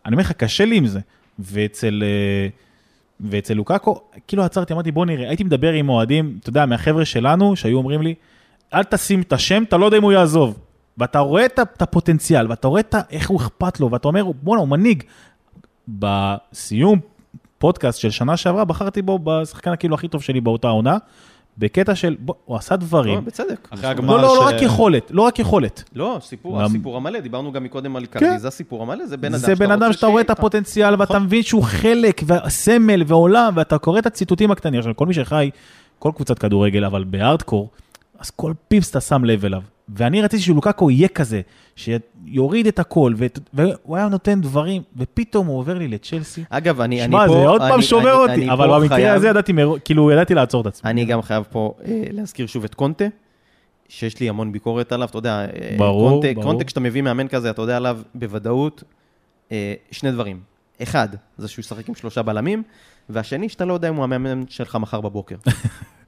אני 0.05 0.13
אומר 0.13 0.21
לך, 0.23 0.31
קשה 0.31 0.65
לי 0.65 0.77
עם 0.77 0.85
זה. 0.87 0.99
ואצל, 1.39 2.03
אה, 2.05 2.47
ואצל 3.19 3.53
לוקאקו, 3.53 4.01
כאילו 4.27 4.43
עצרתי, 4.43 4.73
אמרתי, 4.73 4.91
בוא 4.91 5.05
נראה, 5.05 5.27
הייתי 5.27 5.43
מדבר 5.43 5.73
עם 5.73 5.89
אוהדים, 5.89 6.37
אתה 6.41 6.49
יודע, 6.49 6.65
מהחבר'ה 6.65 7.05
שלנו, 7.05 7.55
שהיו 7.55 7.77
אומרים 7.77 8.01
לי, 8.01 8.15
אל 8.73 8.83
תשים 8.83 9.21
את 9.21 9.33
השם, 9.33 9.63
אתה 9.63 9.77
לא 9.77 9.85
יודע 9.85 9.97
אם 9.97 10.03
הוא 10.03 10.11
יעזוב. 10.11 10.59
ואתה 10.97 11.19
רואה 11.19 11.45
את 11.45 11.81
הפוטנציאל, 11.81 12.47
ואתה 12.49 12.67
רואה 12.67 12.79
את 12.79 12.95
איך 13.11 13.29
הוא 13.29 13.37
אכפת 13.37 13.79
לו, 13.79 13.91
ואתה 13.91 14.07
אומר, 14.07 14.25
בואנה, 14.41 14.61
הוא 14.61 14.67
מנהיג. 14.67 15.03
בסיום 15.87 16.99
פודקאסט 17.57 17.99
של 17.99 18.09
שנה 18.09 18.37
שעברה, 18.37 18.65
בחרתי 18.65 19.01
בו 19.01 19.19
בשחקן 19.23 19.71
הכאילו 19.71 19.95
הכי 19.95 20.07
טוב 20.07 20.23
שלי 20.23 20.41
באותה 20.41 20.67
עונה, 20.67 20.97
בקטע 21.59 21.95
של, 21.95 22.15
בוא, 22.19 22.33
הוא 22.45 22.57
עשה 22.57 22.75
לא, 22.75 22.79
דברים. 22.81 23.25
בצדק. 23.25 23.67
אחרי 23.71 23.89
הגמר 23.89 24.15
לא, 24.17 24.21
לא, 24.21 24.35
לא 24.35 24.45
רק 24.47 24.61
יכולת, 24.61 25.11
לא 25.11 25.21
רק 25.21 25.39
יכולת. 25.39 25.83
לא, 25.95 26.17
סיפור, 26.21 26.59
גם- 26.59 26.65
הסיפור 26.65 26.97
המלא, 26.97 27.19
דיברנו 27.19 27.51
גם 27.51 27.63
מקודם 27.63 27.95
על 27.95 28.05
כן. 28.05 28.19
קרדי, 28.19 28.39
זה 28.39 28.47
הסיפור 28.47 28.81
המלא, 28.83 29.05
זה 29.05 29.17
בן 29.17 29.27
אדם 29.33 29.37
זה 29.37 29.55
בן 29.55 29.71
אדם 29.71 29.81
רוצה 29.83 29.93
שאתה 29.93 30.07
רואה 30.07 30.21
את. 30.21 30.29
הפוטנציאל, 30.29 30.95
ואתה 31.01 31.19
מבין 31.19 31.43
שהוא 31.43 31.63
חלק, 31.63 32.21
והסמל, 32.25 33.03
ועולם, 33.07 33.53
ואתה 33.55 33.77
קורא 33.77 33.99
את 33.99 34.05
הציטוטים 34.05 34.51
הקטנים. 34.51 34.79
עכשיו, 34.79 34.95
כל 34.95 35.05
מי 35.05 35.13
שחי, 35.13 35.49
כל 35.99 36.11
קבוצת 36.15 36.39
כדורגל, 36.39 36.85
אבל 36.85 37.03
בהארדקור, 37.03 37.69
אז 38.19 38.29
כל 38.29 38.53
פיפס 38.67 38.89
אתה 38.91 39.01
שם 39.01 39.25
לב 39.25 39.45
אליו. 39.45 39.61
ואני 39.95 40.21
רציתי 40.21 40.43
שלוקאקו 40.43 40.91
יהיה 40.91 41.07
כזה, 41.07 41.41
שיוריד 41.75 42.67
את 42.67 42.79
הכל, 42.79 43.13
ואת- 43.17 43.39
והוא 43.53 43.97
היה 43.97 44.07
נותן 44.07 44.41
דברים, 44.41 44.81
ופתאום 44.97 45.47
הוא 45.47 45.57
עובר 45.59 45.77
לי 45.77 45.87
לצ'לסי. 45.87 46.43
אגב, 46.49 46.81
אני, 46.81 47.01
אני 47.03 47.11
שמע, 47.11 47.27
פה... 47.27 47.33
זה 47.33 47.47
עוד 47.47 47.61
פעם 47.61 47.73
אני- 47.73 47.81
שובר 47.83 48.01
אני- 48.11 48.31
אותי, 48.31 48.33
אני 48.33 48.51
אבל 48.51 48.67
במקרה 48.67 48.97
חייב- 48.97 49.15
הזה 49.15 49.27
ידעתי, 49.27 49.51
מראש- 49.53 49.79
כאילו, 49.85 50.11
ידעתי 50.11 50.33
לעצור 50.33 50.61
את 50.61 50.65
עצמי. 50.67 50.89
אני 50.91 51.05
גם 51.05 51.21
חייב 51.21 51.43
פה 51.51 51.73
אה, 51.85 52.03
להזכיר 52.11 52.47
שוב 52.47 52.63
את 52.63 52.75
קונטה, 52.75 53.05
שיש 53.89 54.19
לי 54.19 54.29
המון 54.29 54.51
ביקורת 54.51 54.91
עליו, 54.91 55.07
אתה 55.07 55.17
יודע, 55.17 55.39
אה, 55.45 55.75
ברור, 55.77 56.09
קונטה, 56.09 56.33
ברור. 56.33 56.43
קונטה 56.45 56.63
כשאתה 56.63 56.79
מביא 56.79 57.01
מאמן 57.01 57.27
כזה, 57.27 57.49
אתה 57.49 57.61
יודע 57.61 57.77
עליו 57.77 57.99
בוודאות 58.15 58.83
אה, 59.51 59.73
שני 59.91 60.11
דברים. 60.11 60.39
אחד, 60.83 61.09
זה 61.37 61.47
שהוא 61.47 61.63
ישחק 61.63 61.89
עם 61.89 61.95
שלושה 61.95 62.21
בלמים, 62.21 62.63
והשני, 63.09 63.49
שאתה 63.49 63.65
לא 63.65 63.73
יודע 63.73 63.89
אם 63.89 63.95
הוא 63.95 64.03
המאמן 64.03 64.43
שלך 64.49 64.75
מחר 64.75 65.01
בבוקר. 65.01 65.35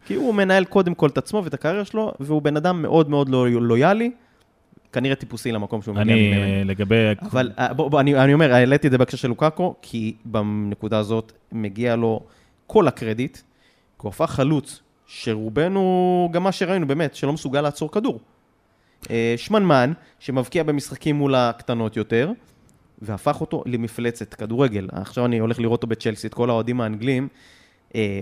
כי 0.05 0.15
הוא 0.15 0.35
מנהל 0.35 0.65
קודם 0.65 0.93
כל 0.93 1.09
את 1.09 1.17
עצמו 1.17 1.43
ואת 1.43 1.53
הקריירה 1.53 1.85
שלו, 1.85 2.13
והוא 2.19 2.41
בן 2.41 2.57
אדם 2.57 2.81
מאוד 2.81 3.09
מאוד 3.09 3.29
לא 3.29 3.49
לויאלי, 3.49 4.11
כנראה 4.93 5.15
טיפוסי 5.15 5.51
למקום 5.51 5.81
שהוא 5.81 5.95
מגיע 5.95 6.13
אני, 6.13 6.29
ממנו. 6.29 6.41
אה, 6.41 6.63
לגבי... 6.65 6.95
אבל 7.21 7.51
אה, 7.59 7.73
בוא, 7.73 7.91
בוא, 7.91 7.99
אני, 7.99 8.15
אני 8.15 8.33
אומר, 8.33 8.53
העליתי 8.53 8.87
את 8.87 8.91
זה 8.91 8.97
בהקשר 8.97 9.17
של 9.17 9.27
לוקאקו, 9.27 9.75
כי 9.81 10.15
בנקודה 10.25 10.97
הזאת 10.97 11.31
מגיע 11.51 11.95
לו 11.95 12.19
כל 12.67 12.87
הקרדיט, 12.87 13.37
כי 13.37 13.41
הוא 13.97 14.09
הפך 14.09 14.31
חלוץ, 14.31 14.81
שרובנו, 15.07 16.29
גם 16.31 16.43
מה 16.43 16.51
שראינו 16.51 16.87
באמת, 16.87 17.15
שלא 17.15 17.33
מסוגל 17.33 17.61
לעצור 17.61 17.91
כדור. 17.91 18.19
אה, 19.09 19.33
שמנמן, 19.37 19.93
שמבקיע 20.19 20.63
במשחקים 20.63 21.15
מול 21.15 21.35
הקטנות 21.35 21.97
יותר, 21.97 22.31
והפך 23.01 23.41
אותו 23.41 23.63
למפלצת 23.65 24.33
כדורגל. 24.33 24.87
עכשיו 24.91 25.25
אני 25.25 25.39
הולך 25.39 25.59
לראות 25.59 25.77
אותו 25.77 25.87
בצ'לסי, 25.87 26.27
את 26.27 26.33
כל 26.33 26.49
האוהדים 26.49 26.81
האנגלים, 26.81 27.27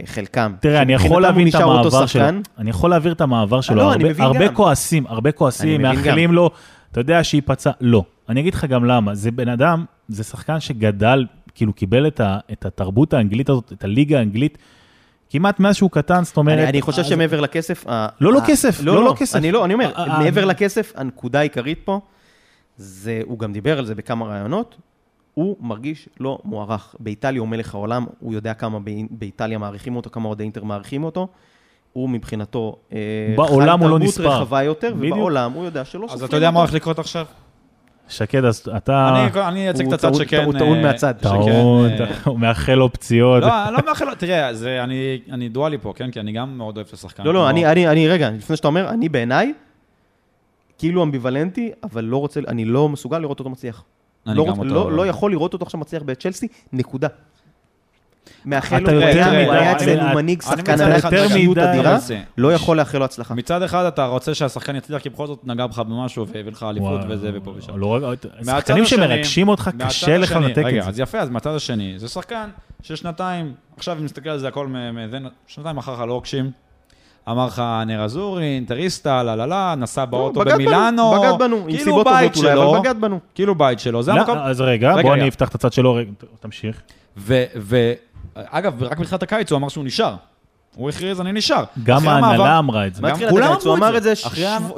חלקם. 0.05 0.53
תראה, 0.59 0.81
אני 0.81 0.93
יכול 0.93 1.21
להבין 1.21 1.47
את 1.47 1.55
המעבר 1.55 2.05
שלו. 2.05 2.23
אני 2.57 2.69
יכול 2.69 2.89
להעביר 2.89 3.11
את 3.13 3.21
המעבר 3.21 3.61
שלו. 3.61 3.75
לא, 3.75 3.93
אני 3.93 4.03
מבין 4.03 4.25
הרבה 4.25 4.47
גם. 4.47 4.55
כועסים, 4.55 5.07
הרבה 5.07 5.31
כועסים, 5.31 5.81
מאחלים 5.81 6.33
לו, 6.33 6.49
אתה 6.91 6.99
יודע, 6.99 7.23
שייפצע. 7.23 7.71
לא. 7.81 8.03
אני 8.29 8.39
אגיד 8.41 8.53
לך 8.53 8.65
גם 8.65 8.85
למה. 8.85 9.15
זה 9.15 9.31
בן 9.31 9.49
אדם, 9.49 9.85
זה 10.07 10.23
שחקן 10.23 10.59
שגדל, 10.59 11.25
כאילו 11.55 11.73
קיבל 11.73 12.07
את 12.07 12.19
ה- 12.19 12.37
את 12.51 12.65
התרבות 12.65 13.13
האנגלית 13.13 13.49
הזאת, 13.49 13.71
את 13.77 13.83
הליגה 13.83 14.19
האנגלית, 14.19 14.57
כמעט 15.29 15.59
מאז 15.59 15.75
שהוא 15.75 15.91
קטן, 15.91 16.23
זאת 16.23 16.37
אומרת... 16.37 16.57
אני, 16.59 16.67
אני 16.69 16.81
חושב 16.81 16.99
אז- 16.99 17.05
שמעבר 17.07 17.39
לכסף... 17.41 17.85
לא, 18.21 18.33
לא 18.33 18.39
כסף, 18.47 18.79
לא, 18.83 19.03
לא 19.03 19.15
כסף. 19.17 19.35
אני 19.35 19.51
לא, 19.51 19.65
אני 19.65 19.73
אומר, 19.73 19.91
אה, 19.95 20.03
אה, 20.03 20.19
מעבר 20.19 20.41
אה. 20.41 20.45
לכסף, 20.45 20.93
הנקודה 20.95 21.39
העיקרית 21.39 21.79
פה, 21.85 21.99
זה, 22.77 23.21
הוא 23.25 23.39
גם 23.39 23.53
דיבר 23.53 23.79
על 23.79 23.85
זה 23.85 23.95
בכמה 23.95 24.25
ראיונות, 24.25 24.75
הוא 25.39 25.55
מרגיש 25.59 26.09
לא 26.19 26.37
מוערך. 26.45 26.95
באיטליה 26.99 27.39
הוא 27.39 27.47
מלך 27.47 27.75
העולם, 27.75 28.05
הוא 28.19 28.33
יודע 28.33 28.53
כמה 28.53 28.79
באי- 28.79 29.07
באיטליה 29.11 29.57
מעריכים 29.57 29.95
אותו, 29.95 30.09
כמה 30.09 30.27
אוהדי 30.27 30.43
אינטר 30.43 30.63
מעריכים 30.63 31.03
אותו. 31.03 31.27
הוא 31.93 32.09
מבחינתו 32.09 32.75
אה, 32.93 32.97
בעולם 33.35 33.79
הוא 33.79 33.89
לא 33.89 33.93
תרבות 33.95 34.01
נספר. 34.07 34.41
רחבה 34.41 34.63
יותר, 34.63 34.93
בדיוק. 34.93 35.13
ובעולם 35.15 35.51
הוא 35.51 35.65
יודע 35.65 35.85
שלא 35.85 36.05
אז 36.05 36.11
סופרים 36.11 36.27
אתה 36.27 36.37
יודע 36.37 36.51
מה 36.51 36.59
אותו. 36.59 36.69
הולך 36.71 36.81
לקרות 36.81 36.99
עכשיו? 36.99 37.25
שקד, 38.09 38.45
אז 38.45 38.69
אתה... 38.77 39.25
אני- 39.47 39.67
אייצג 39.67 39.87
את 39.87 39.93
הצד 39.93 40.13
שכן... 40.13 40.43
הוא 40.45 40.53
טעון 40.53 40.77
אה, 40.77 40.81
מהצד. 40.83 41.13
טעון, 41.21 41.89
אה, 41.89 42.05
הוא 42.25 42.39
מאחל 42.39 42.73
לו 42.73 42.93
פציעות. 42.93 43.43
לא, 43.43 43.67
אני 43.67 43.73
לא 43.73 43.79
מאחל 43.85 44.05
לו, 44.05 44.15
תראה, 44.15 44.49
אני, 45.31 45.49
דואלי 45.49 45.77
פה, 45.77 45.93
כן? 45.95 46.11
כי 46.11 46.19
אני 46.19 46.31
גם 46.31 46.57
מאוד 46.57 46.77
אוהב 46.77 46.87
את 46.87 46.93
השחקן. 46.93 47.23
לא, 47.23 47.33
לא, 47.33 47.49
אני, 47.49 48.07
רגע, 48.07 48.29
לפני 48.29 48.55
שאתה 48.55 48.67
אומר, 48.67 48.89
אני 48.89 49.09
בעיניי, 49.09 49.53
כאילו 50.77 51.03
אמביוולנטי, 51.03 51.71
אבל 51.83 52.03
לא 52.03 52.17
רוצה, 52.17 52.39
אני 52.47 52.65
לא 52.65 52.89
מסוגל 52.89 53.19
לראות 53.19 53.39
אותו 53.39 53.49
מצליח. 53.49 53.83
לא, 54.33 54.43
רוצ- 54.43 54.49
אותו- 54.59 54.89
לא, 54.89 54.97
לא 54.97 55.07
יכול 55.07 55.31
לראות 55.31 55.53
אותו 55.53 55.65
עכשיו 55.65 55.79
מצליח 55.79 56.03
בצ'לסי, 56.03 56.47
נקודה. 56.73 57.07
מאחל 58.45 58.75
אתה 58.83 58.91
לו, 58.91 58.99
הוא 59.45 59.53
היה- 59.53 59.71
אצלנו 59.71 60.15
מנהיג 60.15 60.41
שחקן 60.41 60.73
אישיות 61.35 61.57
מדי- 61.57 61.69
אדירה, 61.69 61.97
לא 62.37 62.53
יכול 62.53 62.77
לאחל 62.77 62.97
לו 62.97 63.05
הצלחה. 63.05 63.33
מצד 63.33 63.63
אחד 63.63 63.85
אתה 63.85 64.05
רוצה 64.05 64.33
שהשחקן 64.35 64.75
יצליח, 64.75 65.01
כי 65.01 65.09
בכל 65.09 65.27
זאת 65.27 65.39
נגע 65.43 65.67
בך 65.67 65.79
במשהו 65.79 66.27
והביא 66.27 66.51
לך 66.51 66.63
אליפות 66.69 66.89
וזה 67.09 67.31
ופה 67.33 67.53
ושם. 67.57 67.77
לא 67.77 68.01
שחקנים 68.59 68.85
שמרגשים 68.85 69.47
אותך, 69.47 69.69
קשה 69.87 70.17
לך 70.17 70.31
לנתק 70.31 70.57
את 70.79 70.83
זה. 70.83 70.89
אז 70.89 70.99
יפה, 70.99 71.19
אז 71.19 71.29
מהצד 71.29 71.55
השני, 71.55 71.93
זה 71.99 72.07
שחקן 72.07 72.49
של 72.81 72.95
שנתיים, 72.95 73.53
עכשיו 73.77 73.97
אם 73.97 74.05
נסתכל 74.05 74.29
על 74.29 74.39
זה 74.39 74.47
הכל, 74.47 74.67
שנתיים 75.47 75.77
אחר 75.77 75.93
לך 75.93 75.99
לא 75.99 76.13
רוכשים. 76.13 76.51
אמר 77.31 77.45
לך 77.45 77.63
נר 77.87 78.03
אזורי, 78.03 78.43
אינטריסטה, 78.55 79.23
לה 79.23 79.35
לה 79.35 79.45
לה, 79.45 79.75
נסע 79.77 80.05
באוטו 80.05 80.39
לא, 80.39 80.45
בגד 80.45 80.53
במילאנו. 80.53 81.11
בגד 81.11 81.39
בנו, 81.39 81.55
עם 81.57 81.63
כאילו 81.67 81.83
סיבות 81.83 82.07
בית 82.07 82.33
טובות 82.33 82.45
אולי, 82.45 82.55
שלו, 82.55 82.71
אבל 82.71 82.79
בגד 82.79 83.01
בנו. 83.01 83.19
כאילו 83.35 83.55
בית 83.55 83.79
שלו, 83.79 84.03
זה 84.03 84.11
לא, 84.13 84.19
המקום. 84.19 84.37
אז 84.37 84.61
רגע, 84.61 85.01
בוא. 85.01 85.13
אני 85.13 85.27
אפתח 85.27 85.49
את 85.49 85.55
הצד 85.55 85.73
שלו, 85.73 85.97
תמשיך. 86.39 86.81
ו... 87.17 87.43
ו- 87.55 87.93
אגב, 88.35 88.83
רק 88.83 88.97
בתחילת 88.99 89.23
הקיץ 89.23 89.51
הוא 89.51 89.57
אמר 89.57 89.69
שהוא 89.69 89.83
נשאר. 89.85 90.15
הוא 90.75 90.89
הכריז, 90.89 91.21
אני 91.21 91.31
נשאר. 91.31 91.63
גם 91.83 92.07
ההנהלה 92.07 92.59
אמרה 92.59 92.87
את 92.87 92.95
זה. 92.95 93.01
מה 93.01 93.07
גם 93.07 93.13
התחילת 93.13 93.31
כולם 93.31 93.51
הקיץ? 93.51 93.65
הוא 93.65 93.73
אמרו 93.75 93.85
את 93.85 93.89
אמר 93.89 93.97
את 93.97 94.03
זה. 94.03 94.13
זה 94.13 94.21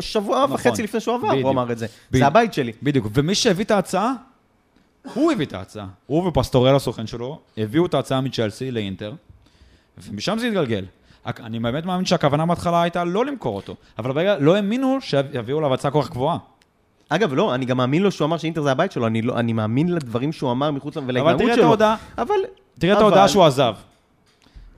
שבוע- 0.01 0.43
נכון. 0.43 0.55
וחצי 0.55 0.83
לפני 0.83 0.99
שהוא 0.99 1.15
עבר. 1.15 1.31
הוא 1.41 1.49
אמר 1.51 1.71
את 1.71 1.77
זה. 1.77 1.85
זה 2.11 2.27
הבית 2.27 2.53
שלי. 2.53 2.71
בדיוק, 2.83 3.07
ומי 3.13 3.35
שהביא 3.35 3.65
את 3.65 3.71
ההצעה, 3.71 4.13
הוא 5.13 5.31
הביא 5.31 5.45
את 5.45 5.53
ההצעה. 5.53 5.85
הוא 6.07 6.27
ופסטורל 6.27 6.75
הסוכן 6.75 7.07
שלו, 7.07 7.39
הביאו 7.57 7.85
את 7.85 7.93
ההצעה 7.93 8.21
מצ'לסי 8.21 8.71
לאינטר, 8.71 9.13
ומשם 9.97 10.37
זה 10.37 10.47
התגלגל. 10.47 10.85
אני 11.25 11.59
באמת 11.59 11.85
מאמין 11.85 12.05
שהכוונה 12.05 12.45
בהתחלה 12.45 12.81
הייתה 12.81 13.03
לא 13.03 13.25
למכור 13.25 13.55
אותו, 13.55 13.75
אבל 13.99 14.11
ברגע 14.11 14.35
לא 14.39 14.55
האמינו 14.55 14.97
שיביאו 15.01 15.57
עליו 15.57 15.73
הצעה 15.73 15.91
כל 15.91 16.01
כך 16.01 16.09
גבוהה. 16.09 16.37
אגב, 17.09 17.33
לא, 17.33 17.55
אני 17.55 17.65
גם 17.65 17.77
מאמין 17.77 18.03
לו 18.03 18.11
שהוא 18.11 18.25
אמר 18.25 18.37
שאינטר 18.37 18.61
זה 18.61 18.71
הבית 18.71 18.91
שלו, 18.91 19.07
אני 19.07 19.21
לא- 19.21 19.39
אני 19.39 19.53
מאמין 19.53 19.93
לדברים 19.95 20.31
שהוא 20.31 20.51
אמר 20.51 20.71
מחוץ 20.71 20.97
ל- 20.97 20.99
אבל 20.99 21.09
ולהתנהגות 21.09 21.39
תראה 21.41 21.51
את 21.53 21.57
שלו. 21.57 21.65
ההודעה, 21.65 21.95
אבל... 22.17 22.33
תראה 22.79 22.93
את 22.93 22.97
אבל- 22.97 23.05
ההודעה 23.05 23.27
שהוא 23.27 23.43
עזב. 23.43 23.73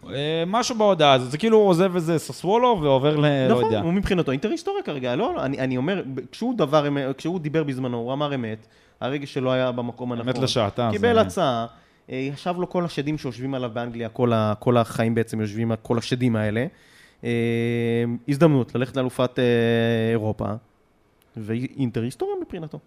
אה, 0.09 0.43
משהו 0.47 0.75
בהודעה 0.77 1.13
הזאת, 1.13 1.31
זה 1.31 1.37
כאילו 1.37 1.57
הוא 1.57 1.69
עוזב 1.69 1.95
איזה 1.95 2.19
ססוולו 2.19 2.79
ועובר 2.81 3.15
ל... 3.17 3.25
לא 3.25 3.51
נכון, 3.55 3.65
יודע. 3.65 3.81
הוא 3.81 3.93
מבחינתו 3.93 4.31
אינטר 4.31 4.49
היסטוריה 4.49 4.83
כרגע, 4.83 5.15
לא, 5.15 5.33
לא, 5.35 5.45
אני, 5.45 5.59
אני 5.59 5.77
אומר, 5.77 6.01
כשהוא 6.31 6.57
דבר, 6.57 6.85
כשהוא 7.17 7.39
דיבר 7.39 7.63
בזמנו, 7.63 7.97
הוא 7.97 8.13
אמר 8.13 8.35
אמת, 8.35 8.65
הרגש 9.01 9.33
שלו 9.33 9.51
היה 9.51 9.71
במקום 9.71 10.11
הנכון. 10.11 10.27
אמת 10.29 10.37
לשעתה, 10.37 10.89
קיבל 10.91 11.13
זה- 11.13 11.21
הצעה, 11.21 11.65
ישב 12.09 12.55
לו 12.57 12.69
כל 12.69 12.85
השדים 12.85 13.17
שיושבים 13.17 13.53
עליו 13.53 13.69
באנגליה, 13.73 14.09
כל, 14.09 14.33
ה, 14.33 14.53
כל 14.59 14.77
החיים 14.77 15.15
בעצם 15.15 15.41
יושבים 15.41 15.71
על 15.71 15.77
כל 15.81 15.97
השדים 15.97 16.35
האלה. 16.35 16.65
אה, 17.23 17.29
הזדמנות 18.27 18.75
ללכת 18.75 18.97
לאלופת 18.97 19.39
אה, 19.39 19.43
אירופה, 20.11 20.45
ואינטר 21.37 22.01
היסטוריה 22.03 22.35
מבחינתו. 22.45 22.79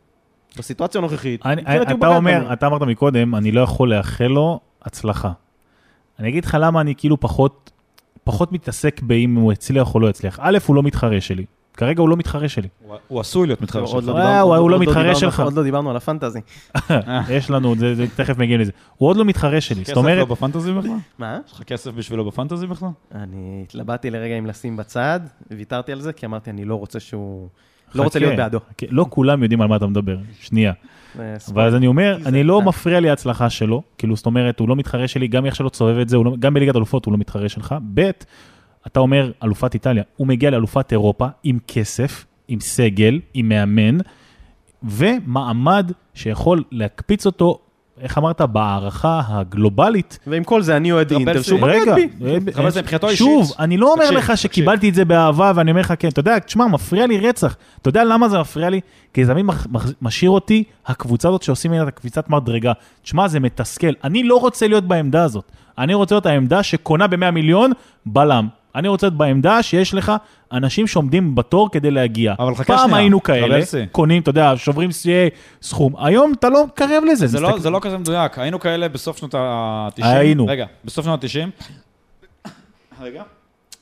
בסיטואציה 0.59 0.99
הנוכחית, 0.99 1.47
אני- 1.47 1.63
מבחינתי 1.63 1.93
הוא 1.93 1.99
אתה 1.99 2.17
אומר. 2.17 2.53
אתה 2.53 2.67
אמרת 2.67 2.83
מקודם, 2.83 3.35
אני 3.35 3.53
לא 3.53 3.61
יכול 3.61 3.95
לאחל 3.95 4.25
לו 4.27 4.61
הצלחה. 4.83 5.33
אני 6.19 6.29
אגיד 6.29 6.45
לך 6.45 6.57
למה 6.61 6.81
אני 6.81 6.95
כאילו 6.97 7.21
פחות, 7.21 7.71
פחות 8.25 8.53
מתעסק 8.53 9.01
באם 9.03 9.35
הוא 9.35 9.53
הצליח 9.53 9.95
או 9.95 10.01
לא 10.01 10.09
הצליח. 10.09 10.39
א', 10.43 10.59
הוא 10.67 10.77
לא 10.77 10.83
מתחרה 10.83 11.21
שלי. 11.21 11.45
כרגע 11.77 12.01
הוא 12.01 12.09
לא 12.09 12.17
מתחרה 12.17 12.49
שלי. 12.49 12.69
הוא- 13.09 13.21
עשוי 13.21 13.47
להיות 13.47 13.61
מתחרה 13.63 13.87
שלך. 13.87 14.05
לא 14.07 14.19
אה, 14.19 14.41
הוא- 14.41 14.71
לא 14.71 14.77
עוד 14.77 14.83
מתחרה 14.83 15.15
שלך. 15.15 15.41
עוד 15.41 15.53
לא 15.53 15.63
דיברנו 15.63 15.91
על 15.91 15.97
הפנטזי. 15.97 16.41
יש 17.37 17.51
לנו, 17.51 17.75
זה, 17.77 17.95
זה, 17.95 18.07
תכף 18.17 18.39
מגיעים 18.39 18.61
לזה. 18.61 18.73
הוא 18.97 19.09
עוד 19.09 19.17
לא 19.17 19.25
מתחרה 19.25 19.61
שלי. 19.61 19.77
זאת 19.79 19.87
כסף 19.87 19.97
אומרת, 19.97 20.19
לא 20.19 20.25
בפנטזי 20.25 20.73
בכלל? 20.73 20.91
מה? 21.19 21.39
יש 21.47 21.53
לך 21.53 21.63
כסף 21.63 21.91
בשבילו 21.91 22.25
בפנטזי 22.25 22.67
בכלל? 22.67 22.89
אני 23.15 23.63
התלבטתי 23.67 24.11
לרגע 24.11 24.39
אם 24.39 24.47
לשים 24.47 24.77
בצד, 24.77 25.21
ויתרתי 25.51 25.93
על 25.93 26.01
זה, 26.01 26.13
כי 26.13 26.27
אמרתי, 26.27 26.51
אני 26.51 26.65
לא 26.65 26.75
רוצה 26.75 27.01
שהוא... 27.01 27.49
לא 27.95 28.03
רוצה 28.03 28.19
להיות 28.19 28.37
בעדו. 28.37 28.59
לא 28.91 29.07
כולם 29.11 29.43
יודעים 29.43 29.61
על 29.63 29.69
מה 29.69 29.77
אתה 29.77 29.87
מדבר. 29.87 30.17
שנייה. 30.41 30.73
אה, 31.19 31.37
ואז 31.55 31.75
אני 31.75 31.87
אומר, 31.87 32.19
אני 32.27 32.45
לא 32.45 32.59
קטן. 32.61 32.69
מפריע 32.69 33.01
לי 33.01 33.11
ההצלחה 33.11 33.51
שלו, 33.51 33.83
כאילו, 33.99 34.17
זאת 34.17 34.27
אומרת, 34.27 34.61
הוא 34.61 34.69
לא 34.69 34.77
מתחרה 34.77 35.09
שלי, 35.09 35.29
גם 35.29 35.47
איך 35.47 35.57
שלא 35.57 35.69
תסובב 35.69 35.99
את 35.99 36.09
זה, 36.09 36.17
לא- 36.17 36.35
גם 36.39 36.55
בליגת 36.55 36.77
אלופות 36.77 37.05
הוא 37.05 37.13
לא 37.13 37.19
מתחרה 37.19 37.49
שלך. 37.49 37.75
ב', 37.95 38.11
אתה 38.87 39.01
אומר, 39.01 39.31
אלופת 39.45 39.75
איטליה, 39.75 40.03
הוא 40.17 40.27
מגיע 40.27 40.51
לאלופת 40.51 40.93
אירופה 40.93 41.27
עם 41.45 41.59
כסף, 41.69 42.25
עם 42.49 42.61
סגל, 42.61 43.21
עם 43.35 43.49
מאמן, 43.49 43.99
ומעמד 44.83 45.93
שיכול 46.15 46.63
להקפיץ 46.73 47.27
אותו, 47.27 47.59
איך 48.01 48.19
אמרת, 48.19 48.41
בהערכה 48.41 49.23
הגלובלית. 49.29 50.19
ועם 50.27 50.45
כל 50.45 50.63
זה, 50.63 50.77
אני 50.77 50.93
אוהד 50.93 51.13
אינטר. 51.13 51.43
שהוא 51.43 51.61
בגד 51.61 51.81
רגע, 51.83 51.95
בי. 51.95 52.09
אבל 52.55 52.71
זה 52.71 52.83
מבחינתו 52.83 53.17
שוב, 53.17 53.41
אישית. 53.43 53.61
אני 53.61 53.77
לא 53.77 53.93
אומר 53.93 54.11
לך. 54.11 54.33
שקיבלתי 54.37 54.89
את 54.89 54.95
זה 54.95 55.05
באהבה, 55.05 55.53
ואני 55.55 55.71
אומר 55.71 55.81
לך, 55.81 55.95
כן, 55.99 56.09
אתה 56.09 56.21
יודע, 56.21 56.39
תשמע, 56.39 56.67
מפריע 56.67 57.07
לי 57.07 57.29
רצח. 57.29 57.57
אתה 57.83 57.89
יודע 57.89 58.05
למה 58.05 58.29
זה 58.29 58.39
מפריע 58.39 58.71
לי? 58.71 58.81
כי 59.15 59.25
זה 59.25 59.33
תמיד 59.33 59.47
משאיר 60.03 60.31
אותי, 60.31 60.65
הקבוצה 60.87 61.29
הזאת 61.29 61.43
שעושים 61.43 61.71
ממנה 61.71 61.83
את 61.83 61.89
הקפיצת 61.89 62.31
מדרגה. 62.31 62.73
תשמע, 63.03 63.29
זה 63.29 63.41
מתסכל. 63.41 63.93
אני 64.05 64.23
לא 64.23 64.37
רוצה 64.37 64.69
להיות 64.69 64.85
בעמדה 64.85 65.25
הזאת. 65.25 65.53
אני 65.79 65.95
רוצה 65.95 66.15
להיות 66.15 66.27
העמדה 66.27 66.63
שקונה 66.63 67.07
ב-100 67.07 67.31
מיליון 67.31 67.73
בלם. 68.07 68.49
אני 68.77 68.89
רוצה 68.89 69.07
להיות 69.07 69.19
בעמדה 69.19 69.63
שיש 69.63 69.95
לך 69.95 70.13
אנשים 70.53 70.87
שעומדים 70.87 71.35
בתור 71.35 71.71
כדי 71.71 71.91
להגיע. 71.91 72.35
אבל 72.39 72.55
חכה 72.55 72.65
פעם 72.65 72.79
שנייה, 72.89 72.97
היינו 72.99 73.23
כאלה, 73.23 73.49
טרבלסי. 73.49 73.87
קונים, 73.93 74.23
אתה 74.23 74.31
יודע, 74.31 74.53
שוברים 74.57 74.93
שיאי 74.93 75.29
סכום. 75.63 75.95
היום 75.99 76.33
אתה 76.39 76.49
לא 76.49 76.65
קרוב 76.75 77.03
לזה. 77.13 77.27
זה 77.27 77.41
לא, 77.41 77.49
מסתכל- 77.49 77.61
זה 77.61 77.71
לא 77.71 77.79
כזה 77.83 77.99
מדויק, 77.99 78.39
היינו 78.39 78.61
כאלה 78.61 78.89
בסוף 78.89 79.17
שנות 79.19 79.35
ה-90. 79.35 80.07
היינו. 80.07 80.47
רגע, 80.47 80.67
בסוף 80.85 81.05
שנות 81.05 81.25
ה-90. 81.25 81.65
רגע. 83.01 83.23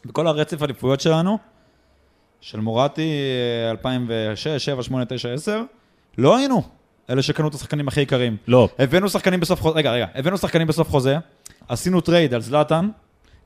בכל 0.05 0.27
הרצף 0.27 0.62
האליפויות 0.62 1.01
שלנו, 1.01 1.39
של 2.41 2.61
מורטי, 2.61 3.11
אה, 3.66 3.71
2006, 3.71 4.65
7, 4.65 4.83
8, 4.83 5.05
9, 5.05 5.33
10, 5.33 5.62
לא 6.19 6.37
היינו 6.37 6.62
אלה 7.11 7.23
שקנו 7.23 7.49
את 7.49 7.55
השחקנים 7.55 7.89
הכי 7.89 8.01
יקרים. 8.01 8.37
לא. 8.49 8.69
הבאנו 8.79 9.09
שחקנים 9.09 9.41
בסוף 9.41 9.61
חוזה, 9.62 9.79
רגע, 9.79 9.93
רגע, 9.93 10.07
הבאנו 10.15 10.39
שחקנים 10.39 10.66
בסוף 10.66 10.91
חוזה, 10.91 11.16
עשינו 11.69 12.01
trade 12.01 12.35
על 12.35 12.41
זלאטן, 12.41 12.89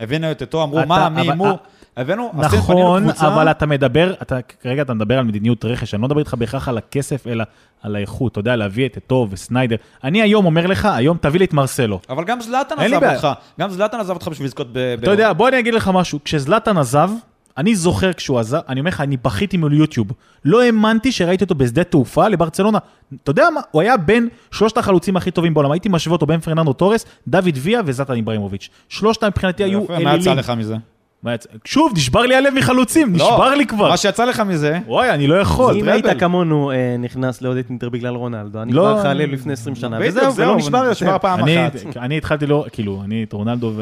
הבאנו 0.01 0.31
את 0.31 0.43
אתו, 0.43 0.63
אמרו, 0.63 0.81
מה, 0.87 1.09
מי, 1.09 1.31
מו, 1.31 1.59
הבאנו, 1.97 2.33
נכון, 2.35 3.11
אבל 3.11 3.51
אתה 3.51 3.67
מדבר, 3.67 4.15
אתה, 4.23 4.39
כרגע 4.63 4.83
אתה 4.83 4.95
מדבר 4.95 5.19
על 5.19 5.25
מדיניות 5.25 5.65
רכש, 5.65 5.95
אני 5.95 6.03
לא 6.03 6.09
מדבר 6.09 6.21
איתך 6.21 6.35
בהכרח 6.35 6.69
על 6.69 6.79
הכסף, 6.79 7.27
אלא 7.27 7.45
על 7.83 7.97
האיכות, 7.97 8.33
אתה 8.33 8.41
יודע, 8.41 8.57
להביא 8.57 8.87
את 8.87 8.97
אתו 8.97 9.27
וסניידר. 9.31 9.77
אני 10.05 10.23
היום 10.23 10.47
אומר 10.47 10.67
לך, 10.67 10.89
היום 10.93 11.17
תביא 11.21 11.39
לי 11.39 11.45
את 11.45 11.53
מרסלו. 11.53 12.01
אבל 12.09 12.25
גם 12.25 12.41
זלאטן 12.41 12.75
עזב. 12.79 13.05
אותך, 13.05 13.29
גם 13.61 13.71
זלאטן 13.71 14.01
עזב 14.01 14.15
אותך 14.15 14.29
בשביל 14.29 14.47
לזכות 14.47 14.69
ב... 14.73 14.79
אתה 14.79 15.11
יודע, 15.11 15.33
בוא 15.33 15.49
אני 15.49 15.59
אגיד 15.59 15.75
לך 15.75 15.91
משהו, 15.95 16.19
כשזלאטן 16.25 16.79
עזב, 16.79 17.11
אני 17.59 17.77
זוכר 17.77 18.13
כשהוא 18.13 18.39
עזב, 18.39 18.59
אני 18.69 18.81
אומר 18.81 18.89
לך, 18.89 19.01
אני 19.01 19.17
בכיתי 19.17 19.57
מול 19.57 19.73
יוטיוב. 19.73 20.13
לא 20.45 20.63
האמנתי 20.63 21.13
שראיתי 21.13 21.45
אותו 21.45 21.55
בשדה 21.55 21.85
תעופה 21.85 22.29
לברצלונה. 22.29 22.79
אתה 23.23 23.31
יודע 23.31 23.49
מה, 23.55 23.61
הוא 23.71 23.83
היה 23.83 23.97
בין 23.97 24.29
שלושת 24.51 24.79
החלוצים 24.79 25.17
הכי 25.17 25.31
טובים 25.31 25.55
בעולם, 25.55 25.71
הייתי 25.71 25.89
משווה 25.89 26.13
אותו 26.13 26.27
בין 26.27 26.41
פרננדו 26.41 26.73
טורס, 26.73 27.05
דוד 27.29 27.55
ויה 27.55 27.81
וזלאטן 27.85 28.15
איברהימוביץ'. 28.15 28.69
שלושתם 28.89 29.27
מבחינתי 29.27 29.65
היו 29.65 29.85
יפה, 29.85 29.99
מה 29.99 30.01
יצא 30.01 30.15
אלילים. 30.15 30.39
לך 30.39 30.51
מזה? 30.51 30.77
שוב, 31.65 31.93
נשבר 31.97 32.21
לי 32.21 32.35
הלב 32.35 32.55
מחלוצים, 32.55 33.13
נשבר 33.13 33.55
לי 33.55 33.67
כבר. 33.67 33.89
מה 33.89 33.97
שיצא 33.97 34.25
לך 34.25 34.41
מזה, 34.41 34.79
וואי, 34.87 35.11
אני 35.11 35.27
לא 35.27 35.35
יכול. 35.35 35.77
אם. 35.79 35.89
היית 35.89 36.07
כמונו 36.19 36.71
אה, 36.71 36.97
נכנס 36.99 37.43
לעודד 37.43 37.63
אינטר 37.69 37.89
בגלל 37.89 38.15
רונלדו, 38.15 38.63
אני 38.63 38.73
לא, 38.73 38.83
כבר 38.83 39.01
לך 39.01 39.05
הלב 39.05 39.31
לפני 39.31 39.53
20 39.53 39.77
שנה, 39.77 39.99
וזהו, 40.01 40.31
זהו, 40.31 40.47
ולא 40.49 40.57
נשבר 40.57 40.91
נשבר 40.91 41.07
יותר. 41.07 41.19
פעם 41.19 41.41
אני, 41.41 41.67
אחת. 41.67 41.97
אני 41.97 42.19
התחלתי 42.19 42.47
לא, 42.47 42.65
כאילו, 42.73 43.03
אני 43.05 43.25
את 43.25 43.33
רונלדו, 43.33 43.73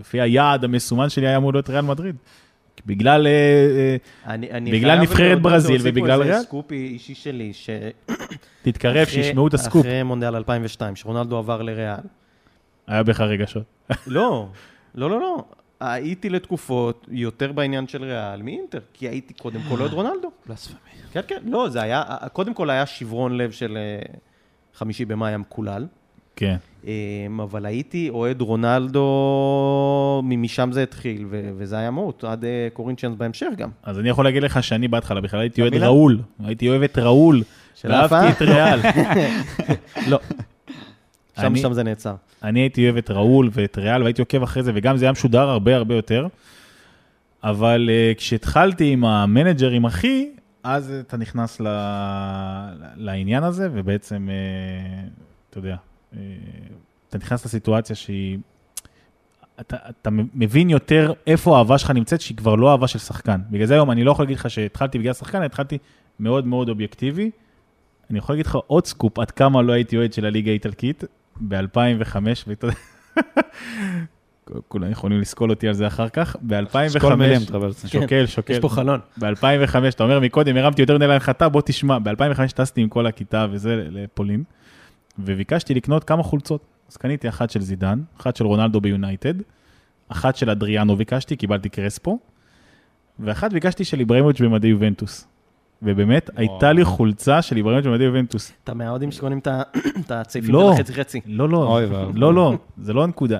לפי 0.00 0.20
היעד 0.20 0.64
המסומן 0.64 1.08
שלי 1.08 1.26
היה 1.26 1.36
אמור 1.36 1.52
להיות 1.52 1.70
ריאל 1.70 1.84
מדריד. 1.84 2.16
בגלל... 2.86 3.26
אה, 3.26 3.32
אה, 3.32 4.34
אני, 4.34 4.50
אני 4.50 4.72
בגלל 4.72 5.00
נבחרת 5.00 5.42
ברזיל 5.42 5.80
ובגלל 5.84 6.22
ריאל? 6.22 6.42
סקופ 6.42 6.72
אישי 6.72 7.14
שלי, 7.14 7.52
ש... 7.52 7.70
תתקרב, 8.62 9.06
שישמעו 9.06 9.48
את 9.48 9.54
הסקופ. 9.54 9.80
אחרי 9.80 10.02
מונדיאל 10.02 10.36
2002, 10.36 10.96
שרונלדו 10.96 11.38
עבר 11.38 11.62
לריאל. 11.62 12.00
היה 12.86 13.02
בך 13.02 13.20
רגשות. 13.20 13.64
לא, 14.06 14.48
לא, 14.94 15.10
לא, 15.10 15.20
לא. 15.20 15.44
הייתי 15.80 16.28
לתקופות 16.28 17.06
יותר 17.10 17.52
בעניין 17.52 17.88
של 17.88 18.04
ריאל 18.04 18.42
מאינטר, 18.42 18.80
כי 18.92 19.08
הייתי 19.08 19.34
קודם 19.34 19.60
כל 19.68 19.80
אוהד 19.80 19.92
רונלדו. 19.92 20.30
בלספמי. 20.46 20.76
כן, 21.12 21.20
כן, 21.28 21.42
לא, 21.44 21.68
זה 21.68 21.82
היה, 21.82 22.04
קודם 22.32 22.54
כל 22.54 22.70
היה 22.70 22.86
שברון 22.86 23.36
לב 23.36 23.50
של 23.50 23.76
אה, 23.76 24.14
חמישי 24.74 25.04
במאי 25.04 25.34
המקולל, 25.34 25.86
כן. 26.36 26.56
אמ, 26.86 27.40
אבל 27.40 27.66
הייתי 27.66 28.08
אוהד 28.10 28.40
רונלדו, 28.40 30.22
משם 30.24 30.72
זה 30.72 30.82
התחיל, 30.82 31.26
ו- 31.30 31.50
וזה 31.56 31.78
היה 31.78 31.90
מהות, 31.90 32.24
עד 32.24 32.44
אה, 32.44 32.68
קורינצ'יאנס 32.72 33.16
בהמשך 33.16 33.46
גם. 33.56 33.70
אז 33.82 33.98
אני 33.98 34.08
יכול 34.08 34.24
להגיד 34.24 34.42
לך 34.42 34.62
שאני 34.62 34.88
בהתחלה 34.88 35.20
בכלל 35.20 35.40
הייתי 35.40 35.62
אוהד? 35.62 35.74
ראול. 35.74 36.18
הייתי 36.44 36.68
אוהב 36.68 36.82
את 36.82 36.98
ראול. 36.98 37.42
ואהבתי? 37.84 38.28
את 38.30 38.42
ריאל. 38.42 38.80
לא. 40.10 40.18
שם, 41.40 41.56
שם 41.56 41.72
זה 41.72 41.82
נעצר. 41.82 42.14
אני 42.42 42.60
הייתי 42.60 42.84
אוהב 42.84 42.96
את 42.96 43.10
ראול 43.10 43.50
ואת 43.52 43.78
ריאל, 43.78 44.02
והייתי 44.02 44.22
עוקב 44.22 44.42
אחרי 44.42 44.62
זה, 44.62 44.72
וגם 44.74 44.96
זה 44.96 45.04
היה 45.04 45.12
משודר 45.12 45.48
הרבה 45.48 45.76
הרבה 45.76 45.94
יותר. 45.94 46.26
אבל 47.44 47.90
uh, 47.90 48.18
כשהתחלתי 48.18 48.92
עם 48.92 49.04
המנג'ר, 49.04 49.70
עם 49.70 49.86
אחי, 49.86 50.28
אז 50.62 50.92
אתה 51.06 51.16
נכנס 51.16 51.60
ל... 51.60 51.66
לעניין 52.96 53.44
הזה, 53.44 53.68
ובעצם, 53.72 54.28
uh, 54.28 55.10
אתה 55.50 55.58
יודע, 55.58 55.76
אתה 57.08 57.18
נכנס 57.18 57.44
לסיטואציה 57.44 57.96
שהיא... 57.96 58.38
אתה, 59.60 59.76
אתה 59.88 60.10
מבין 60.12 60.70
יותר 60.70 61.12
איפה 61.26 61.56
האהבה 61.56 61.78
שלך 61.78 61.90
נמצאת, 61.90 62.20
שהיא 62.20 62.36
כבר 62.36 62.54
לא 62.54 62.70
אהבה 62.70 62.88
של 62.88 62.98
שחקן. 62.98 63.40
בגלל 63.50 63.66
זה 63.66 63.74
היום 63.74 63.90
אני 63.90 64.04
לא 64.04 64.10
יכול 64.10 64.22
להגיד 64.24 64.36
לך 64.36 64.50
שהתחלתי 64.50 64.98
בגלל 64.98 65.12
שחקן, 65.12 65.42
התחלתי 65.42 65.78
מאוד 66.20 66.46
מאוד 66.46 66.68
אובייקטיבי. 66.68 67.30
אני 68.10 68.18
יכול 68.18 68.32
להגיד 68.32 68.46
לך 68.46 68.58
עוד 68.66 68.86
סקופ 68.86 69.18
עד 69.18 69.30
כמה 69.30 69.62
לא 69.62 69.72
הייתי 69.72 69.96
אוהד 69.96 70.12
של 70.12 70.26
הליגה 70.26 70.50
האיטלקית, 70.50 71.04
ב-2005, 71.40 72.16
ואתה 72.46 72.66
יודע, 72.66 72.76
כולם 74.68 74.90
יכולים 74.90 75.20
לסקול 75.20 75.50
אותי 75.50 75.68
על 75.68 75.74
זה 75.74 75.86
אחר 75.86 76.08
כך, 76.08 76.36
ב-2005, 76.42 77.00
כל 77.00 77.14
מילים. 77.14 77.40
שוקל, 77.86 78.26
שוקל, 78.26 78.52
יש 78.52 78.58
פה 78.58 78.68
חלון. 78.68 79.00
ב-2005, 79.18 79.88
אתה 79.88 80.04
אומר 80.04 80.20
מקודם, 80.20 80.56
הרמתי 80.56 80.82
יותר 80.82 80.96
מדי 80.96 81.06
להנחתה, 81.06 81.48
בוא 81.48 81.62
תשמע, 81.64 81.98
ב-2005 81.98 82.52
טסתי 82.54 82.80
עם 82.80 82.88
כל 82.88 83.06
הכיתה 83.06 83.46
וזה 83.50 83.86
לפולין, 83.90 84.44
וביקשתי 85.18 85.74
לקנות 85.74 86.04
כמה 86.04 86.22
חולצות. 86.22 86.64
אז 86.90 86.96
קניתי 86.96 87.28
אחת 87.28 87.50
של 87.50 87.60
זידן, 87.60 88.00
אחת 88.20 88.36
של 88.36 88.46
רונלדו 88.46 88.80
ביונייטד, 88.80 89.34
אחת 90.08 90.36
של 90.36 90.50
אדריאנו 90.50 90.96
ביקשתי, 90.96 91.36
קיבלתי 91.36 91.68
קרספו, 91.68 92.18
ואחת 93.20 93.52
ביקשתי 93.52 93.84
של 93.84 94.00
איבראימוביץ' 94.00 94.40
במדי 94.40 94.68
יובנטוס. 94.68 95.26
ובאמת, 95.82 96.30
הייתה 96.36 96.72
לי 96.72 96.84
חולצה 96.84 97.42
של 97.42 97.56
איבראימוביץ' 97.56 97.86
במדי 97.90 98.04
יובנטוס. 98.04 98.52
אתה 98.64 98.74
מהאוהדים 98.74 99.12
שקונים 99.12 99.38
את 99.38 100.10
הצעיפים 100.10 100.52
לא. 100.54 100.72
של 100.76 100.80
החצי 100.82 100.94
חצי. 100.94 101.20
לא, 101.26 101.48
לא, 101.48 101.56
אוי. 101.56 101.86
לא, 102.14 102.34
לא, 102.34 102.54
זה 102.78 102.92
לא 102.92 103.04
הנקודה. 103.04 103.38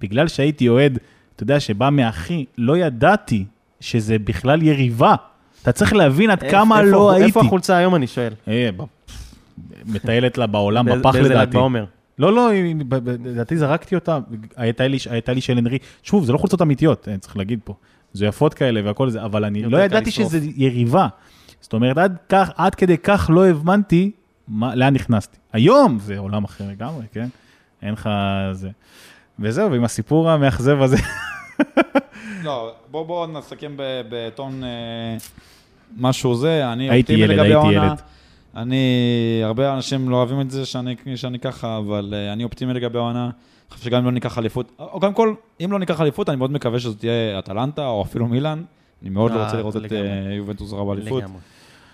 בגלל 0.00 0.28
שהייתי 0.28 0.68
אוהד, 0.68 0.98
אתה 1.36 1.42
יודע, 1.42 1.60
שבא 1.60 1.90
מאחי, 1.90 2.44
לא 2.58 2.76
ידעתי 2.76 3.44
שזה 3.80 4.18
בכלל 4.18 4.62
יריבה. 4.62 5.14
אתה 5.62 5.72
צריך 5.72 5.92
להבין 5.92 6.30
עד 6.30 6.42
כמה 6.50 6.80
איפה- 6.80 6.90
לא 6.90 7.10
הייתי. 7.10 7.26
איפה 7.26 7.40
החולצה 7.40 7.76
היום, 7.76 7.94
אני 7.94 8.06
שואל? 8.06 8.32
מטיילת 9.86 10.38
לה 10.38 10.46
בעולם 10.46 10.86
בפח 10.86 11.12
באיזה 11.12 11.28
ל"ג 11.28 11.32
לדעתי. 11.34 11.50
בעומר? 11.50 11.84
לא, 12.18 12.32
לא, 12.32 12.50
לדעתי 13.24 13.56
זרקתי 13.56 13.94
אותה, 13.94 14.18
הייתה 14.56 14.88
לי, 14.88 14.98
הייתה 15.10 15.32
לי 15.32 15.40
של 15.40 15.58
הנרי, 15.58 15.78
שוב, 16.02 16.24
זה 16.24 16.32
לא 16.32 16.38
חולצות 16.38 16.62
אמיתיות, 16.62 17.08
אה, 17.08 17.18
צריך 17.18 17.36
להגיד 17.36 17.60
פה, 17.64 17.74
זה 18.12 18.26
יפות 18.26 18.54
כאלה 18.54 18.80
והכל 18.84 19.10
זה, 19.10 19.24
אבל 19.24 19.44
אני 19.44 19.62
לא 19.62 19.78
ידעתי 19.78 20.10
לשרוף. 20.10 20.28
שזה 20.32 20.38
יריבה. 20.56 21.08
זאת 21.60 21.72
אומרת, 21.72 21.98
עד, 21.98 22.16
כך, 22.28 22.50
עד 22.56 22.74
כדי 22.74 22.98
כך 22.98 23.30
לא 23.32 23.46
הבנתי 23.46 24.10
מה, 24.48 24.74
לאן 24.74 24.94
נכנסתי. 24.94 25.36
היום 25.52 25.98
זה 25.98 26.18
עולם 26.18 26.44
אחר 26.44 26.64
לגמרי, 26.70 27.04
כן? 27.12 27.28
אין 27.82 27.92
לך 27.92 28.10
זה. 28.52 28.70
וזהו, 29.38 29.70
ועם 29.70 29.84
הסיפור 29.84 30.30
המאכזב 30.30 30.82
הזה, 30.82 30.96
לא, 32.44 32.74
בוא 32.90 33.06
בוא 33.06 33.26
נסכם 33.26 33.72
בטון 33.76 34.64
אה, 34.64 35.16
משהו 35.96 36.34
זה, 36.34 36.72
אני 36.72 36.90
הייתי 36.90 37.12
אופטימי 37.12 37.34
ילד, 37.34 37.44
הייתי. 37.44 37.72
ילד. 37.72 38.00
אני, 38.56 38.84
הרבה 39.44 39.74
אנשים 39.74 40.08
לא 40.08 40.16
אוהבים 40.16 40.40
את 40.40 40.50
זה 40.50 40.66
שאני, 40.66 40.96
שאני 41.16 41.38
ככה, 41.38 41.78
אבל 41.78 42.14
אה, 42.16 42.32
אני 42.32 42.44
אופטימי 42.44 42.74
לגבי 42.74 42.98
העונה. 42.98 43.24
אני 43.24 43.32
חושב 43.70 43.84
שגם 43.84 43.98
אם 43.98 44.04
לא 44.04 44.10
ניקח 44.10 44.38
אליפות, 44.38 44.72
או 44.78 45.00
קודם 45.00 45.14
כל, 45.14 45.34
אם 45.64 45.72
לא 45.72 45.78
ניקח 45.78 46.00
אליפות, 46.00 46.28
אני 46.28 46.36
מאוד 46.36 46.52
מקווה 46.52 46.80
שזו 46.80 46.94
תהיה 46.94 47.38
אטלנטה 47.38 47.86
או 47.86 48.02
אפילו 48.02 48.26
מילאן. 48.26 48.62
אני 49.02 49.10
מאוד 49.10 49.32
לא 49.32 49.36
אה, 49.36 49.44
רוצה 49.44 49.56
לראות 49.56 49.76
את. 49.76 49.92
אה, 49.92 50.34
יובנטוס 50.36 50.72
רע 50.72 50.84
באליפות. 50.84 51.22
לגמרי. 51.22 51.38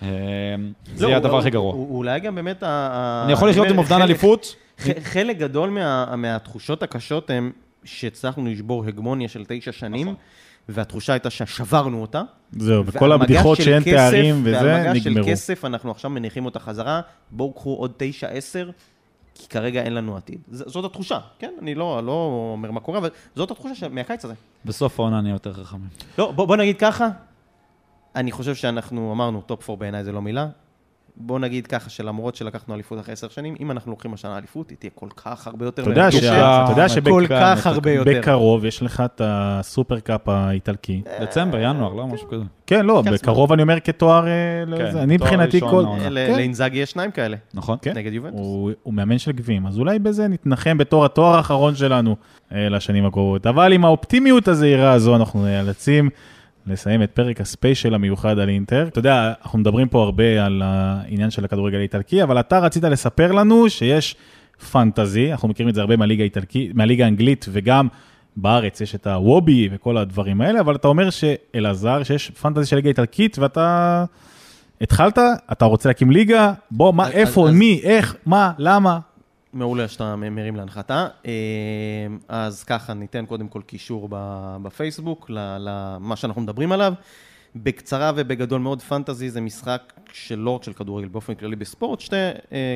אה, 0.03 0.09
לא, 0.59 0.97
זה 0.97 1.07
יהיה 1.07 1.17
הדבר 1.17 1.39
הכי 1.39 1.51
גרוע. 1.51 1.75
אולי 1.75 2.21
גם 2.21 2.35
באמת... 2.35 2.63
אני 2.63 3.33
יכול 3.33 3.51
לחיות 3.51 3.67
עם 3.67 3.79
אובדן 3.79 4.03
אליפות. 4.03 4.55
חלק 5.03 5.39
גדול 5.39 5.71
מה- 5.71 6.17
מהתחושות 6.17 6.83
הקשות 6.83 7.31
הם 7.31 7.53
שהצלחנו 7.85 8.47
לשבור 8.47 8.85
הגמוניה 8.85 9.29
של 9.29 9.45
תשע 9.49 9.73
שנים, 9.73 10.07
נכון. 10.07 10.15
והתחושה 10.73 11.13
הייתה 11.13 11.31
ששברנו 11.31 12.03
אותה. 12.03 12.23
זהו, 12.53 12.87
וכל 12.87 13.13
הבדיחות 13.13 13.59
שאין 13.59 13.83
כסף- 13.83 13.91
תארים 13.97 14.41
וזה, 14.45 14.57
ועל 14.57 14.91
מגש 14.93 15.03
של 15.03 15.11
נגמרו. 15.11 15.27
כסף 15.29 15.65
אנחנו 15.65 15.91
עכשיו 15.91 16.11
מניחים 16.11 16.45
אותה 16.45 16.59
חזרה, 16.61 17.01
בואו 17.31 17.53
קחו 17.53 17.75
עוד 17.75 17.93
תשע, 17.97 18.27
עשר, 18.29 18.71
כי 19.35 19.49
כרגע 19.49 19.83
אין 19.83 19.95
לנו 19.95 20.17
עתיד. 20.17 20.39
ז- 20.51 20.65
זאת 20.67 20.85
התחושה, 20.85 21.19
כן? 21.39 21.51
אני 21.63 21.75
לא, 21.75 22.01
לא 22.07 22.13
אומר 22.53 22.71
מה 22.71 22.81
קורה, 22.81 22.99
אבל 22.99 23.11
זאת 23.37 23.51
התחושה 23.51 23.75
ש- 23.75 23.83
מהקיץ 23.83 24.25
הזה. 24.25 24.35
בסוף 24.65 25.01
העונה 25.01 25.21
נהיה 25.21 25.33
יותר 25.33 25.53
חכמים. 25.53 25.89
לא, 26.19 26.33
בוא, 26.33 26.47
בוא 26.47 26.57
נגיד 26.57 26.77
ככה, 26.79 27.09
אני 28.17 28.33
חושב 28.33 28.55
שאנחנו 28.55 29.13
אמרנו, 29.13 29.41
top 29.41 29.71
4 29.71 29.81
בעיניי 29.81 30.05
זה 30.05 30.13
לא 30.13 30.23
מילה. 30.23 30.47
בוא 31.17 31.39
נגיד 31.39 31.67
ככה, 31.67 31.91
שלמרות 31.91 32.35
שלקחנו 32.37 32.75
אליפות 32.75 33.01
אחרי 33.01 33.13
עשר 33.13 33.29
שנים, 33.29 33.55
אם 33.61 33.71
אנחנו 33.71 33.91
לוקחים 33.91 34.15
השנה 34.15 34.39
אליפות, 34.39 34.71
היא 34.71 34.79
תהיה 34.79 34.91
כל 34.95 35.09
כך 35.17 35.47
הרבה 35.47 35.65
יותר 35.65 35.83
אתה 35.83 35.91
יודע 35.91 36.03
מרגשת. 36.03 36.21
שה- 36.21 36.65
אתה 36.65 36.73
יודע 36.73 36.83
כל 36.89 36.95
שבק- 37.27 37.29
כך 37.29 37.67
הרבה 37.67 37.93
יותר. 37.93 38.11
בקרוב 38.21 38.65
יש 38.65 38.83
לך 38.83 39.03
את 39.05 39.21
ה 39.25 39.37
super 39.37 40.01
cup 40.01 40.29
האיטלקי. 40.29 41.03
דצמבר, 41.21 41.59
ינואר, 41.61 41.93
לא 41.95 42.07
משהו 42.07 42.29
כזה. 42.29 42.43
כן, 42.67 42.87
לא, 42.87 43.03
כן, 43.05 43.13
בקרוב 43.13 43.53
אני 43.53 43.63
אומר 43.63 43.81
כתואר, 43.81 44.27
אה, 44.27 44.33
לזה. 44.67 45.03
אני 45.03 45.15
מבחינתי 45.15 45.61
כל... 45.61 45.85
ל- 46.11 46.27
כן. 46.27 46.37
לאינזאגי 46.37 46.79
יש 46.79 46.91
שניים 46.91 47.11
כאלה, 47.11 47.37
נכון? 47.55 47.79
כן. 47.83 47.93
נגד 47.97 48.13
יובנטוס. 48.13 48.41
הוא, 48.83 48.95
מאמן 48.95 49.19
של 49.19 49.33
גביעים, 49.33 49.67
אז 49.67 49.79
אולי 49.79 49.99
בזה 49.99 50.29
נתנחם 50.29 50.79
בתור 50.79 51.05
התואר 51.05 51.37
האחרון 51.37 51.75
שלנו 51.75 52.17
אה, 52.55 52.69
לשנים 52.69 53.07
הקרובות. 53.07 53.47
אבל 53.47 53.73
עם 53.73 53.85
האופטימיות 53.85 54.49
הזהירה 54.49 54.93
הזו, 54.93 55.17
אנחנו 55.17 55.43
נאלצים 55.45 56.11
לסיים 56.67 57.03
את 57.03 57.11
פרק 57.11 57.41
הספיישל 57.41 57.95
המיוחד 57.95 58.39
על 58.39 58.49
אינטר. 58.49 58.87
אתה 58.89 58.99
יודע, 58.99 59.33
אנחנו 59.43 59.59
מדברים 59.59 59.89
פה 59.89 60.03
הרבה 60.03 60.45
על 60.47 60.63
העניין 60.65 61.31
של 61.31 61.45
הכדורגל 61.45 61.79
האיטלקי, 61.79 62.23
אבל 62.23 62.41
אתה 62.41 62.59
רצית 62.59 62.85
לספר 62.85 63.33
לנו 63.33 63.71
שיש 63.71 64.17
פנטזי, 64.71 65.33
אנחנו 65.33 65.49
מכירים 65.49 65.69
את 65.71 65.75
זה 65.75 65.81
הרבה 65.81 65.97
מהליגה 65.97 66.23
האיטלקית, 66.23 66.75
מהליגה 66.75 67.05
האנגלית, 67.05 67.47
וגם 67.53 67.89
בארץ 68.37 68.81
יש 68.81 68.95
את 68.95 69.07
הוובי 69.07 69.69
וכל 69.73 69.97
הדברים 69.97 70.41
האלה, 70.41 70.61
אבל 70.61 70.75
אתה 70.75 70.89
אומר 70.89 71.11
שאלעזר, 71.11 72.03
שיש 72.03 72.31
פנטזי 72.31 72.67
של 72.67 72.77
ליגה 72.77 72.89
איטלקית, 72.89 73.39
ואתה... 73.39 74.05
התחלת, 74.81 75.19
אתה 75.53 75.65
רוצה 75.65 75.89
להקים 75.89 76.11
ליגה, 76.11 76.53
בוא, 76.71 76.93
מה, 76.93 77.07
אז- 77.07 77.13
איפה, 77.13 77.49
אז- 77.49 77.55
מי, 77.55 77.81
איך, 77.83 78.17
מה, 78.27 78.53
למה? 78.59 78.99
מעולה 79.53 79.89
שאתה 79.89 80.17
מרים 80.17 80.57
להנחתה. 80.57 81.09
אה, 81.27 81.33
אז 82.29 82.65
ככה, 82.65 82.95
ניתן 82.95 83.27
קודם 83.27 83.49
כל 83.49 83.63
קישור 83.63 84.09
בפייסבוק 84.63 85.31
למה 85.31 86.17
שאנחנו 86.17 86.43
מדברים 86.43 86.73
עליו. 86.73 86.95
בקצרה 87.57 88.13
ובגדול 88.17 88.61
מאוד, 88.61 88.83
פנטזי 88.83 89.31
זה 89.31 89.41
משחק 89.41 89.93
שלא 90.13 90.51
רק 90.51 90.63
של 90.63 90.73
כדורגל, 90.73 91.09
באופן 91.09 91.35
כללי 91.35 91.57
בספורט, 91.57 92.01
שאתה 92.01 92.31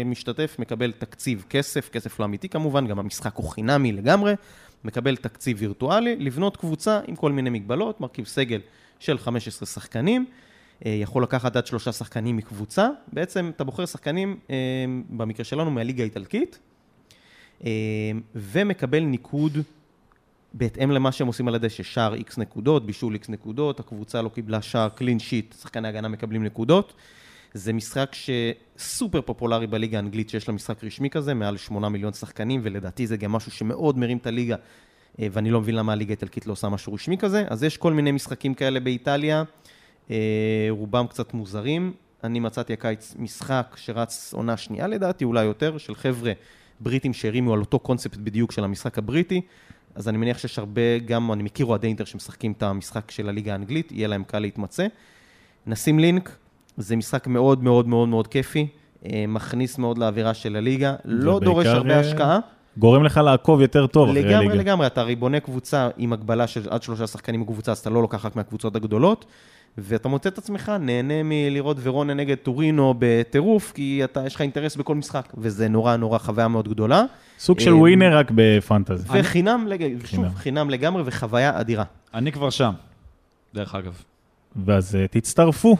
משתתף, 0.04 0.56
מקבל 0.58 0.92
תקציב 0.92 1.44
כסף, 1.50 1.88
כסף 1.88 2.20
לא 2.20 2.24
אמיתי 2.24 2.48
כמובן, 2.48 2.86
גם 2.86 2.98
המשחק 2.98 3.36
הוא 3.36 3.50
חינמי 3.50 3.92
לגמרי, 3.92 4.34
מקבל 4.84 5.16
תקציב 5.16 5.56
וירטואלי, 5.60 6.16
לבנות 6.16 6.56
קבוצה 6.56 7.00
עם 7.06 7.16
כל 7.16 7.32
מיני 7.32 7.50
מגבלות, 7.50 8.00
מרכיב 8.00 8.26
סגל 8.26 8.60
של 8.98 9.18
15 9.18 9.66
שחקנים, 9.66 10.26
יכול 10.84 11.22
לקחת 11.22 11.56
עד 11.56 11.66
שלושה 11.66 11.92
שחקנים 11.92 12.36
מקבוצה, 12.36 12.88
בעצם 13.12 13.50
אתה 13.56 13.64
בוחר 13.64 13.86
שחקנים, 13.86 14.36
אה, 14.50 14.56
במקרה 15.10 15.44
שלנו, 15.44 15.70
מהליגה 15.70 16.02
האיטלקית, 16.02 16.58
אה, 17.64 17.70
ומקבל 18.34 19.00
ניקוד 19.00 19.58
בהתאם 20.54 20.90
למה 20.90 21.12
שהם 21.12 21.26
עושים 21.26 21.48
על 21.48 21.54
הדשא, 21.54 21.82
שער 21.82 22.14
איקס 22.14 22.38
נקודות, 22.38 22.86
בישול 22.86 23.14
איקס 23.14 23.28
נקודות, 23.28 23.80
הקבוצה 23.80 24.22
לא 24.22 24.28
קיבלה 24.28 24.62
שער 24.62 24.88
קלין 24.88 25.18
שיט, 25.18 25.54
שחקני 25.60 25.88
הגנה 25.88 26.08
מקבלים 26.08 26.44
נקודות. 26.44 26.94
זה 27.54 27.72
משחק 27.72 28.14
שסופר 28.14 29.20
פופולרי 29.20 29.66
בליגה 29.66 29.98
האנגלית, 29.98 30.30
שיש 30.30 30.48
לה 30.48 30.54
משחק 30.54 30.84
רשמי 30.84 31.10
כזה, 31.10 31.34
מעל 31.34 31.56
8 31.56 31.88
מיליון 31.88 32.12
שחקנים, 32.12 32.60
ולדעתי 32.62 33.06
זה 33.06 33.16
גם 33.16 33.32
משהו 33.32 33.50
שמאוד 33.50 33.98
מרים 33.98 34.16
את 34.16 34.26
הליגה, 34.26 34.56
אה, 35.20 35.26
ואני 35.32 35.50
לא 35.50 35.60
מבין 35.60 35.74
למה 35.74 35.92
הליגה 35.92 36.10
האיטלקית 36.10 36.46
לא 36.46 36.52
עושה 36.52 36.68
משהו 36.68 36.94
רשמי 36.94 37.18
כזה. 37.18 37.44
אז 37.48 37.62
יש 37.64 37.76
כל 37.76 37.92
מיני 37.92 38.12
משחקים 38.12 38.54
כאלה 38.54 38.80
באיטליה, 38.80 39.38
אה, 39.38 39.44
רובם 40.70 41.06
קצת 41.06 41.34
מוזרים. 41.34 41.92
אני 42.24 42.40
מצאתי 42.40 42.72
הקיץ 42.72 43.14
משחק 43.18 43.76
שרץ 43.76 44.34
עונה 44.36 44.56
שנייה 44.56 44.86
לדעתי, 44.86 45.24
אולי 45.24 45.44
יותר, 45.44 45.78
של 45.78 45.94
חבר'ה 45.94 46.32
בריטים 46.80 47.12
שהרימו 47.12 47.52
על 47.52 47.60
אותו 47.60 47.78
קונספט 47.78 48.16
בדיוק 48.16 48.52
של 48.52 48.64
המשחק 48.64 48.98
הבריטי. 48.98 49.40
אז 49.94 50.08
אני 50.08 50.18
מניח 50.18 50.38
שיש 50.38 50.58
הרבה, 50.58 50.98
גם 50.98 51.32
אני 51.32 51.42
מכיר 51.42 51.66
אוהדי 51.66 51.86
אינטר 51.86 52.04
שמשחקים 52.04 52.52
את 52.52 52.62
המשחק 52.62 53.10
של 53.10 53.28
הליגה 53.28 53.52
האנגלית, 53.52 53.92
יהיה 53.92 54.08
להם 54.08 54.24
קל 54.24 54.38
להתמצא. 54.38 54.86
נשים 55.66 55.98
לינק, 55.98 56.36
זה 56.76 56.96
משחק 56.96 57.26
מאוד 57.26 57.62
מאוד 57.62 57.88
מאוד 57.88 58.08
מאוד 58.08 58.26
כיפי, 58.26 58.66
אה, 59.06 59.24
מכניס 59.28 59.78
מאוד 59.78 59.98
לאווירה 59.98 60.34
של 60.34 60.56
הליגה, 60.56 60.94
לא 61.04 61.40
דורש 61.40 61.66
הרבה 61.66 61.94
אה, 61.94 62.00
השקעה. 62.00 62.38
גורם 62.76 63.04
לך 63.04 63.16
לעקוב 63.16 63.60
יותר 63.60 63.86
טוב 63.86 64.08
אחרי 64.08 64.20
הליגה. 64.20 64.40
לגמרי, 64.40 64.58
לגמרי, 64.58 64.86
אתה 64.86 65.00
הרי 65.00 65.16
בונה 65.16 65.40
קבוצה 65.40 65.88
עם 65.96 66.12
הגבלה 66.12 66.46
של 66.46 66.68
עד 66.70 66.82
שלושה 66.82 67.06
שחקנים 67.06 67.42
בקבוצה, 67.42 67.72
אז 67.72 67.78
אתה 67.78 67.90
לא 67.90 68.02
לוקח 68.02 68.24
רק 68.26 68.36
מהקבוצות 68.36 68.76
הגדולות, 68.76 69.24
ואתה 69.78 70.08
מוצא 70.08 70.28
את 70.28 70.38
עצמך 70.38 70.72
נהנה 70.80 71.14
מלראות 71.24 71.76
ורונה 71.80 72.14
נגד 72.14 72.34
טורינו 72.34 72.94
בטירוף, 72.98 73.72
כי 73.72 74.04
אתה, 74.04 74.26
יש 74.26 74.34
לך 74.34 74.40
אינטרס 74.40 74.76
בכל 74.76 74.94
משחק, 74.94 75.32
וזה 75.38 75.68
נורא 75.68 75.96
נורא 75.96 76.18
חוויה 76.18 76.48
מאוד 76.48 76.68
גדולה. 76.68 77.04
סוג 77.38 77.60
של 77.60 77.70
אה, 77.70 77.76
ווינר 77.76 78.16
רק 78.16 78.30
בפנטזי. 78.34 79.08
וחינם, 79.20 79.66
לג... 79.68 80.04
שוב, 80.06 80.34
חינם. 80.34 80.70
לגמרי 80.70 81.02
וחוויה 81.06 81.60
אדירה. 81.60 81.84
אני 82.14 82.32
כבר 82.32 82.50
שם, 82.50 82.72
דרך 83.54 83.74
אגב. 83.74 84.02
ואז 84.64 84.96
אה, 84.96 85.06
תצטרפו. 85.06 85.76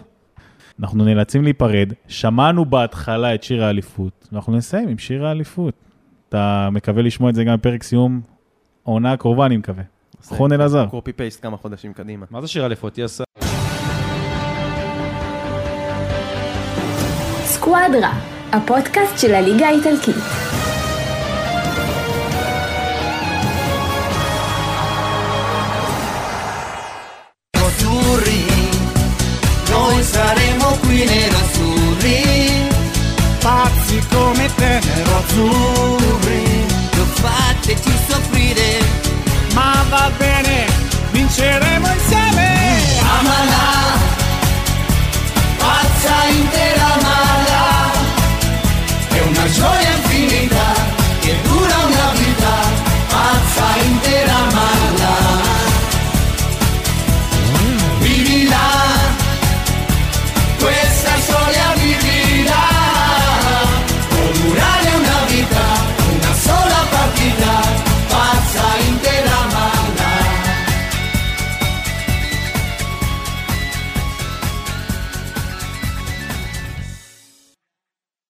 אנחנו 0.81 1.05
נאלצים 1.05 1.45
להיפרד. 1.45 1.93
שמענו 2.09 2.65
בהתחלה 2.65 3.35
את 3.35 3.43
שיר 3.43 3.65
האליפות, 3.65 4.29
ואנחנו 4.33 4.57
נסיים 4.57 4.89
עם 4.89 4.99
שיר 4.99 5.27
האליפות. 5.27 5.75
אתה 6.29 6.69
מקווה 6.73 7.03
לשמוע 7.03 7.31
את 7.31 7.35
זה 7.35 7.45
גם 7.45 7.57
בפרק 7.57 7.83
סיום 7.83 8.21
העונה 8.87 9.13
הקרובה, 9.13 9.47
אני 9.47 9.57
מקווה. 9.57 9.83
נכון, 10.33 10.53
אלעזר? 10.53 10.87
קופי 10.87 11.13
פייסט 11.13 11.43
כמה 11.43 11.57
חודשים 11.57 11.93
קדימה. 11.93 12.27
מה 12.31 12.41
זה 12.41 12.49
שיר 12.49 12.67
אליפות? 12.67 12.99
יס... 12.99 13.21
סקואדרה, 17.64 18.12
הפודקאסט 18.52 19.20
של 19.20 19.36
הליגה 19.36 19.68
האיטלקית. 19.68 20.16
azzurri, 27.54 28.46
noi 29.70 30.04
saremo 30.04 30.78
qui 30.82 31.06
nerazzurri, 31.06 32.68
Pazzi 33.40 34.00
come 34.12 34.50
te, 34.56 34.80
nero 34.84 35.18
azzurri. 35.24 36.66
non 36.96 37.08
fateci 37.22 37.92
soffrire, 38.08 38.80
Ma 39.54 39.84
va 39.90 40.12
bene, 40.18 40.66
vinceremo 41.12 41.88
insieme. 41.88 42.48
ama 43.18 43.38